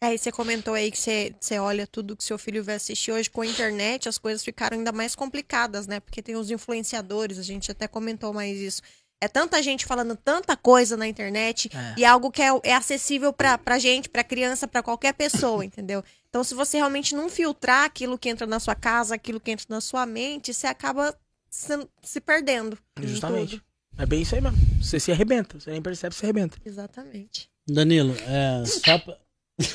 [0.00, 3.10] É, e você comentou aí que você, você olha tudo que seu filho vai assistir
[3.10, 5.98] hoje com a internet, as coisas ficaram ainda mais complicadas, né?
[5.98, 8.82] Porque tem os influenciadores, a gente até comentou mais isso.
[9.20, 11.94] É tanta gente falando tanta coisa na internet É.
[11.98, 15.64] e é algo que é, é acessível pra, pra gente, pra criança, pra qualquer pessoa,
[15.64, 16.04] entendeu?
[16.28, 19.66] Então, se você realmente não filtrar aquilo que entra na sua casa, aquilo que entra
[19.68, 21.16] na sua mente, você acaba
[21.48, 22.76] se, se perdendo.
[23.00, 23.62] Justamente.
[23.96, 24.58] É bem isso aí mesmo.
[24.82, 25.60] Você se arrebenta.
[25.60, 26.58] Você nem percebe, se arrebenta.
[26.64, 27.48] Exatamente.
[27.66, 29.16] Danilo, é, só pra-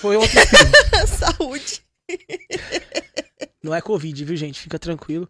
[0.02, 0.38] Foi outro.
[1.18, 1.82] Saúde.
[3.64, 4.60] Não é Covid, viu, gente?
[4.60, 5.28] Fica tranquilo.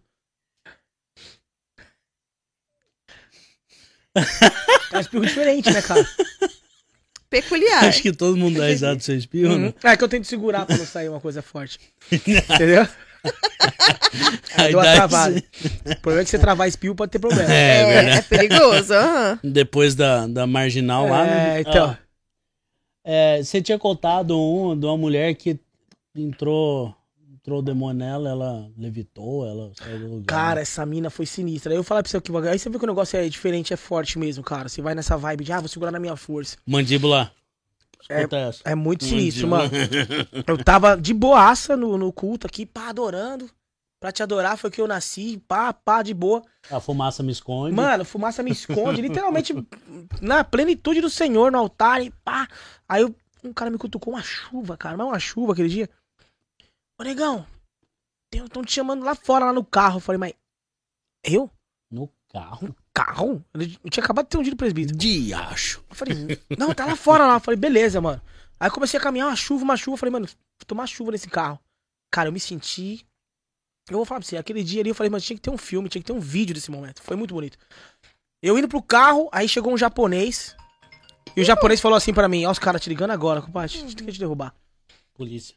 [4.92, 6.08] É um espirro diferente, né, cara?
[7.30, 7.84] Peculiar.
[7.86, 9.68] acho que todo mundo dá risada do seu espirro, né?
[9.68, 9.74] Uhum.
[9.84, 11.80] É que eu tento segurar pra não sair uma coisa forte.
[12.12, 12.88] Entendeu?
[14.58, 15.44] Aí deu uma dá travada.
[15.86, 17.54] O problema é que você travar espirro pode ter problema.
[17.54, 18.18] É, É, verdade.
[18.18, 18.94] é perigoso.
[18.96, 19.40] aham.
[19.44, 21.58] Depois da, da marginal lá, né?
[21.58, 21.90] É, então.
[21.92, 21.98] Ah,
[23.06, 25.60] é, você tinha contado um de uma mulher que
[26.16, 26.96] entrou,
[27.50, 30.26] entrou o demônio nela, ela levitou, ela saiu do lugar.
[30.28, 31.72] Cara, essa mina foi sinistra.
[31.74, 33.78] Aí eu falar pra você que aí você vê que o negócio é diferente, é
[33.78, 34.70] forte mesmo, cara.
[34.70, 36.58] Você vai nessa vibe de, ah, vou segurar na minha força.
[36.66, 37.32] Mandíbula.
[38.08, 38.62] É- essa.
[38.64, 39.70] É muito sinistro, mano.
[40.48, 43.50] Eu tava de boaça no, no culto aqui, pá, adorando.
[44.00, 46.42] Pra te adorar foi que eu nasci, pá, pá, de boa.
[46.72, 47.76] A fumaça me esconde.
[47.76, 49.54] Mano, fumaça me esconde, literalmente
[50.22, 52.48] na plenitude do Senhor, no altar, e pá.
[52.88, 53.14] Aí eu-
[53.44, 55.90] um cara me cutucou uma chuva, cara, mas uma chuva aquele dia.
[57.00, 57.48] Ô, negão,
[58.34, 59.98] estão te chamando lá fora, lá no carro.
[59.98, 60.34] Eu falei, mas
[61.24, 61.50] eu?
[61.90, 62.76] No carro.
[62.94, 63.46] Carro?
[63.54, 64.98] Eu tinha acabado de ter um dia do presbítero.
[64.98, 65.82] Diacho.
[65.90, 66.16] Eu falei,
[66.58, 67.36] não, tá lá fora lá.
[67.36, 68.22] Eu falei, beleza, mano.
[68.60, 69.94] Aí comecei a caminhar uma chuva, uma chuva.
[69.94, 71.58] Eu falei, mano, vou tomar chuva nesse carro.
[72.12, 73.06] Cara, eu me senti
[73.90, 75.58] Eu vou falar pra você, aquele dia ali eu falei, mas tinha que ter um
[75.58, 77.02] filme, tinha que ter um vídeo desse momento.
[77.02, 77.58] Foi muito bonito.
[78.44, 80.54] Eu indo pro carro, aí chegou um japonês.
[81.34, 83.82] E o japonês falou assim pra mim: Ó, os caras te ligando agora, compadre, a
[83.82, 84.54] gente quer te derrubar.
[85.14, 85.56] Polícia.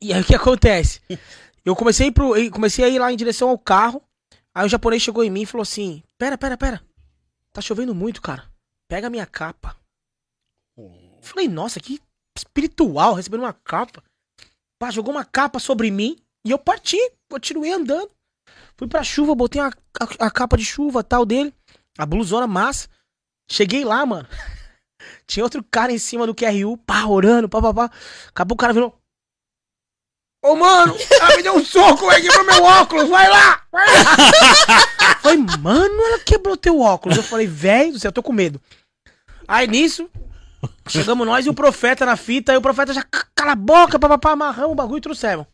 [0.00, 1.00] E aí o que acontece?
[1.64, 4.02] Eu comecei, pro, comecei a ir lá em direção ao carro.
[4.54, 6.82] Aí o japonês chegou em mim e falou assim: Pera, pera, pera.
[7.52, 8.48] Tá chovendo muito, cara.
[8.88, 9.76] Pega a minha capa.
[10.76, 12.00] Eu falei, nossa, que
[12.36, 14.02] espiritual, recebendo uma capa.
[14.80, 18.10] Pá, jogou uma capa sobre mim e eu parti, continuei andando.
[18.76, 21.52] Fui pra chuva, botei a, a, a capa de chuva tal dele,
[21.98, 22.88] a blusona massa.
[23.50, 24.28] Cheguei lá, mano.
[25.26, 27.90] Tinha outro cara em cima do QRU, pá, orando, pá, pá, pá.
[28.28, 28.96] Acabou o cara virou.
[30.42, 35.16] Ô, mano, ela me deu um soco aqui pro meu óculos, vai lá, vai lá.
[35.20, 37.16] Falei, mano, ela quebrou teu óculos.
[37.16, 38.60] Eu falei, velho do céu, eu tô com medo.
[39.48, 40.08] Aí nisso,
[40.88, 43.98] chegamos nós e o profeta na fita, aí o profeta já "C- cala a boca,
[43.98, 45.46] papapá, amarramos o bagulho e trouxemos.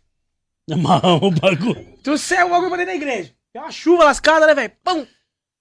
[0.71, 1.87] Amarrar o bagulho.
[2.03, 3.33] Trouxemos o bagulho pra dentro da igreja.
[3.55, 4.73] É uma chuva lascada, né, velho?
[4.83, 5.07] Pum!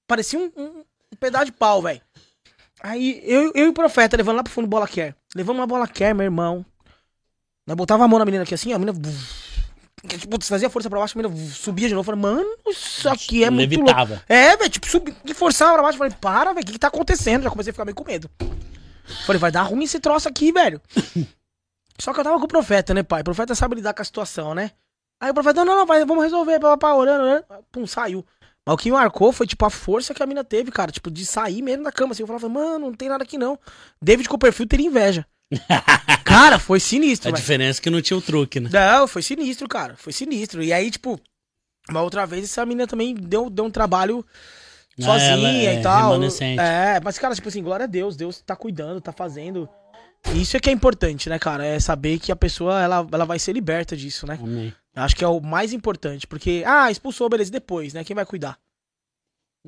[0.08, 0.66] Parecia um, um,
[1.14, 2.02] um pedaço de pau, velho.
[2.82, 5.16] Aí eu, eu e o profeta levando lá pro fundo bola quer.
[5.34, 6.66] Levamos uma bola quer, meu irmão.
[7.66, 9.00] Nós botava a mão na menina aqui assim, ó, a menina.
[10.06, 12.12] Tipo, fazia força pra baixo, a menina subia de novo.
[12.12, 14.20] Eu Falei, mano, isso aqui é muito louco.
[14.28, 15.98] É, velho, tipo, subi, e forçava pra baixo.
[15.98, 17.44] Falei, para, velho, o que, que tá acontecendo?
[17.44, 18.30] Já comecei a ficar meio com medo.
[19.26, 20.82] Falei, vai dar ruim esse troço aqui, velho.
[22.00, 23.22] Só que eu tava com o profeta, né, pai?
[23.22, 24.72] O profeta sabe lidar com a situação, né?
[25.22, 27.46] Aí o profeta, não, não, vai, vamos resolver, papá, orando, orando.
[27.72, 28.26] Pum, saiu.
[28.66, 31.26] Mas o que marcou foi, tipo, a força que a mina teve, cara, tipo, de
[31.26, 32.24] sair mesmo da cama, assim.
[32.24, 33.58] Eu falava, mano, não tem nada aqui não.
[34.02, 35.26] David Copperfield teria inveja.
[36.24, 37.42] cara, foi sinistro, A velho.
[37.42, 38.70] diferença é que não tinha o truque, né?
[38.72, 39.96] Não, foi sinistro, cara.
[39.98, 40.64] Foi sinistro.
[40.64, 41.20] E aí, tipo,
[41.90, 44.26] uma outra vez essa menina também deu, deu um trabalho
[45.00, 46.14] sozinha é e tal.
[46.60, 48.16] É, mas, cara, tipo assim, glória a Deus.
[48.16, 49.68] Deus tá cuidando, tá fazendo.
[50.36, 51.66] Isso é que é importante, né, cara?
[51.66, 54.40] É saber que a pessoa, ela, ela vai ser liberta disso, né?
[54.42, 54.74] Amém.
[54.96, 56.26] Acho que é o mais importante.
[56.28, 58.04] Porque, ah, expulsou, beleza, depois, né?
[58.04, 58.58] Quem vai cuidar?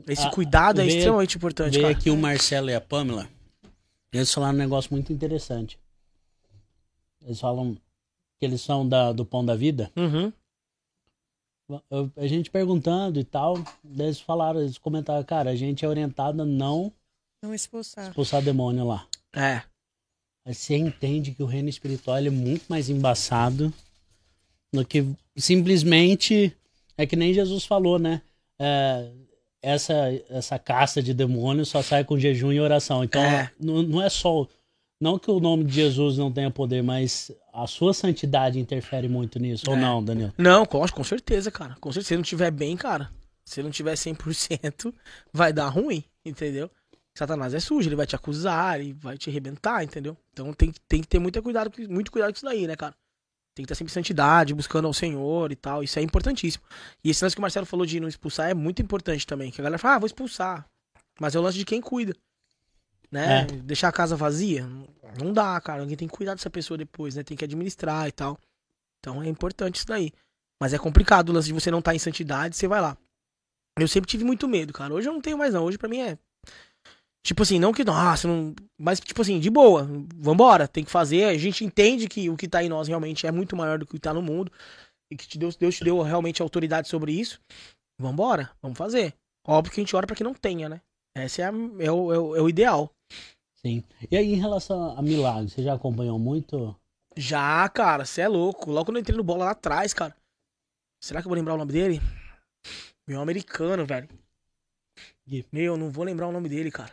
[0.07, 1.97] Esse Ah, cuidado é extremamente importante, Veio cara.
[1.97, 3.29] aqui o Marcelo e a Pamela.
[4.17, 5.77] Eles falaram um negócio muito interessante.
[7.21, 7.75] Eles falam
[8.39, 9.91] que eles são da, do Pão da Vida.
[9.95, 10.31] Uhum.
[11.89, 16.43] Eu- a gente perguntando e tal, eles falaram, eles comentaram, cara, a gente é orientado
[16.43, 16.93] a não
[17.41, 18.07] Não expulsar.
[18.07, 19.07] expulsar demônio lá.
[19.33, 19.63] É.
[20.45, 23.73] Aí você entende que o reino espiritual ele é muito mais embaçado
[24.71, 25.03] do que
[25.35, 26.55] simplesmente
[26.97, 28.21] é que nem Jesus falou, né?
[28.59, 29.11] É,
[29.65, 29.93] essa
[30.29, 33.03] essa caça de demônios só sai com jejum e oração.
[33.03, 33.51] Então É.
[33.59, 34.47] não, não é só
[35.01, 39.39] não que o nome de Jesus não tenha poder, mas a sua santidade interfere muito
[39.39, 39.79] nisso ou É.
[39.79, 40.33] não, Danilo?
[40.37, 41.75] Não, com, com certeza, cara.
[41.81, 42.09] Com certeza.
[42.09, 43.09] Se não tiver bem, cara.
[43.43, 44.93] Se não tiver 100%,
[45.33, 46.69] vai dar ruim, entendeu?
[47.17, 50.17] Satanás é sujo, ele vai te acusar, ele vai te arrebentar, entendeu?
[50.33, 52.93] Então tem, que- tem que ter muito cuidado, muito cuidado com isso daí, né, cara?
[53.55, 55.81] Tem que estar sempre em santidade, buscando ao Senhor e tal.
[55.81, 56.63] Isso é importantíssimo.
[57.01, 59.49] E esse lance que o Marcelo falou de não expulsar é muito importante também.
[59.49, 60.67] Que a galera fala, ah, vou expulsar.
[61.19, 62.13] Mas é o lance de quem cuida.
[63.09, 63.43] Né?
[63.43, 63.45] É.
[63.45, 64.67] Deixar a casa vazia,
[65.17, 65.81] não dá, cara.
[65.81, 67.23] Alguém tem que cuidar dessa pessoa depois, né?
[67.23, 68.37] Tem que administrar e tal.
[68.99, 70.11] Então é importante isso daí.
[70.61, 72.97] Mas é complicado o lance de você não estar em santidade, você vai lá.
[73.79, 74.93] Eu sempre tive muito medo, cara.
[74.93, 75.63] Hoje eu não tenho mais, não.
[75.63, 76.17] Hoje pra mim é.
[77.25, 77.83] Tipo assim, não que.
[77.83, 78.53] Nossa, não.
[78.79, 79.89] Mas, tipo assim, de boa.
[80.15, 81.23] Vambora, tem que fazer.
[81.25, 83.93] A gente entende que o que tá em nós realmente é muito maior do que
[83.93, 84.51] o que tá no mundo.
[85.11, 87.41] E que Deus, Deus te deu realmente autoridade sobre isso.
[87.99, 89.15] Vambora, vamos fazer.
[89.47, 90.81] Óbvio que a gente ora pra que não tenha, né?
[91.17, 92.91] Esse é, a- é o, é o- é o ideal.
[93.55, 93.83] Sim.
[94.11, 96.75] E aí em relação a milagres, você já acompanhou muito?
[97.17, 98.69] Já, cara, você é louco.
[98.69, 100.15] Logo quando eu entrei no bola lá atrás, cara.
[101.03, 101.99] Será que eu vou lembrar o nome dele?
[103.07, 104.07] Meu americano, velho.
[105.51, 106.91] Meu, não vou lembrar o nome dele, cara.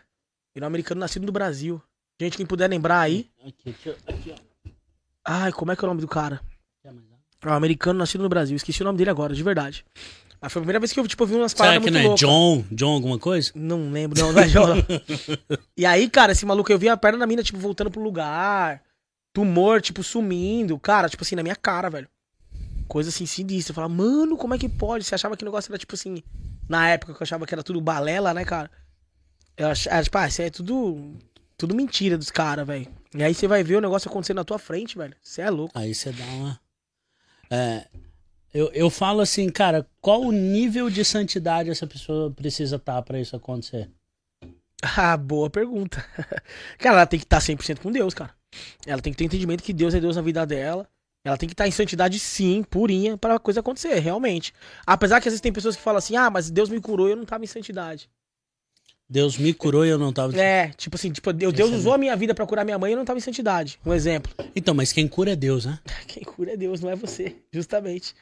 [0.55, 1.81] Ele é um americano nascido no Brasil.
[2.21, 3.31] Gente, quem puder lembrar aí.
[3.47, 3.75] Aqui,
[4.07, 4.71] aqui, ó.
[5.25, 6.41] Ai, como é que é o nome do cara?
[6.85, 8.57] É um americano nascido no Brasil.
[8.57, 9.85] Esqueci o nome dele agora, de verdade.
[10.41, 12.01] Mas foi a primeira vez que eu, tipo, vi umas Será paradas que muito não
[12.01, 12.21] é loucas.
[12.21, 12.65] John?
[12.71, 13.51] John alguma coisa?
[13.55, 14.85] Não lembro, não, não é John, não.
[15.77, 18.83] E aí, cara, esse maluco, eu vi a perna da mina, tipo, voltando pro lugar.
[19.33, 20.79] Tumor, tipo, sumindo.
[20.79, 22.09] Cara, tipo assim, na minha cara, velho.
[22.87, 23.73] Coisa assim, sinistra.
[23.73, 25.05] Eu falava, mano, como é que pode?
[25.05, 26.23] Você achava que o negócio era, tipo assim...
[26.69, 28.71] Na época que eu achava que era tudo balela, né, cara?
[29.57, 31.17] Eu achava, tipo, ah, isso é tudo...
[31.57, 32.89] Tudo mentira dos caras, velho.
[33.15, 35.15] E aí você vai ver o negócio acontecendo na tua frente, velho.
[35.23, 35.79] Você é louco.
[35.79, 36.61] Aí você dá uma.
[37.49, 37.87] É,
[38.53, 43.21] eu, eu falo assim, cara, qual o nível de santidade essa pessoa precisa estar pra
[43.21, 43.91] isso acontecer?
[44.83, 46.05] Ah, boa pergunta.
[46.79, 48.35] cara, ela tem que estar 100% com Deus, cara.
[48.87, 50.89] Ela tem que ter entendimento que Deus é Deus na vida dela.
[51.25, 54.53] Ela tem que estar em santidade, sim, purinha, para a coisa acontecer, realmente.
[54.85, 57.13] Apesar que às vezes tem pessoas que falam assim: ah, mas Deus me curou e
[57.13, 58.11] eu não tava em santidade.
[59.13, 60.35] Deus me curou e eu não tava.
[60.41, 62.95] É, tipo assim, tipo, Deus, Deus usou a minha vida pra curar minha mãe e
[62.95, 63.79] eu não tava em santidade.
[63.85, 64.33] Um exemplo.
[64.57, 65.79] Então, mas quem cura é Deus, né?
[66.09, 68.15] Quem cura é Deus, não é você, justamente.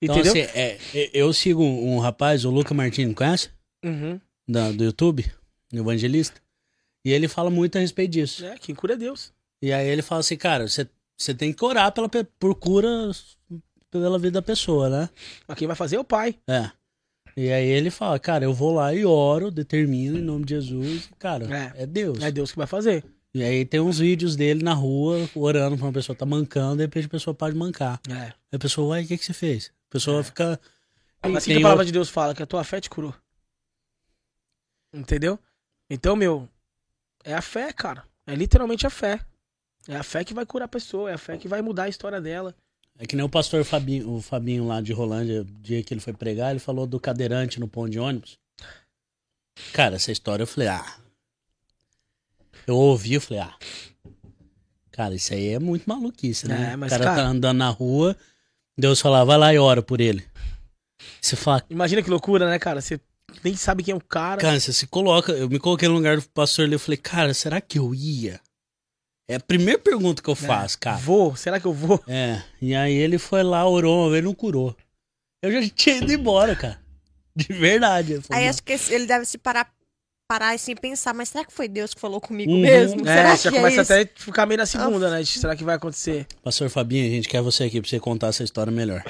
[0.00, 0.32] Então, Entendeu?
[0.32, 3.50] assim, é, é, eu sigo um, um rapaz, o Luca Martins, conhece?
[3.84, 4.18] Uhum.
[4.48, 5.30] Da- do YouTube,
[5.70, 6.40] evangelista.
[7.04, 8.42] E ele fala muito a respeito disso.
[8.46, 9.32] É, quem cura é Deus.
[9.62, 10.88] E aí ele fala assim, cara, você,
[11.18, 13.10] você tem que orar pela, pe- por cura
[13.90, 15.10] pela vida da pessoa, né?
[15.46, 16.34] Mas quem vai fazer é o pai.
[16.48, 16.70] É.
[17.36, 21.08] E aí ele fala, cara, eu vou lá e oro, determino em nome de Jesus,
[21.18, 21.44] cara,
[21.76, 21.82] É.
[21.82, 22.22] é, Deus.
[22.22, 23.04] É Deus que vai fazer.
[23.32, 26.82] E aí tem uns vídeos dele na rua, orando pra uma pessoa tá mancando, de
[26.82, 28.00] repente a pessoa pode mancar.
[28.08, 28.12] É.
[28.14, 29.72] Aí a pessoa, uai, o que, que você fez?
[29.88, 30.60] A pessoa fica.
[31.22, 33.14] Mas assim que a palavra outro- de Deus fala, que a tua fé te curou.
[34.92, 35.38] Entendeu?
[35.88, 36.48] Então, meu,
[37.24, 38.04] é a fé, cara.
[38.26, 39.20] É literalmente a fé.
[39.88, 41.88] É a fé que vai curar a pessoa, é a fé que vai mudar a
[41.88, 42.54] história dela.
[43.02, 46.02] É que nem o pastor Fabinho, o Fabinho lá de Rolândia, o dia que ele
[46.02, 48.38] foi pregar, ele falou do cadeirante no ponto de ônibus.
[49.72, 50.96] Cara, essa história eu falei, ah.
[52.66, 53.56] Eu ouvi, eu falei, ah.
[54.92, 56.72] Cara, isso aí é muito maluquice, né?
[56.72, 58.14] É, mas, o cara, cara- tá andando na rua,
[58.76, 60.22] Deus fala, vai lá e ora por ele.
[61.22, 62.82] Você fala, Imagina que loucura, né, cara?
[62.82, 63.00] Você
[63.42, 64.42] nem sabe quem é o cara.
[64.42, 65.32] cara, você se coloca.
[65.32, 68.38] Eu me coloquei no lugar do pastor ali, eu falei, cara, será que eu ia?
[69.30, 70.96] É a primeira pergunta que eu É, faço, cara.
[70.96, 72.02] Vou, será que eu vou?
[72.08, 74.76] É, e aí ele foi lá, orou uma vez, não curou.
[75.40, 76.80] Eu já tinha ido embora, cara.
[77.36, 78.20] De verdade.
[78.22, 79.70] Falei, Aí "Não." acho que ele deve se parar,
[80.28, 82.60] parar assim e pensar, mas será que foi Deus que falou comigo Uhum.
[82.60, 83.02] mesmo?
[83.08, 85.22] É, será já que começa é até a ficar meio na segunda, né?
[85.22, 86.26] de Será que vai acontecer?
[86.42, 89.04] Pastor Fabinho, a gente quer você aqui pra você contar essa história melhor.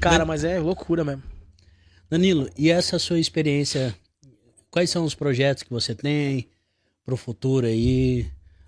[0.00, 1.22] Cara, mas é loucura mesmo.
[2.10, 3.94] Danilo, e essa sua experiência?
[4.70, 6.48] Quais são os projetos que você tem
[7.04, 8.26] pro futuro aí?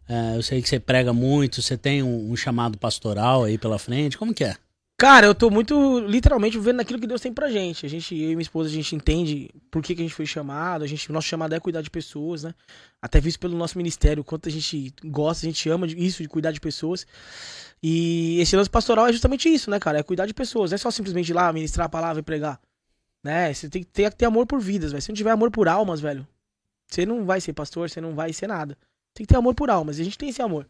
[0.09, 3.79] É, eu sei que você prega muito, você tem um, um chamado pastoral aí pela
[3.79, 4.57] frente, como que é?
[4.99, 7.85] Cara, eu tô muito, literalmente, vendo naquilo que Deus tem pra gente.
[7.85, 10.25] A gente, eu e minha esposa, a gente entende por que, que a gente foi
[10.25, 10.85] chamado.
[10.85, 12.55] A gente, o nosso chamado é cuidar de pessoas, né?
[13.03, 16.51] Até visto pelo nosso ministério, quanto a gente gosta, a gente ama isso, de cuidar
[16.51, 17.07] de pessoas.
[17.83, 19.99] E esse lance pastoral é justamente isso, né, cara?
[19.99, 20.71] É cuidar de pessoas.
[20.71, 22.59] Não é só simplesmente ir lá, ministrar a palavra e pregar.
[23.23, 23.53] Né?
[23.53, 25.03] Você tem que ter, ter amor por vidas, velho.
[25.03, 26.27] Se não tiver amor por almas, velho,
[26.89, 28.79] você não vai ser pastor, você não vai ser nada.
[29.17, 29.99] Tem que ter amor por almas.
[29.99, 30.69] E a gente tem esse amor.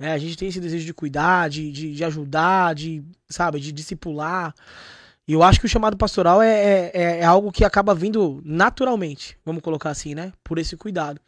[0.00, 0.12] né?
[0.12, 4.52] a gente tem esse desejo de cuidar, de, de, de ajudar, de, sabe, de discipular.
[5.28, 8.42] E eu acho que o chamado pastoral é, é, é- é algo que acaba vindo
[8.44, 10.32] naturalmente, vamos colocar assim, né?
[10.42, 11.20] Por esse cuidado.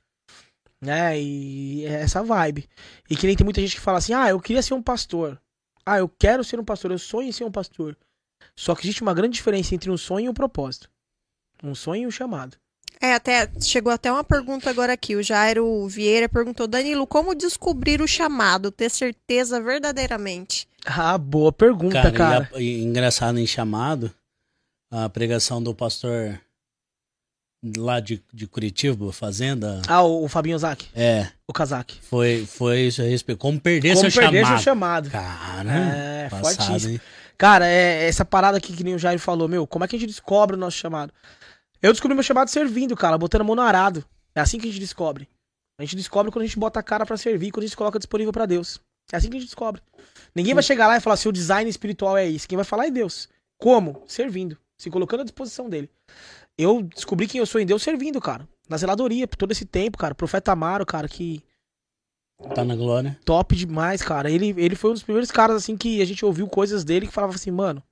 [0.80, 1.20] Né?
[1.20, 2.68] E é essa vibe.
[3.08, 5.40] E que nem tem muita gente que fala assim: ah, eu queria ser um pastor.
[5.86, 7.96] Ah, eu quero ser um pastor, eu sonho em ser um pastor.
[8.56, 10.90] Só que existe uma grande diferença entre um sonho e um propósito.
[11.62, 12.56] Um sonho e um chamado.
[13.00, 15.14] É, até chegou até uma pergunta agora aqui.
[15.16, 18.70] O Jairo Vieira perguntou: Danilo, como descobrir o chamado?
[18.70, 20.66] Ter certeza verdadeiramente?
[20.84, 22.50] Ah, boa pergunta, Cara, cara.
[22.54, 24.12] E, a- e engraçado em chamado,
[24.90, 26.40] a pregação do pastor
[27.76, 31.98] lá de, de Curitiba, Fazenda, Ah, o, o Fabinho Ozaki, é, o Kazaki.
[32.02, 33.38] foi, foi isso a respeito.
[33.38, 34.56] Como perder Como seu perder chamado.
[34.58, 35.10] seu chamado.
[35.10, 36.92] Cara, É, passado, fortíssimo.
[36.94, 37.00] hein?
[37.36, 39.98] Cara, é essa parada aqui que nem o Jair falou, meu, como é que a
[39.98, 41.12] gente descobre o nosso chamado?
[41.82, 44.04] Eu descobri meu chamado servindo, cara, botando a mão no arado.
[44.34, 45.28] É assim que a gente descobre.
[45.78, 47.76] A gente descobre quando a gente bota a cara pra servir, quando a gente se
[47.76, 48.80] coloca disponível pra Deus.
[49.12, 49.80] É assim que a gente descobre.
[50.34, 52.48] Ninguém vai chegar lá e falar assim, o design espiritual é isso.
[52.48, 53.28] Quem vai falar é Deus.
[53.58, 54.02] Como?
[54.06, 54.58] Servindo.
[54.76, 55.88] Se colocando à disposição dele.
[56.56, 58.46] Eu descobri quem eu sou em Deus servindo, cara.
[58.68, 60.14] Na zeladoria, por todo esse tempo, cara.
[60.14, 61.42] Profeta Amaro, cara, que
[62.54, 63.18] Tá na glória.
[63.24, 64.30] top demais, cara.
[64.30, 67.12] Ele, ele foi um dos primeiros caras, assim, que a gente ouviu coisas dele que
[67.12, 67.82] falava assim, mano,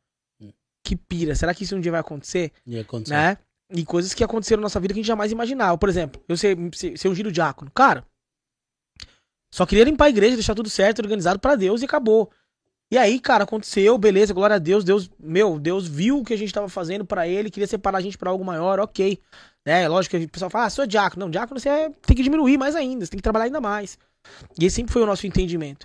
[0.84, 1.34] que pira.
[1.34, 2.52] Será que isso um dia vai acontecer?
[2.64, 3.16] E aconteceu.
[3.16, 3.38] Né?
[3.70, 5.76] E coisas que aconteceram na nossa vida que a gente jamais imaginava.
[5.76, 7.70] Por exemplo, eu ser, ser, ser ungido diácono.
[7.72, 8.06] Cara,
[9.52, 12.30] só queria limpar a igreja, deixar tudo certo, organizado pra Deus e acabou.
[12.90, 16.38] E aí, cara, aconteceu, beleza, glória a Deus, Deus, meu, Deus viu o que a
[16.38, 19.18] gente tava fazendo pra ele, queria separar a gente pra algo maior, ok.
[19.64, 21.24] É, lógico que o pessoal fala, ah, sou diácono.
[21.24, 23.98] Não, diácono você é- tem que diminuir mais ainda, você tem que trabalhar ainda mais.
[24.60, 25.84] E esse sempre foi o nosso entendimento.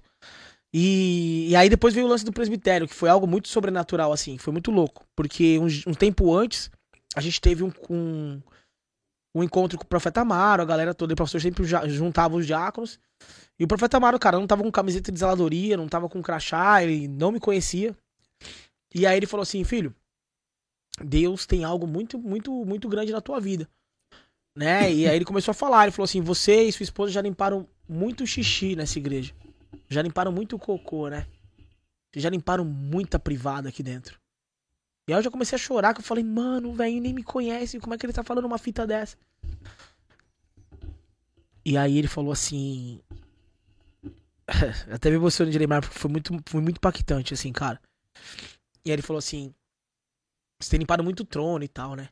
[0.74, 4.38] E, e aí depois veio o lance do presbitério, que foi algo muito sobrenatural, assim,
[4.38, 5.04] foi muito louco.
[5.16, 6.70] Porque um, um tempo antes,
[7.16, 8.42] a gente teve um, um,
[9.36, 12.46] um encontro com o profeta Amaro, a galera toda, e o pastor sempre juntava os
[12.46, 13.00] diáconos.
[13.60, 16.84] E o profeta Amaro, cara, não tava com camiseta de zeladoria, não tava com crachá,
[16.84, 17.96] ele não me conhecia.
[18.94, 19.96] E aí ele falou assim, filho,
[21.04, 23.70] Deus tem algo muito, muito, muito grande na tua vida.
[24.56, 24.92] Né?
[24.94, 27.68] E aí ele começou a falar, ele falou assim, você e sua esposa já limparam
[27.88, 29.34] muito xixi nessa igreja.
[29.90, 31.26] Já limparam muito cocô, né?
[32.16, 34.21] Já limparam muita privada aqui dentro.
[35.08, 37.24] E aí eu já comecei a chorar, que eu falei, mano, o velho nem me
[37.24, 39.18] conhece, como é que ele tá falando uma fita dessa?
[41.66, 43.02] E aí ele falou assim.
[44.92, 47.80] Até me emocionei de lembrar, porque foi muito, foi muito impactante, assim, cara.
[48.84, 49.54] E aí ele falou assim:
[50.60, 52.10] Você tem limpado muito o trono e tal, né?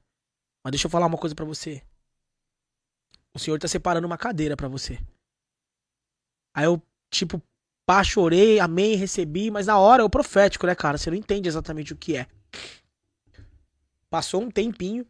[0.64, 1.84] Mas deixa eu falar uma coisa pra você.
[3.34, 5.00] O senhor tá separando uma cadeira pra você.
[6.56, 7.42] Aí eu, tipo,
[7.86, 10.98] pá, chorei, amei, recebi, mas na hora é o profético, né, cara?
[10.98, 12.28] Você não entende exatamente o que é.
[14.10, 15.06] Passou um tempinho,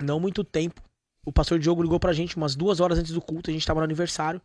[0.00, 0.80] não muito tempo.
[1.26, 3.80] O pastor Diogo ligou pra gente umas duas horas antes do culto, a gente tava
[3.80, 4.40] no aniversário.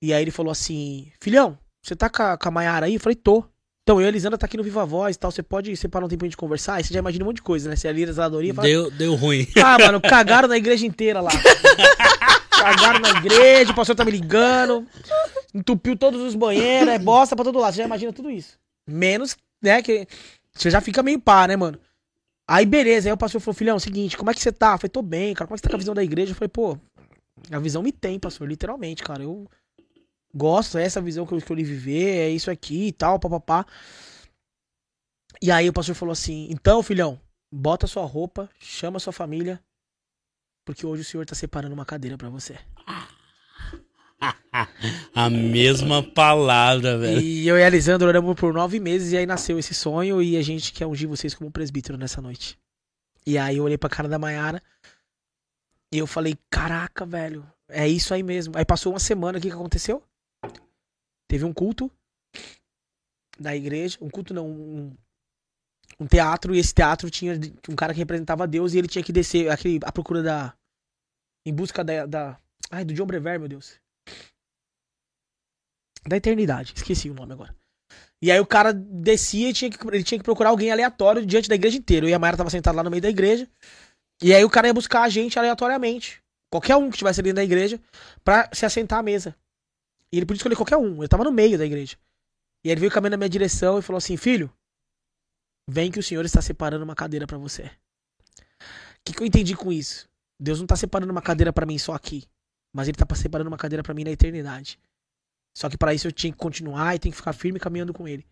[0.00, 2.94] E aí ele falou assim: Filhão, você tá com a, com a Maiara aí?
[2.94, 3.44] Eu falei, tô.
[3.82, 5.32] Então, eu e a Elisandra tá aqui no Viva Voz e tal.
[5.32, 6.74] Você pode separar um tempo pra gente conversar?
[6.74, 7.74] Aí você já imagina um monte de coisa, né?
[7.74, 9.46] Você é ali da zeladoria fala, Deu, deu ruim.
[9.56, 11.30] Ah, mano, cagaram na igreja inteira lá.
[12.50, 14.86] cagaram na igreja, o pastor tá me ligando.
[15.52, 17.72] Entupiu todos os banheiros, é bosta pra todo lado.
[17.72, 18.56] Você já imagina tudo isso.
[18.88, 20.06] Menos, né, que
[20.54, 21.78] você já fica meio pá, né, mano?
[22.48, 23.08] Aí, beleza.
[23.08, 24.72] Aí o pastor falou, filhão, seguinte, como é que você tá?
[24.74, 25.46] Eu falei, tô bem, cara.
[25.46, 26.32] Como é que você tá com a visão da igreja?
[26.32, 26.78] Eu falei, pô,
[27.50, 29.22] a visão me tem, pastor, literalmente, cara.
[29.22, 29.48] Eu
[30.34, 33.66] gosto, é essa visão que eu escolhi viver, é isso aqui e tal, papapá.
[35.40, 37.20] E aí o pastor falou assim: então, filhão,
[37.52, 39.60] bota sua roupa, chama sua família,
[40.64, 42.58] porque hoje o senhor tá separando uma cadeira pra você.
[45.14, 47.20] A mesma palavra, velho.
[47.20, 50.36] E eu e a Elisandro oramos por nove meses e aí nasceu esse sonho e
[50.36, 52.58] a gente quer ungir vocês como presbítero nessa noite.
[53.26, 54.62] E aí eu olhei pra cara da Maiara
[55.92, 58.56] e eu falei, caraca, velho, é isso aí mesmo.
[58.56, 60.02] Aí passou uma semana, o que, que aconteceu?
[61.28, 61.90] Teve um culto
[63.38, 64.96] da igreja, um culto não, um,
[65.98, 69.12] um teatro, e esse teatro tinha um cara que representava Deus e ele tinha que
[69.12, 70.54] descer aquele, a procura da.
[71.44, 72.06] Em busca da.
[72.06, 73.80] da ai, do John Brever, meu Deus.
[76.06, 77.54] Da eternidade, esqueci o nome agora.
[78.20, 81.48] E aí o cara descia e tinha que, ele tinha que procurar alguém aleatório diante
[81.48, 82.06] da igreja inteira.
[82.06, 83.48] Eu e a Mayara tava sentado lá no meio da igreja.
[84.22, 86.22] E aí o cara ia buscar a gente aleatoriamente.
[86.48, 87.80] Qualquer um que estivesse ali da igreja,
[88.22, 89.34] pra se assentar à mesa.
[90.12, 90.98] E ele podia escolher qualquer um.
[90.98, 91.96] Ele tava no meio da igreja.
[92.64, 94.52] E aí ele veio caminhando na minha direção e falou assim: Filho,
[95.68, 97.62] vem que o Senhor está separando uma cadeira pra você.
[97.62, 100.08] O que, que eu entendi com isso?
[100.38, 102.24] Deus não tá separando uma cadeira pra mim só aqui.
[102.72, 104.78] Mas ele tá separando uma cadeira pra mim na eternidade.
[105.54, 108.08] Só que pra isso eu tinha que continuar e tem que ficar firme caminhando com
[108.08, 108.24] ele.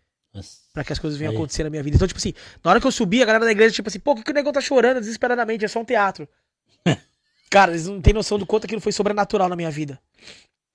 [0.73, 1.95] Pra que as coisas venham acontecer na minha vida.
[1.95, 2.33] Então, tipo assim,
[2.63, 4.31] na hora que eu subi, a galera da igreja, tipo assim, pô, por que, que
[4.31, 5.65] o negão tá chorando desesperadamente?
[5.65, 6.27] É só um teatro.
[7.49, 9.99] cara, eles não têm noção do quanto aquilo foi sobrenatural na minha vida.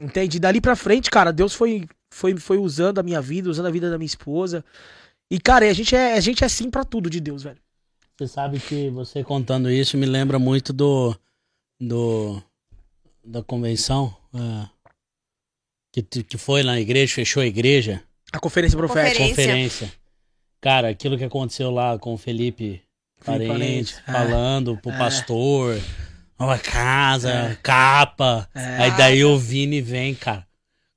[0.00, 0.38] Entende?
[0.38, 3.90] Dali pra frente, cara, Deus foi, foi, foi usando a minha vida, usando a vida
[3.90, 4.62] da minha esposa.
[5.30, 7.58] E, cara, a gente é, a gente é sim pra tudo de Deus, velho.
[8.18, 11.14] Você sabe que você contando isso me lembra muito do.
[11.80, 12.42] do
[13.24, 14.14] da convenção.
[14.34, 14.75] é,
[16.02, 18.02] que, que foi na igreja, fechou a igreja.
[18.32, 19.18] A conferência profética.
[19.26, 19.44] Conferência.
[19.86, 19.92] conferência.
[20.60, 22.82] Cara, aquilo que aconteceu lá com o Felipe
[23.20, 24.12] Felipe Parente, Parente, é.
[24.12, 24.98] falando pro É.
[24.98, 25.80] pastor,
[26.38, 27.58] uma casa, É.
[27.62, 28.48] capa.
[28.54, 28.76] É.
[28.82, 30.46] Aí daí o Vini vem, cara,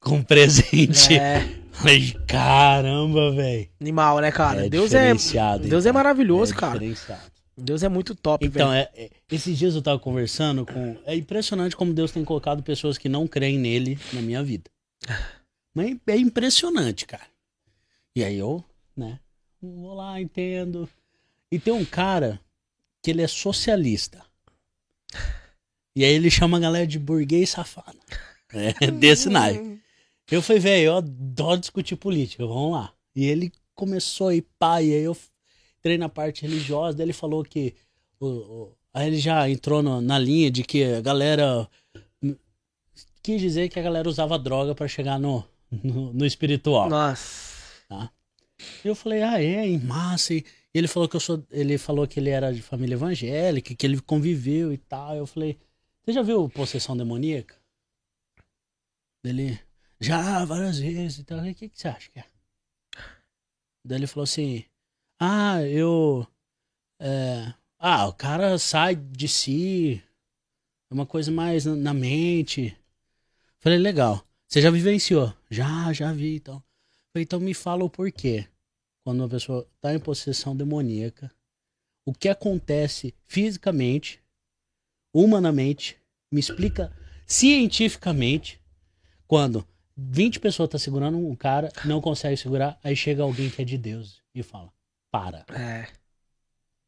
[0.01, 1.15] com um presente.
[1.17, 3.69] É, Falei, caramba, velho.
[3.79, 4.69] animal, né, cara?
[4.69, 5.33] Deus é, Deus
[5.85, 5.93] é cara?
[5.93, 6.79] maravilhoso, É cara.
[7.57, 10.97] Deus é muito top, Então, é, é- esses dias eu tava conversando com.
[11.05, 14.63] É impressionante como Deus tem colocado pessoas que não creem nele na minha vida.
[15.73, 17.27] Mas é impressionante, cara.
[18.15, 18.63] E aí eu,
[18.95, 19.19] né?
[19.61, 20.89] Vou lá, entendo.
[21.51, 22.39] E tem um cara
[23.01, 24.23] que ele é socialista.
[25.95, 27.97] E aí ele chama a galera de burguês safado.
[28.53, 29.79] É desse naipe.
[30.31, 32.93] Eu falei, velho, eu adoro discutir política, vamos lá.
[33.15, 35.17] E ele começou aí, e aí eu
[35.79, 37.73] entrei na parte religiosa, daí ele falou que.
[38.19, 41.67] O, o- aí ele já entrou no- na linha de que a galera.
[43.21, 46.89] Quis dizer que a galera usava droga pra chegar no, no, no espiritual.
[46.89, 48.11] Nossa.
[48.83, 50.33] Eu falei, ah, é, em massa.
[50.33, 51.43] E ele falou que eu sou.
[51.49, 55.15] Ele falou que ele era de família evangélica, que ele conviveu e tal.
[55.15, 55.57] Eu falei,
[56.03, 57.55] você já viu possessão demoníaca?
[59.23, 59.59] Ele,
[59.99, 62.25] já, várias vezes e falei, O que, que você acha que é?
[63.85, 64.65] Daí ele falou assim,
[65.19, 66.27] ah, eu.
[66.99, 70.03] é, ah, o cara sai de si.
[70.91, 72.75] É uma coisa mais na, na mente.
[73.59, 74.25] Falei, legal.
[74.47, 75.33] Você já vivenciou?
[75.49, 76.63] Já, já vi então.
[77.11, 78.47] Falei, então me fala o porquê.
[79.03, 81.31] Quando uma pessoa está em possessão demoníaca,
[82.05, 84.21] o que acontece fisicamente,
[85.13, 85.97] humanamente,
[86.31, 86.95] me explica
[87.27, 88.61] cientificamente,
[89.27, 93.65] quando 20 pessoas estão segurando um cara, não consegue segurar, aí chega alguém que é
[93.65, 94.73] de Deus e fala,
[95.11, 95.45] para.
[95.49, 95.91] É.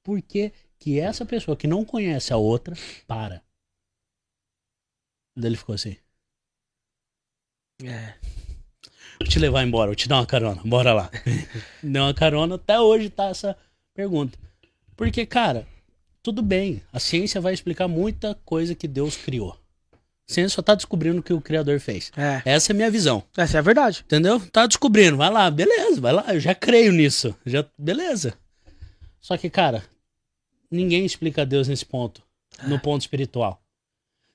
[0.03, 2.75] Por que que essa pessoa que não conhece a outra,
[3.05, 3.43] para?
[5.35, 5.97] Daí ele ficou assim,
[7.85, 8.13] É.
[9.19, 11.11] Vou te levar embora, vou te dar uma carona, bora lá.
[11.83, 13.55] Deu uma carona, até hoje tá essa
[13.93, 14.37] pergunta.
[14.95, 15.67] Porque, cara,
[16.23, 19.57] tudo bem, a ciência vai explicar muita coisa que Deus criou.
[20.29, 22.11] A ciência só tá descobrindo o que o Criador fez.
[22.17, 22.41] É.
[22.45, 24.01] Essa é a minha visão, Essa é a verdade.
[24.05, 24.39] entendeu?
[24.51, 28.33] Tá descobrindo, vai lá, beleza, vai lá, eu já creio nisso, já, beleza.
[29.19, 29.83] Só que, cara,
[30.69, 32.23] ninguém explica Deus nesse ponto,
[32.63, 33.61] no ponto espiritual.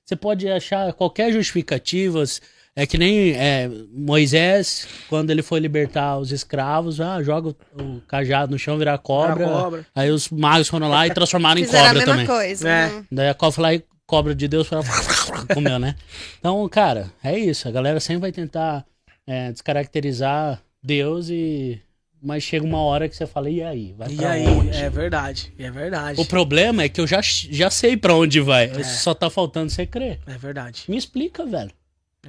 [0.05, 2.41] Você pode achar qualquer justificativas,
[2.79, 8.01] É que nem é, Moisés, quando ele foi libertar os escravos, ah, joga o, o
[8.07, 9.47] cajado no chão, virar cobra.
[9.47, 9.85] Cobra.
[9.95, 12.27] Aí os magos foram lá e transformaram em Fizeram a cobra mesma também.
[12.27, 12.69] coisa.
[12.69, 12.87] É.
[12.89, 13.03] né?
[13.11, 14.83] Daí a cobra foi lá e cobra de Deus foi lá,
[15.55, 15.95] comeu, né?
[16.37, 17.67] Então, cara, é isso.
[17.67, 18.85] A galera sempre vai tentar
[19.25, 21.81] é, descaracterizar Deus e.
[22.21, 23.93] Mas chega uma hora que você fala, e aí?
[23.97, 24.69] Vai E pra aí, onde?
[24.75, 26.19] é verdade, é verdade.
[26.19, 28.83] O problema é que eu já, já sei pra onde vai.
[28.83, 30.19] Só tá faltando você crer.
[30.25, 31.71] É verdade, Me explica, velho.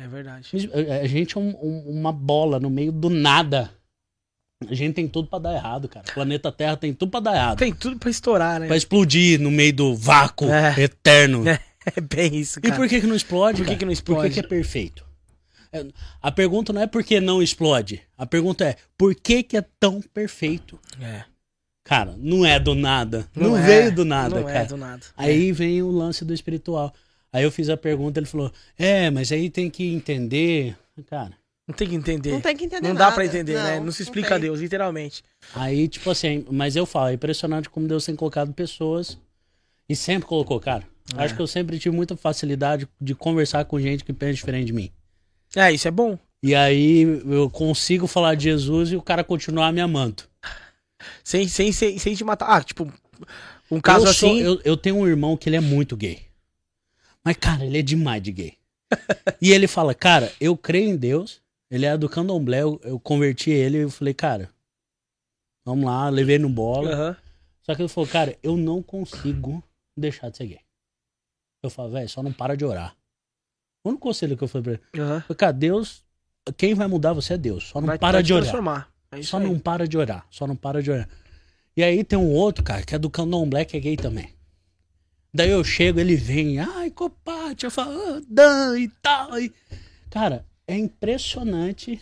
[0.05, 0.49] É verdade.
[1.02, 3.70] A gente é um- um- uma bola no meio do nada.
[4.68, 6.05] A gente tem tudo pra dar errado, cara.
[6.10, 7.59] O planeta Terra tem tudo pra dar errado.
[7.59, 8.67] Tem tudo pra estourar, né?
[8.67, 10.81] Pra explodir no meio do vácuo É.
[10.81, 11.47] eterno.
[11.49, 11.60] É,
[11.97, 12.75] é bem isso, E cara.
[12.77, 14.28] por que que não explode, Por que que não Por explode?
[14.35, 15.07] que que é perfeito?
[15.73, 15.86] É,
[16.23, 18.01] A pergunta não é por que não explode.
[18.17, 20.78] A pergunta é por que que é tão perfeito?
[21.01, 21.23] É.
[21.85, 23.27] Cara, não é do nada.
[23.36, 24.59] Não, é, veio do nada, não cara.
[24.59, 25.02] é do nada.
[25.17, 26.93] Aí vem o lance do espiritual.
[27.32, 30.76] Aí eu fiz a pergunta, ele falou: "É, mas aí tem que entender".
[31.08, 31.32] Cara,
[31.66, 32.32] Não tem que entender.
[32.32, 33.10] Não tem que entender Não nada.
[33.10, 33.78] dá pra entender, né?
[33.78, 34.42] Não se explica a tem.
[34.42, 35.23] Deus, literalmente.
[35.55, 39.18] Aí, tipo assim, mas eu falo, é impressionante como Deus tem colocado pessoas.
[39.89, 40.82] E sempre colocou, cara.
[41.16, 41.23] É.
[41.23, 44.73] Acho que eu sempre tive muita facilidade de conversar com gente que pensa diferente de
[44.73, 44.90] mim.
[45.55, 46.18] É, isso é bom.
[46.42, 50.23] E aí eu consigo falar de Jesus e o cara continuar me amando.
[51.24, 52.47] Sem, sem, sem, sem te matar.
[52.48, 52.92] Ah, tipo,
[53.70, 54.40] um caso eu, sou- assim.
[54.40, 56.20] eu, eu tenho um irmão que ele é muito gay.
[57.25, 58.55] Mas, cara, ele é demais de gay.
[59.43, 61.41] e ele fala, cara, eu creio em Deus.
[61.71, 64.49] Ele é do candomblé, eu, eu converti ele e eu falei, cara,
[65.65, 66.91] vamos lá, levei no bola.
[66.93, 67.17] Aham.
[67.63, 69.63] Só que ele falou, cara, eu não consigo
[69.95, 70.61] deixar de ser gay.
[71.63, 72.97] Eu falo, velho, só não para de orar.
[73.85, 75.21] O único conselho que eu falei pra ele, Aham.
[75.27, 76.03] foi, cara, Deus,
[76.57, 77.65] quem vai mudar você é Deus.
[77.65, 78.87] Só não Vai- para vai de orar.
[79.13, 79.45] É Só aí.
[79.45, 80.27] não para de orar.
[80.31, 81.09] Só não para de orar.
[81.77, 84.31] E aí tem um outro, cara, que é do candomblé, que é gay também.
[85.32, 89.39] Daí eu chego, ele vem, ai, copate, eu falo, ah, Dan e tal.
[89.39, 89.52] E...
[90.10, 92.00] Cara, é impressionante.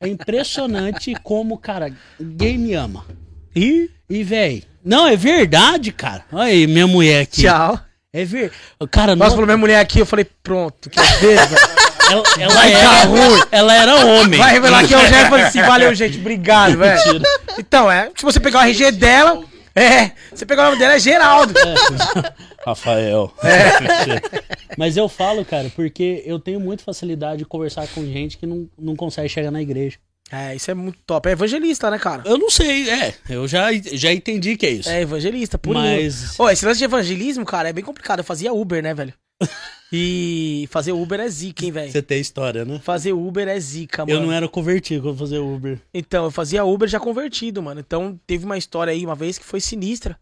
[0.00, 3.04] É impressionante como, cara, gay me ama.
[3.54, 6.24] Ih, E, véi, não, é verdade, cara.
[6.32, 7.42] Olha aí, minha mulher aqui.
[7.42, 7.78] tchau.
[8.14, 8.52] É ver.
[8.90, 11.62] Cara, Nossa, não, falou minha mulher aqui, eu falei, pronto, ver, velho?
[12.10, 13.40] ela, ela Vai era, ruim.
[13.50, 14.38] ela era homem.
[14.38, 17.22] Vai revelar que é o Jair e assim, valeu, gente, obrigado, velho.
[17.58, 19.42] Então, é, se você pegar o RG dela,
[19.74, 21.54] é, você pegar o nome dela, é Geraldo.
[22.64, 23.32] Rafael.
[23.42, 24.42] É.
[24.76, 28.68] Mas eu falo, cara, porque eu tenho muita facilidade de conversar com gente que não,
[28.78, 29.98] não consegue chegar na igreja.
[30.30, 31.28] É, isso é muito top.
[31.28, 32.22] É evangelista, né, cara?
[32.24, 33.14] Eu não sei, é.
[33.28, 34.88] Eu já, já entendi que é isso.
[34.88, 36.38] É evangelista, por Mas.
[36.40, 38.20] Ô, esse lance de evangelismo, cara, é bem complicado.
[38.20, 39.12] Eu fazia Uber, né, velho?
[39.94, 41.92] E fazer Uber é zica, hein, velho?
[41.92, 42.78] Você tem história, né?
[42.78, 44.18] Fazer Uber é zica, mano.
[44.18, 45.78] Eu não era convertido quando fazia Uber.
[45.92, 47.78] Então, eu fazia Uber já convertido, mano.
[47.78, 50.18] Então, teve uma história aí uma vez que foi sinistra.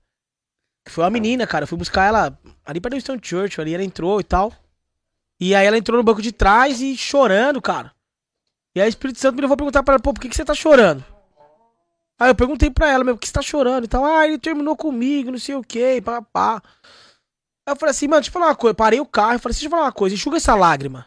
[0.85, 1.63] Que foi uma menina, cara.
[1.63, 4.53] Eu fui buscar ela ali perto do Stone Church, ali ela entrou e tal.
[5.41, 7.93] E aí ela entrou no banco de trás e chorando, cara.
[8.75, 10.35] E aí o Espírito Santo me levou a perguntar pra ela, pô, por que, que
[10.37, 11.05] você tá chorando?
[12.19, 14.05] Aí eu perguntei pra ela, meu, por que você tá chorando e tal?
[14.05, 16.61] Ah, ele terminou comigo, não sei o que, pá, pá.
[17.71, 18.75] Eu falei assim, mano, deixa eu falar uma coisa.
[18.75, 21.07] Parei o carro e falei assim, deixa eu falar uma coisa, enxuga essa lágrima.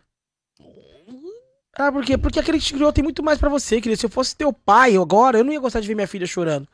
[1.76, 2.18] Ah, por quê?
[2.18, 4.00] Porque aquele que te criou tem muito mais pra você, querido.
[4.00, 6.68] Se eu fosse teu pai agora, eu não ia gostar de ver minha filha chorando.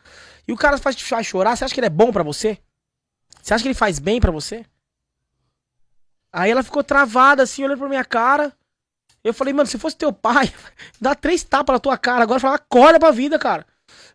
[0.47, 2.57] E o cara faz te chorar, você acha que ele é bom pra você?
[3.41, 4.65] Você acha que ele faz bem pra você?
[6.31, 8.53] Aí ela ficou travada assim, olhando pra minha cara.
[9.23, 10.53] Eu falei, mano, se fosse teu pai,
[10.99, 13.65] dá três tapas na tua cara agora, fala, acorda pra vida, cara.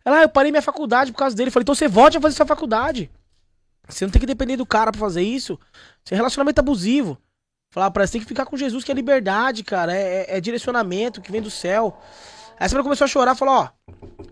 [0.05, 1.49] Ela, ah, eu parei minha faculdade por causa dele.
[1.49, 3.11] Eu falei, então você volte a fazer sua faculdade.
[3.89, 5.59] Você não tem que depender do cara pra fazer isso.
[6.05, 7.19] Isso é relacionamento abusivo.
[7.71, 9.93] Falar pra ela, você tem que ficar com Jesus, que é liberdade, cara.
[9.95, 11.99] É, é- é direcionamento que vem do céu.
[12.59, 13.69] Aí senhora começou a chorar, falou, ó,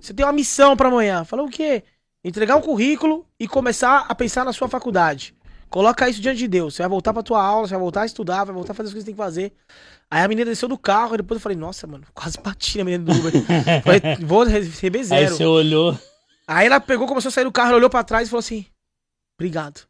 [0.01, 1.25] você tem uma missão pra amanhã.
[1.25, 1.83] Falou o quê?
[2.25, 5.35] Entregar um currículo e começar a pensar na sua faculdade.
[5.69, 6.75] Coloca isso diante de Deus.
[6.77, 8.89] Você vai voltar pra tua aula, você vai voltar a estudar, vai voltar a fazer
[8.89, 9.53] as coisas que tem que fazer.
[10.11, 12.85] Aí a menina desceu do carro, e depois eu falei, nossa, mano, quase bati na
[12.85, 13.33] menina do Uber.
[13.83, 15.35] falei, vou receber Aí zero.
[15.35, 15.99] você olhou.
[16.47, 18.67] Aí ela pegou, começou a sair do carro, ela olhou pra trás e falou assim:
[19.43, 19.89] Obrigado.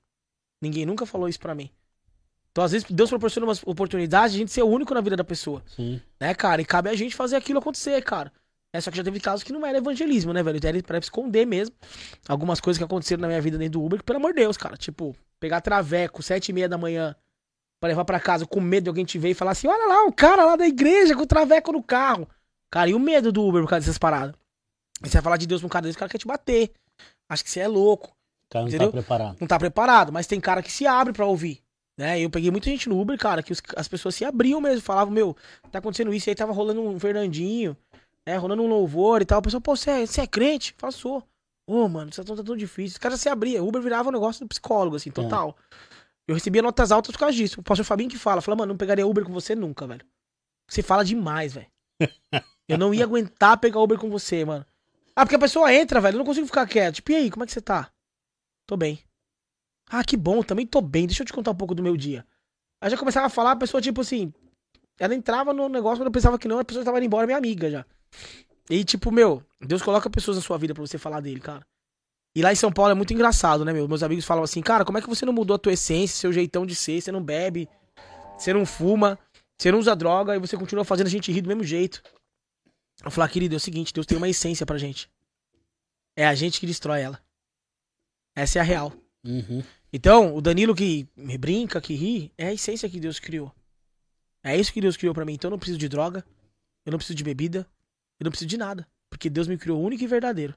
[0.63, 1.71] Ninguém nunca falou isso pra mim.
[2.51, 5.15] Então, às vezes, Deus proporciona uma oportunidade de a gente ser o único na vida
[5.15, 5.63] da pessoa.
[5.67, 6.01] Sim.
[6.19, 6.63] Né, cara?
[6.63, 8.33] E cabe a gente fazer aquilo acontecer, cara.
[8.75, 10.59] É, só que já teve casos que não era evangelismo, né, velho?
[10.65, 11.77] Era pra esconder mesmo.
[12.27, 14.57] Algumas coisas que aconteceram na minha vida dentro do Uber, que, pelo amor de Deus,
[14.57, 14.75] cara.
[14.75, 17.15] Tipo, pegar traveco, sete e meia da manhã,
[17.79, 20.05] pra levar pra casa com medo de alguém te ver e falar assim: olha lá,
[20.07, 22.27] o cara lá da igreja com o traveco no carro.
[22.71, 24.35] Cara, e o medo do Uber por causa dessas paradas?
[25.05, 26.73] E você vai falar de Deus pra um cara desse, o cara quer te bater.
[27.29, 28.17] Acho que você é louco
[28.53, 28.89] cara não Entendeu?
[28.89, 29.37] tá preparado.
[29.41, 31.61] não tá preparado, mas tem cara que se abre pra ouvir.
[31.99, 32.21] Né?
[32.21, 35.13] Eu peguei muita gente no Uber, cara, que os- as pessoas se abriam mesmo, falavam,
[35.13, 35.37] meu,
[35.71, 37.77] tá acontecendo isso, e aí tava rolando um Fernandinho,
[38.27, 39.39] né, rolando um louvor e tal.
[39.39, 40.75] A pessoa, pô, você é, é crente?
[40.79, 41.23] Fala, sou.
[41.67, 42.95] Ô, mano, isso tá tão difícil.
[42.95, 43.67] Os caras se abriam.
[43.67, 45.57] Uber virava um negócio do psicólogo, assim, total.
[46.27, 47.61] Eu recebia notas altas por causa disso.
[47.61, 50.05] O pastor Fabinho que fala, fala, mano, não pegaria Uber com você nunca, velho.
[50.69, 51.67] Você fala demais, velho.
[52.69, 54.65] Eu não ia aguentar pegar Uber com você, mano.
[55.15, 56.15] Ah, porque a pessoa entra, velho.
[56.15, 56.97] Eu não consigo ficar quieto.
[56.97, 57.91] Tipo, e aí, como é que você tá?
[58.67, 59.01] Tô bem.
[59.89, 61.07] Ah, que bom, também tô bem.
[61.07, 62.27] Deixa eu te contar um pouco do meu dia.
[62.81, 64.33] Aí já começava a falar, a pessoa, tipo assim.
[64.99, 67.39] Ela entrava no negócio, quando eu pensava que não, a pessoa tava indo embora, minha
[67.39, 67.85] amiga já.
[68.71, 71.67] E, tipo, meu, Deus coloca pessoas na sua vida pra você falar dele, cara.
[72.35, 73.87] E lá em São Paulo é muito engraçado, né, meu?
[73.87, 76.33] Meus amigos falam assim, cara, como é que você não mudou a tua essência, seu
[76.33, 77.01] jeitão de ser?
[77.01, 77.69] Você não bebe,
[78.39, 79.19] você não fuma,
[79.59, 82.03] você não usa droga e você continua fazendo a gente rir do mesmo jeito.
[83.05, 85.11] Eu falar, querido, é o seguinte, Deus tem uma essência pra gente.
[86.17, 87.21] É a gente que destrói ela.
[88.35, 88.93] Essa é a real.
[89.25, 89.63] Uhum.
[89.93, 91.07] Então, o Danilo que
[91.39, 93.53] brinca, que ri, é a essência que Deus criou.
[94.43, 95.35] É isso que Deus criou pra mim.
[95.35, 96.25] Então eu não preciso de droga,
[96.85, 97.67] eu não preciso de bebida,
[98.19, 98.89] eu não preciso de nada.
[99.11, 100.55] Porque Deus me criou único e verdadeiro.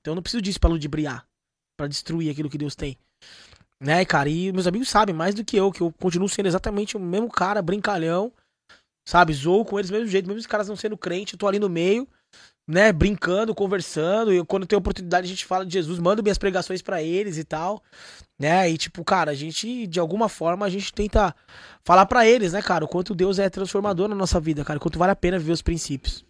[0.00, 1.26] Então eu não preciso disso pra ludibriar,
[1.76, 2.98] pra destruir aquilo que Deus tem.
[3.80, 4.28] Né, cara?
[4.28, 7.28] E meus amigos sabem mais do que eu, que eu continuo sendo exatamente o mesmo
[7.28, 8.32] cara, brincalhão,
[9.04, 9.32] sabe?
[9.32, 11.58] Zoo com eles do mesmo jeito, mesmo os caras não sendo crente, eu tô ali
[11.58, 12.06] no meio,
[12.66, 16.80] né, brincando, conversando, e quando tem oportunidade a gente fala de Jesus, mando minhas pregações
[16.80, 17.82] pra eles e tal,
[18.38, 18.70] né?
[18.70, 21.34] E tipo, cara, a gente de alguma forma a gente tenta
[21.84, 24.80] falar pra eles, né, cara, o quanto Deus é transformador na nossa vida, cara, o
[24.80, 26.24] quanto vale a pena viver os princípios.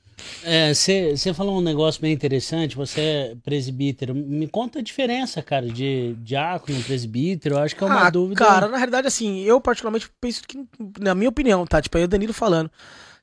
[0.75, 4.15] Você falou um negócio bem interessante, você é presbítero.
[4.15, 7.57] Me conta a diferença, cara, de diácono, presbítero.
[7.57, 8.39] Eu acho que é uma ah, dúvida.
[8.39, 10.65] Cara, na realidade, assim, eu particularmente penso que,
[11.01, 11.81] na minha opinião, tá?
[11.81, 12.71] Tipo, aí o Danilo falando.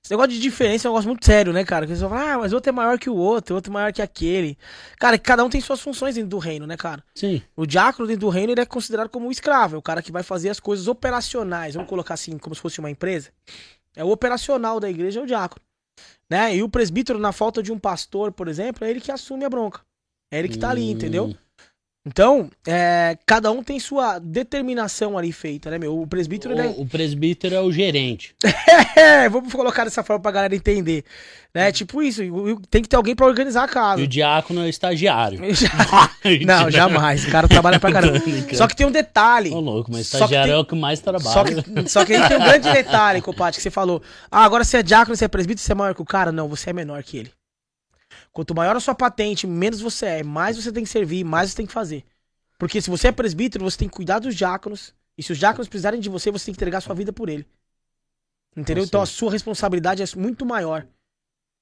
[0.03, 1.85] Esse negócio de diferença é um negócio muito sério, né, cara?
[1.85, 4.01] Que você fala, ah, mas outro é maior que o outro, outro é maior que
[4.01, 4.57] aquele.
[4.97, 7.03] Cara, cada um tem suas funções dentro do reino, né, cara?
[7.13, 7.41] Sim.
[7.55, 10.11] O diácono dentro do reino ele é considerado como um escravo, é o cara que
[10.11, 11.73] vai fazer as coisas operacionais.
[11.75, 13.29] Vamos colocar assim, como se fosse uma empresa.
[13.95, 15.61] É o operacional da igreja, é o diácono.
[16.29, 16.55] Né?
[16.55, 19.49] E o presbítero, na falta de um pastor, por exemplo, é ele que assume a
[19.49, 19.81] bronca.
[20.31, 20.91] É ele que tá ali, Hum.
[20.91, 21.35] entendeu?
[22.05, 25.99] Então, é, cada um tem sua determinação ali feita, né, meu?
[26.01, 26.65] O presbítero, ele é...
[26.67, 28.33] O, o presbítero é o gerente.
[28.95, 31.05] É, vamos colocar dessa forma pra galera entender.
[31.55, 31.71] Né?
[31.71, 34.01] Tipo isso, e- e tem que ter alguém pra organizar a E casa.
[34.03, 35.39] o diácono é o estagiário.
[36.45, 37.23] Não, jamais.
[37.25, 38.19] O cara trabalha pra caramba.
[38.53, 39.51] Só que tem um detalhe.
[39.51, 41.31] Ô, louco, mas estagiário tem- é o que mais trabalha.
[41.31, 44.01] Só que, só que aí tem um grande detalhe, Copati, que você falou.
[44.29, 46.31] Ah, agora você é diácono, você é presbítero, você é maior que o cara?
[46.31, 47.31] Não, você é menor que ele.
[48.32, 51.58] Quanto maior a sua patente, menos você é, mais você tem que servir, mais você
[51.58, 52.06] tem que fazer.
[52.58, 54.93] Porque se você é presbítero, você tem que cuidar dos diáconos.
[55.17, 57.45] E se os diáconos precisarem de você, você tem que entregar sua vida por ele.
[58.56, 58.83] Entendeu?
[58.83, 60.85] Então a sua responsabilidade é muito maior.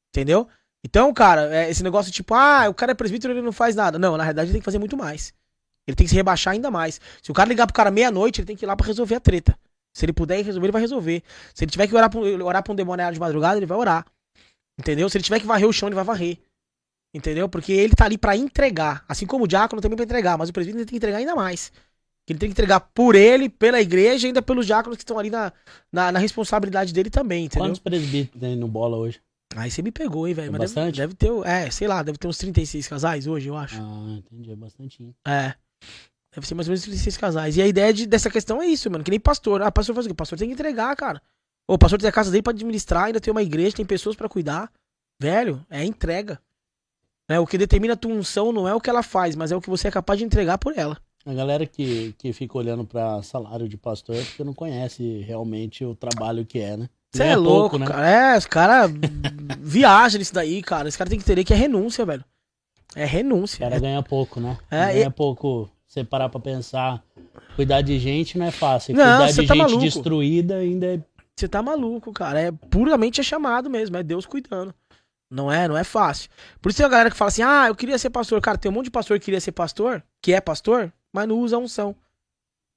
[0.10, 0.48] Entendeu?
[0.84, 4.00] Então, cara, é esse negócio tipo, ah, o cara é presbítero, ele não faz nada.
[4.00, 5.34] Não, na realidade ele tem que fazer muito mais.
[5.86, 7.00] Ele tem que se rebaixar ainda mais.
[7.22, 9.20] Se o cara ligar pro cara meia-noite, ele tem que ir lá pra resolver a
[9.20, 9.58] treta.
[9.94, 11.24] Se ele puder resolver, ele vai resolver.
[11.54, 13.78] Se ele tiver que orar pra, um- orar pra um demoniado de madrugada, ele vai
[13.78, 14.06] orar.
[14.78, 15.10] Entendeu?
[15.10, 16.38] Se ele tiver que varrer o chão, ele vai varrer.
[17.14, 17.48] Entendeu?
[17.50, 19.04] Porque ele tá ali pra entregar.
[19.08, 20.38] Assim como o diácono também pra entregar.
[20.38, 21.72] Mas o presbítero tem que entregar ainda mais.
[22.30, 25.30] Ele tem que entregar por ele, pela igreja e ainda pelos diáconos que estão ali
[25.30, 25.52] na,
[25.92, 27.70] na, na responsabilidade dele também, entendeu?
[27.70, 29.22] Quantos presbíteros tem no bola hoje?
[29.56, 30.50] Aí você me pegou, hein, velho.
[30.50, 30.98] É Mas deve, bastante?
[30.98, 33.82] deve ter, é, sei lá, deve ter uns 36 casais hoje, eu acho.
[33.82, 35.16] Ah, entendi, é bastante.
[35.26, 35.56] É.
[36.36, 37.56] Deve ser mais ou menos 36 casais.
[37.56, 39.06] E a ideia de- dessa questão é isso, mano.
[39.06, 39.62] Que nem pastor.
[39.62, 40.14] Ah, pastor faz o quê?
[40.14, 41.22] Pastor tem que entregar, cara.
[41.66, 44.28] O pastor tem a casa dele pra administrar, ainda tem uma igreja, tem pessoas pra
[44.28, 44.70] cuidar.
[45.20, 46.40] Velho, é entrega.
[47.30, 47.40] Né?
[47.40, 49.62] O que determina a tua unção não é o que ela faz, mas é o
[49.62, 50.98] que você é capaz de entregar por ela.
[51.26, 55.84] A galera que, que fica olhando pra salário de pastor é porque não conhece realmente
[55.84, 56.90] o trabalho que é, né?
[57.12, 57.86] Você Nem é louco, pouco, né?
[57.86, 58.10] cara.
[58.10, 58.92] É, os caras
[59.60, 60.88] viajam nisso daí, cara.
[60.88, 62.24] Esse cara tem que entender que é renúncia, velho.
[62.96, 63.60] É O renúncia.
[63.60, 64.58] cara ganha pouco, né?
[64.72, 65.70] É, ganha pouco.
[65.86, 67.04] Você parar pra pensar,
[67.56, 68.96] cuidar de gente não é fácil.
[68.96, 69.80] Não, cuidar de tá gente maluco.
[69.80, 71.00] destruída ainda é
[71.36, 72.40] Você tá maluco, cara.
[72.40, 74.74] É puramente é chamado mesmo, é Deus cuidando.
[75.30, 76.30] Não é, não é fácil.
[76.62, 78.40] Por isso tem a galera que fala assim: "Ah, eu queria ser pastor".
[78.42, 81.38] Cara, tem um monte de pastor que queria ser pastor, que é pastor, mas não
[81.40, 81.96] usa a unção.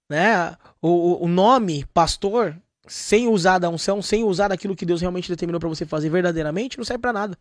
[0.08, 0.56] Né?
[0.82, 2.56] O, o- nome pastor,
[2.88, 6.76] sem usar da unção, sem usar aquilo que Deus realmente determinou pra você fazer verdadeiramente,
[6.76, 7.38] não serve pra nada.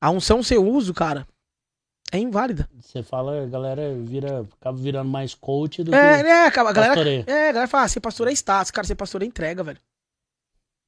[0.00, 1.26] A unção sem uso, cara,
[2.12, 2.68] é inválida.
[2.78, 6.32] Você fala, a galera vira, acaba virando mais coach do É, que né?
[6.46, 7.24] A galera, pastoreio.
[7.26, 8.70] é, a galera fala, ah, ser pastor é status.
[8.70, 9.78] Cara, ser pastor é entrega, velho.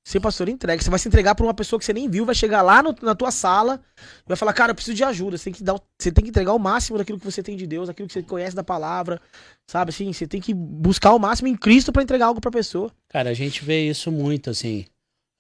[0.07, 0.83] Ser pastor entrega.
[0.83, 2.95] Você vai se entregar pra uma pessoa que você nem viu, vai chegar lá no-
[3.01, 5.39] na tua sala e vai falar, cara, eu preciso de ajuda.
[5.39, 7.67] Você tem, que dar, você tem que entregar o máximo daquilo que você tem de
[7.67, 9.19] Deus, daquilo que você conhece da palavra.
[9.67, 10.13] Sabe assim?
[10.13, 12.93] Você tem que buscar o máximo em Cristo pra entregar algo pra pessoa.
[13.09, 14.85] Cara, a gente vê isso muito, assim,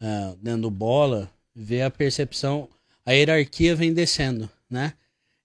[0.03, 2.67] ah, dentro do bola, vê a percepção,
[3.05, 4.95] a hierarquia vem descendo, né?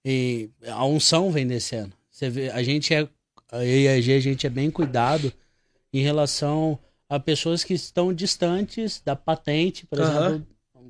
[0.02, 1.92] E a unção vem descendo.
[2.10, 3.06] Você vê, a gente é,
[3.52, 5.30] a IAG, a gente é bem cuidado
[5.92, 6.78] em relação
[7.10, 10.46] a pessoas que estão distantes da patente, por exemplo,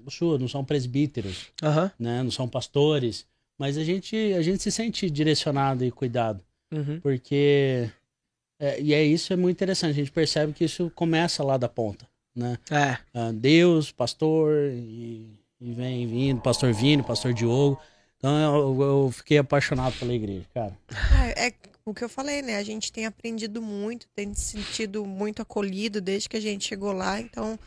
[0.08, 1.46] sua, não são presbíteros,
[1.98, 2.22] né?
[2.22, 3.26] Não são pastores,
[3.58, 7.00] mas a gente, a gente se sente direcionado e cuidado Uhum.
[7.00, 7.90] porque
[8.60, 11.68] é, e é isso é muito interessante a gente percebe que isso começa lá da
[11.68, 12.58] ponta né?
[12.70, 12.96] É.
[13.12, 15.26] Ah, Deus, pastor, e,
[15.60, 17.80] e vem vindo, pastor Vini, pastor Diogo.
[18.16, 20.76] Então eu, eu fiquei apaixonado pela igreja, cara.
[21.34, 21.52] É, é
[21.84, 22.56] o que eu falei, né?
[22.56, 26.92] A gente tem aprendido muito, tem se sentido muito acolhido desde que a gente chegou
[26.92, 27.20] lá.
[27.20, 27.58] Então,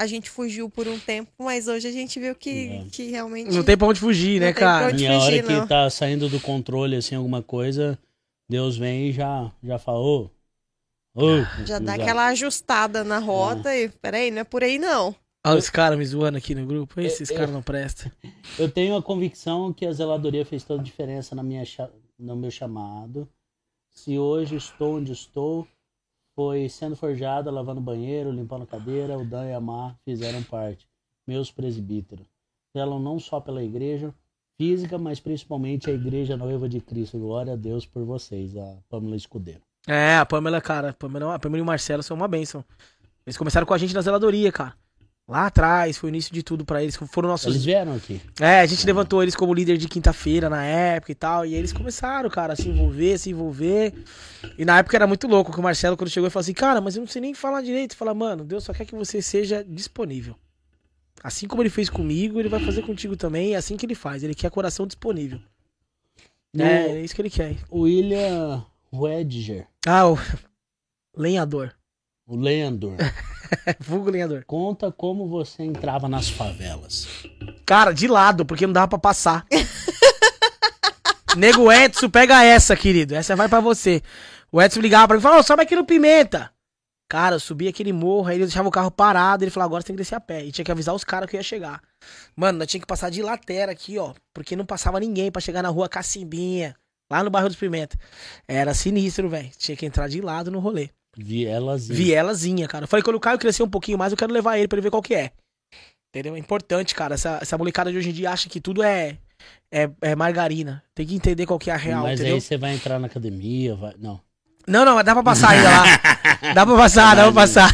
[0.00, 2.84] a gente fugiu por um tempo, mas hoje a gente viu que, É.
[2.90, 3.50] que realmente.
[3.54, 4.86] Não tem pra onde fugir, Não né, tem pra cara?
[4.92, 5.66] onde- E a hora fugir, que não.
[5.66, 7.98] tá saindo do controle, assim, alguma coisa,
[8.48, 10.30] Deus vem e já, já falou.
[11.14, 15.14] Ô, Já dá aquela ajustada na rota e peraí, não é por aí não.
[15.44, 17.00] Olha os caras me zoando aqui no grupo.
[17.00, 18.10] Esses caras não prestam.
[18.58, 21.64] Eu tenho a convicção que a zeladoria fez toda a diferença na minha,
[22.18, 23.28] no meu chamado.
[23.98, 25.66] Se hoje estou onde estou,
[26.36, 30.88] foi sendo forjada, lavando banheiro, limpando cadeira, o Dan e a Mar fizeram parte.
[31.26, 32.24] Meus presbíteros.
[32.72, 34.14] Zelam não só pela igreja
[34.56, 37.18] física, mas principalmente a igreja noiva de Cristo.
[37.18, 39.62] Glória a Deus por vocês, a Pamela Escudeiro.
[39.84, 40.90] É, a Pamela, cara.
[40.90, 42.64] A Pamela, a Pamela e o Marcelo são uma bênção.
[43.26, 44.76] Eles começaram com a gente na zeladoria, cara.
[45.28, 46.96] Lá atrás, foi o início de tudo pra eles.
[46.96, 47.46] Foram nossos.
[47.54, 48.18] Eles vieram aqui.
[48.40, 51.44] É, a gente levantou eles como líder de quinta-feira na época e tal.
[51.44, 53.92] E eles começaram, cara, a se envolver, se envolver.
[54.56, 56.80] E na época era muito louco, que o Marcelo, quando chegou, ele falou assim: Cara,
[56.80, 57.94] mas eu não sei nem falar direito.
[57.94, 60.34] Fala, mano, Deus só quer que você seja disponível.
[61.22, 63.52] Assim como ele fez comigo, ele vai fazer contigo também.
[63.52, 64.22] É assim que ele faz.
[64.22, 65.38] Ele quer coração disponível.
[66.54, 67.54] No- É, é isso que ele quer.
[67.68, 70.16] O William Wedger, Ah, o
[71.14, 71.74] lenhador.
[72.28, 72.96] O lenhador,
[73.80, 74.44] Vulgo lenhador.
[74.46, 77.08] conta como você entrava nas favelas.
[77.64, 79.46] Cara, de lado, porque não dava pra passar.
[81.36, 83.14] Nego Edson, pega essa, querido.
[83.14, 84.02] Essa vai pra você.
[84.50, 86.50] O Edson ligava pra mim e falava, "Ô, sobe aqui no Pimenta.
[87.10, 89.86] Cara, eu subi aquele morro, aí ele deixava o carro parado, ele falou, agora você
[89.86, 90.44] tem que descer a pé.
[90.44, 91.80] E tinha que avisar os caras que eu ia chegar.
[92.36, 94.12] Mano, nós tinha que passar de latera aqui, ó.
[94.34, 96.74] Porque não passava ninguém pra chegar na rua Cacimbinha,
[97.10, 97.98] lá no bairro dos Pimenta.
[98.46, 99.50] Era sinistro, velho.
[99.56, 100.90] Tinha que entrar de lado no rolê.
[101.20, 101.88] Vielas.
[101.88, 102.84] Vielazinha, cara.
[102.84, 104.84] Eu falei, quando o Caio crescer um pouquinho mais, eu quero levar ele pra ele
[104.84, 105.32] ver qual que é.
[106.14, 106.36] Entendeu?
[106.36, 107.14] É importante, cara.
[107.14, 109.18] Essa, essa molecada de hoje em dia acha que tudo é,
[109.70, 110.82] é, é margarina.
[110.94, 112.36] Tem que entender qual que é a real, Mas entendeu?
[112.36, 113.94] aí você vai entrar na academia, vai.
[113.98, 114.20] Não.
[114.66, 115.84] Não, não, mas dá pra passar ainda lá.
[116.54, 117.70] Dá pra passar, dá pra passar.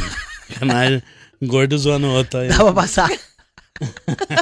[0.64, 1.02] Mas
[1.42, 2.48] gordo zoando o outro aí.
[2.48, 3.10] Dá pra passar.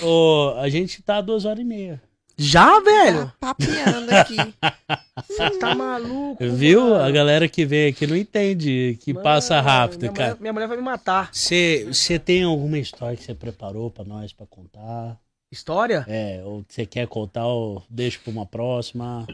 [0.00, 2.00] Ô, a gente tá a duas horas e meia.
[2.40, 3.26] Já, velho?
[3.40, 4.36] Tá papeando aqui.
[5.28, 6.48] Você tá maluco?
[6.48, 6.82] Viu?
[6.90, 7.02] mano?
[7.04, 10.28] A galera que vem aqui não entende que passa Mano, rápido, minha cara.
[10.30, 11.30] Mulher, minha mulher vai me matar.
[11.32, 15.18] Você tem alguma história que você preparou pra nós pra contar?
[15.50, 16.04] História?
[16.08, 19.26] É, ou que você quer contar ou deixa pra uma próxima?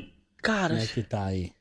[0.43, 1.53] Cara, Como é que tá aí?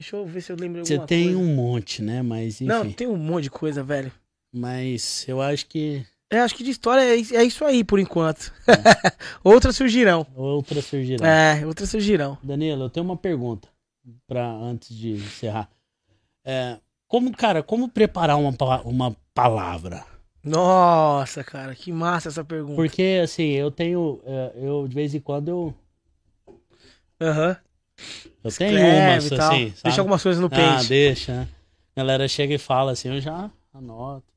[0.00, 1.38] deixa eu ver se eu lembro Você tem coisa.
[1.38, 2.22] um monte, né?
[2.22, 2.64] Mas enfim.
[2.66, 4.10] Não, tem um monte de coisa, velho.
[4.52, 8.52] Mas eu acho que É, acho que de história é, é isso aí, por enquanto.
[9.44, 10.26] outras surgirão.
[10.34, 11.26] outras surgirão.
[11.26, 12.38] É, outras surgirão.
[12.42, 13.68] Danilo, eu tenho uma pergunta
[14.26, 15.68] para antes de encerrar.
[16.44, 18.50] É, como, cara, como preparar uma,
[18.84, 20.04] uma palavra?
[20.42, 22.76] Nossa, cara, que massa essa pergunta.
[22.76, 25.74] Porque assim, eu tenho, é, eu de vez em quando eu,
[27.20, 27.56] Aham.
[28.42, 29.52] eu tenho Escreve umas e tal.
[29.52, 29.80] assim, sabe?
[29.84, 30.88] Deixa algumas coisas no Ah, pente.
[30.88, 31.48] deixa, né?
[31.94, 34.31] A galera chega e fala assim, eu já anoto.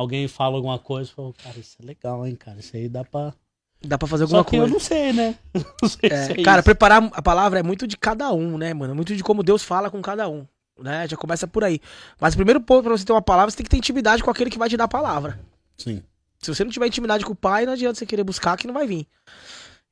[0.00, 3.04] Alguém fala alguma coisa, eu falo, cara, isso é legal, hein, cara, isso aí dá
[3.04, 3.34] pra...
[3.82, 4.72] Dá pra fazer Só alguma que eu coisa.
[4.72, 5.34] não sei, né?
[5.82, 6.64] Não sei É, se é cara, isso.
[6.64, 8.94] preparar a palavra é muito de cada um, né, mano?
[8.94, 10.46] Muito de como Deus fala com cada um.
[10.78, 11.06] Né?
[11.08, 11.80] Já começa por aí.
[12.18, 14.30] Mas o primeiro ponto pra você ter uma palavra, você tem que ter intimidade com
[14.30, 15.38] aquele que vai te dar a palavra.
[15.76, 16.02] Sim.
[16.38, 18.74] Se você não tiver intimidade com o pai, não adianta você querer buscar que não
[18.74, 19.06] vai vir.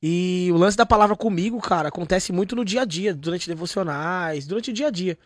[0.02, 4.46] E o lance da palavra comigo, cara, acontece muito no dia a dia, durante devocionais,
[4.46, 5.18] durante o dia a dia.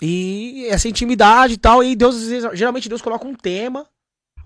[0.00, 3.86] E essa intimidade e tal, e Deus, às vezes, geralmente Deus coloca um tema,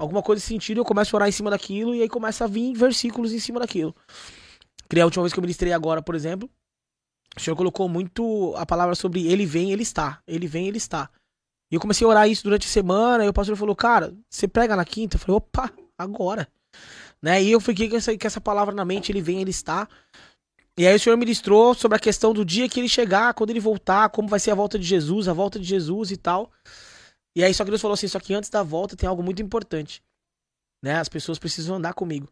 [0.03, 2.75] alguma coisa sentido, eu começo a orar em cima daquilo, e aí começa a vir
[2.75, 3.95] versículos em cima daquilo.
[4.93, 6.51] Nem a última vez que eu ministrei agora, por exemplo,
[7.37, 10.21] o Senhor colocou muito a palavra sobre ele vem, ele está.
[10.27, 11.09] Ele vem, ele está.
[11.71, 14.47] E eu comecei a orar isso durante a semana, e o pastor falou, cara, você
[14.47, 15.17] prega na quinta?
[15.17, 16.49] Eu falei, opa, agora.
[17.23, 17.43] Né?
[17.43, 19.89] E eu fiquei com essa, com essa palavra na mente, ele vem, ele está.
[20.77, 23.61] E aí o Senhor ministrou sobre a questão do dia que ele chegar, quando ele
[23.61, 26.51] voltar, como vai ser a volta de Jesus, a volta de Jesus e tal.
[27.37, 29.43] E aí só que Deus falou assim, só que antes da volta tem algo muito
[29.43, 30.03] importante.
[30.83, 30.95] Né?
[30.95, 32.29] As pessoas precisam andar comigo.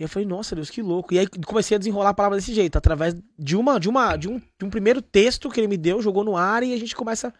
[0.00, 1.14] E eu falei, nossa Deus, que louco.
[1.14, 4.28] E aí comecei a desenrolar a palavra desse jeito, através de uma, de uma, de
[4.28, 6.96] um, de um primeiro texto que ele me deu, jogou no ar e a gente
[6.96, 7.32] começa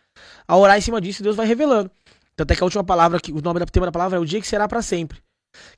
[0.46, 1.90] a orar em cima disso e Deus vai revelando.
[2.36, 4.24] Tanto é que a última palavra, que o nome da tema da palavra é o
[4.24, 5.22] dia que será pra sempre.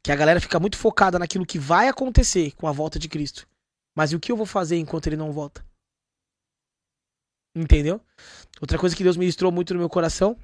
[0.02, 3.46] Que a galera fica muito focada naquilo que vai acontecer com a volta de Cristo.
[3.96, 5.64] Mas e o que eu vou fazer enquanto ele não volta?
[7.54, 8.00] Entendeu?
[8.60, 10.36] Outra coisa que Deus ministrou muito no meu coração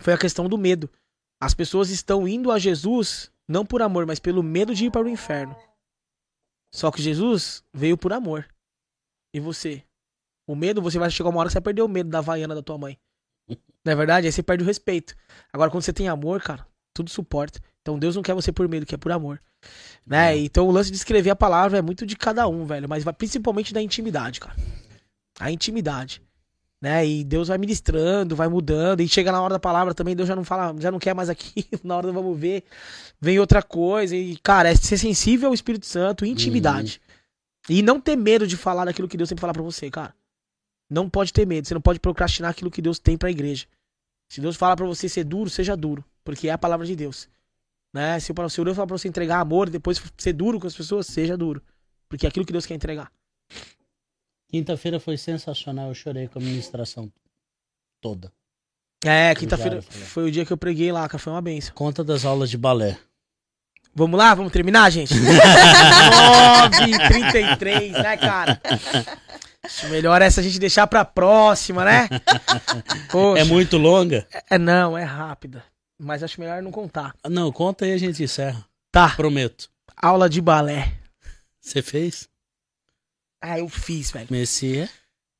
[0.00, 0.90] foi a questão do medo.
[1.40, 5.06] As pessoas estão indo a Jesus não por amor, mas pelo medo de ir para
[5.06, 5.54] o inferno.
[6.72, 8.48] Só que Jesus veio por amor.
[9.32, 9.82] E você?
[10.46, 12.54] O medo, você vai chegar uma hora que você vai perder o medo da vaiana
[12.54, 12.98] da tua mãe.
[13.48, 14.26] Não é verdade?
[14.26, 15.14] Aí você perde o respeito.
[15.52, 17.60] Agora, quando você tem amor, cara, tudo suporta.
[17.82, 19.40] Então Deus não quer você por medo, quer por amor.
[20.06, 20.38] Né?
[20.38, 22.88] Então o lance de escrever a palavra é muito de cada um, velho.
[22.88, 24.56] Mas vai principalmente da intimidade, cara.
[25.38, 26.22] A intimidade.
[26.84, 27.06] Né?
[27.06, 29.00] E Deus vai ministrando, vai mudando.
[29.00, 31.30] E chega na hora da palavra também, Deus já não fala, já não quer mais
[31.30, 31.66] aquilo.
[31.82, 32.62] Na hora do vamos ver,
[33.18, 34.14] vem outra coisa.
[34.14, 37.00] E, cara, é ser sensível ao Espírito Santo, intimidade.
[37.70, 40.14] E não ter medo de falar daquilo que Deus tem pra falar pra você, cara.
[40.90, 41.66] Não pode ter medo.
[41.66, 43.64] Você não pode procrastinar aquilo que Deus tem pra igreja.
[44.28, 46.04] Se Deus fala pra você ser duro, seja duro.
[46.22, 47.30] Porque é a palavra de Deus.
[47.94, 48.20] Né?
[48.20, 51.34] Se o Senhor falar pra você entregar amor, depois ser duro com as pessoas, seja
[51.34, 51.62] duro.
[52.10, 53.10] Porque é aquilo que Deus quer entregar.
[54.54, 57.10] Quinta-feira foi sensacional, eu chorei com a ministração
[58.00, 58.30] toda.
[59.04, 61.18] É, quinta-feira foi o dia que eu preguei lá, cara.
[61.18, 61.74] Foi uma benção.
[61.74, 62.96] Conta das aulas de balé.
[63.92, 64.32] Vamos lá?
[64.32, 65.12] Vamos terminar, gente?
[66.70, 68.60] 9h33, né, cara?
[69.60, 72.08] Acho melhor essa a gente deixar pra próxima, né?
[73.10, 73.40] Poxa.
[73.40, 74.24] É muito longa?
[74.48, 75.64] É, não, é rápida.
[75.98, 77.12] Mas acho melhor não contar.
[77.28, 78.64] Não, conta aí a gente encerra.
[78.92, 79.68] Tá, Prometo.
[79.96, 80.92] aula de balé.
[81.60, 82.32] Você fez?
[83.46, 84.26] Ah, eu fiz, velho.
[84.30, 84.88] Messias.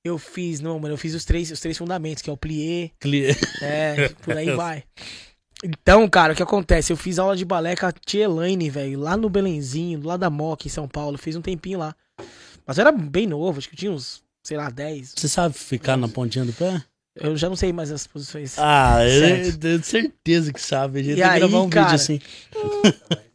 [0.05, 2.91] Eu fiz, não, mano, eu fiz os três, os três fundamentos, que é o plié,
[3.01, 3.29] Cli...
[3.63, 4.85] é, por aí vai.
[5.65, 6.93] Então, cara, o que acontece?
[6.93, 10.29] Eu fiz aula de balé com a tia Elaine, velho, lá no Belenzinho, lado da
[10.29, 11.17] Moca, em São Paulo.
[11.17, 11.97] Fiz um tempinho lá.
[12.67, 15.15] Mas eu era bem novo, acho que eu tinha uns, sei lá, 10.
[15.17, 16.83] Você sabe ficar na pontinha do pé?
[17.17, 18.57] Eu já não sei mais as posições.
[18.59, 19.59] Ah, eu Certo.
[19.59, 20.99] tenho certeza que sabe.
[21.01, 21.85] A gente E tem que aí, gravar um cara?
[21.87, 22.21] vídeo assim.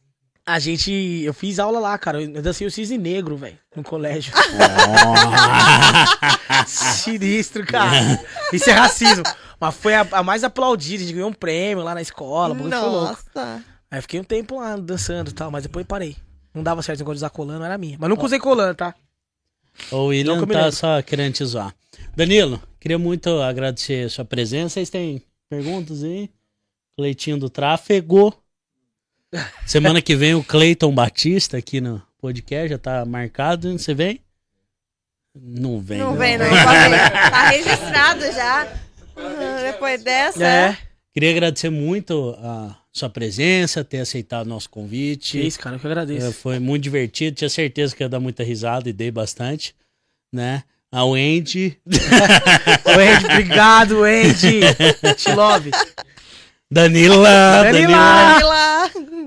[0.50, 0.92] A gente.
[1.24, 2.24] Eu fiz aula lá, cara.
[2.24, 4.34] Eu dancei o cisne negro, velho, no colégio.
[6.66, 8.20] Sinistro, cara.
[8.52, 9.24] Isso é racismo.
[9.60, 11.04] Mas foi a, a mais aplaudida.
[11.04, 12.54] A gente ganhou um prêmio lá na escola.
[12.54, 13.24] o bagulho foi louco.
[13.36, 13.64] Nossa.
[13.92, 16.16] Aí fiquei um tempo lá dançando e tal, mas depois parei.
[16.52, 17.98] Não dava certo o negócio de usar colando, era minha.
[18.00, 18.96] Mas nunca usei colando, tá?
[19.92, 21.76] O William tá só querendo te zoar.
[22.16, 24.74] Danilo, queria muito agradecer a sua presença.
[24.74, 26.28] Vocês têm perguntas aí?
[26.96, 28.34] Cleitinho do Tráfego.
[29.66, 33.72] Semana que vem o Cleiton Batista aqui no podcast, já tá marcado.
[33.78, 34.20] Você vem?
[35.36, 36.00] Não vem.
[36.00, 36.46] Não vem, não.
[36.50, 37.12] Pode ver.
[37.12, 38.68] Tá registrado já.
[39.64, 40.44] Depois dessa.
[40.44, 40.78] É.
[41.14, 45.40] Queria agradecer muito a sua presença, ter aceitado o nosso convite.
[45.40, 46.34] Que isso, cara, eu que É, agradeço.
[46.34, 49.76] foi muito divertido, tinha certeza que ia dar muita risada e dei bastante,
[50.34, 50.64] né?
[50.92, 54.62] A Wendy, Andy, obrigado, Andy.
[55.18, 55.70] Te love.
[56.72, 57.64] Danila, Danila!
[57.64, 58.79] Danila, Vai lá.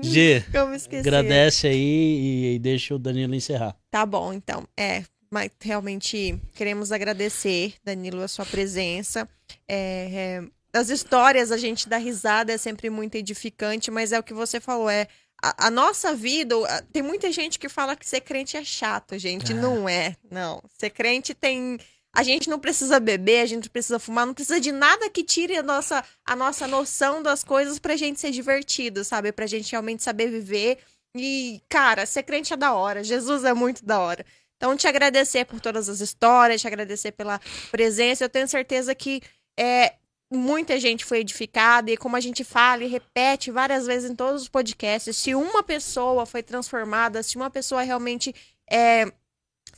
[0.03, 1.07] G, Como esqueci.
[1.07, 3.75] agradece aí e, e deixa o Danilo encerrar.
[3.89, 4.67] Tá bom, então.
[4.77, 9.27] É, mas realmente queremos agradecer, Danilo, a sua presença.
[9.67, 10.09] É,
[10.43, 14.33] é, as histórias, a gente dá risada, é sempre muito edificante, mas é o que
[14.33, 15.07] você falou, é
[15.43, 16.55] a, a nossa vida,
[16.93, 19.51] tem muita gente que fala que ser crente é chato, gente.
[19.51, 19.55] É.
[19.55, 20.63] Não é, não.
[20.77, 21.77] Ser crente tem.
[22.15, 25.23] A gente não precisa beber, a gente não precisa fumar, não precisa de nada que
[25.23, 29.31] tire a nossa, a nossa noção das coisas pra gente ser divertido, sabe?
[29.31, 30.77] Pra gente realmente saber viver.
[31.15, 33.03] E, cara, ser crente é da hora.
[33.03, 34.23] Jesus é muito da hora.
[34.57, 38.23] Então, te agradecer por todas as histórias, te agradecer pela presença.
[38.23, 39.21] Eu tenho certeza que
[39.59, 39.95] é,
[40.31, 41.91] muita gente foi edificada.
[41.91, 45.63] E como a gente fala e repete várias vezes em todos os podcasts, se uma
[45.63, 48.33] pessoa foi transformada, se uma pessoa realmente
[48.69, 49.11] é,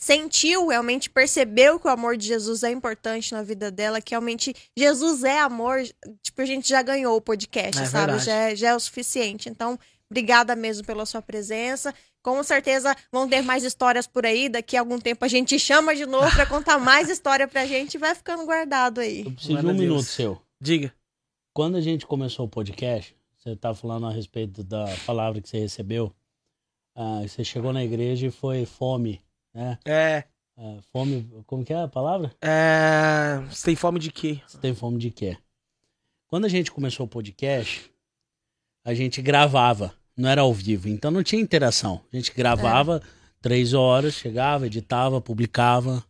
[0.05, 4.53] sentiu, realmente percebeu que o amor de Jesus é importante na vida dela, que realmente
[4.77, 5.81] Jesus é amor,
[6.21, 8.19] tipo, a gente já ganhou o podcast, É sabe?
[8.19, 9.49] Já, é- já é o suficiente.
[9.49, 11.93] Então, obrigada mesmo pela sua presença.
[12.23, 14.47] Com certeza vão ter mais histórias por aí.
[14.47, 17.95] Daqui a algum tempo a gente chama de novo pra contar mais história pra gente
[17.95, 19.23] e vai ficando guardado aí.
[19.25, 20.39] Eu preciso de um minuto seu.
[20.61, 20.93] Diga.
[21.53, 25.57] Quando a gente começou o podcast, você tá falando a respeito da palavra que você
[25.59, 26.11] recebeu,
[26.95, 29.21] ah, você chegou na igreja e foi fome,
[29.55, 29.79] né?
[29.85, 30.23] É.
[30.57, 32.31] Ah, fome, como que é a palavra?
[32.41, 33.41] É.
[33.49, 34.41] Você tem fome de quê?
[34.45, 35.37] Você tem fome de quê?
[36.27, 37.89] Quando a gente começou o podcast,
[38.83, 42.01] a gente gravava, não era ao vivo, então não tinha interação.
[42.11, 43.01] A gente gravava
[43.41, 46.03] três horas, chegava, editava, publicava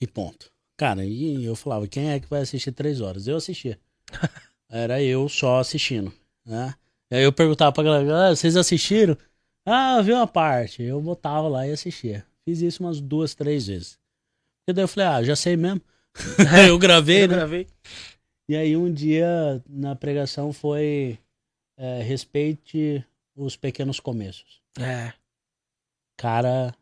[0.00, 0.50] e ponto.
[0.76, 3.26] Cara, e eu falava, quem é que vai assistir três horas?
[3.26, 3.78] Eu assistia.
[4.68, 6.12] Era eu só assistindo,
[6.44, 6.74] né?
[7.10, 9.16] E aí eu perguntava pra galera, "Ah, vocês assistiram?
[9.66, 10.82] Ah, eu vi uma parte.
[10.82, 12.24] Eu botava lá e assistia.
[12.50, 13.96] Fiz isso umas duas, três vezes.
[14.68, 15.80] E daí eu falei, ah, já sei mesmo.
[16.68, 17.34] eu gravei, Eu né?
[17.36, 17.68] gravei.
[18.48, 21.16] E aí um dia na pregação foi
[21.78, 23.04] é, respeite
[23.36, 24.60] os pequenos começos.
[24.80, 25.12] É.
[26.18, 26.74] Cara,